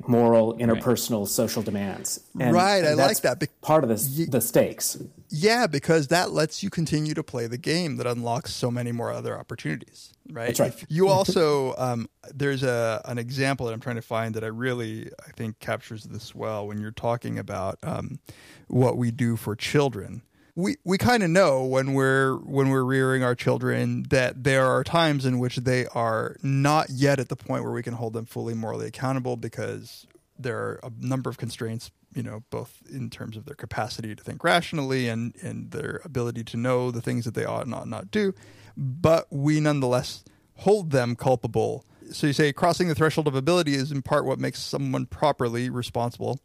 moral, 0.08 0.58
interpersonal, 0.58 1.28
social 1.28 1.62
demands. 1.62 2.20
And- 2.40 2.54
Right, 2.54 2.84
I 2.84 2.90
and 2.90 2.98
like 2.98 3.22
that. 3.22 3.40
Be- 3.40 3.48
part 3.62 3.84
of 3.84 3.90
the 3.90 4.26
the 4.26 4.42
stakes. 4.42 4.98
yeah, 5.30 5.68
because 5.68 6.08
that 6.08 6.32
lets 6.32 6.64
you 6.64 6.70
continue 6.70 7.14
to 7.14 7.24
play 7.24 7.48
the 7.48 7.58
game 7.58 7.98
that 7.98 8.08
unlocks 8.08 8.54
so 8.54 8.70
many 8.72 8.92
more 8.92 9.12
other 9.12 9.38
opportunities. 9.38 10.14
Right. 10.32 10.48
That's 10.48 10.60
right. 10.60 10.74
If 10.74 10.86
you 10.90 11.08
also 11.08 11.74
um, 11.78 12.08
there's 12.34 12.62
a 12.64 13.02
an 13.06 13.18
example 13.18 13.66
that 13.66 13.74
I'm 13.74 13.80
trying 13.80 13.96
to 13.96 14.02
find 14.02 14.36
that 14.36 14.44
I 14.44 14.48
really 14.48 15.10
I 15.28 15.32
think 15.32 15.60
captures 15.60 16.04
this 16.04 16.36
well 16.36 16.68
when 16.68 16.80
you're 16.80 16.92
talking 16.92 17.40
about 17.40 17.80
um, 17.84 18.20
what 18.68 18.96
we 18.98 19.12
do 19.12 19.36
for 19.36 19.56
children. 19.56 20.22
We 20.60 20.76
we 20.84 20.98
kind 20.98 21.24
of 21.24 21.30
know 21.30 21.64
when 21.64 21.94
we're 21.94 22.36
when 22.36 22.68
we're 22.68 22.84
rearing 22.84 23.24
our 23.24 23.34
children 23.34 24.04
that 24.10 24.44
there 24.44 24.66
are 24.66 24.84
times 24.84 25.26
in 25.26 25.40
which 25.40 25.56
they 25.56 25.86
are 25.86 26.36
not 26.44 26.90
yet 26.90 27.18
at 27.18 27.30
the 27.30 27.38
point 27.38 27.64
where 27.64 27.72
we 27.72 27.82
can 27.82 27.94
hold 27.94 28.12
them 28.12 28.26
fully 28.26 28.54
morally 28.54 28.86
accountable 28.86 29.38
because 29.38 30.06
there 30.38 30.58
are 30.58 30.80
a 30.84 30.92
number 31.00 31.30
of 31.30 31.38
constraints 31.38 31.92
you 32.14 32.22
know 32.22 32.44
both 32.50 32.82
in 32.92 33.10
terms 33.10 33.38
of 33.38 33.46
their 33.46 33.56
capacity 33.56 34.14
to 34.14 34.22
think 34.22 34.44
rationally 34.44 35.08
and 35.08 35.34
and 35.42 35.72
their 35.72 36.02
ability 36.04 36.44
to 36.44 36.58
know 36.58 36.92
the 36.92 37.02
things 37.02 37.24
that 37.24 37.36
they 37.36 37.46
ought 37.46 37.66
not 37.66 37.88
not 37.88 38.12
do. 38.12 38.34
But 38.76 39.28
we 39.32 39.62
nonetheless 39.62 40.26
hold 40.56 40.92
them 40.92 41.16
culpable. 41.16 41.86
So 42.12 42.28
you 42.28 42.34
say 42.34 42.52
crossing 42.52 42.90
the 42.90 42.96
threshold 42.96 43.30
of 43.30 43.36
ability 43.36 43.76
is 43.76 43.94
in 43.94 44.02
part 44.02 44.26
what 44.26 44.40
makes 44.40 44.60
someone 44.60 45.06
properly 45.06 45.70
responsible 45.70 46.42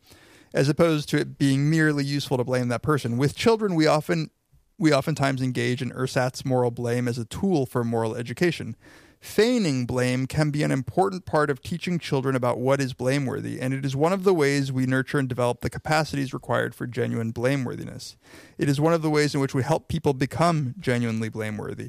as 0.54 0.68
opposed 0.70 1.10
to 1.10 1.18
it 1.18 1.36
being 1.36 1.68
merely 1.68 2.04
useful 2.04 2.38
to 2.38 2.44
blame 2.44 2.68
that 2.68 2.82
person 2.82 3.18
with 3.18 3.36
children 3.36 3.74
we 3.74 3.86
often 3.86 4.30
we 4.78 4.92
oftentimes 4.92 5.42
engage 5.42 5.82
in 5.82 5.90
ersatz 5.92 6.44
moral 6.44 6.70
blame 6.70 7.06
as 7.06 7.18
a 7.18 7.26
tool 7.26 7.66
for 7.66 7.84
moral 7.84 8.14
education 8.14 8.74
Feigning 9.24 9.86
blame 9.86 10.26
can 10.26 10.50
be 10.50 10.62
an 10.62 10.70
important 10.70 11.24
part 11.24 11.48
of 11.48 11.62
teaching 11.62 11.98
children 11.98 12.36
about 12.36 12.58
what 12.58 12.78
is 12.78 12.92
blameworthy, 12.92 13.58
and 13.58 13.72
it 13.72 13.82
is 13.82 13.96
one 13.96 14.12
of 14.12 14.22
the 14.22 14.34
ways 14.34 14.70
we 14.70 14.84
nurture 14.84 15.18
and 15.18 15.26
develop 15.26 15.62
the 15.62 15.70
capacities 15.70 16.34
required 16.34 16.74
for 16.74 16.86
genuine 16.86 17.32
blameworthiness. 17.32 18.16
It 18.58 18.68
is 18.68 18.82
one 18.82 18.92
of 18.92 19.00
the 19.00 19.08
ways 19.08 19.34
in 19.34 19.40
which 19.40 19.54
we 19.54 19.62
help 19.62 19.88
people 19.88 20.12
become 20.12 20.74
genuinely 20.78 21.30
blameworthy. 21.30 21.88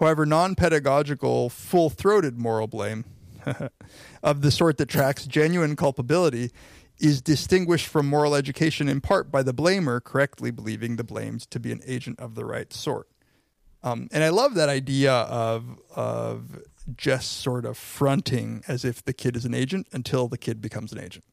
However, 0.00 0.24
non 0.24 0.54
pedagogical, 0.54 1.50
full 1.50 1.90
throated 1.90 2.38
moral 2.38 2.66
blame, 2.66 3.04
of 4.22 4.40
the 4.40 4.50
sort 4.50 4.78
that 4.78 4.88
tracks 4.88 5.26
genuine 5.26 5.76
culpability, 5.76 6.50
is 7.00 7.20
distinguished 7.22 7.86
from 7.86 8.06
moral 8.06 8.34
education 8.34 8.88
in 8.88 9.00
part 9.00 9.30
by 9.30 9.42
the 9.42 9.54
blamer 9.54 10.02
correctly 10.02 10.50
believing 10.50 10.96
the 10.96 11.04
blamed 11.04 11.42
to 11.50 11.58
be 11.60 11.72
an 11.72 11.80
agent 11.86 12.18
of 12.20 12.34
the 12.34 12.44
right 12.44 12.72
sort. 12.72 13.08
Um, 13.82 14.08
and 14.12 14.22
I 14.22 14.28
love 14.28 14.54
that 14.54 14.68
idea 14.68 15.12
of 15.12 15.64
of 15.96 16.60
just 16.96 17.38
sort 17.40 17.64
of 17.64 17.76
fronting 17.78 18.62
as 18.68 18.84
if 18.84 19.04
the 19.04 19.12
kid 19.12 19.36
is 19.36 19.44
an 19.44 19.54
agent 19.54 19.86
until 19.92 20.28
the 20.28 20.38
kid 20.38 20.60
becomes 20.60 20.92
an 20.92 20.98
agent. 20.98 21.24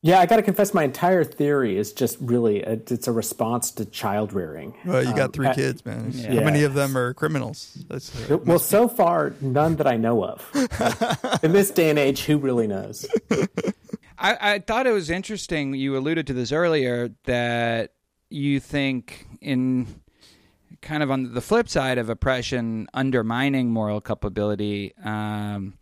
Yeah, 0.00 0.20
I 0.20 0.26
got 0.26 0.36
to 0.36 0.42
confess, 0.42 0.72
my 0.72 0.84
entire 0.84 1.24
theory 1.24 1.76
is 1.76 1.92
just 1.92 2.16
really 2.20 2.62
a, 2.62 2.74
it's 2.74 3.08
a 3.08 3.12
response 3.12 3.72
to 3.72 3.84
child 3.84 4.32
rearing. 4.32 4.72
Well, 4.84 5.02
you 5.02 5.10
got 5.12 5.24
Um, 5.26 5.32
three 5.32 5.48
I- 5.48 5.54
kids, 5.54 5.84
man. 5.84 6.12
How 6.12 6.32
Yeah. 6.34 6.44
many 6.44 6.62
of 6.62 6.74
them 6.74 6.96
are 6.96 7.12
criminals? 7.14 7.84
That's, 7.88 8.30
uh, 8.30 8.38
Well, 8.38 8.60
so 8.60 8.86
far, 8.86 9.32
none 9.40 9.74
that 9.76 9.88
I 9.88 9.96
know 9.96 10.24
of. 10.24 10.48
In 11.42 11.50
this 11.52 11.72
day 11.72 11.90
and 11.90 11.98
age, 11.98 12.20
who 12.26 12.38
really 12.38 12.68
knows? 12.68 13.06
I, 14.18 14.54
I 14.54 14.58
thought 14.58 14.86
it 14.86 14.92
was 14.92 15.10
interesting. 15.10 15.74
You 15.74 15.96
alluded 15.96 16.26
to 16.28 16.32
this 16.32 16.52
earlier 16.52 17.10
that 17.24 17.92
you 18.30 18.60
think 18.60 19.26
in 19.40 19.86
kind 20.82 21.02
of 21.02 21.10
on 21.10 21.34
the 21.34 21.40
flip 21.40 21.68
side 21.68 21.98
of 21.98 22.08
oppression 22.10 22.88
undermining 22.94 23.70
moral 23.70 24.00
culpability, 24.00 24.94
um, 25.04 25.74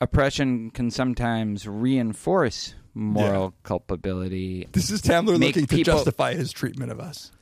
oppression 0.00 0.70
can 0.70 0.90
sometimes 0.90 1.66
reinforce 1.66 2.74
moral 2.94 3.54
culpability. 3.62 4.68
this 4.72 4.90
is 4.90 5.02
Tamler 5.02 5.38
Make 5.38 5.56
looking 5.56 5.66
to 5.66 5.84
justify 5.84 6.34
his 6.34 6.52
treatment 6.52 6.92
of 6.92 7.00
us. 7.00 7.32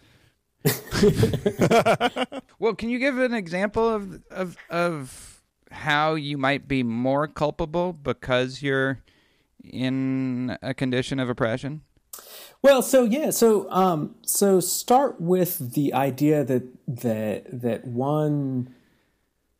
Well, 2.58 2.74
can 2.74 2.88
you 2.88 2.98
give 2.98 3.18
an 3.18 3.34
example 3.34 3.86
of 3.88 4.22
of 4.30 4.56
of 4.70 5.42
how 5.70 6.14
you 6.14 6.38
might 6.38 6.66
be 6.66 6.82
more 6.82 7.28
culpable 7.28 7.92
because 7.92 8.62
you're 8.62 9.00
in 9.72 10.56
a 10.62 10.74
condition 10.74 11.18
of 11.18 11.28
oppression? 11.28 11.82
Well, 12.62 12.82
so 12.82 13.04
yeah, 13.04 13.30
so 13.30 13.70
um, 13.70 14.16
so 14.22 14.60
start 14.60 15.20
with 15.20 15.74
the 15.74 15.92
idea 15.92 16.44
that 16.44 16.64
that 16.86 17.60
that 17.60 17.86
one 17.86 18.74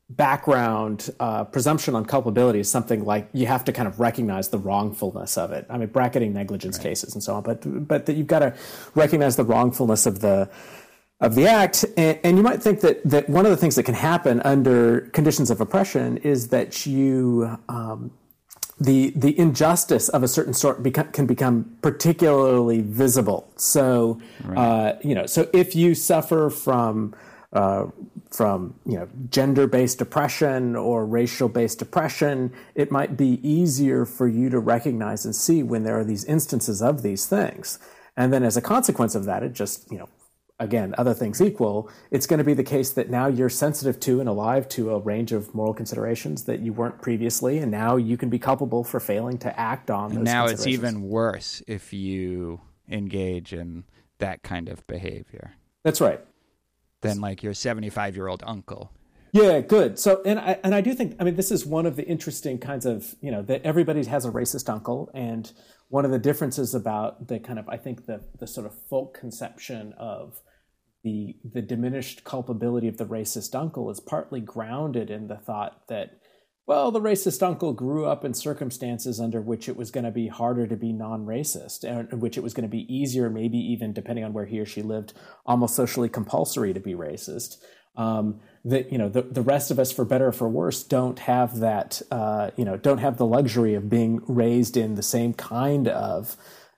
background 0.09 1.11
uh, 1.19 1.45
presumption 1.45 1.95
on 1.95 2.05
culpability 2.05 2.61
is 2.61 2.71
something 2.71 3.05
like 3.05 3.29
you 3.33 3.47
have 3.47 3.65
to 3.65 3.73
kind 3.73 3.89
of 3.89 3.99
recognize 3.99 4.49
the 4.49 4.59
wrongfulness 4.59 5.37
of 5.37 5.51
it. 5.53 5.67
I 5.69 5.79
mean, 5.79 5.89
bracketing 5.89 6.33
negligence 6.33 6.79
cases 6.79 7.15
and 7.15 7.23
so 7.23 7.35
on, 7.35 7.43
but 7.43 7.63
but 7.87 8.07
that 8.07 8.15
you've 8.15 8.27
got 8.27 8.41
to 8.41 8.55
recognize 8.95 9.37
the 9.37 9.45
wrongfulness 9.45 10.07
of 10.07 10.21
the 10.21 10.49
of 11.21 11.35
the 11.35 11.49
act, 11.49 11.85
and, 11.97 12.19
and 12.23 12.37
you 12.37 12.43
might 12.43 12.63
think 12.63 12.81
that 12.81 13.03
that 13.05 13.29
one 13.29 13.47
of 13.47 13.51
the 13.51 13.57
things 13.57 13.75
that 13.77 13.85
can 13.85 13.95
happen 13.95 14.41
under 14.43 15.03
conditions 15.13 15.51
of 15.51 15.61
oppression 15.61 16.19
is 16.19 16.49
that 16.49 16.87
you 16.87 17.59
um, 17.69 18.11
the 18.79 19.11
the 19.17 19.39
injustice 19.39 20.09
of 20.11 20.23
a 20.23 20.29
certain 20.29 20.53
sort 20.53 20.83
beco- 20.83 21.13
can 21.13 21.27
become 21.27 21.77
particularly 21.81 22.83
visible. 22.83 23.51
So, 23.57 24.21
uh, 24.55 24.93
you 25.03 25.15
know, 25.15 25.27
so 25.27 25.49
if 25.53 25.75
you 25.75 25.95
suffer 25.95 26.51
from 26.51 27.15
uh, 27.53 27.87
from 28.31 28.75
you 28.85 28.99
know 28.99 29.09
gender 29.31 29.67
based 29.67 30.01
oppression 30.03 30.77
or 30.77 31.07
racial 31.07 31.49
based 31.49 31.81
oppression, 31.81 32.53
it 32.75 32.91
might 32.91 33.17
be 33.17 33.41
easier 33.49 34.05
for 34.05 34.29
you 34.29 34.51
to 34.51 34.59
recognize 34.59 35.25
and 35.25 35.35
see 35.35 35.63
when 35.63 35.85
there 35.85 35.99
are 35.99 36.05
these 36.05 36.25
instances 36.25 36.83
of 36.83 37.03
these 37.03 37.25
things, 37.25 37.79
and 38.15 38.31
then 38.31 38.43
as 38.43 38.59
a 38.59 38.63
consequence 38.63 39.15
of 39.15 39.25
that, 39.25 39.43
it 39.43 39.55
just 39.55 39.91
you 39.91 39.97
know 39.97 40.09
again, 40.59 40.95
other 40.97 41.15
things 41.15 41.41
equal, 41.41 41.91
it's 42.11 42.27
going 42.27 42.39
to 42.39 42.45
be 42.45 42.55
the 42.55 42.65
case 42.65 42.91
that 42.93 43.11
now 43.11 43.27
you're 43.27 43.51
sensitive 43.51 44.01
to 44.01 44.21
and 44.21 44.29
alive 44.29 44.69
to 44.71 44.91
a 44.91 44.99
range 44.99 45.33
of 45.33 45.55
moral 45.55 45.75
considerations 45.75 46.45
that 46.45 46.61
you 46.61 46.73
weren't 46.73 47.01
previously, 47.03 47.59
and 47.59 47.71
now 47.71 47.97
you 47.97 48.17
can 48.17 48.31
be 48.31 48.39
culpable 48.39 48.83
for 48.85 49.01
failing 49.01 49.39
to 49.39 49.59
act 49.59 49.91
on 49.91 50.15
those. 50.15 50.25
now 50.25 50.47
it's 50.47 50.67
even 50.67 51.03
worse 51.03 51.63
if 51.67 51.93
you 51.93 52.61
engage 52.89 53.53
in 53.53 53.85
that 54.19 54.43
kind 54.43 54.69
of 54.69 54.87
behavior 54.87 55.53
That's 55.85 56.01
right. 56.01 56.21
than 57.03 57.21
like 57.21 57.43
your 57.43 57.55
75 57.55 58.17
year 58.17 58.29
old 58.29 58.43
uncle. 58.47 58.93
Yeah, 59.33 59.61
good. 59.61 59.99
So, 59.99 60.23
and 60.25 60.39
I 60.39 60.59
and 60.65 60.75
I 60.75 60.81
do 60.81 60.95
think 60.95 61.17
I 61.21 61.25
mean 61.25 61.37
this 61.37 61.51
is 61.51 61.67
one 61.67 61.85
of 61.85 61.97
the 61.97 62.07
interesting 62.07 62.59
kinds 62.59 62.87
of 62.87 63.15
you 63.21 63.31
know 63.31 63.43
that 63.43 63.63
everybody 63.65 64.03
has 64.05 64.25
a 64.25 64.31
racist 64.31 64.71
uncle, 64.71 65.11
and 65.13 65.53
one 65.89 66.07
of 66.07 66.11
the 66.11 66.19
differences 66.19 66.75
about 66.75 67.29
the 67.29 67.39
kind 67.39 67.59
of 67.59 67.69
I 67.69 67.77
think 67.77 68.07
the 68.07 68.23
the 68.39 68.47
sort 68.47 68.67
of 68.67 68.75
folk 68.89 69.19
conception 69.19 69.93
of 69.99 70.41
the 71.07 71.37
the 71.45 71.63
diminished 71.63 72.25
culpability 72.25 72.89
of 72.89 72.97
the 72.97 73.07
racist 73.07 73.55
uncle 73.55 73.89
is 73.91 74.01
partly 74.01 74.41
grounded 74.41 75.09
in 75.09 75.29
the 75.29 75.37
thought 75.37 75.87
that 75.87 76.19
well 76.67 76.91
the 76.91 77.01
racist 77.01 77.45
uncle 77.45 77.73
grew 77.73 78.07
up 78.07 78.25
in 78.25 78.35
circumstances 78.35 79.21
under 79.21 79.41
which 79.41 79.69
it 79.69 79.77
was 79.77 79.93
going 79.93 80.03
to 80.03 80.11
be 80.11 80.27
harder 80.27 80.67
to 80.67 80.75
be 80.75 80.93
non-racist 80.93 81.85
and 81.85 82.13
in 82.13 82.19
which 82.19 82.37
it 82.37 82.43
was 82.43 82.53
going 82.53 82.69
to 82.69 82.77
be 82.77 82.93
easier 82.93 83.31
maybe 83.31 83.57
even 83.57 83.93
depending 83.93 84.25
on 84.25 84.33
where 84.33 84.47
he 84.47 84.59
or 84.59 84.67
she 84.67 84.83
lived 84.83 85.13
almost 85.47 85.77
socially 85.77 86.09
compulsory 86.09 86.75
to 86.75 86.81
be 86.81 86.95
racist. 86.95 87.59
Um, 87.97 88.41
that 88.65 88.93
you 88.93 88.99
know 88.99 89.09
the, 89.09 89.23
the 89.23 89.41
rest 89.41 89.71
of 89.71 89.79
us 89.79 89.91
for 89.91 90.05
better 90.05 90.27
or 90.27 90.33
for 90.33 90.51
worse 90.51 90.83
don't 90.83 91.21
have 91.21 91.61
that 91.61 92.03
uh, 92.11 92.51
you 92.57 92.65
know 92.65 92.77
don't 92.77 92.99
have 92.99 93.17
the 93.17 93.25
luxury 93.25 93.75
of 93.75 93.89
being 93.89 94.21
raised 94.27 94.77
in 94.77 94.97
the 94.97 95.03
same 95.03 95.33
kind 95.33 95.89
of 95.89 96.37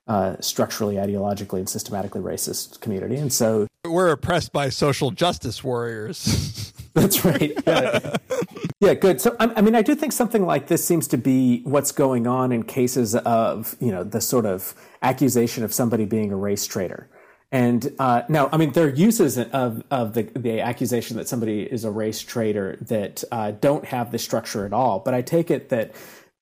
uh, 0.09 0.37
structurally 0.41 0.97
ideologically 0.97 1.59
and 1.59 1.69
systematically 1.69 2.21
racist 2.21 2.81
community 2.81 3.17
and 3.17 3.33
so 3.33 3.67
We're 3.85 4.11
oppressed 4.11 4.53
by 4.53 4.71
social 4.71 5.11
justice 5.11 5.63
warriors. 5.63 6.73
That's 6.95 7.25
right. 7.25 7.53
Yeah. 7.67 8.17
yeah, 8.81 8.95
good. 8.95 9.21
So, 9.21 9.37
I, 9.39 9.53
I 9.57 9.61
mean, 9.61 9.77
I 9.77 9.83
do 9.83 9.95
think 9.95 10.13
something 10.13 10.45
like 10.45 10.67
this 10.67 10.85
seems 10.85 11.07
to 11.09 11.19
be 11.19 11.61
what's 11.63 11.93
going 11.93 12.27
on 12.27 12.51
in 12.51 12.65
cases 12.65 13.15
of, 13.15 13.77
you 13.81 13.93
know, 13.93 14.03
the 14.03 14.21
sort 14.21 14.47
of 14.47 14.75
accusation 15.03 15.63
of 15.63 15.73
somebody 15.73 16.07
being 16.07 16.33
a 16.33 16.37
race 16.37 16.67
traitor. 16.67 17.09
And 17.51 17.95
uh, 17.99 18.23
now, 18.29 18.51
I 18.53 18.59
mean, 18.59 18.73
there 18.73 18.87
are 18.87 18.95
uses 18.95 19.39
of, 19.39 19.83
of 19.91 20.13
the, 20.15 20.25
the 20.25 20.61
accusation 20.61 21.17
that 21.17 21.29
somebody 21.29 21.63
is 21.63 21.85
a 21.85 21.91
race 21.91 22.21
traitor 22.21 22.77
that 22.83 23.25
uh, 23.33 23.53
don't 23.53 23.87
have 23.87 24.11
the 24.11 24.19
structure 24.19 24.67
at 24.67 24.73
all. 24.73 24.99
But 24.99 25.15
I 25.15 25.23
take 25.23 25.51
it 25.51 25.71
that 25.71 25.93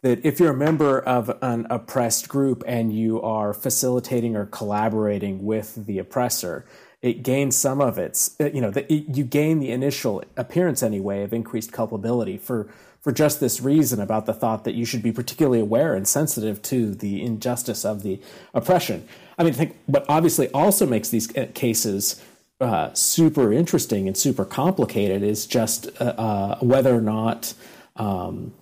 that 0.03 0.25
if 0.25 0.39
you're 0.39 0.53
a 0.53 0.57
member 0.57 1.01
of 1.01 1.37
an 1.43 1.67
oppressed 1.71 2.29
group 2.29 2.63
and 2.67 2.97
you 2.97 3.21
are 3.23 3.53
facilitating 3.53 4.37
or 4.37 4.47
collaborating 4.47 5.45
with 5.45 5.87
the 5.87 5.99
oppressor, 5.99 6.65
it 7.03 7.23
gains 7.23 7.57
some 7.57 7.81
of 7.81 7.99
its, 7.99 8.37
you 8.39 8.61
know, 8.61 8.71
the, 8.71 8.85
you 8.93 9.25
gain 9.25 9.61
the 9.61 9.71
initial 9.71 10.23
appearance 10.37 10.83
anyway 10.83 11.23
of 11.23 11.33
increased 11.33 11.73
culpability 11.73 12.39
for 12.39 12.69
for 13.07 13.13
just 13.13 13.39
this 13.39 13.61
reason 13.61 14.01
about 14.01 14.27
the 14.27 14.35
thought 14.35 14.65
that 14.65 14.75
you 14.75 14.85
should 14.85 15.01
be 15.01 15.13
particularly 15.13 15.61
aware 15.61 15.95
and 15.95 16.09
sensitive 16.09 16.61
to 16.61 16.93
the 16.93 17.23
injustice 17.23 17.85
of 17.85 18.03
the 18.03 18.21
oppression. 18.53 19.07
I 19.39 19.45
mean, 19.45 19.53
I 19.53 19.57
think 19.57 19.79
what 19.87 20.05
obviously 20.09 20.49
also 20.49 20.87
makes 20.87 21.11
these 21.11 21.29
cases 21.55 22.21
uh, 22.61 22.93
super 22.95 23.53
interesting 23.53 24.09
and 24.09 24.17
super 24.17 24.45
complicated 24.45 25.23
is 25.23 25.47
just 25.47 25.87
uh, 26.01 26.15
uh, 26.19 26.59
whether 26.59 26.97
or 26.97 27.01
not. 27.01 27.55
Um, 27.95 28.53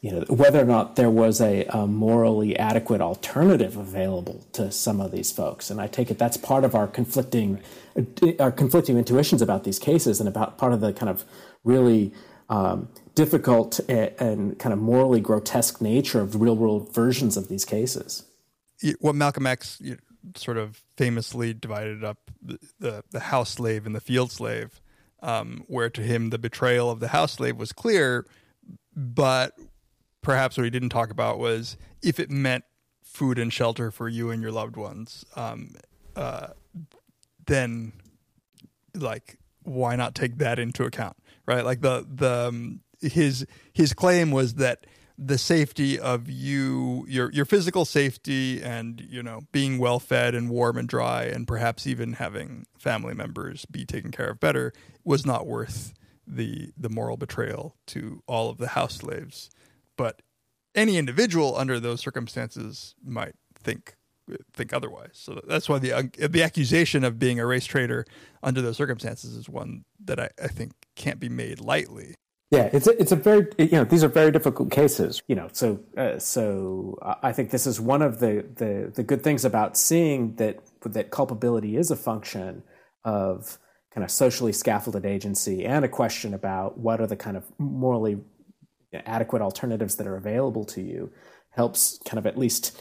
you 0.00 0.10
know 0.10 0.24
whether 0.28 0.60
or 0.60 0.64
not 0.64 0.96
there 0.96 1.10
was 1.10 1.40
a, 1.40 1.64
a, 1.66 1.86
morally 1.86 2.58
adequate 2.58 3.00
alternative 3.00 3.76
available 3.76 4.46
to 4.52 4.72
some 4.72 5.00
of 5.00 5.12
these 5.12 5.30
folks. 5.30 5.70
And 5.70 5.80
i 5.80 5.86
take 5.86 6.10
it 6.10 6.18
that's 6.18 6.36
part 6.36 6.64
of 6.64 6.74
our 6.74 6.86
conflicting 6.86 7.60
our 8.38 8.50
conflicting 8.50 8.96
intuitions 8.96 9.42
about 9.42 9.64
these 9.64 9.78
cases 9.78 10.20
and 10.20 10.28
about 10.28 10.58
part 10.58 10.72
of 10.72 10.80
the 10.80 10.92
kind 10.92 11.10
of 11.10 11.24
really 11.64 12.12
um, 12.48 12.88
difficult 13.14 13.78
and, 13.88 14.12
and, 14.18 14.58
kind 14.58 14.72
of 14.72 14.78
morally 14.78 15.20
grotesque 15.20 15.80
nature 15.80 16.20
of 16.20 16.40
real 16.40 16.56
world 16.56 16.92
versions 16.92 17.36
of 17.36 17.48
these 17.48 17.64
cases. 17.64 18.24
What 19.00 19.14
malcolm 19.14 19.46
x 19.46 19.82
sort 20.36 20.56
of 20.56 20.82
famously 20.96 21.52
divided 21.52 22.04
up 22.04 22.18
the, 22.42 22.58
the, 22.78 23.04
the 23.10 23.20
house 23.20 23.50
slave 23.50 23.86
and 23.86 23.94
the 23.94 24.00
field 24.00 24.30
slave 24.32 24.80
um, 25.22 25.64
where 25.66 25.90
to 25.90 26.02
him 26.02 26.30
the 26.30 26.38
betrayal 26.38 26.90
of 26.90 27.00
the 27.00 27.08
house 27.08 27.32
slave 27.32 27.56
was 27.56 27.72
clear 27.72 28.26
but 28.94 29.58
perhaps 30.22 30.56
what 30.56 30.64
he 30.64 30.70
didn't 30.70 30.90
talk 30.90 31.10
about 31.10 31.38
was 31.38 31.76
if 32.02 32.20
it 32.20 32.30
meant 32.30 32.64
food 33.02 33.38
and 33.38 33.52
shelter 33.52 33.90
for 33.90 34.08
you 34.08 34.30
and 34.30 34.42
your 34.42 34.52
loved 34.52 34.76
ones, 34.76 35.24
um, 35.36 35.74
uh, 36.16 36.48
then 37.46 37.92
like 38.94 39.38
why 39.62 39.96
not 39.96 40.14
take 40.14 40.38
that 40.38 40.58
into 40.58 40.84
account, 40.84 41.16
right? 41.46 41.64
Like 41.64 41.80
the 41.80 42.06
the 42.08 42.48
um, 42.48 42.80
his 43.00 43.46
his 43.72 43.92
claim 43.92 44.30
was 44.30 44.54
that 44.54 44.86
the 45.22 45.36
safety 45.36 45.98
of 45.98 46.30
you 46.30 47.04
your 47.06 47.30
your 47.32 47.44
physical 47.44 47.84
safety 47.84 48.62
and 48.62 49.02
you 49.06 49.22
know 49.22 49.42
being 49.52 49.78
well 49.78 49.98
fed 49.98 50.34
and 50.34 50.48
warm 50.48 50.78
and 50.78 50.88
dry 50.88 51.24
and 51.24 51.46
perhaps 51.46 51.86
even 51.86 52.14
having 52.14 52.64
family 52.78 53.12
members 53.12 53.66
be 53.66 53.84
taken 53.84 54.10
care 54.10 54.30
of 54.30 54.40
better 54.40 54.72
was 55.04 55.26
not 55.26 55.46
worth 55.46 55.92
the 56.26 56.72
the 56.78 56.88
moral 56.88 57.18
betrayal 57.18 57.76
to 57.84 58.22
all 58.26 58.48
of 58.48 58.56
the 58.56 58.68
house 58.68 58.96
slaves 58.96 59.50
but 60.00 60.22
any 60.74 60.96
individual 60.96 61.54
under 61.58 61.78
those 61.78 62.00
circumstances 62.00 62.94
might 63.04 63.34
think 63.54 63.96
think 64.54 64.72
otherwise. 64.72 65.10
So 65.12 65.42
that's 65.46 65.68
why 65.68 65.78
the 65.78 65.92
uh, 65.92 66.02
the 66.26 66.42
accusation 66.42 67.04
of 67.04 67.18
being 67.18 67.38
a 67.38 67.44
race 67.44 67.66
traitor 67.66 68.06
under 68.42 68.62
those 68.62 68.78
circumstances 68.78 69.36
is 69.36 69.46
one 69.46 69.84
that 70.02 70.18
I, 70.18 70.30
I 70.42 70.46
think 70.46 70.72
can't 70.96 71.20
be 71.20 71.28
made 71.28 71.60
lightly. 71.60 72.14
Yeah, 72.50 72.70
it's 72.72 72.86
a, 72.86 72.98
it's 72.98 73.12
a 73.12 73.16
very 73.16 73.46
you 73.58 73.72
know 73.72 73.84
these 73.84 74.02
are 74.02 74.08
very 74.08 74.32
difficult 74.32 74.70
cases. 74.70 75.20
You 75.28 75.34
know, 75.34 75.50
so 75.52 75.80
uh, 75.98 76.18
so 76.18 76.98
I 77.22 77.32
think 77.32 77.50
this 77.50 77.66
is 77.66 77.78
one 77.78 78.00
of 78.00 78.20
the, 78.20 78.46
the 78.54 78.90
the 78.94 79.02
good 79.02 79.22
things 79.22 79.44
about 79.44 79.76
seeing 79.76 80.36
that 80.36 80.60
that 80.80 81.10
culpability 81.10 81.76
is 81.76 81.90
a 81.90 81.96
function 81.96 82.62
of 83.04 83.58
kind 83.92 84.02
of 84.02 84.10
socially 84.10 84.54
scaffolded 84.54 85.04
agency 85.04 85.66
and 85.66 85.84
a 85.84 85.88
question 85.88 86.32
about 86.32 86.78
what 86.78 87.02
are 87.02 87.06
the 87.06 87.16
kind 87.16 87.36
of 87.36 87.44
morally 87.58 88.16
adequate 88.92 89.42
alternatives 89.42 89.96
that 89.96 90.06
are 90.06 90.16
available 90.16 90.64
to 90.64 90.80
you 90.80 91.12
helps 91.50 91.98
kind 92.04 92.18
of 92.18 92.26
at 92.26 92.38
least 92.38 92.80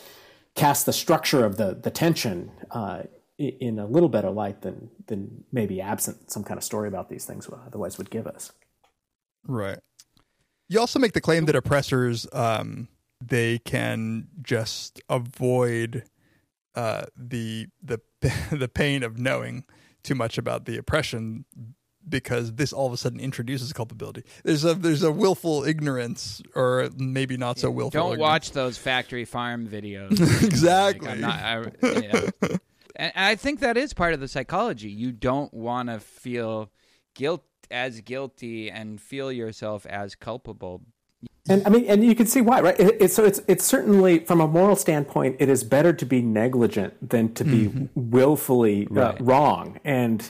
cast 0.56 0.86
the 0.86 0.94
structure 0.94 1.46
of 1.46 1.58
the 1.58 1.76
the 1.76 1.92
tension 1.92 2.52
uh, 2.72 3.04
in 3.38 3.80
a 3.80 3.86
little 3.86 4.10
better 4.10 4.30
light 4.30 4.62
than 4.62 4.90
than 5.08 5.44
maybe 5.52 5.80
absent 5.80 6.32
some 6.32 6.44
kind 6.44 6.58
of 6.58 6.64
story 6.64 6.88
about 6.88 7.10
these 7.10 7.26
things 7.26 7.50
otherwise 7.66 7.98
would 7.98 8.10
give 8.10 8.28
us. 8.28 8.52
Right. 9.48 9.80
You 10.68 10.80
also 10.80 11.00
make 11.00 11.14
the 11.14 11.22
claim 11.22 11.46
that 11.46 11.56
oppressors 11.56 12.28
um, 12.34 12.90
they 13.24 13.60
can 13.60 14.28
just 14.42 15.02
avoid 15.10 16.04
uh, 16.76 17.06
the 17.16 17.68
the 17.82 18.00
the 18.52 18.68
pain 18.68 19.04
of 19.04 19.18
knowing 19.18 19.64
too 20.04 20.16
much 20.16 20.38
about 20.38 20.66
the 20.66 20.78
oppression 20.78 21.46
because 22.08 22.54
this 22.54 22.74
all 22.74 22.88
of 22.88 22.94
a 22.94 22.98
sudden 22.98 23.20
introduces 23.20 23.74
culpability. 23.74 24.24
There's 24.44 24.64
a 24.66 24.74
there's 24.74 25.04
a 25.04 25.12
willful 25.12 25.64
ignorance, 25.64 26.42
or 26.56 26.90
maybe 26.98 27.38
not 27.38 27.60
so 27.60 27.70
willful. 27.70 28.00
Don't 28.00 28.14
ignorance. 28.14 28.22
watch 28.22 28.52
those 28.52 28.78
factory 28.78 29.26
farm 29.26 29.68
videos. 29.68 30.12
exactly. 30.44 31.08
Like, 31.08 31.20
not, 31.20 31.40
I, 31.40 31.66
yeah. 31.84 32.30
and 32.96 33.14
I 33.16 33.36
think 33.36 33.60
that 33.60 33.78
is 33.78 33.94
part 33.94 34.14
of 34.14 34.20
the 34.20 34.28
psychology. 34.28 34.90
You 34.90 35.12
don't 35.12 35.54
want 35.54 35.90
to 35.90 36.00
feel 36.00 36.72
guilt 37.14 37.44
as 37.72 38.02
guilty 38.02 38.72
and 38.72 39.00
feel 39.00 39.32
yourself 39.32 39.86
as 39.86 40.16
culpable. 40.16 40.82
And 41.48 41.66
I 41.66 41.70
mean, 41.70 41.86
and 41.86 42.04
you 42.04 42.16
can 42.16 42.28
see 42.28 42.42
why, 42.42 42.62
right? 42.62 42.80
It, 42.80 43.02
it, 43.02 43.12
so 43.12 43.26
it's 43.26 43.42
it's 43.48 43.66
certainly 43.66 44.20
from 44.20 44.40
a 44.40 44.48
moral 44.48 44.76
standpoint, 44.76 45.38
it 45.40 45.50
is 45.50 45.64
better 45.64 45.94
to 45.94 46.06
be 46.06 46.22
negligent 46.22 47.10
than 47.10 47.34
to 47.34 47.44
be 47.44 47.68
mm-hmm. 47.68 48.12
willfully 48.12 48.88
uh, 48.92 48.94
right. 48.94 49.22
wrong. 49.22 49.80
And 49.84 50.30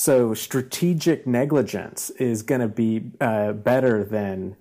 so 0.00 0.32
strategic 0.32 1.26
negligence 1.26 2.08
is 2.08 2.40
going 2.42 2.62
to 2.62 2.68
be 2.68 3.02
uh, 3.20 3.52
better 3.52 4.02
than 4.02 4.56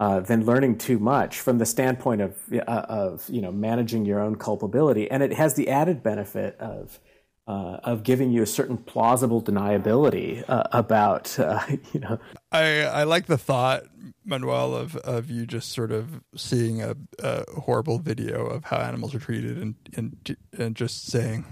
uh, 0.00 0.18
than 0.18 0.44
learning 0.44 0.78
too 0.78 0.98
much 0.98 1.38
from 1.38 1.58
the 1.58 1.66
standpoint 1.66 2.20
of 2.20 2.36
uh, 2.52 2.86
of 2.88 3.24
you 3.28 3.40
know 3.40 3.52
managing 3.52 4.04
your 4.04 4.18
own 4.18 4.34
culpability, 4.34 5.08
and 5.08 5.22
it 5.22 5.32
has 5.32 5.54
the 5.54 5.68
added 5.68 6.02
benefit 6.02 6.56
of 6.58 6.98
uh, 7.46 7.78
of 7.84 8.02
giving 8.02 8.32
you 8.32 8.42
a 8.42 8.46
certain 8.46 8.76
plausible 8.76 9.40
deniability 9.40 10.44
uh, 10.48 10.64
about 10.72 11.38
uh, 11.38 11.60
you 11.92 12.00
know. 12.00 12.18
I 12.50 12.80
I 12.82 13.02
like 13.04 13.26
the 13.26 13.38
thought, 13.38 13.84
Manuel, 14.24 14.74
of 14.74 14.96
of 14.96 15.30
you 15.30 15.46
just 15.46 15.70
sort 15.70 15.92
of 15.92 16.20
seeing 16.34 16.82
a, 16.82 16.96
a 17.20 17.44
horrible 17.60 18.00
video 18.00 18.44
of 18.44 18.64
how 18.64 18.78
animals 18.78 19.14
are 19.14 19.20
treated, 19.20 19.56
and 19.56 19.76
and 19.96 20.36
and 20.58 20.74
just 20.74 21.06
saying 21.06 21.44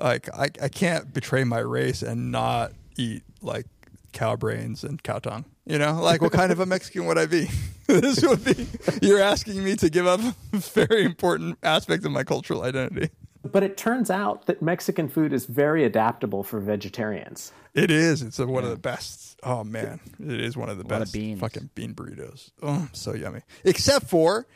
like 0.00 0.28
I, 0.34 0.48
I 0.62 0.68
can't 0.68 1.12
betray 1.12 1.44
my 1.44 1.58
race 1.58 2.02
and 2.02 2.30
not 2.32 2.72
eat 2.96 3.22
like 3.42 3.66
cow 4.12 4.36
brains 4.36 4.84
and 4.84 5.02
cow 5.02 5.18
tongue. 5.18 5.44
You 5.66 5.78
know, 5.78 6.00
like 6.00 6.22
what 6.22 6.32
kind 6.32 6.50
of 6.50 6.60
a 6.60 6.66
Mexican 6.66 7.06
would 7.06 7.18
I 7.18 7.26
be? 7.26 7.50
this 7.86 8.22
would 8.22 8.44
be 8.44 8.66
you're 9.02 9.20
asking 9.20 9.62
me 9.62 9.76
to 9.76 9.90
give 9.90 10.06
up 10.06 10.20
a 10.20 10.34
very 10.58 11.04
important 11.04 11.58
aspect 11.62 12.04
of 12.04 12.12
my 12.12 12.24
cultural 12.24 12.62
identity. 12.62 13.10
But 13.44 13.62
it 13.62 13.76
turns 13.76 14.10
out 14.10 14.46
that 14.46 14.60
Mexican 14.60 15.08
food 15.08 15.32
is 15.32 15.46
very 15.46 15.84
adaptable 15.84 16.42
for 16.42 16.58
vegetarians. 16.58 17.52
It 17.72 17.90
is. 17.90 18.20
It's 18.20 18.38
a, 18.38 18.46
one 18.46 18.64
yeah. 18.64 18.70
of 18.70 18.76
the 18.76 18.80
best. 18.80 19.38
Oh 19.42 19.62
man, 19.62 20.00
it 20.20 20.40
is 20.40 20.56
one 20.56 20.68
of 20.68 20.78
the 20.78 20.84
a 20.84 20.88
best. 20.88 21.14
Of 21.14 21.20
beans. 21.20 21.40
Fucking 21.40 21.70
bean 21.74 21.94
burritos. 21.94 22.50
Oh, 22.62 22.88
so 22.92 23.14
yummy. 23.14 23.42
Except 23.64 24.06
for 24.06 24.46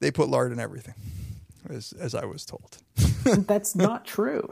they 0.00 0.10
put 0.10 0.28
lard 0.28 0.52
in 0.52 0.60
everything, 0.60 0.94
as 1.70 1.92
as 1.92 2.14
I 2.14 2.24
was 2.24 2.44
told. 2.44 2.78
That's 3.24 3.74
not 3.74 4.04
true 4.04 4.48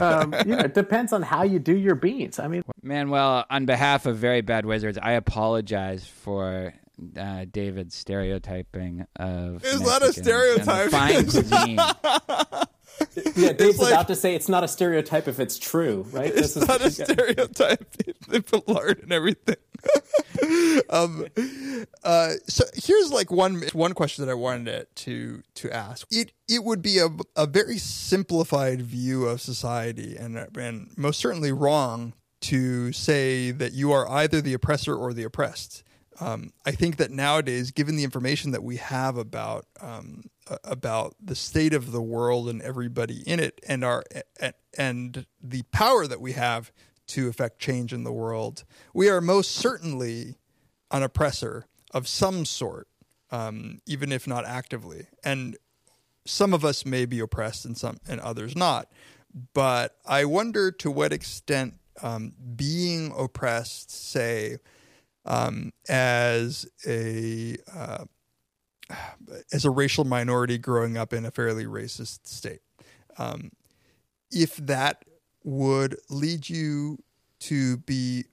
um, 0.00 0.34
you 0.44 0.56
know, 0.56 0.58
it 0.58 0.74
depends 0.74 1.12
on 1.12 1.22
how 1.22 1.42
you 1.42 1.58
do 1.58 1.76
your 1.76 1.94
beans. 1.94 2.38
I 2.38 2.48
mean, 2.48 2.62
Manuel, 2.82 3.44
on 3.48 3.66
behalf 3.66 4.06
of 4.06 4.16
Very 4.16 4.40
Bad 4.40 4.66
Wizards, 4.66 4.98
I 5.00 5.12
apologize 5.12 6.06
for 6.06 6.74
uh, 7.16 7.44
David's 7.50 7.94
stereotyping 7.94 9.06
of. 9.16 9.62
It's 9.64 9.80
not 9.80 10.02
a 10.02 10.12
stereotype. 10.12 10.90
Fine 10.90 11.28
cuisine. 11.28 11.78
yeah, 13.36 13.52
Dave's 13.52 13.78
like, 13.78 13.92
about 13.92 14.08
to 14.08 14.16
say 14.16 14.34
it's 14.34 14.48
not 14.48 14.64
a 14.64 14.68
stereotype 14.68 15.28
if 15.28 15.40
it's 15.40 15.58
true, 15.58 16.06
right? 16.10 16.32
It's 16.34 16.54
this 16.54 16.68
not 16.68 16.80
is, 16.80 16.98
a 17.00 17.04
stereotype. 17.04 17.96
they 18.28 18.40
put 18.40 18.68
lard 18.68 19.00
and 19.02 19.12
everything. 19.12 19.56
um, 20.90 21.26
uh, 22.02 22.32
so 22.46 22.64
here's 22.74 23.12
like 23.12 23.30
one 23.30 23.62
one 23.72 23.92
question 23.92 24.24
that 24.24 24.30
I 24.30 24.34
wanted 24.34 24.86
to 24.94 25.42
to 25.54 25.70
ask. 25.70 26.06
It 26.10 26.32
it 26.48 26.64
would 26.64 26.82
be 26.82 26.98
a 26.98 27.08
a 27.34 27.46
very 27.46 27.78
simplified 27.78 28.82
view 28.82 29.26
of 29.26 29.40
society, 29.40 30.16
and 30.16 30.36
and 30.56 30.90
most 30.96 31.20
certainly 31.20 31.52
wrong 31.52 32.14
to 32.42 32.92
say 32.92 33.50
that 33.50 33.72
you 33.72 33.92
are 33.92 34.08
either 34.08 34.40
the 34.40 34.54
oppressor 34.54 34.94
or 34.94 35.12
the 35.12 35.24
oppressed. 35.24 35.82
Um, 36.20 36.52
I 36.64 36.70
think 36.70 36.96
that 36.96 37.10
nowadays, 37.10 37.70
given 37.70 37.96
the 37.96 38.04
information 38.04 38.52
that 38.52 38.62
we 38.62 38.76
have 38.76 39.16
about 39.16 39.66
um, 39.80 40.24
about 40.64 41.14
the 41.20 41.34
state 41.34 41.74
of 41.74 41.92
the 41.92 42.02
world 42.02 42.48
and 42.48 42.62
everybody 42.62 43.22
in 43.26 43.40
it, 43.40 43.60
and 43.66 43.84
our 43.84 44.04
and 44.78 45.26
the 45.42 45.62
power 45.72 46.06
that 46.06 46.20
we 46.20 46.32
have 46.32 46.72
to 47.08 47.28
affect 47.28 47.58
change 47.58 47.92
in 47.92 48.04
the 48.04 48.12
world, 48.12 48.64
we 48.92 49.08
are 49.08 49.20
most 49.20 49.52
certainly 49.52 50.36
an 50.90 51.02
oppressor 51.02 51.66
of 51.92 52.08
some 52.08 52.44
sort, 52.44 52.88
um, 53.30 53.78
even 53.86 54.12
if 54.12 54.26
not 54.26 54.44
actively. 54.44 55.06
And 55.24 55.56
some 56.26 56.52
of 56.52 56.64
us 56.64 56.84
may 56.84 57.06
be 57.06 57.20
oppressed 57.20 57.64
and 57.64 57.76
some 57.76 57.98
and 58.08 58.20
others 58.20 58.56
not. 58.56 58.90
But 59.54 59.96
I 60.06 60.24
wonder 60.24 60.70
to 60.72 60.90
what 60.90 61.12
extent 61.12 61.74
um, 62.02 62.32
being 62.56 63.12
oppressed, 63.16 63.90
say, 63.90 64.56
um, 65.24 65.72
as 65.88 66.66
a 66.86 67.56
uh, 67.74 68.04
as 69.52 69.64
a 69.64 69.70
racial 69.70 70.04
minority 70.04 70.58
growing 70.58 70.96
up 70.96 71.12
in 71.12 71.24
a 71.24 71.30
fairly 71.30 71.64
racist 71.64 72.26
state, 72.26 72.60
um, 73.18 73.50
if 74.30 74.56
that 74.56 75.04
would 75.44 75.96
lead 76.10 76.48
you 76.48 76.98
to 77.38 77.76
be 77.78 78.24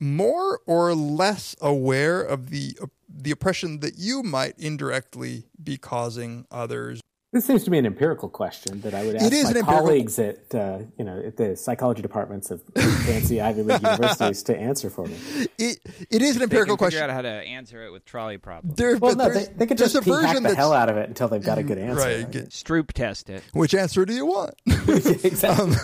more 0.00 0.60
or 0.66 0.94
less 0.94 1.54
aware 1.60 2.20
of 2.20 2.50
the 2.50 2.76
the 3.08 3.30
oppression 3.30 3.80
that 3.80 3.98
you 3.98 4.22
might 4.22 4.58
indirectly 4.58 5.44
be 5.62 5.76
causing 5.76 6.46
others. 6.50 7.00
This 7.32 7.46
seems 7.46 7.64
to 7.64 7.70
be 7.70 7.78
an 7.78 7.86
empirical 7.86 8.28
question 8.28 8.82
that 8.82 8.92
I 8.92 9.06
would 9.06 9.16
ask 9.16 9.32
is 9.32 9.44
my 9.44 9.50
an 9.52 9.56
empirical- 9.56 9.86
colleagues 9.86 10.18
at 10.18 10.54
uh, 10.54 10.80
you 10.98 11.04
know 11.04 11.18
at 11.18 11.38
the 11.38 11.56
psychology 11.56 12.02
departments 12.02 12.50
of 12.50 12.62
fancy 13.06 13.40
Ivy 13.40 13.62
League 13.62 13.82
universities 13.82 14.42
to 14.44 14.56
answer 14.56 14.90
for 14.90 15.06
me. 15.06 15.16
It 15.58 15.78
it 16.10 16.20
is 16.20 16.32
an 16.36 16.40
They 16.40 16.42
empirical 16.44 16.76
can 16.76 16.88
figure 16.88 16.98
question. 16.98 17.02
out 17.04 17.10
how 17.10 17.22
to 17.22 17.28
answer 17.30 17.86
it 17.86 17.90
with 17.90 18.04
trolley 18.04 18.36
problems. 18.36 18.76
There, 18.76 18.98
Well, 18.98 19.16
no, 19.16 19.28
they, 19.28 19.34
there's, 19.34 19.48
they 19.56 19.66
could 19.66 19.78
just 19.78 19.94
a 19.94 20.02
version 20.02 20.42
the 20.42 20.54
hell 20.54 20.74
out 20.74 20.90
of 20.90 20.98
it 20.98 21.08
until 21.08 21.28
they've 21.28 21.42
got 21.42 21.56
a 21.56 21.62
good 21.62 21.78
answer. 21.78 22.00
right. 22.02 22.30
get- 22.30 22.50
Stroop 22.50 22.92
test 22.92 23.30
it. 23.30 23.42
Which 23.54 23.74
answer 23.74 24.04
do 24.04 24.12
you 24.12 24.26
want? 24.26 24.52
exactly. 24.66 25.74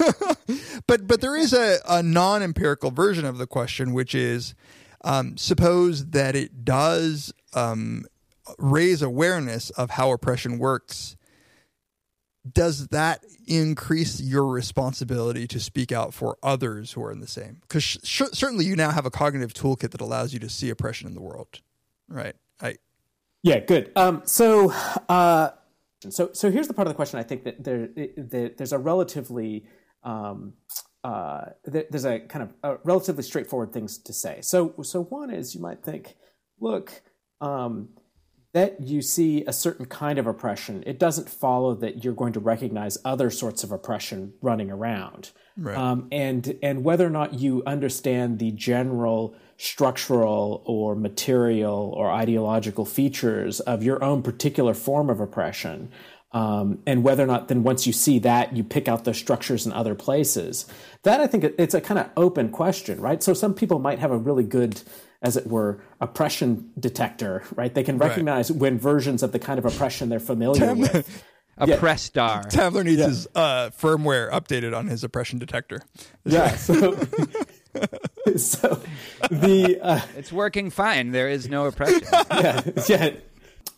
but 0.87 1.07
but 1.07 1.23
there 1.23 1.35
is 1.35 1.55
a, 1.55 1.79
a 1.89 2.03
non 2.03 2.43
empirical 2.43 2.91
version 2.91 3.25
of 3.25 3.39
the 3.39 3.47
question, 3.47 3.95
which 3.95 4.15
is 4.15 4.55
um, 5.03 5.39
suppose 5.39 6.07
that 6.11 6.37
it 6.37 6.67
does 6.67 7.33
um, 7.55 8.05
raise 8.59 9.01
awareness 9.01 9.71
of 9.71 9.91
how 9.91 10.13
oppression 10.13 10.59
works. 10.59 11.15
Does 12.51 12.89
that 12.89 13.25
increase 13.47 14.21
your 14.21 14.47
responsibility 14.47 15.47
to 15.49 15.61
speak 15.61 15.93
out 15.93 16.15
for 16.15 16.39
others 16.43 16.93
who 16.93 17.03
are 17.03 17.11
in 17.13 17.21
the 17.21 17.27
same? 17.27 17.59
Because 17.63 17.83
sh- 17.83 18.23
certainly 18.33 18.65
you 18.65 18.77
now 18.77 18.91
have 18.91 19.07
a 19.07 19.11
cognitive 19.11 19.53
toolkit 19.53 19.91
that 19.91 20.01
allows 20.01 20.33
you 20.33 20.39
to 20.41 20.49
see 20.49 20.71
oppression 20.71 21.09
in 21.09 21.15
the 21.15 21.21
world, 21.21 21.61
right? 22.09 22.37
I 22.61 22.77
Yeah, 23.43 23.61
good. 23.61 23.91
Um, 23.97 24.23
so, 24.25 24.73
uh, 25.09 25.51
so, 26.09 26.31
so 26.33 26.51
here's 26.51 26.69
the 26.69 26.75
part 26.75 26.87
of 26.87 26.93
the 26.93 26.97
question. 26.97 27.19
I 27.19 27.25
think 27.25 27.45
that 27.45 27.63
there, 27.63 27.89
that 27.89 28.55
there's 28.57 28.73
a 28.73 28.79
relatively, 28.79 29.67
um, 30.05 30.55
uh, 31.03 31.47
there's 31.65 32.05
a 32.05 32.21
kind 32.21 32.45
of 32.45 32.55
a 32.63 32.79
relatively 32.85 33.25
straightforward 33.25 33.73
things 33.73 33.99
to 33.99 34.13
say. 34.13 34.41
So, 34.43 34.75
so 34.83 35.03
one 35.03 35.31
is 35.31 35.55
you 35.55 35.61
might 35.61 35.83
think, 35.83 36.15
look, 36.61 37.03
um, 37.41 37.91
that 38.59 38.81
you 38.81 39.01
see 39.01 39.45
a 39.47 39.53
certain 39.53 39.87
kind 39.87 40.19
of 40.19 40.27
oppression, 40.27 40.83
it 40.85 40.99
doesn't 40.99 41.31
follow 41.31 41.75
that 41.77 42.03
you're 42.03 42.13
going 42.13 42.33
to 42.33 42.41
recognize 42.41 42.99
other 43.05 43.31
sorts 43.31 43.63
of 43.63 43.71
oppression 43.71 44.33
running 44.43 44.69
around. 44.69 45.31
Right. 45.57 45.77
Um, 45.77 46.09
and 46.11 46.59
and 46.61 46.83
whether 46.83 47.07
or 47.07 47.11
not 47.11 47.35
you 47.35 47.63
understand 47.67 48.41
the 48.41 48.51
general 48.51 49.37
structural 49.57 50.63
or 50.67 50.97
material 50.97 51.93
or 51.97 52.11
ideological 52.11 52.85
features 52.85 53.61
of 53.61 53.83
your 53.83 54.03
own 54.03 54.23
particular 54.23 54.75
form 54.75 55.09
of 55.09 55.21
oppression, 55.21 55.91
um, 56.33 56.81
and 56.85 57.05
whether 57.05 57.23
or 57.23 57.27
not 57.27 57.49
then 57.49 57.63
once 57.63 57.87
you 57.87 57.93
see 57.93 58.19
that 58.21 58.57
you 58.57 58.65
pick 58.65 58.89
out 58.89 59.05
those 59.05 59.19
structures 59.19 59.67
in 59.67 59.73
other 59.73 59.95
places. 59.95 60.67
That 61.05 61.21
I 61.21 61.29
think 61.29 61.45
it's 61.45 61.75
a 61.75 61.81
kind 61.81 62.01
of 62.01 62.11
open 62.17 62.51
question, 62.51 63.01
right? 63.01 63.23
So 63.23 63.35
some 63.35 63.55
people 63.55 63.79
might 63.79 64.01
have 64.01 64.11
a 64.11 64.19
really 64.19 64.45
good 64.45 64.83
as 65.23 65.37
it 65.37 65.47
were, 65.47 65.83
oppression 66.01 66.71
detector, 66.79 67.43
right? 67.57 67.75
They 67.75 67.83
can 67.83 67.99
recognize 67.99 68.53
when 68.53 68.79
versions 68.79 69.23
of 69.23 69.33
the 69.33 69.39
kind 69.39 69.59
of 69.59 69.65
oppression 69.65 70.09
they're 70.09 70.21
familiar 70.21 70.75
with. 70.75 71.25
A 71.57 71.67
Yeah. 71.67 71.79
press 71.81 72.03
star. 72.03 72.45
Tamler 72.45 72.85
needs 72.85 73.03
his 73.05 73.27
uh, 73.35 73.71
firmware 73.71 74.31
updated 74.31 74.77
on 74.77 74.87
his 74.87 75.03
oppression 75.03 75.41
detector. 75.41 75.83
Yeah. 76.25 76.51
So, 76.55 76.93
so 78.37 78.81
the 79.31 79.79
uh, 79.83 80.01
It's 80.17 80.31
working 80.33 80.71
fine. 80.71 81.11
There 81.11 81.29
is 81.29 81.49
no 81.49 81.67
oppression. 81.67 82.03
yeah, 82.31 82.63
yeah. 82.89 83.11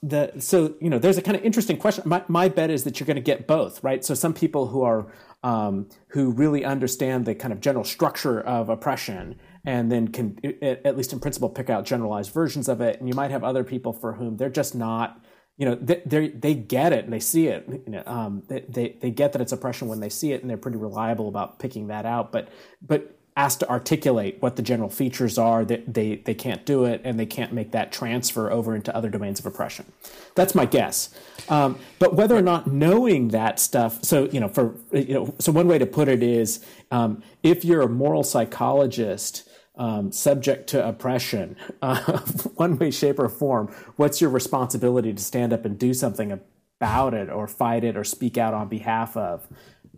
The, 0.02 0.32
so 0.40 0.74
you 0.80 0.88
know, 0.90 0.98
there's 0.98 1.18
a 1.18 1.22
kind 1.22 1.36
of 1.36 1.42
interesting 1.44 1.76
question. 1.78 2.04
My, 2.06 2.22
my 2.28 2.48
bet 2.48 2.70
is 2.70 2.84
that 2.84 3.00
you're 3.00 3.06
going 3.06 3.16
to 3.16 3.22
get 3.22 3.46
both, 3.46 3.82
right? 3.84 4.04
So 4.04 4.14
some 4.14 4.32
people 4.34 4.66
who 4.68 4.82
are 4.82 5.06
um, 5.42 5.88
who 6.08 6.30
really 6.32 6.64
understand 6.64 7.24
the 7.24 7.34
kind 7.34 7.52
of 7.52 7.60
general 7.60 7.84
structure 7.84 8.40
of 8.40 8.68
oppression, 8.68 9.38
and 9.64 9.90
then 9.90 10.08
can, 10.08 10.38
at 10.62 10.96
least 10.96 11.12
in 11.12 11.20
principle, 11.20 11.48
pick 11.48 11.70
out 11.70 11.84
generalized 11.84 12.32
versions 12.32 12.68
of 12.68 12.80
it. 12.80 12.98
And 12.98 13.08
you 13.08 13.14
might 13.14 13.30
have 13.30 13.44
other 13.44 13.64
people 13.64 13.92
for 13.92 14.14
whom 14.14 14.36
they're 14.36 14.48
just 14.48 14.74
not. 14.74 15.22
You 15.56 15.66
know, 15.66 15.74
they 15.74 16.02
they 16.06 16.28
they 16.28 16.54
get 16.54 16.94
it 16.94 17.04
and 17.04 17.12
they 17.12 17.20
see 17.20 17.48
it. 17.48 17.66
You 17.68 17.92
know, 17.92 18.02
um, 18.06 18.42
they, 18.48 18.64
they 18.66 18.96
they 19.00 19.10
get 19.10 19.32
that 19.32 19.42
it's 19.42 19.52
oppression 19.52 19.88
when 19.88 20.00
they 20.00 20.08
see 20.08 20.32
it, 20.32 20.40
and 20.40 20.48
they're 20.48 20.56
pretty 20.56 20.78
reliable 20.78 21.28
about 21.28 21.58
picking 21.58 21.88
that 21.88 22.06
out. 22.06 22.32
But 22.32 22.48
but 22.80 23.20
asked 23.36 23.60
to 23.60 23.70
articulate 23.70 24.36
what 24.40 24.56
the 24.56 24.62
general 24.62 24.90
features 24.90 25.38
are 25.38 25.64
that 25.64 25.94
they, 25.94 26.16
they 26.16 26.34
can't 26.34 26.66
do 26.66 26.84
it 26.84 27.00
and 27.04 27.18
they 27.18 27.26
can't 27.26 27.52
make 27.52 27.70
that 27.70 27.92
transfer 27.92 28.50
over 28.50 28.74
into 28.74 28.94
other 28.94 29.08
domains 29.08 29.38
of 29.38 29.46
oppression 29.46 29.90
that's 30.34 30.54
my 30.54 30.66
guess 30.66 31.14
um, 31.48 31.78
but 31.98 32.14
whether 32.14 32.36
or 32.36 32.42
not 32.42 32.66
knowing 32.66 33.28
that 33.28 33.60
stuff 33.60 34.02
so 34.04 34.24
you 34.30 34.40
know 34.40 34.48
for 34.48 34.74
you 34.92 35.14
know 35.14 35.34
so 35.38 35.52
one 35.52 35.68
way 35.68 35.78
to 35.78 35.86
put 35.86 36.08
it 36.08 36.22
is 36.22 36.64
um, 36.90 37.22
if 37.42 37.64
you're 37.64 37.82
a 37.82 37.88
moral 37.88 38.24
psychologist 38.24 39.48
um, 39.80 40.12
subject 40.12 40.68
to 40.68 40.86
oppression 40.86 41.56
uh, 41.82 42.18
one 42.54 42.78
way 42.78 42.90
shape 42.90 43.18
or 43.18 43.28
form 43.28 43.74
what's 43.96 44.20
your 44.20 44.30
responsibility 44.30 45.12
to 45.12 45.22
stand 45.22 45.52
up 45.52 45.64
and 45.64 45.78
do 45.78 45.92
something 45.92 46.38
about 46.80 47.14
it 47.14 47.28
or 47.28 47.48
fight 47.48 47.82
it 47.82 47.96
or 47.96 48.04
speak 48.04 48.38
out 48.38 48.54
on 48.54 48.68
behalf 48.68 49.16
of 49.16 49.48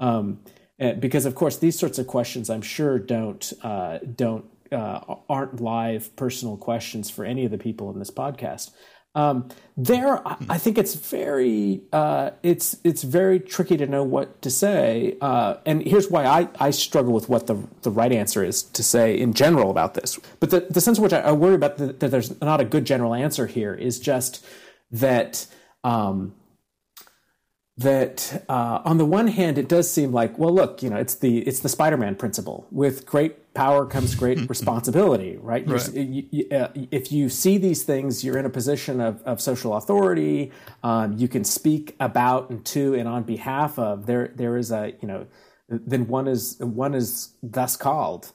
um, 0.01 0.41
uh, 0.81 0.93
because 0.93 1.27
of 1.27 1.35
course 1.35 1.59
these 1.59 1.79
sorts 1.79 1.99
of 1.99 2.07
questions 2.07 2.49
I'm 2.49 2.63
sure 2.63 2.99
don't 2.99 3.53
uh, 3.63 3.99
don't 3.99 4.47
uh, 4.73 5.17
aren't 5.29 5.61
live 5.61 6.15
personal 6.17 6.57
questions 6.57 7.11
for 7.11 7.25
any 7.25 7.45
of 7.45 7.51
the 7.51 7.59
people 7.59 7.91
in 7.91 7.99
this 7.99 8.11
podcast. 8.11 8.71
Um, 9.15 9.49
there, 9.77 10.27
I- 10.27 10.59
think 10.59 10.79
it's 10.79 10.95
very 10.95 11.83
uh, 11.93 12.31
it's 12.43 12.79
it's 12.83 13.03
very 13.03 13.39
tricky 13.41 13.77
to 13.77 13.87
know 13.87 14.03
what 14.03 14.41
to 14.43 14.51
say, 14.51 15.17
uh, 15.21 15.57
and 15.67 15.83
here's 15.83 16.11
why 16.11 16.25
I, 16.25 16.49
I 16.59 16.71
struggle 16.71 17.13
with 17.13 17.29
what 17.29 17.47
the 17.47 17.57
the 17.83 17.91
right 17.91 18.13
answer 18.13 18.43
is 18.43 18.63
to 18.63 18.83
say 18.83 19.19
in 19.19 19.35
general 19.35 19.71
about 19.71 19.95
this. 19.95 20.19
But 20.41 20.51
the, 20.51 20.61
the 20.71 20.81
sense 20.81 20.99
in 20.99 21.05
which 21.05 21.13
I, 21.13 21.21
I 21.21 21.33
worry 21.33 21.55
about 21.55 21.77
the, 21.77 21.87
that 21.93 22.11
there's 22.11 22.41
not 22.41 22.61
a 22.61 22.65
good 22.65 22.87
general 22.87 23.15
answer 23.15 23.47
here 23.47 23.75
is 23.75 24.01
just 24.01 24.45
that. 24.91 25.47
Um, 25.85 26.35
that 27.79 28.45
uh, 28.51 28.83
on 28.85 28.99
the 28.99 29.05
one 29.07 29.29
hand 29.29 29.57
it 29.57 29.67
does 29.67 29.91
seem 29.91 30.13
like 30.13 30.39
well 30.39 30.53
look 30.55 30.83
you 30.83 30.91
know 30.91 30.97
it's 30.97 31.15
the 31.17 31.39
it's 31.39 31.61
the 31.61 31.71
spider-man 31.71 32.15
principle 32.15 32.67
with 32.71 33.07
great 33.07 33.35
power 33.55 33.85
comes 33.87 34.15
great 34.15 34.49
responsibility 34.49 35.37
right, 35.37 35.67
Right. 35.69 35.93
you- 35.95 36.27
you- 36.31 36.49
uh, 36.57 36.69
if 36.91 37.13
you 37.13 37.29
see 37.29 37.59
these 37.59 37.83
things 37.83 38.25
you're 38.25 38.39
in 38.39 38.47
a 38.47 38.51
position 38.51 39.01
of, 39.01 39.23
of 39.23 39.41
social 39.41 39.77
authority 39.77 40.51
um, 40.83 41.13
you 41.19 41.29
can 41.29 41.45
speak 41.45 41.95
about 42.01 42.51
and 42.51 42.65
to 42.67 42.95
and 42.95 43.07
on 43.09 43.23
behalf 43.25 43.79
of. 43.79 44.07
There 44.07 44.33
there 44.35 44.57
is 44.57 44.71
a 44.73 44.95
you 45.01 45.09
know 45.09 45.27
then 45.69 46.07
one 46.09 46.29
is 46.29 46.57
one 46.61 46.95
is 46.95 47.35
thus 47.43 47.77
called. 47.77 48.33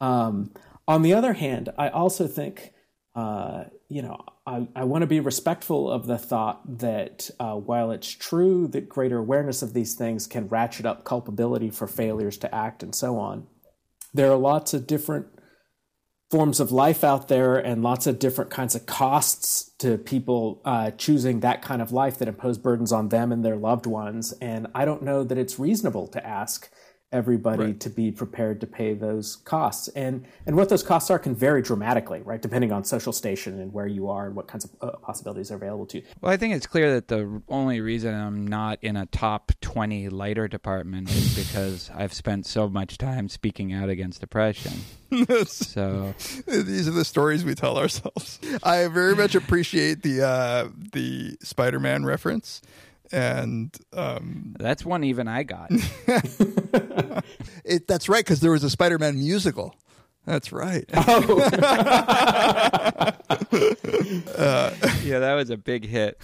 Um, 0.00 0.52
on 0.88 1.02
the 1.02 1.14
other 1.14 1.32
hand, 1.32 1.70
I 1.78 1.88
also 1.88 2.26
think, 2.26 2.72
uh, 3.14 3.64
you 3.88 4.02
know, 4.02 4.20
I, 4.46 4.68
I 4.76 4.84
want 4.84 5.02
to 5.02 5.06
be 5.06 5.20
respectful 5.20 5.90
of 5.90 6.06
the 6.06 6.18
thought 6.18 6.78
that 6.78 7.30
uh, 7.40 7.54
while 7.54 7.90
it's 7.90 8.10
true 8.10 8.68
that 8.68 8.88
greater 8.88 9.18
awareness 9.18 9.62
of 9.62 9.72
these 9.72 9.94
things 9.94 10.26
can 10.26 10.48
ratchet 10.48 10.86
up 10.86 11.04
culpability 11.04 11.70
for 11.70 11.86
failures 11.86 12.36
to 12.38 12.54
act 12.54 12.82
and 12.82 12.94
so 12.94 13.18
on, 13.18 13.46
there 14.16 14.30
are 14.30 14.36
lots 14.36 14.74
of 14.74 14.86
different 14.86 15.26
forms 16.30 16.58
of 16.58 16.72
life 16.72 17.04
out 17.04 17.28
there 17.28 17.56
and 17.56 17.82
lots 17.82 18.06
of 18.06 18.18
different 18.18 18.50
kinds 18.50 18.74
of 18.74 18.84
costs 18.84 19.70
to 19.78 19.96
people 19.96 20.60
uh, 20.64 20.90
choosing 20.92 21.40
that 21.40 21.62
kind 21.62 21.80
of 21.80 21.92
life 21.92 22.18
that 22.18 22.26
impose 22.26 22.58
burdens 22.58 22.90
on 22.90 23.10
them 23.10 23.30
and 23.30 23.44
their 23.44 23.56
loved 23.56 23.86
ones. 23.86 24.32
And 24.40 24.66
I 24.74 24.84
don't 24.84 25.02
know 25.02 25.22
that 25.22 25.38
it's 25.38 25.58
reasonable 25.58 26.08
to 26.08 26.26
ask 26.26 26.68
everybody 27.16 27.72
to 27.74 27.90
be 27.90 28.12
prepared 28.12 28.60
to 28.60 28.66
pay 28.66 28.94
those 28.94 29.36
costs. 29.36 29.88
And 29.88 30.26
and 30.44 30.54
what 30.56 30.68
those 30.68 30.82
costs 30.82 31.10
are 31.10 31.18
can 31.18 31.34
vary 31.34 31.62
dramatically, 31.62 32.20
right, 32.22 32.40
depending 32.40 32.72
on 32.72 32.84
social 32.84 33.12
station 33.12 33.60
and 33.60 33.72
where 33.72 33.86
you 33.86 34.08
are 34.08 34.26
and 34.26 34.36
what 34.36 34.46
kinds 34.46 34.64
of 34.66 34.70
uh, 34.80 34.96
possibilities 34.98 35.50
are 35.50 35.56
available 35.56 35.86
to 35.86 35.98
you. 35.98 36.04
Well, 36.20 36.32
I 36.32 36.36
think 36.36 36.54
it's 36.54 36.66
clear 36.66 36.92
that 36.92 37.08
the 37.08 37.42
only 37.48 37.80
reason 37.80 38.14
I'm 38.14 38.46
not 38.46 38.78
in 38.82 38.96
a 38.96 39.06
top 39.06 39.52
20 39.62 40.10
Leiter 40.10 40.46
department 40.46 41.10
is 41.10 41.34
because 41.34 41.90
I've 41.94 42.12
spent 42.12 42.46
so 42.46 42.68
much 42.68 42.98
time 42.98 43.28
speaking 43.28 43.72
out 43.72 43.88
against 43.88 44.22
oppression. 44.22 44.72
So, 45.46 46.14
These 46.46 46.88
are 46.88 46.92
the 46.92 47.04
stories 47.04 47.44
we 47.44 47.54
tell 47.54 47.78
ourselves. 47.78 48.40
I 48.62 48.88
very 48.88 49.14
much 49.14 49.34
appreciate 49.34 50.02
the 50.02 50.26
uh, 50.26 50.68
the 50.92 51.36
Spider-Man 51.42 52.04
reference, 52.04 52.60
and 53.12 53.76
um, 53.92 54.54
that's 54.58 54.84
one 54.84 55.04
even 55.04 55.28
I 55.28 55.42
got. 55.42 55.70
it, 57.64 57.86
that's 57.86 58.08
right 58.08 58.24
because 58.24 58.40
there 58.40 58.50
was 58.50 58.64
a 58.64 58.70
Spider-Man 58.70 59.16
musical 59.18 59.74
That's 60.24 60.52
right. 60.52 60.84
Oh, 60.94 61.48
Yeah, 65.04 65.18
that 65.20 65.34
was 65.36 65.50
a 65.50 65.56
big 65.56 65.86
hit. 65.86 66.20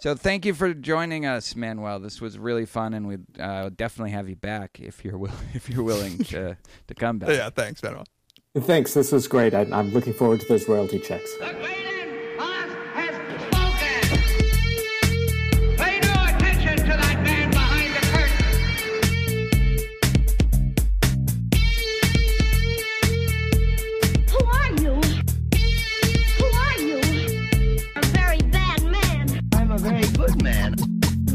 so 0.00 0.14
thank 0.14 0.44
you 0.46 0.54
for 0.54 0.72
joining 0.74 1.26
us, 1.26 1.54
Manuel. 1.56 1.98
This 2.00 2.20
was 2.20 2.38
really 2.38 2.66
fun, 2.66 2.94
and 2.94 3.08
we'd 3.08 3.24
uh, 3.40 3.70
definitely 3.74 4.12
have 4.12 4.28
you 4.28 4.36
back 4.36 4.78
if 4.80 5.04
you're 5.04 5.18
will- 5.18 5.30
if 5.54 5.68
you're 5.68 5.82
willing 5.84 6.18
to 6.18 6.56
to 6.86 6.94
come 6.94 7.18
back. 7.18 7.30
yeah, 7.30 7.50
thanks, 7.50 7.82
Manuel. 7.82 8.04
Thanks. 8.56 8.94
This 8.94 9.12
was 9.12 9.28
great. 9.28 9.54
I, 9.54 9.60
I'm 9.72 9.92
looking 9.92 10.12
forward 10.12 10.40
to 10.40 10.46
those 10.48 10.68
royalty 10.68 10.98
checks. 10.98 11.30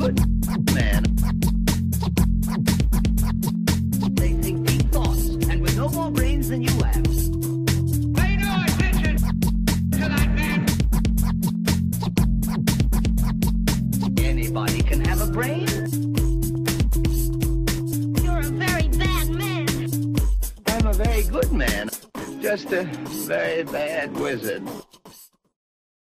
Man. 0.05 1.03
They 4.13 4.33
think 4.33 4.67
deep 4.67 4.91
thoughts, 4.91 5.29
and 5.49 5.61
with 5.63 5.75
no 5.75 5.89
more 5.89 6.11
brains 6.11 6.49
than 6.49 6.61
you 6.61 6.69
have. 6.83 7.03
Pay 8.13 8.37
no 8.37 8.63
attention 8.67 9.17
to 9.17 9.97
that 9.97 10.29
man. 10.35 10.67
Anybody 14.19 14.83
can 14.83 15.03
have 15.05 15.21
a 15.21 15.31
brain. 15.31 15.67
You're 18.23 18.41
a 18.41 18.43
very 18.43 18.87
bad 18.89 19.29
man. 19.31 19.67
I'm 20.67 20.85
a 20.85 20.93
very 20.93 21.23
good 21.23 21.51
man. 21.51 21.89
Just 22.41 22.71
a 22.71 22.83
very 22.83 23.63
bad 23.63 24.13
wizard. 24.19 24.61